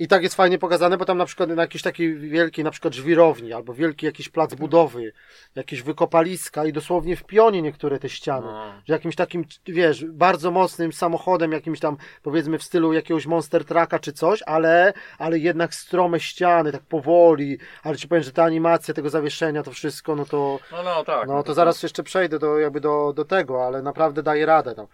I 0.01 0.09
tak 0.09 0.23
jest 0.23 0.35
fajnie 0.35 0.59
pokazane, 0.59 0.97
bo 0.97 1.05
tam 1.05 1.19
na 1.19 1.25
przykład 1.25 1.51
na 1.51 1.63
jakiś 1.63 1.83
taki 1.83 2.15
wielki, 2.15 2.65
na 2.65 2.71
przykład 2.71 2.95
żwirowni, 2.95 3.53
albo 3.53 3.75
wielki 3.75 4.07
jakiś 4.07 4.29
plac 4.29 4.55
budowy, 4.55 5.13
jakieś 5.55 5.83
wykopaliska 5.83 6.65
i 6.65 6.73
dosłownie 6.73 7.17
w 7.17 7.25
pionie 7.25 7.63
niektóre 7.63 7.99
te 7.99 8.09
ściany. 8.09 8.47
No. 8.47 8.73
Że 8.85 8.93
jakimś 8.93 9.17
takim, 9.17 9.45
wiesz, 9.67 10.05
bardzo 10.05 10.51
mocnym 10.51 10.93
samochodem, 10.93 11.53
jakimś 11.53 11.81
tam, 11.81 11.97
powiedzmy 12.23 12.59
w 12.59 12.63
stylu 12.63 12.93
jakiegoś 12.93 13.27
Monster 13.27 13.65
Trucka 13.65 13.99
czy 13.99 14.13
coś, 14.13 14.43
ale, 14.47 14.93
ale 15.19 15.39
jednak 15.39 15.75
strome 15.75 16.21
ściany, 16.21 16.73
tak 16.73 16.83
powoli, 16.83 17.59
ale 17.83 17.97
ci 17.97 18.09
powiem, 18.09 18.25
że 18.25 18.33
ta 18.33 18.45
animacja 18.45 18.95
tego 18.95 19.11
zawieszenia, 19.11 19.63
to 19.63 19.71
wszystko, 19.71 20.17
no 20.17 20.25
to, 20.25 20.59
No, 20.73 20.83
no, 20.83 21.05
tak. 21.05 21.29
no 21.29 21.43
to 21.43 21.55
zaraz 21.55 21.83
jeszcze 21.83 22.03
przejdę 22.03 22.39
do, 22.39 22.59
jakby 22.59 22.81
do, 22.81 23.13
do 23.13 23.25
tego, 23.25 23.67
ale 23.67 23.83
naprawdę 23.83 24.23
daje 24.23 24.47
radę. 24.47 24.75
No. 24.77 24.89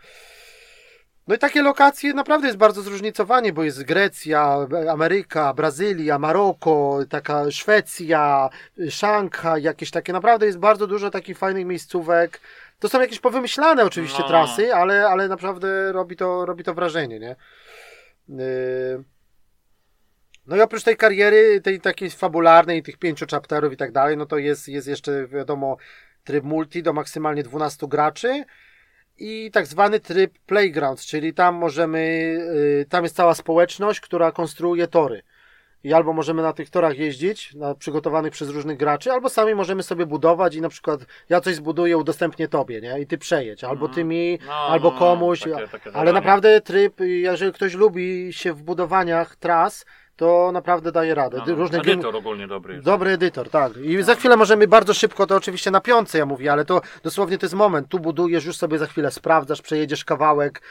No 1.26 1.34
i 1.34 1.38
takie 1.38 1.62
lokacje 1.62 2.14
naprawdę 2.14 2.46
jest 2.46 2.58
bardzo 2.58 2.82
zróżnicowanie, 2.82 3.52
bo 3.52 3.64
jest 3.64 3.82
Grecja, 3.82 4.66
Ameryka, 4.90 5.54
Brazylia, 5.54 6.18
Maroko, 6.18 6.98
taka 7.08 7.50
Szwecja, 7.50 8.50
Szanghaj, 8.90 9.62
jakieś 9.62 9.90
takie, 9.90 10.12
naprawdę 10.12 10.46
jest 10.46 10.58
bardzo 10.58 10.86
dużo 10.86 11.10
takich 11.10 11.38
fajnych 11.38 11.66
miejscówek. 11.66 12.40
To 12.78 12.88
są 12.88 13.00
jakieś 13.00 13.20
powymyślane 13.20 13.84
oczywiście 13.84 14.22
No. 14.22 14.28
trasy, 14.28 14.74
ale, 14.74 15.08
ale 15.08 15.28
naprawdę 15.28 15.92
robi 15.92 16.16
to, 16.16 16.46
robi 16.46 16.64
to 16.64 16.74
wrażenie, 16.74 17.18
nie? 17.20 17.36
Yy... 18.28 19.04
No 20.46 20.56
i 20.56 20.60
oprócz 20.60 20.82
tej 20.82 20.96
kariery, 20.96 21.60
tej 21.60 21.80
takiej 21.80 22.10
fabularnej, 22.10 22.82
tych 22.82 22.96
pięciu 22.96 23.26
chapterów 23.30 23.72
i 23.72 23.76
tak 23.76 23.92
dalej, 23.92 24.16
no 24.16 24.26
to 24.26 24.38
jest, 24.38 24.68
jest 24.68 24.88
jeszcze 24.88 25.26
wiadomo 25.26 25.76
tryb 26.24 26.44
multi 26.44 26.82
do 26.82 26.92
maksymalnie 26.92 27.42
12 27.42 27.86
graczy 27.88 28.44
i 29.18 29.50
tak 29.52 29.66
zwany 29.66 30.00
tryb 30.00 30.38
playgrounds, 30.46 31.06
czyli 31.06 31.34
tam 31.34 31.54
możemy, 31.54 31.98
y, 32.80 32.86
tam 32.88 33.04
jest 33.04 33.16
cała 33.16 33.34
społeczność, 33.34 34.00
która 34.00 34.32
konstruuje 34.32 34.86
tory. 34.88 35.22
I 35.84 35.92
albo 35.92 36.12
możemy 36.12 36.42
na 36.42 36.52
tych 36.52 36.70
torach 36.70 36.98
jeździć, 36.98 37.54
na, 37.54 37.74
przygotowanych 37.74 38.32
przez 38.32 38.48
różnych 38.48 38.76
graczy, 38.78 39.12
albo 39.12 39.28
sami 39.28 39.54
możemy 39.54 39.82
sobie 39.82 40.06
budować 40.06 40.54
i 40.54 40.60
na 40.60 40.68
przykład 40.68 41.00
ja 41.28 41.40
coś 41.40 41.54
zbuduję, 41.54 41.96
udostępnię 41.98 42.48
tobie, 42.48 42.80
nie? 42.80 43.00
I 43.00 43.06
ty 43.06 43.18
przejedź, 43.18 43.64
albo 43.64 43.88
ty 43.88 44.04
mi, 44.04 44.38
No, 44.46 44.52
albo 44.54 44.90
no, 44.90 44.98
komuś. 44.98 45.40
takie- 45.40 45.68
takie 45.68 45.92
ale 45.92 46.12
naprawdę 46.12 46.60
tryb, 46.60 47.00
jeżeli 47.00 47.52
ktoś 47.52 47.74
lubi 47.74 48.32
się 48.32 48.52
w 48.52 48.62
budowaniach 48.62 49.36
tras, 49.36 49.84
to 50.16 50.50
naprawdę 50.52 50.92
daje 50.92 51.14
radę. 51.14 51.42
No, 51.46 51.54
Różne 51.54 51.78
edytor 51.78 52.16
ogólnie 52.16 52.46
dobry 52.46 52.74
jest. 52.74 52.86
Dobry 52.86 53.10
edytor, 53.10 53.50
tak. 53.50 53.76
I 53.76 54.02
za 54.02 54.14
chwilę 54.14 54.36
możemy 54.36 54.68
bardzo 54.68 54.94
szybko, 54.94 55.26
to 55.26 55.36
oczywiście 55.36 55.70
na 55.70 55.80
piątce 55.80 56.18
ja 56.18 56.26
mówię, 56.26 56.52
ale 56.52 56.64
to 56.64 56.80
dosłownie 57.02 57.38
to 57.38 57.46
jest 57.46 57.54
moment. 57.54 57.88
Tu 57.88 57.98
budujesz, 57.98 58.44
już 58.44 58.56
sobie 58.56 58.78
za 58.78 58.86
chwilę 58.86 59.10
sprawdzasz, 59.10 59.62
przejedziesz 59.62 60.04
kawałek. 60.04 60.62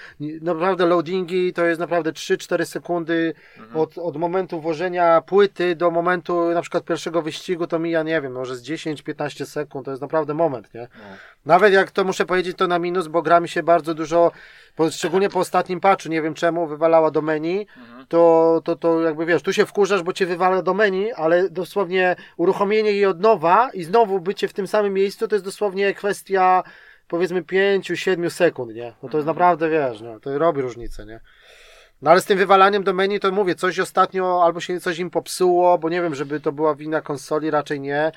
Naprawdę 0.42 0.86
loadingi 0.86 1.54
to 1.54 1.66
jest 1.66 1.80
naprawdę 1.80 2.12
3-4 2.12 2.66
sekundy 2.66 3.34
Mhm. 3.58 3.78
od, 3.82 3.98
od 3.98 4.18
momentu 4.18 4.62
włożenia 4.62 5.22
płyty 5.22 5.76
do 5.76 5.92
momentu 5.92 6.46
na 6.54 6.62
przykład 6.62 6.84
pierwszego 6.86 7.22
wyścigu 7.22 7.68
to 7.68 7.80
mija, 7.80 8.04
nie 8.04 8.22
wiem, 8.22 8.34
może 8.34 8.56
z 8.56 8.64
10-15 8.64 9.46
sekund. 9.46 9.86
To 9.86 9.92
jest 9.92 10.02
naprawdę 10.02 10.34
moment, 10.34 10.74
nie? 10.74 10.88
Nawet 11.46 11.74
jak 11.74 11.92
to 11.92 12.04
muszę 12.04 12.26
powiedzieć, 12.26 12.58
to 12.58 12.68
na 12.68 12.80
minus, 12.80 13.08
bo 13.08 13.22
gra 13.22 13.40
mi 13.40 13.50
się 13.50 13.64
bardzo 13.64 13.94
dużo, 13.94 14.32
szczególnie 14.92 15.30
po 15.30 15.40
ostatnim 15.40 15.80
patchu, 15.80 16.10
nie 16.10 16.22
wiem 16.22 16.34
czemu, 16.34 16.68
wywalała 16.68 17.12
do 17.12 17.22
menu, 17.22 17.68
Mhm. 17.78 18.06
to, 18.08 18.62
to, 18.64 18.76
to 18.76 19.02
jakby 19.02 19.26
wiesz, 19.26 19.42
tu 19.42 19.54
się 19.54 19.66
wkurzasz, 19.66 20.04
bo 20.04 20.14
cię 20.14 20.26
wywala 20.26 20.62
do 20.62 20.74
menu, 20.74 21.12
ale 21.14 21.50
dosłownie 21.50 22.16
uruchomienie 22.38 22.92
jej 22.92 23.06
od 23.06 23.20
nowa 23.22 23.70
i 23.74 23.84
znowu 23.84 24.20
bycie 24.20 24.48
w 24.48 24.54
tym 24.54 24.68
samym 24.68 24.94
miejscu, 24.94 25.28
to 25.28 25.36
jest 25.36 25.46
dosłownie 25.46 25.94
kwestia 25.94 26.64
powiedzmy 27.08 27.42
5-7 27.42 28.30
sekund, 28.30 28.76
nie? 28.76 28.94
No 29.04 29.10
to 29.10 29.18
jest 29.18 29.28
naprawdę, 29.28 29.70
wiesz, 29.70 30.02
no, 30.02 30.20
to 30.20 30.38
robi 30.38 30.62
różnicę, 30.62 31.06
nie? 31.06 31.20
No 32.02 32.12
ale 32.12 32.22
z 32.22 32.26
tym 32.26 32.38
wywalaniem 32.38 32.84
do 32.84 32.94
menu 32.94 33.20
to 33.20 33.32
mówię, 33.32 33.56
coś 33.56 33.80
ostatnio 33.80 34.42
albo 34.44 34.60
się 34.60 34.80
coś 34.80 35.00
im 35.00 35.10
popsuło, 35.10 35.78
bo 35.78 35.90
nie 35.90 36.02
wiem, 36.02 36.16
żeby 36.16 36.40
to 36.40 36.52
była 36.52 36.76
wina 36.76 37.02
konsoli, 37.02 37.52
raczej 37.52 37.80
nie. 37.80 38.12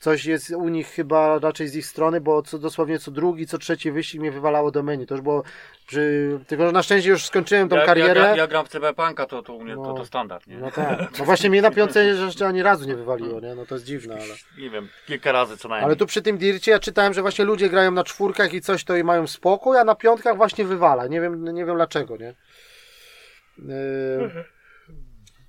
Coś 0.00 0.24
jest 0.24 0.50
u 0.50 0.68
nich 0.68 0.88
chyba 0.88 1.38
raczej 1.38 1.68
z 1.68 1.76
ich 1.76 1.86
strony, 1.86 2.20
bo 2.20 2.42
co, 2.42 2.58
dosłownie 2.58 2.98
co 2.98 3.10
drugi, 3.10 3.46
co 3.46 3.58
trzeci 3.58 3.92
wyścig 3.92 4.20
mnie 4.20 4.30
wywalało 4.32 4.70
do 4.70 4.82
menu. 4.82 5.06
To 5.06 5.14
już 5.14 5.22
było 5.22 5.42
przy... 5.86 6.38
Tylko 6.46 6.66
że 6.66 6.72
na 6.72 6.82
szczęście 6.82 7.10
już 7.10 7.24
skończyłem 7.26 7.68
tą 7.68 7.76
Ja, 7.76 7.86
karierę. 7.86 8.20
ja, 8.20 8.28
ja, 8.28 8.36
ja 8.36 8.46
gram 8.46 8.66
w 8.66 8.68
CB 8.68 8.94
to, 9.28 9.42
to 9.42 9.54
u 9.54 9.64
mnie 9.64 9.74
to, 9.74 9.82
No. 9.82 9.94
to 9.94 10.04
standard, 10.06 10.46
nie? 10.46 10.58
No 10.58 10.70
tak. 10.70 11.18
No 11.18 11.24
właśnie 11.24 11.50
mnie 11.50 11.62
na 11.62 11.70
piątce 11.70 12.04
jeszcze 12.04 12.46
ani 12.46 12.62
razu 12.62 12.88
nie 12.88 12.96
wywaliło, 12.96 13.40
nie? 13.40 13.54
No 13.54 13.66
to 13.66 13.74
jest 13.74 13.84
dziwne, 13.84 14.14
ale... 14.14 14.34
Nie 14.58 14.70
wiem, 14.70 14.88
kilka 15.06 15.32
razy 15.32 15.56
co 15.56 15.68
najmniej. 15.68 15.84
Ale 15.86 15.96
tu 15.96 16.06
przy 16.06 16.22
tym 16.22 16.38
Dircie 16.38 16.70
ja 16.70 16.78
czytałem, 16.78 17.14
że 17.14 17.22
właśnie 17.22 17.44
ludzie 17.44 17.68
grają 17.68 17.90
na 17.90 18.04
czwórkach 18.04 18.54
i 18.54 18.60
coś 18.60 18.84
to 18.84 18.96
i 18.96 19.04
mają 19.04 19.26
spokój, 19.26 19.78
a 19.78 19.84
na 19.84 19.94
piątkach 19.94 20.36
właśnie 20.36 20.64
wywala. 20.64 21.06
Nie 21.06 21.20
wiem, 21.20 21.54
nie 21.54 21.64
wiem 21.64 21.76
dlaczego, 21.76 22.16
nie? 22.16 22.34
Yy... 23.58 24.44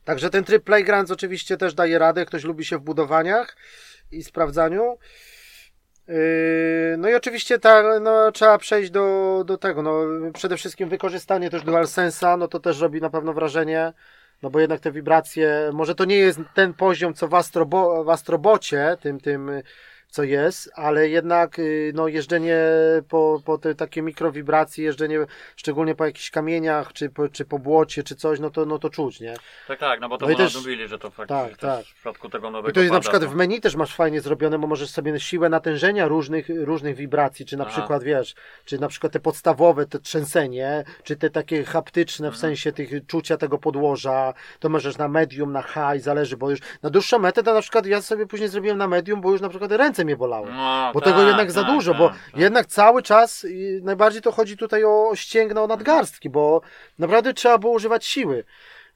Także 0.08 0.30
ten 0.30 0.44
tryb 0.44 0.64
Playgrounds 0.64 1.12
oczywiście 1.12 1.58
też 1.58 1.74
daje 1.74 2.00
radę, 2.00 2.26
ktoś 2.26 2.44
lubi 2.44 2.66
się 2.66 2.78
w 2.78 2.82
budowaniach 2.82 3.58
i 4.12 4.24
sprawdzaniu. 4.24 4.98
Yy, 6.08 6.16
No 6.98 7.10
i 7.10 7.16
oczywiście 7.16 7.60
ta, 7.60 8.00
no, 8.00 8.32
trzeba 8.32 8.58
przejść 8.58 8.92
do, 8.92 9.44
do 9.46 9.58
tego. 9.58 9.82
No, 9.82 10.02
przede 10.34 10.58
wszystkim 10.58 10.90
wykorzystanie 10.90 11.50
też 11.50 11.64
DualSense'a, 11.64 12.38
no 12.38 12.48
to 12.48 12.60
też 12.60 12.80
robi 12.80 13.02
na 13.02 13.10
pewno 13.10 13.34
wrażenie. 13.34 13.94
No 14.44 14.50
bo 14.50 14.60
jednak 14.60 14.80
te 14.80 14.92
wibracje, 14.92 15.70
może 15.74 15.96
to 15.96 16.06
nie 16.06 16.16
jest 16.16 16.40
ten 16.54 16.74
poziom 16.74 17.14
co 17.14 17.28
w, 17.28 17.34
Astrobo, 17.34 18.04
w 18.04 18.10
Astrobocie, 18.10 18.98
tym, 19.02 19.20
tym 19.20 19.52
co 20.10 20.24
jest, 20.24 20.72
ale 20.76 21.10
jednak 21.10 21.60
y, 21.60 21.92
no, 21.96 22.08
jeżdżenie 22.08 22.58
po, 23.10 23.42
po 23.46 23.58
te 23.58 23.76
takie 23.76 24.02
mikrowibracje, 24.02 24.84
jeżdżenie 24.86 25.20
szczególnie 25.56 25.96
po 25.96 26.06
jakichś 26.06 26.30
kamieniach, 26.30 26.94
czy 26.94 27.10
po, 27.10 27.30
czy 27.30 27.46
po 27.46 27.60
błocie, 27.60 28.04
czy 28.04 28.16
coś, 28.16 28.40
no 28.40 28.50
to, 28.50 28.66
no 28.66 28.80
to 28.80 28.90
czuć, 28.90 29.20
nie? 29.20 29.34
Tak, 29.68 29.80
tak, 29.80 30.00
no 30.02 30.10
bo 30.10 30.18
to 30.18 30.26
No 30.26 30.32
no 30.32 30.38
też- 30.38 30.56
mówili, 30.56 30.88
że 30.88 31.00
to 31.00 31.10
faktycznie 31.10 31.50
tak, 31.50 31.58
tak. 31.58 31.86
w 31.86 31.94
przypadku 31.94 32.30
tego 32.30 32.52
nowego 32.52 32.70
I 32.70 32.74
to 32.74 32.80
jest 32.80 32.92
na 32.92 32.96
pada, 33.00 33.02
przykład 33.02 33.24
to- 33.24 33.30
w 33.30 33.36
menu 33.36 33.62
też 33.62 33.76
masz 33.76 33.96
fajnie 33.96 34.22
zrobione, 34.22 34.60
bo 34.60 34.68
możesz 34.68 34.90
sobie 34.90 35.20
siłę 35.20 35.50
natężenia 35.50 36.08
różnych, 36.08 36.48
różnych 36.50 36.96
wibracji, 36.96 37.46
czy 37.46 37.58
na 37.58 37.64
Aha. 37.68 37.74
przykład 37.74 38.04
wiesz, 38.04 38.36
czy 38.66 38.80
na 38.80 38.88
przykład 38.88 39.14
te 39.14 39.20
podstawowe, 39.20 39.86
te 39.86 40.00
trzęsenie, 40.00 40.84
czy 41.04 41.16
te 41.16 41.30
takie 41.30 41.64
haptyczne 41.64 42.28
w 42.28 42.34
Mhm. 42.34 42.42
sensie 42.42 42.72
tych 42.72 43.06
czucia 43.08 43.38
tego 43.38 43.58
podłoża, 43.58 44.34
to 44.60 44.70
możesz 44.70 44.98
na 44.98 45.08
medium, 45.08 45.52
na 45.52 45.62
high, 45.62 46.02
zależy, 46.04 46.38
bo 46.38 46.50
już 46.50 46.60
na 46.84 46.90
dłuższą 46.90 47.20
metę 47.20 47.44
to 47.44 47.54
na 47.54 47.62
przykład 47.62 47.86
ja 47.86 48.02
sobie 48.02 48.26
później 48.26 48.50
zrobiłem 48.50 48.78
na 48.78 48.88
medium, 48.88 49.22
bo 49.22 49.32
już 49.32 49.42
na 49.42 49.50
przykład 49.50 49.72
ręce 49.72 49.97
mnie 50.06 50.18
bolały. 50.18 50.52
No, 50.52 50.92
Bo 50.94 51.02
tak, 51.02 51.14
tego 51.14 51.28
jednak 51.28 51.52
za 51.52 51.64
tak, 51.64 51.72
dużo, 51.72 51.92
tak, 51.92 52.00
bo 52.00 52.10
tak. 52.10 52.18
jednak 52.36 52.66
cały 52.66 53.04
czas 53.04 53.46
najbardziej 53.82 54.22
to 54.22 54.32
chodzi 54.32 54.58
tutaj 54.58 54.84
o 54.84 55.12
ścięgno, 55.16 55.64
o 55.64 55.68
nadgarstki, 55.68 56.30
bo 56.30 56.62
naprawdę 57.00 57.34
trzeba 57.34 57.58
było 57.58 57.74
używać 57.74 58.06
siły, 58.06 58.44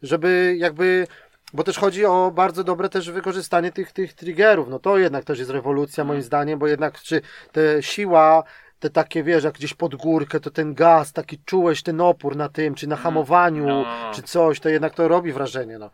żeby 0.03 0.55
jakby, 0.57 1.07
bo 1.53 1.63
też 1.63 1.77
chodzi 1.77 2.05
o 2.05 2.31
bardzo 2.35 2.63
dobre 2.63 2.89
też 2.89 3.11
wykorzystanie 3.11 3.71
tych, 3.71 3.91
tych 3.91 4.13
triggerów, 4.13 4.67
no 4.69 4.79
to 4.79 4.97
jednak 4.97 5.23
też 5.23 5.39
jest 5.39 5.51
rewolucja 5.51 6.03
moim 6.03 6.21
zdaniem, 6.21 6.59
bo 6.59 6.67
jednak 6.67 7.01
czy 7.01 7.21
te 7.51 7.83
siła, 7.83 8.43
te 8.79 8.89
takie 8.89 9.23
wiesz, 9.23 9.43
jak 9.43 9.53
gdzieś 9.53 9.73
pod 9.73 9.95
górkę, 9.95 10.39
to 10.39 10.51
ten 10.51 10.73
gaz, 10.73 11.13
taki 11.13 11.39
czułeś 11.45 11.83
ten 11.83 12.01
opór 12.01 12.35
na 12.35 12.49
tym, 12.49 12.75
czy 12.75 12.87
na 12.87 12.95
hamowaniu, 12.95 13.67
No, 13.67 13.81
no, 13.81 13.83
no. 14.03 14.13
czy 14.13 14.21
coś, 14.23 14.59
to 14.59 14.69
jednak 14.69 14.93
to 14.93 15.07
robi 15.07 15.33
wrażenie, 15.33 15.77
no. 15.79 15.89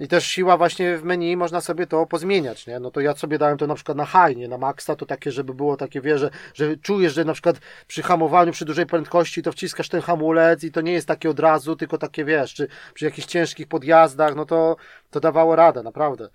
I 0.00 0.08
też 0.08 0.26
siła 0.26 0.56
właśnie 0.56 0.96
w 0.96 1.04
menu, 1.04 1.36
można 1.36 1.60
sobie 1.60 1.86
to 1.86 2.06
pozmieniać, 2.06 2.66
nie? 2.66 2.80
No 2.80 2.90
to 2.90 3.00
ja 3.00 3.14
sobie 3.14 3.38
dałem 3.38 3.58
to 3.58 3.66
na 3.66 3.74
przykład 3.74 3.98
na 3.98 4.06
high, 4.06 4.36
nie? 4.36 4.48
Na 4.48 4.58
maxa, 4.58 4.96
to 4.96 5.06
takie, 5.06 5.32
żeby 5.32 5.54
było 5.54 5.76
takie, 5.76 6.18
że, 6.18 6.30
że 6.54 6.76
czujesz, 6.76 7.14
że 7.14 7.24
na 7.24 7.32
przykład 7.32 7.56
przy 7.86 8.02
hamowaniu, 8.02 8.52
przy 8.52 8.64
dużej 8.64 8.86
prędkości, 8.86 9.42
to 9.42 9.52
wciskasz 9.52 9.88
ten 9.88 10.00
hamulec 10.00 10.64
i 10.64 10.72
to 10.72 10.80
nie 10.80 10.92
jest 10.92 11.08
takie 11.08 11.30
od 11.30 11.40
razu, 11.40 11.76
tylko 11.76 11.98
takie, 11.98 12.24
wiesz, 12.24 12.54
czy 12.54 12.68
przy 12.94 13.04
jakichś 13.04 13.26
ciężkich 13.26 13.68
podjazdach, 13.68 14.36
no 14.36 14.44
to, 14.44 14.76
to 15.10 15.20
dawało 15.20 15.56
radę, 15.56 15.82
naprawdę. 15.82 16.28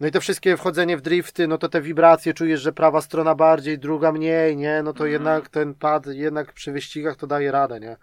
No 0.00 0.08
i 0.08 0.10
to 0.10 0.20
wszystkie 0.20 0.56
wchodzenie 0.56 0.96
w 0.96 1.00
drifty, 1.00 1.48
no 1.48 1.58
to 1.58 1.68
te 1.68 1.80
wibracje 1.80 2.34
czujesz, 2.34 2.60
że 2.60 2.72
prawa 2.72 3.00
strona 3.00 3.34
bardziej, 3.34 3.78
druga 3.78 4.12
mniej, 4.12 4.56
nie? 4.56 4.82
No 4.82 4.92
to 4.92 5.04
Mhm. 5.04 5.12
jednak 5.12 5.48
ten 5.48 5.74
pad, 5.74 6.06
jednak 6.06 6.52
przy 6.52 6.72
wyścigach 6.72 7.16
to 7.16 7.26
daje 7.26 7.52
radę, 7.52 7.80
nie? 7.80 7.96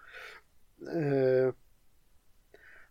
Yy... 0.81 1.53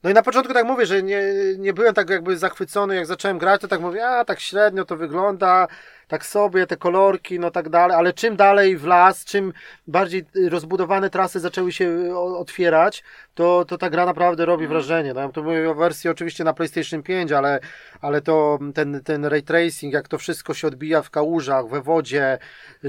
No 0.03 0.11
i 0.11 0.15
na 0.15 0.23
początku 0.23 0.55
tak 0.55 0.67
mówię, 0.67 0.87
że 0.87 1.03
nie, 1.03 1.23
nie 1.59 1.73
byłem 1.73 1.95
tak 1.95 2.11
jakby 2.11 2.39
zachwycony, 2.39 2.95
jak 2.97 3.07
zacząłem 3.07 3.39
grać, 3.39 3.61
to 3.61 3.69
tak 3.69 3.81
mówię, 3.81 4.07
a 4.07 4.25
tak 4.25 4.41
średnio 4.41 4.85
to 4.85 4.97
wygląda, 4.97 5.67
tak 6.09 6.27
sobie, 6.27 6.67
te 6.67 6.77
kolorki, 6.77 7.41
no 7.41 7.51
tak 7.51 7.69
dalej, 7.69 7.97
ale 7.97 8.13
czym 8.13 8.37
dalej 8.37 8.77
w 8.77 8.85
las, 8.85 9.25
czym 9.25 9.53
bardziej 9.87 10.25
rozbudowane 10.49 11.11
trasy 11.11 11.41
zaczęły 11.41 11.73
się 11.73 12.17
otwierać, 12.39 13.05
to, 13.35 13.65
to 13.65 13.79
ta 13.79 13.91
gra 13.91 14.07
naprawdę 14.07 14.45
robi 14.45 14.67
wrażenie. 14.67 15.15
No, 15.15 15.21
ja 15.21 15.29
tu 15.29 15.45
mówię 15.45 15.71
o 15.71 15.75
wersji 15.75 16.11
oczywiście 16.11 16.45
na 16.45 16.53
PlayStation 16.53 17.03
5, 17.03 17.33
ale, 17.33 17.61
ale 18.01 18.21
to 18.21 18.59
ten, 18.75 19.01
ten 19.05 19.25
ray 19.25 19.43
tracing, 19.43 19.95
jak 19.95 20.09
to 20.09 20.19
wszystko 20.19 20.55
się 20.55 20.67
odbija 20.67 21.03
w 21.03 21.11
kałużach, 21.11 21.69
we 21.69 21.83
wodzie, 21.83 22.39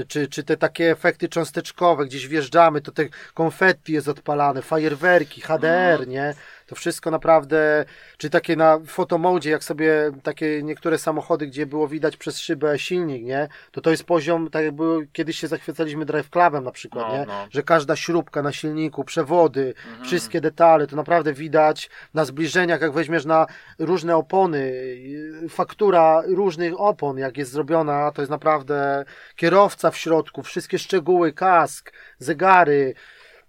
czy, 0.08 0.28
czy 0.28 0.44
te 0.44 0.56
takie 0.56 0.90
efekty 0.90 1.28
cząsteczkowe, 1.28 2.06
gdzieś 2.06 2.28
wjeżdżamy, 2.28 2.80
to 2.80 2.92
te 2.92 3.04
konfetti 3.34 3.92
jest 3.92 4.08
odpalane, 4.08 4.62
fajerwerki, 4.62 5.40
HDR, 5.40 6.08
nie? 6.08 6.34
To 6.70 6.76
wszystko 6.76 7.10
naprawdę, 7.10 7.84
czy 8.18 8.30
takie 8.30 8.56
na 8.56 8.78
fotomodzie, 8.86 9.50
jak 9.50 9.64
sobie 9.64 10.12
takie 10.22 10.62
niektóre 10.62 10.98
samochody, 10.98 11.46
gdzie 11.46 11.66
było 11.66 11.88
widać 11.88 12.16
przez 12.16 12.38
szybę 12.40 12.78
silnik, 12.78 13.24
nie? 13.24 13.48
To 13.72 13.80
to 13.80 13.90
jest 13.90 14.04
poziom, 14.04 14.50
tak 14.50 14.64
jakby 14.64 14.84
kiedyś 15.12 15.38
się 15.38 15.48
zachwycaliśmy 15.48 16.04
Drive 16.04 16.30
Clubem 16.30 16.64
na 16.64 16.70
przykład, 16.70 17.06
No, 17.08 17.16
nie? 17.18 17.24
no. 17.26 17.46
Że 17.50 17.62
każda 17.62 17.96
śrubka 17.96 18.42
na 18.42 18.52
silniku, 18.52 19.04
przewody, 19.04 19.74
Mhm. 19.88 20.04
wszystkie 20.04 20.40
detale, 20.40 20.86
to 20.86 20.96
naprawdę 20.96 21.32
widać 21.32 21.90
na 22.14 22.24
zbliżeniach, 22.24 22.80
jak 22.80 22.92
weźmiesz 22.92 23.24
na 23.24 23.46
różne 23.78 24.16
opony, 24.16 24.72
faktura 25.48 26.22
różnych 26.26 26.80
opon, 26.80 27.18
jak 27.18 27.36
jest 27.38 27.50
zrobiona, 27.52 28.12
to 28.12 28.22
jest 28.22 28.30
naprawdę 28.30 29.04
kierowca 29.36 29.90
w 29.90 29.96
środku, 29.96 30.42
wszystkie 30.42 30.78
szczegóły, 30.78 31.32
kask, 31.32 31.92
zegary, 32.18 32.94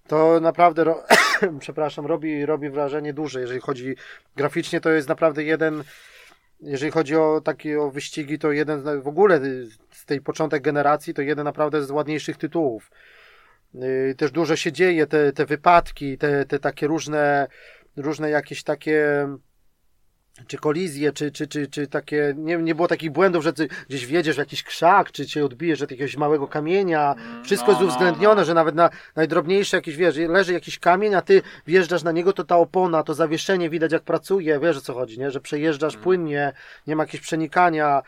to 0.08 0.40
naprawdę, 0.40 0.84
ro... 0.84 1.04
przepraszam, 1.60 2.06
robi, 2.06 2.46
robi 2.46 2.70
wrażenie 2.70 3.14
duże, 3.14 3.42
jeżeli 3.42 3.60
chodzi 3.60 3.96
graficznie, 4.36 4.82
to 4.82 4.90
jest 4.90 5.10
naprawdę 5.10 5.44
jeden, 5.44 5.84
jeżeli 6.62 6.92
chodzi 6.92 7.16
o 7.16 7.42
takie 7.44 7.82
o 7.82 7.92
wyścigi, 7.92 8.40
to 8.40 8.52
jeden 8.52 9.02
w 9.02 9.08
ogóle 9.08 9.40
z 9.92 10.06
tej 10.06 10.22
początek 10.22 10.64
generacji, 10.64 11.14
to 11.14 11.22
jeden 11.22 11.44
naprawdę 11.44 11.84
z 11.84 11.92
ładniejszych 11.92 12.38
tytułów. 12.38 12.92
Yy, 13.74 14.16
Też 14.18 14.32
dużo 14.32 14.56
się 14.56 14.72
dzieje, 14.72 15.08
te, 15.08 15.34
te 15.34 15.46
wypadki, 15.46 16.18
te, 16.18 16.46
te 16.46 16.60
takie 16.60 16.88
różne, 16.88 17.48
różne 17.98 18.30
jakieś 18.30 18.64
takie 18.64 19.28
czy 20.48 20.58
kolizje, 20.58 21.14
czy, 21.14 21.32
czy, 21.32 21.48
czy, 21.48 21.68
czy 21.68 21.88
takie, 21.88 22.34
nie, 22.38 22.58
nie 22.58 22.76
było 22.76 22.88
takich 22.88 23.12
błędów, 23.12 23.44
że 23.44 23.54
ty 23.54 23.68
gdzieś 23.90 24.06
wjedziesz 24.06 24.36
w 24.36 24.40
jakiś 24.40 24.64
krzak, 24.64 25.12
czy 25.12 25.26
cię 25.26 25.46
odbijesz 25.46 25.82
od 25.82 25.92
jakiegoś 25.92 26.18
małego 26.18 26.48
kamienia. 26.48 27.16
Wszystko 27.44 27.68
no, 27.68 27.72
jest 27.72 27.82
no, 27.82 27.88
uwzględnione, 27.88 28.42
no. 28.42 28.46
że 28.46 28.54
nawet 28.54 28.76
na 28.76 28.90
najdrobniejsze 29.16 29.78
jakieś, 29.78 29.96
wiesz, 29.96 30.16
leży 30.18 30.54
jakiś 30.54 30.80
kamień, 30.80 31.16
a 31.16 31.22
ty 31.22 31.42
wjeżdżasz 31.68 32.04
na 32.04 32.12
niego, 32.12 32.34
to 32.34 32.44
ta 32.44 32.58
opona, 32.58 33.04
to 33.04 33.14
zawieszenie 33.14 33.70
widać 33.70 33.92
jak 33.92 34.04
pracuje, 34.04 34.60
wiesz 34.60 34.78
o 34.78 34.82
co 34.82 34.94
chodzi, 34.94 35.20
nie? 35.20 35.32
Że 35.32 35.40
przejeżdżasz 35.40 35.94
Mhm. 35.94 36.04
płynnie, 36.04 36.54
nie 36.88 36.96
ma 36.96 37.04
jakichś 37.04 37.24
przenikania. 37.24 38.02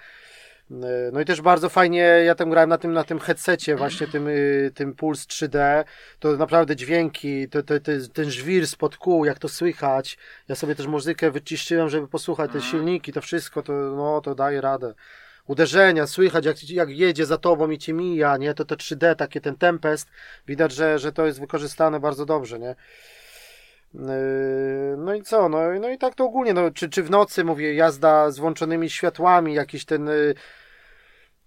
Yy, 0.70 0.78
No 1.14 1.22
i 1.22 1.26
też 1.26 1.41
bardzo 1.41 1.70
fajnie, 1.70 1.99
ja 1.99 2.36
tam 2.36 2.49
grałem 2.49 2.70
na 2.70 2.78
tym, 2.78 2.93
na 2.93 3.03
tym 3.03 3.20
headsetie, 3.20 3.76
właśnie 3.76 4.07
tym, 4.07 4.28
yy, 4.28 4.72
tym 4.76 4.93
Puls 4.93 5.28
3D, 5.28 5.84
to 6.20 6.38
naprawdę 6.38 6.76
dźwięki, 6.76 7.49
to, 7.49 7.64
to, 7.64 7.80
to, 7.80 7.91
ten 8.14 8.32
żwir 8.32 8.68
spod 8.68 8.97
kół, 8.97 9.26
jak 9.26 9.39
to 9.39 9.49
słychać. 9.49 10.18
Ja 10.47 10.55
sobie 10.55 10.76
też 10.76 10.88
muzykę 10.88 11.32
wyciszyłem, 11.32 11.89
żeby 11.89 12.07
posłuchać 12.07 12.51
te 12.51 12.57
Mhm. 12.57 12.72
silniki, 12.72 13.14
to 13.14 13.22
wszystko, 13.22 13.64
to, 13.64 13.74
no, 13.74 14.22
to 14.22 14.36
daje 14.36 14.61
radę. 14.61 14.93
Uderzenia, 15.47 16.07
słychać 16.07 16.45
jak, 16.45 16.70
jak 16.70 16.89
jedzie 16.89 17.26
za 17.26 17.38
tobą 17.38 17.70
i 17.70 17.78
cię 17.78 17.93
mija, 17.93 18.38
nie? 18.38 18.53
To 18.53 18.66
to 18.66 18.76
3D, 18.76 19.16
takie 19.16 19.41
ten 19.41 19.55
Tempest, 19.55 20.07
widać, 20.47 20.72
że, 20.72 20.99
że 20.99 21.11
to 21.11 21.26
jest 21.26 21.39
wykorzystane 21.39 21.99
bardzo 21.99 22.26
dobrze, 22.26 22.59
nie? 22.59 22.76
Yy, 23.93 24.97
No 24.97 25.13
i 25.13 25.21
co? 25.21 25.49
No, 25.49 25.59
no 25.81 25.89
i 25.89 25.97
tak 25.97 26.15
to 26.15 26.25
ogólnie. 26.25 26.53
No, 26.53 26.71
czy, 26.71 26.89
czy 26.89 27.03
w 27.03 27.09
nocy, 27.09 27.43
mówię, 27.43 27.73
jazda 27.73 28.31
z 28.31 28.39
włączonymi 28.39 28.89
światłami, 28.89 29.53
jakiś 29.53 29.85
ten. 29.85 30.05
yy, 30.07 30.35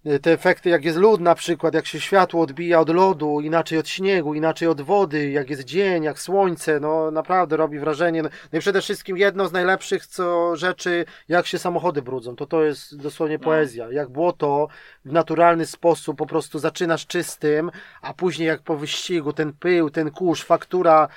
yy, 0.05 0.19
Te 0.19 0.31
efekty, 0.31 0.69
jak 0.69 0.85
jest 0.85 0.97
lód 0.97 1.21
na 1.21 1.35
przykład, 1.35 1.73
jak 1.73 1.85
się 1.85 1.99
światło 1.99 2.41
odbija 2.41 2.79
od 2.79 2.89
lodu, 2.89 3.41
inaczej 3.41 3.77
od 3.79 3.87
śniegu, 3.89 4.33
inaczej 4.33 4.67
od 4.67 4.81
wody, 4.81 5.29
jak 5.29 5.49
jest 5.49 5.63
dzień, 5.63 6.03
jak 6.03 6.19
słońce, 6.19 6.79
no 6.79 7.11
naprawdę 7.11 7.57
robi 7.57 7.79
wrażenie. 7.79 8.21
No 8.23 8.29
i 8.53 8.59
przede 8.59 8.81
wszystkim 8.81 9.17
jedno 9.17 9.47
z 9.47 9.51
najlepszych 9.51 10.05
co 10.07 10.55
rzeczy, 10.55 11.05
jak 11.27 11.47
się 11.47 11.59
samochody 11.59 12.01
brudzą, 12.01 12.35
to 12.35 12.45
to 12.45 12.63
jest 12.63 12.97
dosłownie 13.01 13.37
No. 13.37 13.43
poezja. 13.43 13.91
Jak 13.91 14.09
błoto 14.09 14.67
w 15.05 15.11
naturalny 15.11 15.65
sposób 15.65 16.17
po 16.17 16.25
prostu 16.25 16.59
zaczynasz 16.59 17.07
czystym, 17.07 17.71
a 18.01 18.13
później 18.13 18.47
jak 18.47 18.61
po 18.61 18.75
wyścigu 18.77 19.33
ten 19.33 19.53
pył, 19.53 19.89
ten 19.89 20.11
kurz, 20.11 20.43
faktura 20.43 21.07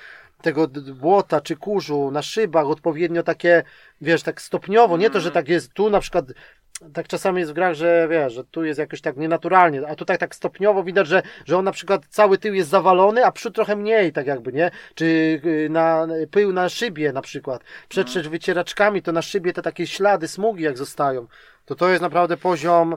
tego 0.43 0.69
błota 0.95 1.41
czy 1.41 1.57
kurzu 1.57 2.11
na 2.11 2.23
szybach 2.23 2.67
odpowiednio 2.67 3.23
takie, 3.23 3.63
wiesz, 4.01 4.23
tak 4.23 4.41
stopniowo, 4.41 4.97
nie 4.97 5.11
to, 5.11 5.21
że 5.21 5.31
tak 5.31 5.49
jest 5.49 5.73
tu 5.73 5.91
na 5.91 6.01
przykład 6.01 6.25
tak 6.93 7.09
czasami 7.09 7.39
jest 7.39 7.51
w 7.51 7.55
grach, 7.55 7.75
że 7.75 8.09
wiesz, 8.11 8.33
że 8.33 8.45
tu 8.45 8.65
jest 8.65 8.79
jakoś 8.79 9.01
tak 9.01 9.17
nienaturalnie, 9.17 9.87
a 9.87 9.95
tutaj 9.95 10.19
tak 10.19 10.35
stopniowo 10.35 10.85
widać, 10.85 11.07
że, 11.07 11.23
że 11.45 11.59
on 11.59 11.65
na 11.65 11.73
przykład 11.73 12.07
cały 12.09 12.39
tył 12.39 12.55
jest 12.55 12.71
zawalony, 12.71 13.27
a 13.27 13.33
przód 13.33 13.55
trochę 13.55 13.77
mniej, 13.77 14.13
tak 14.13 14.27
jakby, 14.27 14.53
nie? 14.53 14.71
Czy 14.95 15.05
y, 15.45 15.69
na 15.71 16.07
pył 16.31 16.53
na 16.53 16.69
szybie 16.69 17.13
na 17.13 17.23
przykład. 17.23 17.65
Przetrzeć 17.89 18.29
wycieraczkami, 18.29 19.03
to 19.03 19.13
na 19.13 19.23
szybie 19.23 19.53
te 19.53 19.63
takie 19.63 19.87
ślady, 19.87 20.29
smugi 20.29 20.65
jak 20.65 20.79
zostają. 20.79 21.27
To 21.65 21.75
to 21.75 21.89
jest 21.89 22.03
naprawdę 22.03 22.37
poziom 22.37 22.97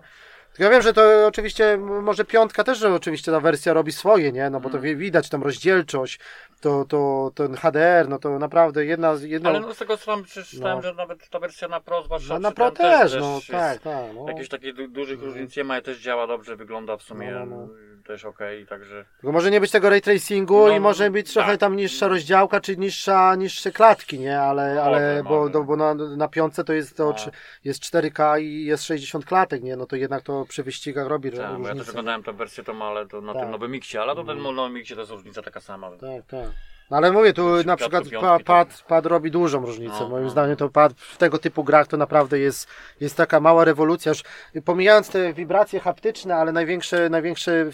tylko 0.54 0.64
ja 0.64 0.70
wiem, 0.70 0.82
że 0.82 0.94
to 0.94 1.28
oczywiście 1.28 1.78
może 1.78 2.26
piątka 2.26 2.64
też, 2.64 2.78
że 2.78 2.94
oczywiście 2.94 3.32
ta 3.32 3.40
wersja 3.40 3.74
robi 3.74 3.92
swoje, 3.92 4.32
nie? 4.32 4.50
No 4.50 4.60
bo 4.60 4.70
to 4.70 4.80
wi- 4.80 4.96
widać 4.96 5.30
tam 5.30 5.44
rozdzielczość, 5.44 6.20
to, 6.62 6.86
to 6.86 7.32
ten 7.36 7.56
HDR, 7.56 8.10
no 8.10 8.20
to 8.20 8.40
naprawdę 8.40 8.86
jedna 8.86 9.16
z 9.16 9.24
jedna. 9.24 9.50
Ale 9.50 9.60
no 9.60 9.74
z 9.74 9.78
tego 9.78 9.98
co 9.98 10.06
tam 10.06 10.24
przeczytałem, 10.24 10.76
No. 10.78 10.82
że 10.82 10.94
nawet 10.94 11.30
ta 11.30 11.40
wersja 11.40 11.68
na 11.68 11.80
Pro, 11.82 12.04
zwłaszcza 12.04 12.34
no, 12.34 12.40
na 12.40 12.52
Pro 12.52 12.72
tym 12.72 12.86
też, 12.86 13.16
no 13.20 13.36
jest 13.36 13.48
tak, 13.48 13.80
tak. 13.82 14.06
No. 14.16 14.26
Jakichś 14.28 14.50
takich 14.50 14.74
du- 14.74 14.88
dużych 14.88 15.22
różnic 15.24 15.58
nie 15.58 15.64
ma, 15.64 15.82
też 15.82 16.00
działa 16.00 16.28
dobrze, 16.28 16.56
wygląda 16.56 16.98
w 16.98 17.04
sumie 17.04 17.32
No, 17.32 17.46
no, 17.46 17.68
też 18.08 18.26
okej, 18.26 18.68
także... 18.68 19.06
Tylko 19.22 19.32
może 19.32 19.52
nie 19.52 19.62
być 19.62 19.72
tego 19.72 19.90
ray 19.90 20.02
tracingu 20.02 20.68
No, 20.68 20.76
i 20.76 20.80
może 20.80 21.12
być 21.12 21.34
trochę 21.34 21.52
tak. 21.52 21.60
tam 21.60 21.76
niższa 21.76 22.08
rozdziałka, 22.08 22.60
czy 22.62 22.78
niższa, 22.78 23.36
niższe 23.36 23.72
klatki, 23.72 24.20
nie? 24.20 24.40
Ale, 24.42 24.70
Może, 24.70 24.84
ale 24.84 25.24
bo, 25.24 25.50
bo 25.64 25.76
na, 25.76 25.94
na 25.94 26.28
piątce 26.28 26.64
to 26.64 26.74
jest 26.74 26.98
to 26.98 27.16
No. 27.26 27.32
jest 27.64 27.82
4K 27.84 28.42
i 28.42 28.66
jest 28.66 28.84
60 28.84 29.26
klatek, 29.26 29.64
nie? 29.64 29.76
No 29.76 29.86
to 29.86 29.96
jednak 29.96 30.24
to 30.24 30.43
przy 30.46 30.64
wyścigach 30.64 31.08
robi 31.08 31.32
Tak, 31.32 31.38
bo 31.40 31.44
ja 31.44 31.58
też 31.58 31.68
różnicę. 31.70 31.92
oglądałem 31.92 32.24
tę 32.24 32.34
wersję, 32.34 32.64
to 32.64 32.74
ma, 32.74 32.86
ale 32.86 33.08
to 33.08 33.22
na 33.22 33.34
Tak. 33.34 33.42
tym 33.42 33.52
nowym 33.52 33.72
miksie, 33.72 33.98
ale 33.98 34.16
to 34.16 34.24
ten 34.24 34.42
nowym 34.42 34.74
miksie 34.74 34.94
to 34.94 35.00
jest 35.00 35.12
różnica 35.12 35.42
taka 35.42 35.62
sama. 35.62 35.92
Tak, 35.92 36.26
tak. 36.28 36.50
No 36.92 36.98
ale 36.98 37.12
mówię, 37.12 37.34
tu 37.34 37.64
na 37.66 37.76
przykład 37.76 38.10
Piątki 38.10 38.28
to- 38.44 38.46
pad, 38.46 38.84
pad 38.88 39.06
robi 39.06 39.32
dużą 39.32 39.66
różnicę. 39.66 39.96
No, 40.00 40.10
Moim 40.10 40.24
no. 40.24 40.30
zdaniem 40.30 40.56
to 40.56 40.70
pad 40.70 40.94
w 40.94 41.18
tego 41.18 41.38
typu 41.38 41.64
grach 41.64 41.88
to 41.88 41.98
naprawdę 41.98 42.40
jest, 42.40 42.68
jest 43.00 43.18
taka 43.18 43.40
mała 43.40 43.66
rewolucja. 43.66 44.10
Już 44.12 44.24
pomijając 44.66 45.10
te 45.10 45.34
wibracje 45.34 45.80
haptyczne, 45.80 46.36
ale 46.36 46.52
największe, 46.52 47.10
największe 47.10 47.66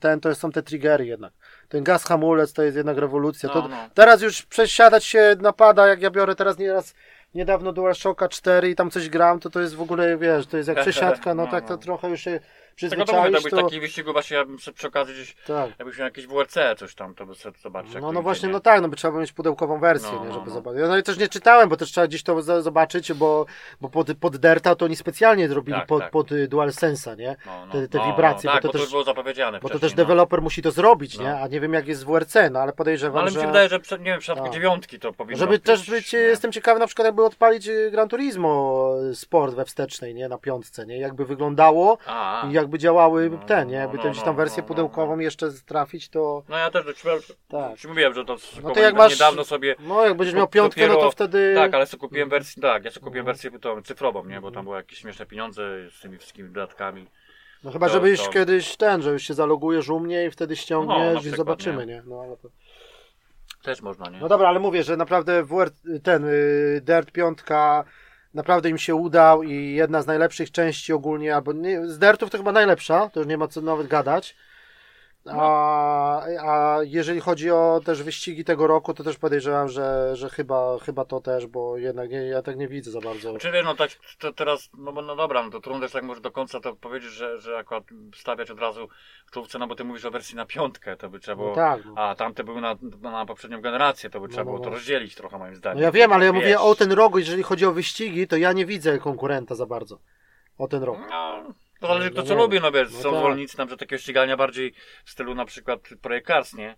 ten 0.00 0.20
to 0.20 0.34
są 0.34 0.52
te 0.52 0.62
triggery 0.62 1.06
jednak. 1.06 1.32
Ten 1.68 1.84
gaz 1.84 2.04
hamulec 2.04 2.52
to 2.52 2.62
jest 2.62 2.76
jednak 2.76 2.98
rewolucja. 2.98 3.48
No, 3.54 3.62
to, 3.62 3.68
no. 3.68 3.76
Teraz 3.94 4.22
już 4.22 4.42
przesiadać 4.42 5.04
się 5.04 5.36
na 5.40 5.52
pada, 5.52 5.86
jak 5.88 6.02
ja 6.02 6.10
biorę 6.10 6.34
teraz 6.34 6.58
nieraz 6.58 6.94
niedawno 7.34 7.72
DualShocka 7.72 8.28
4 8.28 8.70
i 8.70 8.74
tam 8.74 8.90
coś 8.90 9.08
gram, 9.08 9.40
to 9.40 9.50
to 9.50 9.60
jest 9.60 9.74
w 9.74 9.80
ogóle, 9.80 10.18
wiesz, 10.18 10.46
to 10.46 10.56
jest 10.56 10.68
jak 10.68 10.80
przesiadka, 10.86 11.34
no 11.34 11.44
No, 11.44 11.50
tak 11.50 11.64
to 11.64 11.74
no. 11.74 11.78
trochę 11.78 12.08
już 12.08 12.20
się 12.20 12.40
Tego 12.80 13.04
to 13.04 13.12
mówię, 13.12 13.24
to 13.30 13.32
przyzwyczaisz, 13.36 13.64
taki 13.64 13.80
wyścigu 13.80 14.12
właśnie, 14.12 14.36
ja 14.36 14.44
bym 14.44 14.58
sobie 14.58 14.74
przy 14.74 14.86
okazji 14.88 15.14
gdzieś, 15.14 15.34
Tak. 15.46 15.70
jakbyś 15.78 15.98
miał 15.98 16.04
jakieś 16.04 16.26
WRC 16.26 16.54
coś 16.76 16.94
tam, 16.94 17.14
to 17.14 17.26
by 17.26 17.34
sobie 17.34 17.58
zobaczyć. 17.58 17.94
jak 17.94 18.02
No, 18.02 18.12
no 18.12 18.22
właśnie, 18.22 18.46
nie? 18.46 18.52
no 18.52 18.60
tak, 18.60 18.82
no 18.82 18.88
by 18.88 18.96
trzeba 18.96 19.12
było 19.12 19.20
mieć 19.20 19.32
pudełkową 19.32 19.80
wersję, 19.80 20.08
No, 20.12 20.20
nie, 20.22 20.28
no, 20.28 20.34
żeby 20.34 20.46
no. 20.46 20.52
zobaczyć. 20.54 20.80
No 20.88 20.98
i 20.98 21.02
też 21.02 21.18
nie 21.18 21.28
czytałem, 21.28 21.68
bo 21.68 21.76
też 21.76 21.90
trzeba 21.92 22.06
gdzieś 22.06 22.22
to 22.22 22.42
zobaczyć, 22.62 23.12
bo, 23.12 23.46
bo 23.80 23.88
pod, 23.88 24.08
pod 24.20 24.36
Derta 24.36 24.74
to 24.74 24.84
oni 24.84 24.96
specjalnie 24.96 25.48
zrobili 25.48 25.78
Tak, 25.78 25.86
pod, 25.86 26.00
tak. 26.02 26.10
pod 26.10 26.32
y, 26.32 26.48
DualSense'a, 26.48 27.16
nie? 27.18 27.36
No, 27.46 27.66
no, 27.66 27.72
te- 27.72 27.88
te 27.88 28.06
wibracje, 28.06 28.48
no, 28.50 28.52
bo 28.52 28.54
tak, 28.56 28.62
to 28.62 28.68
bo 28.68 28.72
też- 28.72 28.80
już 28.82 28.90
było 28.90 29.04
zapowiedziane 29.04 29.60
Bo 29.60 29.68
to 29.68 29.78
też 29.78 29.94
deweloper 29.94 30.42
musi 30.42 30.62
to 30.62 30.70
zrobić, 30.70 31.18
nie? 31.18 31.36
A 31.36 31.46
nie 31.48 31.60
wiem 31.60 31.72
jak 31.74 31.86
jest 31.88 32.04
w 32.04 32.06
WRC, 32.06 32.50
no 32.50 32.60
ale 32.60 32.72
podejrzewam, 32.72 33.18
ale 33.22 33.30
mi 33.30 33.34
że... 33.34 33.40
się 33.40 33.46
wydaje, 33.46 33.68
że 33.68 33.78
nie 33.98 34.04
wiem, 34.04 34.18
w 34.20 34.22
przypadku 34.22 34.44
Tak. 34.44 34.52
dziewiątki 34.54 34.98
to 35.00 35.12
powinno 35.12 35.38
Żeby 35.38 35.52
być, 35.52 35.62
też 35.62 35.90
być, 35.90 36.12
nie? 36.12 36.18
jestem 36.18 36.52
ciekawy 36.52 36.80
na 36.80 36.86
przykład 36.86 37.06
jakby 37.06 37.24
odpalić 37.24 37.68
y, 37.68 37.90
Gran 37.90 38.08
Turismo 38.08 38.90
y, 39.10 39.14
Sport 39.14 39.54
we 39.54 39.64
wstecznej, 39.64 40.14
nie? 40.14 40.28
Na 40.28 40.38
piątce, 40.38 40.86
nie? 40.86 40.98
Jakby 40.98 41.24
wyglądało 41.24 41.98
A, 42.06 42.42
a. 42.42 42.46
jakby 42.64 42.78
działały 42.78 43.30
No, 43.30 43.38
te, 43.38 43.56
no, 43.64 43.70
nie? 43.70 43.76
Jakby 43.76 43.96
no, 43.98 44.04
no, 44.04 44.10
gdzieś 44.10 44.22
tam 44.22 44.34
no, 44.34 44.36
wersję 44.36 44.62
no, 44.62 44.68
pudełkową 44.68 45.16
no. 45.16 45.22
jeszcze 45.22 45.50
trafić, 45.66 46.08
to... 46.08 46.42
No 46.48 46.56
ja 46.58 46.70
też 46.70 46.84
ci, 46.96 47.08
Tak. 47.48 47.78
ci 47.78 47.88
mówiłem, 47.88 48.14
że 48.14 48.24
to 48.24 48.36
No 48.62 48.70
to 48.70 48.80
jak 48.80 48.94
masz... 48.94 49.12
niedawno 49.12 49.44
sobie... 49.44 49.74
No 49.80 50.04
jak 50.06 50.16
będziesz 50.16 50.34
miał 50.34 50.46
do- 50.46 50.50
piątkę, 50.50 50.88
no 50.88 50.94
to 50.94 51.00
dopiero- 51.00 51.10
wtedy... 51.12 51.54
Tak, 51.56 51.74
ale 51.74 51.86
sobie 51.86 52.00
kupiłem 52.00 52.28
wersję, 52.28 52.62
tak, 52.62 52.84
ja 52.84 52.90
sobie 52.90 53.04
kupiłem 53.04 53.26
wersję 53.26 53.50
tą 53.58 53.82
cyfrową, 53.82 54.24
nie? 54.24 54.40
Bo 54.40 54.50
tam 54.50 54.64
były 54.64 54.76
jakieś 54.76 54.98
śmieszne 54.98 55.26
pieniądze 55.26 55.62
z 55.90 56.00
tymi 56.00 56.18
wszystkimi 56.18 56.48
dodatkami. 56.48 57.06
No 57.64 57.70
chyba, 57.70 57.86
To- 57.86 57.92
żebyś 57.92 58.22
to- 58.22 58.30
kiedyś 58.30 58.76
ten, 58.76 59.02
że 59.02 59.10
już 59.12 59.22
się 59.22 59.34
zalogujesz 59.34 59.88
u 59.88 60.00
mnie 60.00 60.26
i 60.26 60.30
wtedy 60.30 60.52
No, 60.52 60.56
ściągniesz 60.56 60.98
na 60.98 61.12
i 61.12 61.18
przykład, 61.20 61.36
zobaczymy, 61.36 61.86
nie? 61.86 61.94
nie? 61.94 62.02
No, 62.06 62.20
ale 62.20 62.36
to... 62.36 62.48
Też 63.62 63.82
można, 63.82 64.10
nie? 64.10 64.18
no 64.20 64.28
dobra, 64.28 64.48
ale 64.48 64.60
mówię, 64.60 64.82
że 64.82 64.96
naprawdę 64.96 65.42
WR, 65.44 65.70
ten 66.02 66.24
y, 66.24 66.80
Dirt 66.84 67.10
5 67.12 67.38
naprawdę 68.34 68.70
im 68.70 68.78
się 68.78 68.94
udał 68.94 69.42
i 69.42 69.74
jedna 69.74 70.02
z 70.02 70.06
najlepszych 70.06 70.50
części 70.50 70.92
ogólnie, 70.92 71.34
albo 71.34 71.52
nie, 71.52 71.86
z 71.86 71.98
Dirtów 71.98 72.30
to 72.30 72.38
chyba 72.38 72.52
najlepsza, 72.52 73.10
to 73.10 73.20
już 73.20 73.26
nie 73.28 73.38
ma 73.38 73.48
co 73.48 73.60
nawet 73.60 73.86
gadać. 73.86 74.36
A, 75.32 76.22
a 76.22 76.78
jeżeli 76.82 77.20
chodzi 77.20 77.50
o 77.50 77.80
też 77.84 78.02
wyścigi 78.02 78.44
tego 78.44 78.66
roku, 78.66 78.94
to 78.94 79.04
też 79.04 79.16
podejrzewam, 79.16 79.68
że, 79.68 80.16
że 80.16 80.30
chyba, 80.30 80.78
chyba 80.78 81.04
to 81.04 81.20
też, 81.20 81.46
bo 81.46 81.76
jednak 81.76 82.10
nie, 82.10 82.22
ja 82.22 82.42
tak 82.42 82.56
nie 82.56 82.68
widzę 82.68 82.90
za 82.90 83.00
bardzo. 83.00 83.38
Czy 83.38 83.52
wiesz, 83.52 83.64
no 83.64 83.74
tak 83.74 83.90
to 84.18 84.32
teraz, 84.32 84.70
no, 84.78 84.92
no 84.92 85.16
dobra, 85.16 85.42
no 85.42 85.50
to 85.50 85.60
trudno 85.60 85.80
też 85.80 85.92
tak 85.92 86.04
może 86.04 86.20
do 86.20 86.30
końca 86.30 86.60
to 86.60 86.76
powiedzieć, 86.76 87.10
że, 87.10 87.40
że 87.40 87.58
akurat 87.58 87.84
stawiać 88.14 88.50
od 88.50 88.60
razu 88.60 88.88
w 89.26 89.30
czołówce, 89.30 89.58
no 89.58 89.66
bo 89.66 89.74
ty 89.74 89.84
mówisz 89.84 90.04
o 90.04 90.10
wersji 90.10 90.36
na 90.36 90.46
piątkę, 90.46 90.96
to 90.96 91.08
by 91.08 91.20
trzeba 91.20 91.36
było, 91.36 91.48
No 91.48 91.54
tak, 91.54 91.84
no. 91.84 91.94
a 91.96 92.14
tamte 92.14 92.44
były 92.44 92.60
na, 92.60 92.76
na 93.00 93.26
poprzednią 93.26 93.60
generację, 93.60 94.10
to 94.10 94.20
by 94.20 94.28
trzeba 94.28 94.44
no 94.44 94.50
było 94.50 94.64
to 94.64 94.70
rozdzielić 94.70 95.14
trochę 95.14 95.38
moim 95.38 95.54
zdaniem. 95.56 95.78
No 95.78 95.84
ja 95.84 95.92
wiem, 95.92 96.12
ale 96.12 96.26
ja 96.26 96.32
Wiesz. 96.32 96.42
mówię 96.42 96.60
o 96.60 96.74
ten 96.74 96.92
rok, 96.92 97.12
jeżeli 97.16 97.42
chodzi 97.42 97.66
o 97.66 97.72
wyścigi, 97.72 98.28
to 98.28 98.36
ja 98.36 98.52
nie 98.52 98.66
widzę 98.66 98.98
konkurenta 98.98 99.54
za 99.54 99.66
bardzo. 99.66 99.98
O 100.58 100.68
ten 100.68 100.82
rok. 100.82 100.98
No, 101.10 101.54
to 101.86 101.88
zależy 101.94 102.10
kto 102.10 102.20
No 102.20 102.26
co 102.28 102.34
lubi, 102.34 102.60
no 102.60 102.72
wiesz, 102.72 102.92
No 102.92 102.98
są 103.02 103.10
tak. 103.10 103.18
zwolennicy 103.20 103.58
na 103.58 103.64
przykład 103.66 103.80
takiego 103.80 104.02
ścigania 104.02 104.36
bardziej 104.36 104.74
w 105.04 105.10
stylu 105.10 105.34
na 105.34 105.44
przykład 105.44 105.80
Projekt 106.02 106.26
Cars, 106.26 106.54
nie? 106.54 106.76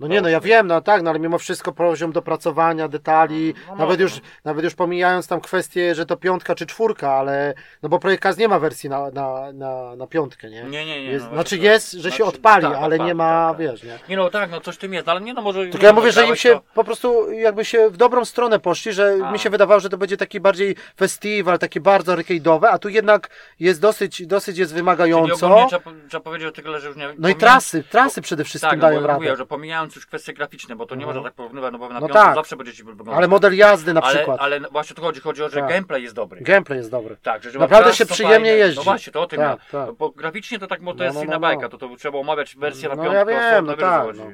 No 0.00 0.06
nie, 0.06 0.20
no 0.20 0.28
ja 0.28 0.40
wiem, 0.40 0.66
no 0.66 0.80
tak, 0.80 1.02
no 1.02 1.10
ale 1.10 1.18
mimo 1.18 1.38
wszystko 1.38 1.72
poziom 1.72 2.12
dopracowania, 2.12 2.88
detali, 2.88 3.54
No, 3.56 3.72
no 3.72 3.78
nawet, 3.78 3.88
może, 4.00 4.02
już, 4.02 4.14
no. 4.14 4.20
nawet 4.44 4.64
już 4.64 4.74
pomijając 4.74 5.28
tam 5.28 5.40
kwestię, 5.40 5.94
że 5.94 6.06
to 6.06 6.16
piątka 6.16 6.54
czy 6.54 6.66
czwórka, 6.66 7.12
ale 7.12 7.54
no 7.82 7.88
bo 7.88 7.98
projekt 7.98 8.22
Cars 8.22 8.36
nie 8.38 8.48
ma 8.48 8.58
wersji 8.58 8.88
na, 8.90 9.10
na, 9.10 9.52
na, 9.52 9.96
na 9.96 10.06
piątkę, 10.06 10.50
nie? 10.50 10.62
Nie, 10.64 10.86
nie, 10.86 11.02
nie. 11.02 11.10
Jest, 11.10 11.26
no, 11.28 11.34
znaczy 11.34 11.58
jest, 11.58 11.92
że 11.92 12.10
się 12.10 12.16
znaczy, 12.16 12.24
odpali, 12.24 12.62
tak, 12.66 12.76
ale 12.76 12.94
odpali, 12.94 13.02
nie 13.08 13.14
ma, 13.14 13.48
tak, 13.48 13.58
tak. 13.58 13.66
wiesz, 13.66 13.82
nie? 13.82 13.98
Nie 14.08 14.16
no 14.16 14.30
tak, 14.30 14.50
no 14.50 14.60
coś 14.60 14.74
w 14.74 14.78
tym 14.78 14.94
jest, 14.94 15.08
ale 15.08 15.20
nie 15.20 15.34
no 15.34 15.42
może... 15.42 15.66
Tylko 15.66 15.86
ja 15.86 15.92
mówię, 15.92 16.12
że 16.12 16.26
im 16.26 16.36
się 16.36 16.50
to- 16.54 16.62
po 16.74 16.84
prostu 16.84 17.30
jakby 17.32 17.64
się 17.64 17.90
w 17.90 17.96
dobrą 17.96 18.24
stronę 18.24 18.58
poszli, 18.58 18.92
że 18.92 19.16
A. 19.24 19.30
mi 19.32 19.38
się 19.38 19.50
wydawało, 19.50 19.80
że 19.80 19.88
to 19.88 19.98
będzie 19.98 20.16
taki 20.16 20.40
bardziej 20.40 20.76
festiwal, 20.96 21.58
takie 21.58 21.80
bardzo 21.80 22.14
arcade'owe, 22.14 22.66
a 22.70 22.78
tu 22.78 22.88
jednak 22.88 23.30
jest 23.60 23.80
dosyć, 23.80 24.26
dosyć 24.26 24.58
jest 24.58 24.72
Czyli 24.72 24.82
wymagająco. 24.82 25.46
ogólnie 25.46 25.68
trzeba, 25.68 25.90
trzeba 26.08 26.24
powiedzieć 26.24 26.48
o 26.48 26.52
tyle, 26.52 26.80
że 26.80 26.88
już 26.88 26.96
nie... 26.96 27.04
No 27.06 27.10
i 27.12 27.16
pomijając- 27.16 27.38
trasy, 27.40 27.84
trasy 27.90 28.22
przede 28.22 28.44
wszystkim 28.44 28.70
Tak, 28.70 28.80
dają 28.80 29.00
no 29.00 29.06
radę. 29.06 29.20
mówię, 29.20 29.36
że 29.36 29.46
pomijając 29.84 29.96
już 29.96 30.06
kwestie 30.06 30.32
graficzne, 30.32 30.76
bo 30.76 30.86
to 30.86 30.94
nie 30.94 31.02
Mhm. 31.04 31.16
można 31.16 31.28
tak 31.30 31.34
porównywać, 31.36 31.72
no 31.72 31.78
bo 31.78 31.88
na 31.88 32.00
No 32.00 32.08
tak. 32.08 32.34
zawsze 32.34 32.56
będzie 32.56 32.72
ci 32.72 32.84
wyglądać. 32.84 33.14
Ale 33.16 33.28
model 33.28 33.56
jazdy 33.56 33.92
na 33.94 34.00
ale, 34.02 34.14
przykład. 34.16 34.40
ale 34.40 34.60
właśnie 34.60 34.96
tu 34.96 35.02
chodzi, 35.02 35.20
chodzi 35.20 35.42
o, 35.42 35.48
że 35.48 35.60
Tak. 35.60 35.68
gameplay 35.68 36.02
jest 36.02 36.14
dobry. 36.14 36.40
Gameplay 36.40 36.78
jest 36.78 36.90
dobry. 36.90 37.16
Tak, 37.22 37.42
że, 37.42 37.58
Naprawdę 37.58 37.92
się 37.92 38.06
przyjemnie 38.06 38.50
fajne. 38.50 38.64
jeździ. 38.66 38.76
No 38.78 38.82
właśnie, 38.84 39.12
to 39.12 39.22
o 39.22 39.26
tym 39.26 39.38
Tak, 39.38 39.48
ja. 39.48 39.56
tak. 39.56 39.86
No, 39.86 39.92
bo 39.92 40.10
graficznie 40.10 40.58
to 40.58 40.66
tak, 40.66 40.82
bo 40.82 40.92
to 40.92 40.98
No, 40.98 41.04
jest 41.04 41.16
no, 41.16 41.22
inna 41.24 41.32
no, 41.32 41.40
bajka, 41.40 41.62
no. 41.62 41.68
to, 41.68 41.78
to 41.78 41.96
trzeba 41.96 42.18
omawiać 42.18 42.56
wersję 42.56 42.88
na 42.88 42.94
No, 42.94 43.02
piątkę 43.02 43.18
ja 43.18 43.24
wiem, 43.40 43.52
osobno, 43.54 43.72
no 43.72 43.78
tak, 43.78 44.16
no. 44.16 44.24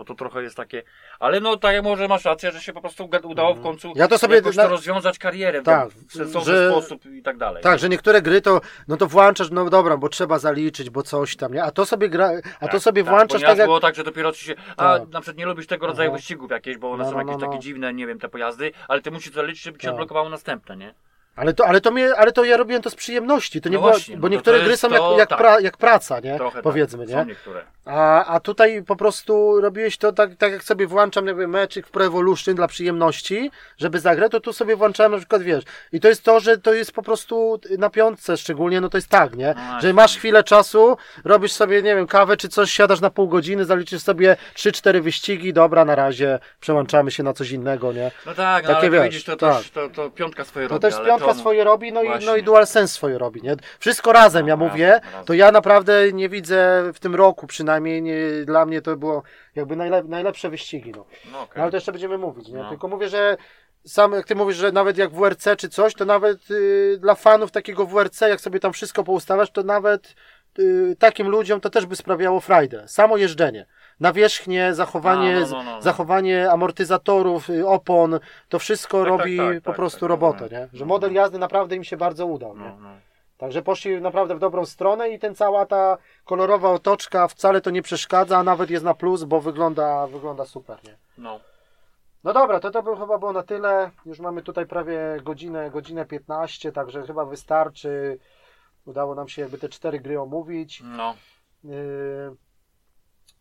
Bo 0.00 0.04
to 0.04 0.14
trochę 0.14 0.42
jest 0.42 0.56
takie... 0.56 0.82
Ale 1.18 1.40
no 1.40 1.56
tak, 1.56 1.82
może 1.84 2.08
masz 2.08 2.24
rację, 2.24 2.50
że 2.52 2.60
się 2.60 2.72
po 2.72 2.80
prostu 2.80 3.08
udało 3.24 3.54
w 3.54 3.62
końcu 3.62 3.92
Ja 3.96 4.08
to 4.08 4.18
sobie 4.18 4.34
jakoś 4.34 4.56
na- 4.56 4.62
to 4.62 4.68
rozwiązać 4.68 5.18
karierę 5.18 5.62
Tak, 5.62 5.88
w 5.90 6.12
sensowny 6.12 6.52
że- 6.54 6.70
sposób 6.70 7.06
i 7.06 7.22
tak 7.22 7.36
dalej. 7.36 7.62
Tak, 7.62 7.78
że 7.78 7.88
niektóre 7.88 8.22
gry 8.22 8.40
to, 8.42 8.60
no 8.88 8.96
to 8.96 9.06
włączasz, 9.06 9.50
no 9.50 9.70
dobra, 9.70 9.96
bo 9.96 10.08
trzeba 10.08 10.38
zaliczyć, 10.38 10.90
bo 10.90 11.02
coś 11.02 11.36
tam, 11.36 11.54
nie? 11.54 11.62
A 11.64 11.70
to 11.70 11.86
sobie 11.86 12.08
gra, 12.08 12.30
a 12.60 12.66
to 12.66 12.72
Tak, 12.72 12.80
sobie 12.82 13.04
tak, 13.04 13.10
włączasz 13.14 13.40
bo 13.42 13.46
tak 13.48 13.58
jak... 13.58 13.66
było 13.66 13.80
tak, 13.80 13.94
że 13.94 14.04
dopiero 14.04 14.32
ci 14.32 14.44
się. 14.44 14.54
A 14.76 14.98
Tak. 14.98 15.08
na 15.08 15.20
przykład 15.20 15.36
nie 15.38 15.46
lubisz 15.46 15.66
tego 15.66 15.86
rodzaju 15.86 16.10
Aha. 16.10 16.16
wyścigów 16.16 16.50
jakieś, 16.50 16.78
bo 16.78 16.90
one 16.92 17.04
No, 17.04 17.10
są 17.10 17.16
no, 17.16 17.18
jakieś 17.22 17.34
no, 17.34 17.40
takie 17.40 17.54
no. 17.54 17.62
dziwne, 17.62 17.94
nie 17.94 18.06
wiem, 18.06 18.18
te 18.18 18.28
pojazdy, 18.28 18.72
ale 18.88 19.02
ty 19.02 19.10
musisz 19.10 19.32
zaliczyć, 19.32 19.62
żeby 19.62 19.78
ci 19.78 19.82
Tak. 19.86 19.90
odblokowało 19.90 20.28
następne, 20.28 20.76
nie? 20.76 20.94
Ale 21.36 21.54
to, 21.54 21.66
ale, 21.66 21.80
to 21.80 21.90
mnie, 21.90 22.14
ale 22.16 22.32
to 22.32 22.44
ja 22.44 22.56
robiłem 22.56 22.82
to 22.82 22.90
z 22.90 22.94
przyjemności. 22.94 23.60
To 23.60 23.68
nie 23.68 23.74
No 23.74 23.80
było, 23.80 23.92
właśnie, 23.92 24.16
bo 24.16 24.28
no 24.28 24.28
niektóre 24.28 24.60
gry 24.60 24.76
są 24.76 24.90
jak, 24.90 25.02
jak, 25.18 25.28
tak. 25.28 25.38
pra, 25.38 25.60
jak 25.60 25.76
praca, 25.76 26.20
nie? 26.20 26.36
Trochę 26.36 26.62
Powiedzmy, 26.62 27.06
tak. 27.06 27.28
nie? 27.28 27.34
A, 27.84 28.24
a 28.24 28.40
tutaj 28.40 28.82
po 28.82 28.96
prostu 28.96 29.60
robiłeś 29.60 29.96
to 29.98 30.12
tak, 30.12 30.30
tak 30.38 30.52
jak 30.52 30.62
sobie 30.62 30.86
włączam 30.86 31.26
jakby 31.26 31.48
meczyk 31.48 31.86
w 31.86 31.90
Pro 31.90 32.04
Evolution 32.04 32.54
dla 32.54 32.68
przyjemności, 32.68 33.50
żeby 33.78 34.00
zagrać, 34.00 34.32
to 34.32 34.40
tu 34.40 34.52
sobie 34.52 34.76
włączałem 34.76 35.12
na 35.12 35.18
przykład, 35.18 35.42
wiesz, 35.42 35.64
i 35.92 36.00
to 36.00 36.08
jest 36.08 36.24
to, 36.24 36.40
że 36.40 36.58
to 36.58 36.74
jest 36.74 36.92
po 36.92 37.02
prostu 37.02 37.60
na 37.78 37.90
piątce 37.90 38.36
szczególnie, 38.36 38.80
no 38.80 38.88
to 38.88 38.98
jest 38.98 39.08
tak, 39.08 39.36
nie? 39.36 39.54
No 39.56 39.80
że 39.80 39.92
masz 39.92 40.16
chwilę 40.16 40.44
czasu, 40.44 40.96
robisz 41.24 41.52
sobie, 41.52 41.82
nie 41.82 41.94
wiem, 41.96 42.06
kawę 42.06 42.36
czy 42.36 42.48
coś, 42.48 42.70
siadasz 42.70 43.00
na 43.00 43.10
pół 43.10 43.28
godziny, 43.28 43.64
zaliczysz 43.64 44.02
sobie 44.02 44.36
3-4 44.56 45.00
wyścigi, 45.00 45.52
dobra, 45.52 45.84
na 45.84 45.94
razie 45.94 46.38
przełączamy 46.60 47.10
się 47.10 47.22
na 47.22 47.32
coś 47.32 47.50
innego, 47.50 47.92
nie? 47.92 48.10
No 48.26 48.34
tak, 48.34 48.64
no 48.64 48.68
Takie 48.68 48.78
ale 48.80 48.86
to 48.88 48.92
wiesz, 48.92 49.04
widzisz, 49.04 49.24
to, 49.24 49.36
tak. 49.36 49.56
też, 49.56 49.70
to, 49.70 49.88
to 49.88 50.10
piątka 50.10 50.44
swoje 50.44 50.68
robi. 50.68 50.80
Swoje 51.34 51.64
robi, 51.64 51.92
no 51.92 52.02
i, 52.02 52.24
no 52.26 52.36
i 52.36 52.42
DualSense 52.42 52.94
swoje 52.94 53.18
robi, 53.18 53.42
nie? 53.42 53.56
Wszystko 53.78 54.12
razem, 54.12 54.48
ja 54.48 54.56
mówię, 54.56 55.00
razem, 55.04 55.24
to 55.24 55.34
ja 55.34 55.52
naprawdę 55.52 56.12
nie 56.12 56.28
widzę 56.28 56.82
w 56.94 57.00
tym 57.00 57.14
roku 57.14 57.46
przynajmniej, 57.46 58.02
nie, 58.02 58.16
dla 58.44 58.66
mnie 58.66 58.82
to 58.82 58.96
było 58.96 59.22
jakby 59.56 59.76
najlep, 59.76 60.08
najlepsze 60.08 60.50
wyścigi, 60.50 60.92
no. 60.92 61.04
No, 61.32 61.38
No, 61.56 61.62
ale 61.62 61.70
to 61.70 61.76
jeszcze 61.76 61.92
będziemy 61.92 62.18
mówić, 62.18 62.48
nie? 62.48 62.58
No. 62.58 62.68
Tylko 62.68 62.88
mówię, 62.88 63.08
że 63.08 63.36
sam 63.86 64.12
jak 64.12 64.26
ty 64.26 64.34
mówisz, 64.34 64.56
że 64.56 64.72
nawet 64.72 64.98
jak 64.98 65.10
WRC 65.10 65.48
czy 65.58 65.68
coś, 65.68 65.94
to 65.94 66.04
nawet 66.04 66.50
y, 66.50 66.98
dla 67.00 67.14
fanów 67.14 67.50
takiego 67.50 67.86
WRC, 67.86 68.20
jak 68.20 68.40
sobie 68.40 68.60
tam 68.60 68.72
wszystko 68.72 69.04
poustawiasz, 69.04 69.50
to 69.50 69.62
nawet 69.62 70.14
takim 70.98 71.28
ludziom 71.28 71.60
to 71.60 71.70
też 71.70 71.86
by 71.86 71.96
sprawiało 71.96 72.40
frajdę. 72.40 72.88
Samo 72.88 73.16
jeżdżenie. 73.16 73.66
Nawierzchnie, 74.00 74.74
zachowanie, 74.74 75.40
no, 75.40 75.46
no, 75.50 75.62
no, 75.62 75.70
no. 75.70 75.82
zachowanie 75.82 76.50
amortyzatorów, 76.50 77.50
y, 77.50 77.66
opon, 77.66 78.18
to 78.48 78.58
wszystko 78.58 78.98
Tak, 79.00 79.08
robi 79.08 79.36
tak, 79.36 79.54
tak, 79.54 79.62
po 79.62 79.70
tak, 79.70 79.76
prostu 79.76 80.00
tak, 80.00 80.08
robotę, 80.08 80.38
rozumiem. 80.40 80.62
nie? 80.72 80.78
Że 80.78 80.84
No, 80.84 80.88
model 80.88 81.12
no. 81.12 81.16
jazdy 81.20 81.38
naprawdę 81.38 81.76
im 81.76 81.84
się 81.84 81.96
bardzo 81.96 82.26
udał, 82.26 82.56
nie? 82.56 82.64
No, 82.64 82.76
no. 82.80 82.88
Także 83.38 83.62
poszli 83.62 84.00
naprawdę 84.00 84.34
w 84.34 84.38
dobrą 84.38 84.66
stronę 84.66 85.10
i 85.10 85.18
ten 85.18 85.34
cała 85.34 85.66
ta 85.66 85.98
kolorowa 86.24 86.70
otoczka 86.70 87.28
wcale 87.28 87.60
to 87.60 87.70
nie 87.70 87.82
przeszkadza, 87.82 88.38
a 88.38 88.42
nawet 88.42 88.70
jest 88.70 88.84
na 88.84 88.94
plus, 88.94 89.24
bo 89.24 89.40
wygląda, 89.40 90.06
wygląda 90.06 90.44
super, 90.44 90.78
nie? 90.84 90.96
no. 91.18 91.40
No 92.24 92.32
dobra, 92.32 92.60
to 92.60 92.70
to 92.70 92.82
by 92.82 92.96
chyba 92.96 93.18
było 93.18 93.32
na 93.32 93.42
tyle. 93.42 93.90
Już 94.06 94.18
mamy 94.20 94.42
tutaj 94.42 94.66
prawie 94.66 94.98
godzinę, 95.22 95.70
godzinę 95.70 96.04
15, 96.06 96.72
także 96.72 97.02
chyba 97.06 97.24
wystarczy. 97.24 98.18
Udało 98.84 99.14
nam 99.14 99.28
się 99.28 99.42
jakby 99.42 99.58
te 99.58 99.68
cztery 99.68 100.00
gry 100.00 100.20
omówić. 100.20 100.82
no. 100.84 101.14
Yy, 101.64 102.36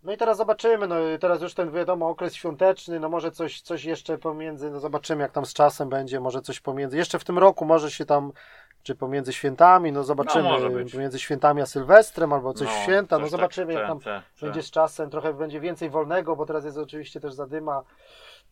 No 0.03 0.14
i 0.14 0.18
teraz 0.18 0.38
zobaczymy, 0.38 0.88
no 0.88 0.95
teraz 1.20 1.41
już 1.41 1.53
ten 1.53 1.72
wiadomo 1.72 2.10
okres 2.10 2.34
świąteczny, 2.36 2.99
no 2.99 3.10
może 3.10 3.32
coś, 3.32 3.61
coś 3.61 3.84
jeszcze 3.86 4.18
pomiędzy, 4.18 4.72
no 4.72 4.80
zobaczymy 4.80 5.22
jak 5.22 5.32
tam 5.32 5.45
z 5.45 5.53
czasem 5.53 5.90
będzie, 5.90 6.20
może 6.20 6.41
coś 6.41 6.60
pomiędzy, 6.60 6.98
jeszcze 6.98 7.20
w 7.20 7.24
tym 7.24 7.38
roku 7.38 7.66
może 7.66 7.91
się 7.91 8.06
tam, 8.06 8.32
czy 8.84 8.95
pomiędzy 8.95 9.34
świętami, 9.34 9.91
no 9.91 10.03
zobaczymy, 10.03 10.49
No, 10.49 10.90
pomiędzy 10.91 11.20
świętami 11.20 11.61
a 11.61 11.66
Sylwestrem 11.66 12.34
albo 12.34 12.53
coś 12.53 12.68
no, 12.68 12.74
w 12.74 12.84
święta, 12.84 13.18
no 13.18 13.24
coś 13.24 13.32
zobaczymy 13.32 13.74
tak, 13.74 13.80
jak 13.82 13.88
tam 13.88 13.99
te, 13.99 14.24
te, 14.40 14.45
będzie 14.45 14.64
z 14.64 14.72
czasem, 14.72 15.10
trochę 15.10 15.34
będzie 15.34 15.60
więcej 15.60 15.90
wolnego, 15.90 16.36
bo 16.36 16.45
teraz 16.45 16.66
jest 16.66 16.78
oczywiście 16.78 17.20
też 17.20 17.34
zadyma, 17.34 17.84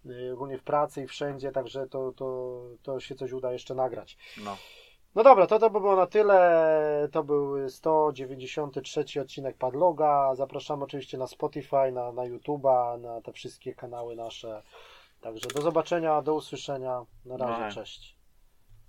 yy, 0.06 0.34
ogólnie 0.34 0.58
w 0.58 0.64
pracy 0.64 1.04
i 1.04 1.08
wszędzie, 1.08 1.52
także 1.52 1.88
to, 1.88 2.12
to, 2.12 2.62
to 2.84 3.00
się 3.00 3.16
coś 3.16 3.32
uda 3.32 3.52
jeszcze 3.52 3.76
nagrać. 3.76 4.18
No. 4.44 4.58
No 5.18 5.24
dobra, 5.24 5.48
to 5.48 5.60
to 5.60 5.70
by 5.70 5.80
było 5.80 5.96
na 5.96 6.08
tyle. 6.08 7.10
To 7.12 7.24
był 7.24 7.70
193 7.70 9.22
odcinek 9.22 9.58
Padloga. 9.58 10.36
Zapraszamy 10.36 10.84
oczywiście 10.84 11.18
na 11.18 11.28
Spotify, 11.28 11.92
na, 11.92 12.12
na 12.12 12.22
YouTube'a, 12.22 13.02
na 13.02 13.22
te 13.22 13.34
wszystkie 13.34 13.76
kanały 13.76 14.16
nasze. 14.16 14.64
Także 15.22 15.48
do 15.48 15.62
zobaczenia, 15.62 16.22
do 16.22 16.34
usłyszenia. 16.34 17.06
Na 17.26 17.38
razie, 17.38 17.64
No. 17.66 17.72
cześć. 17.72 18.17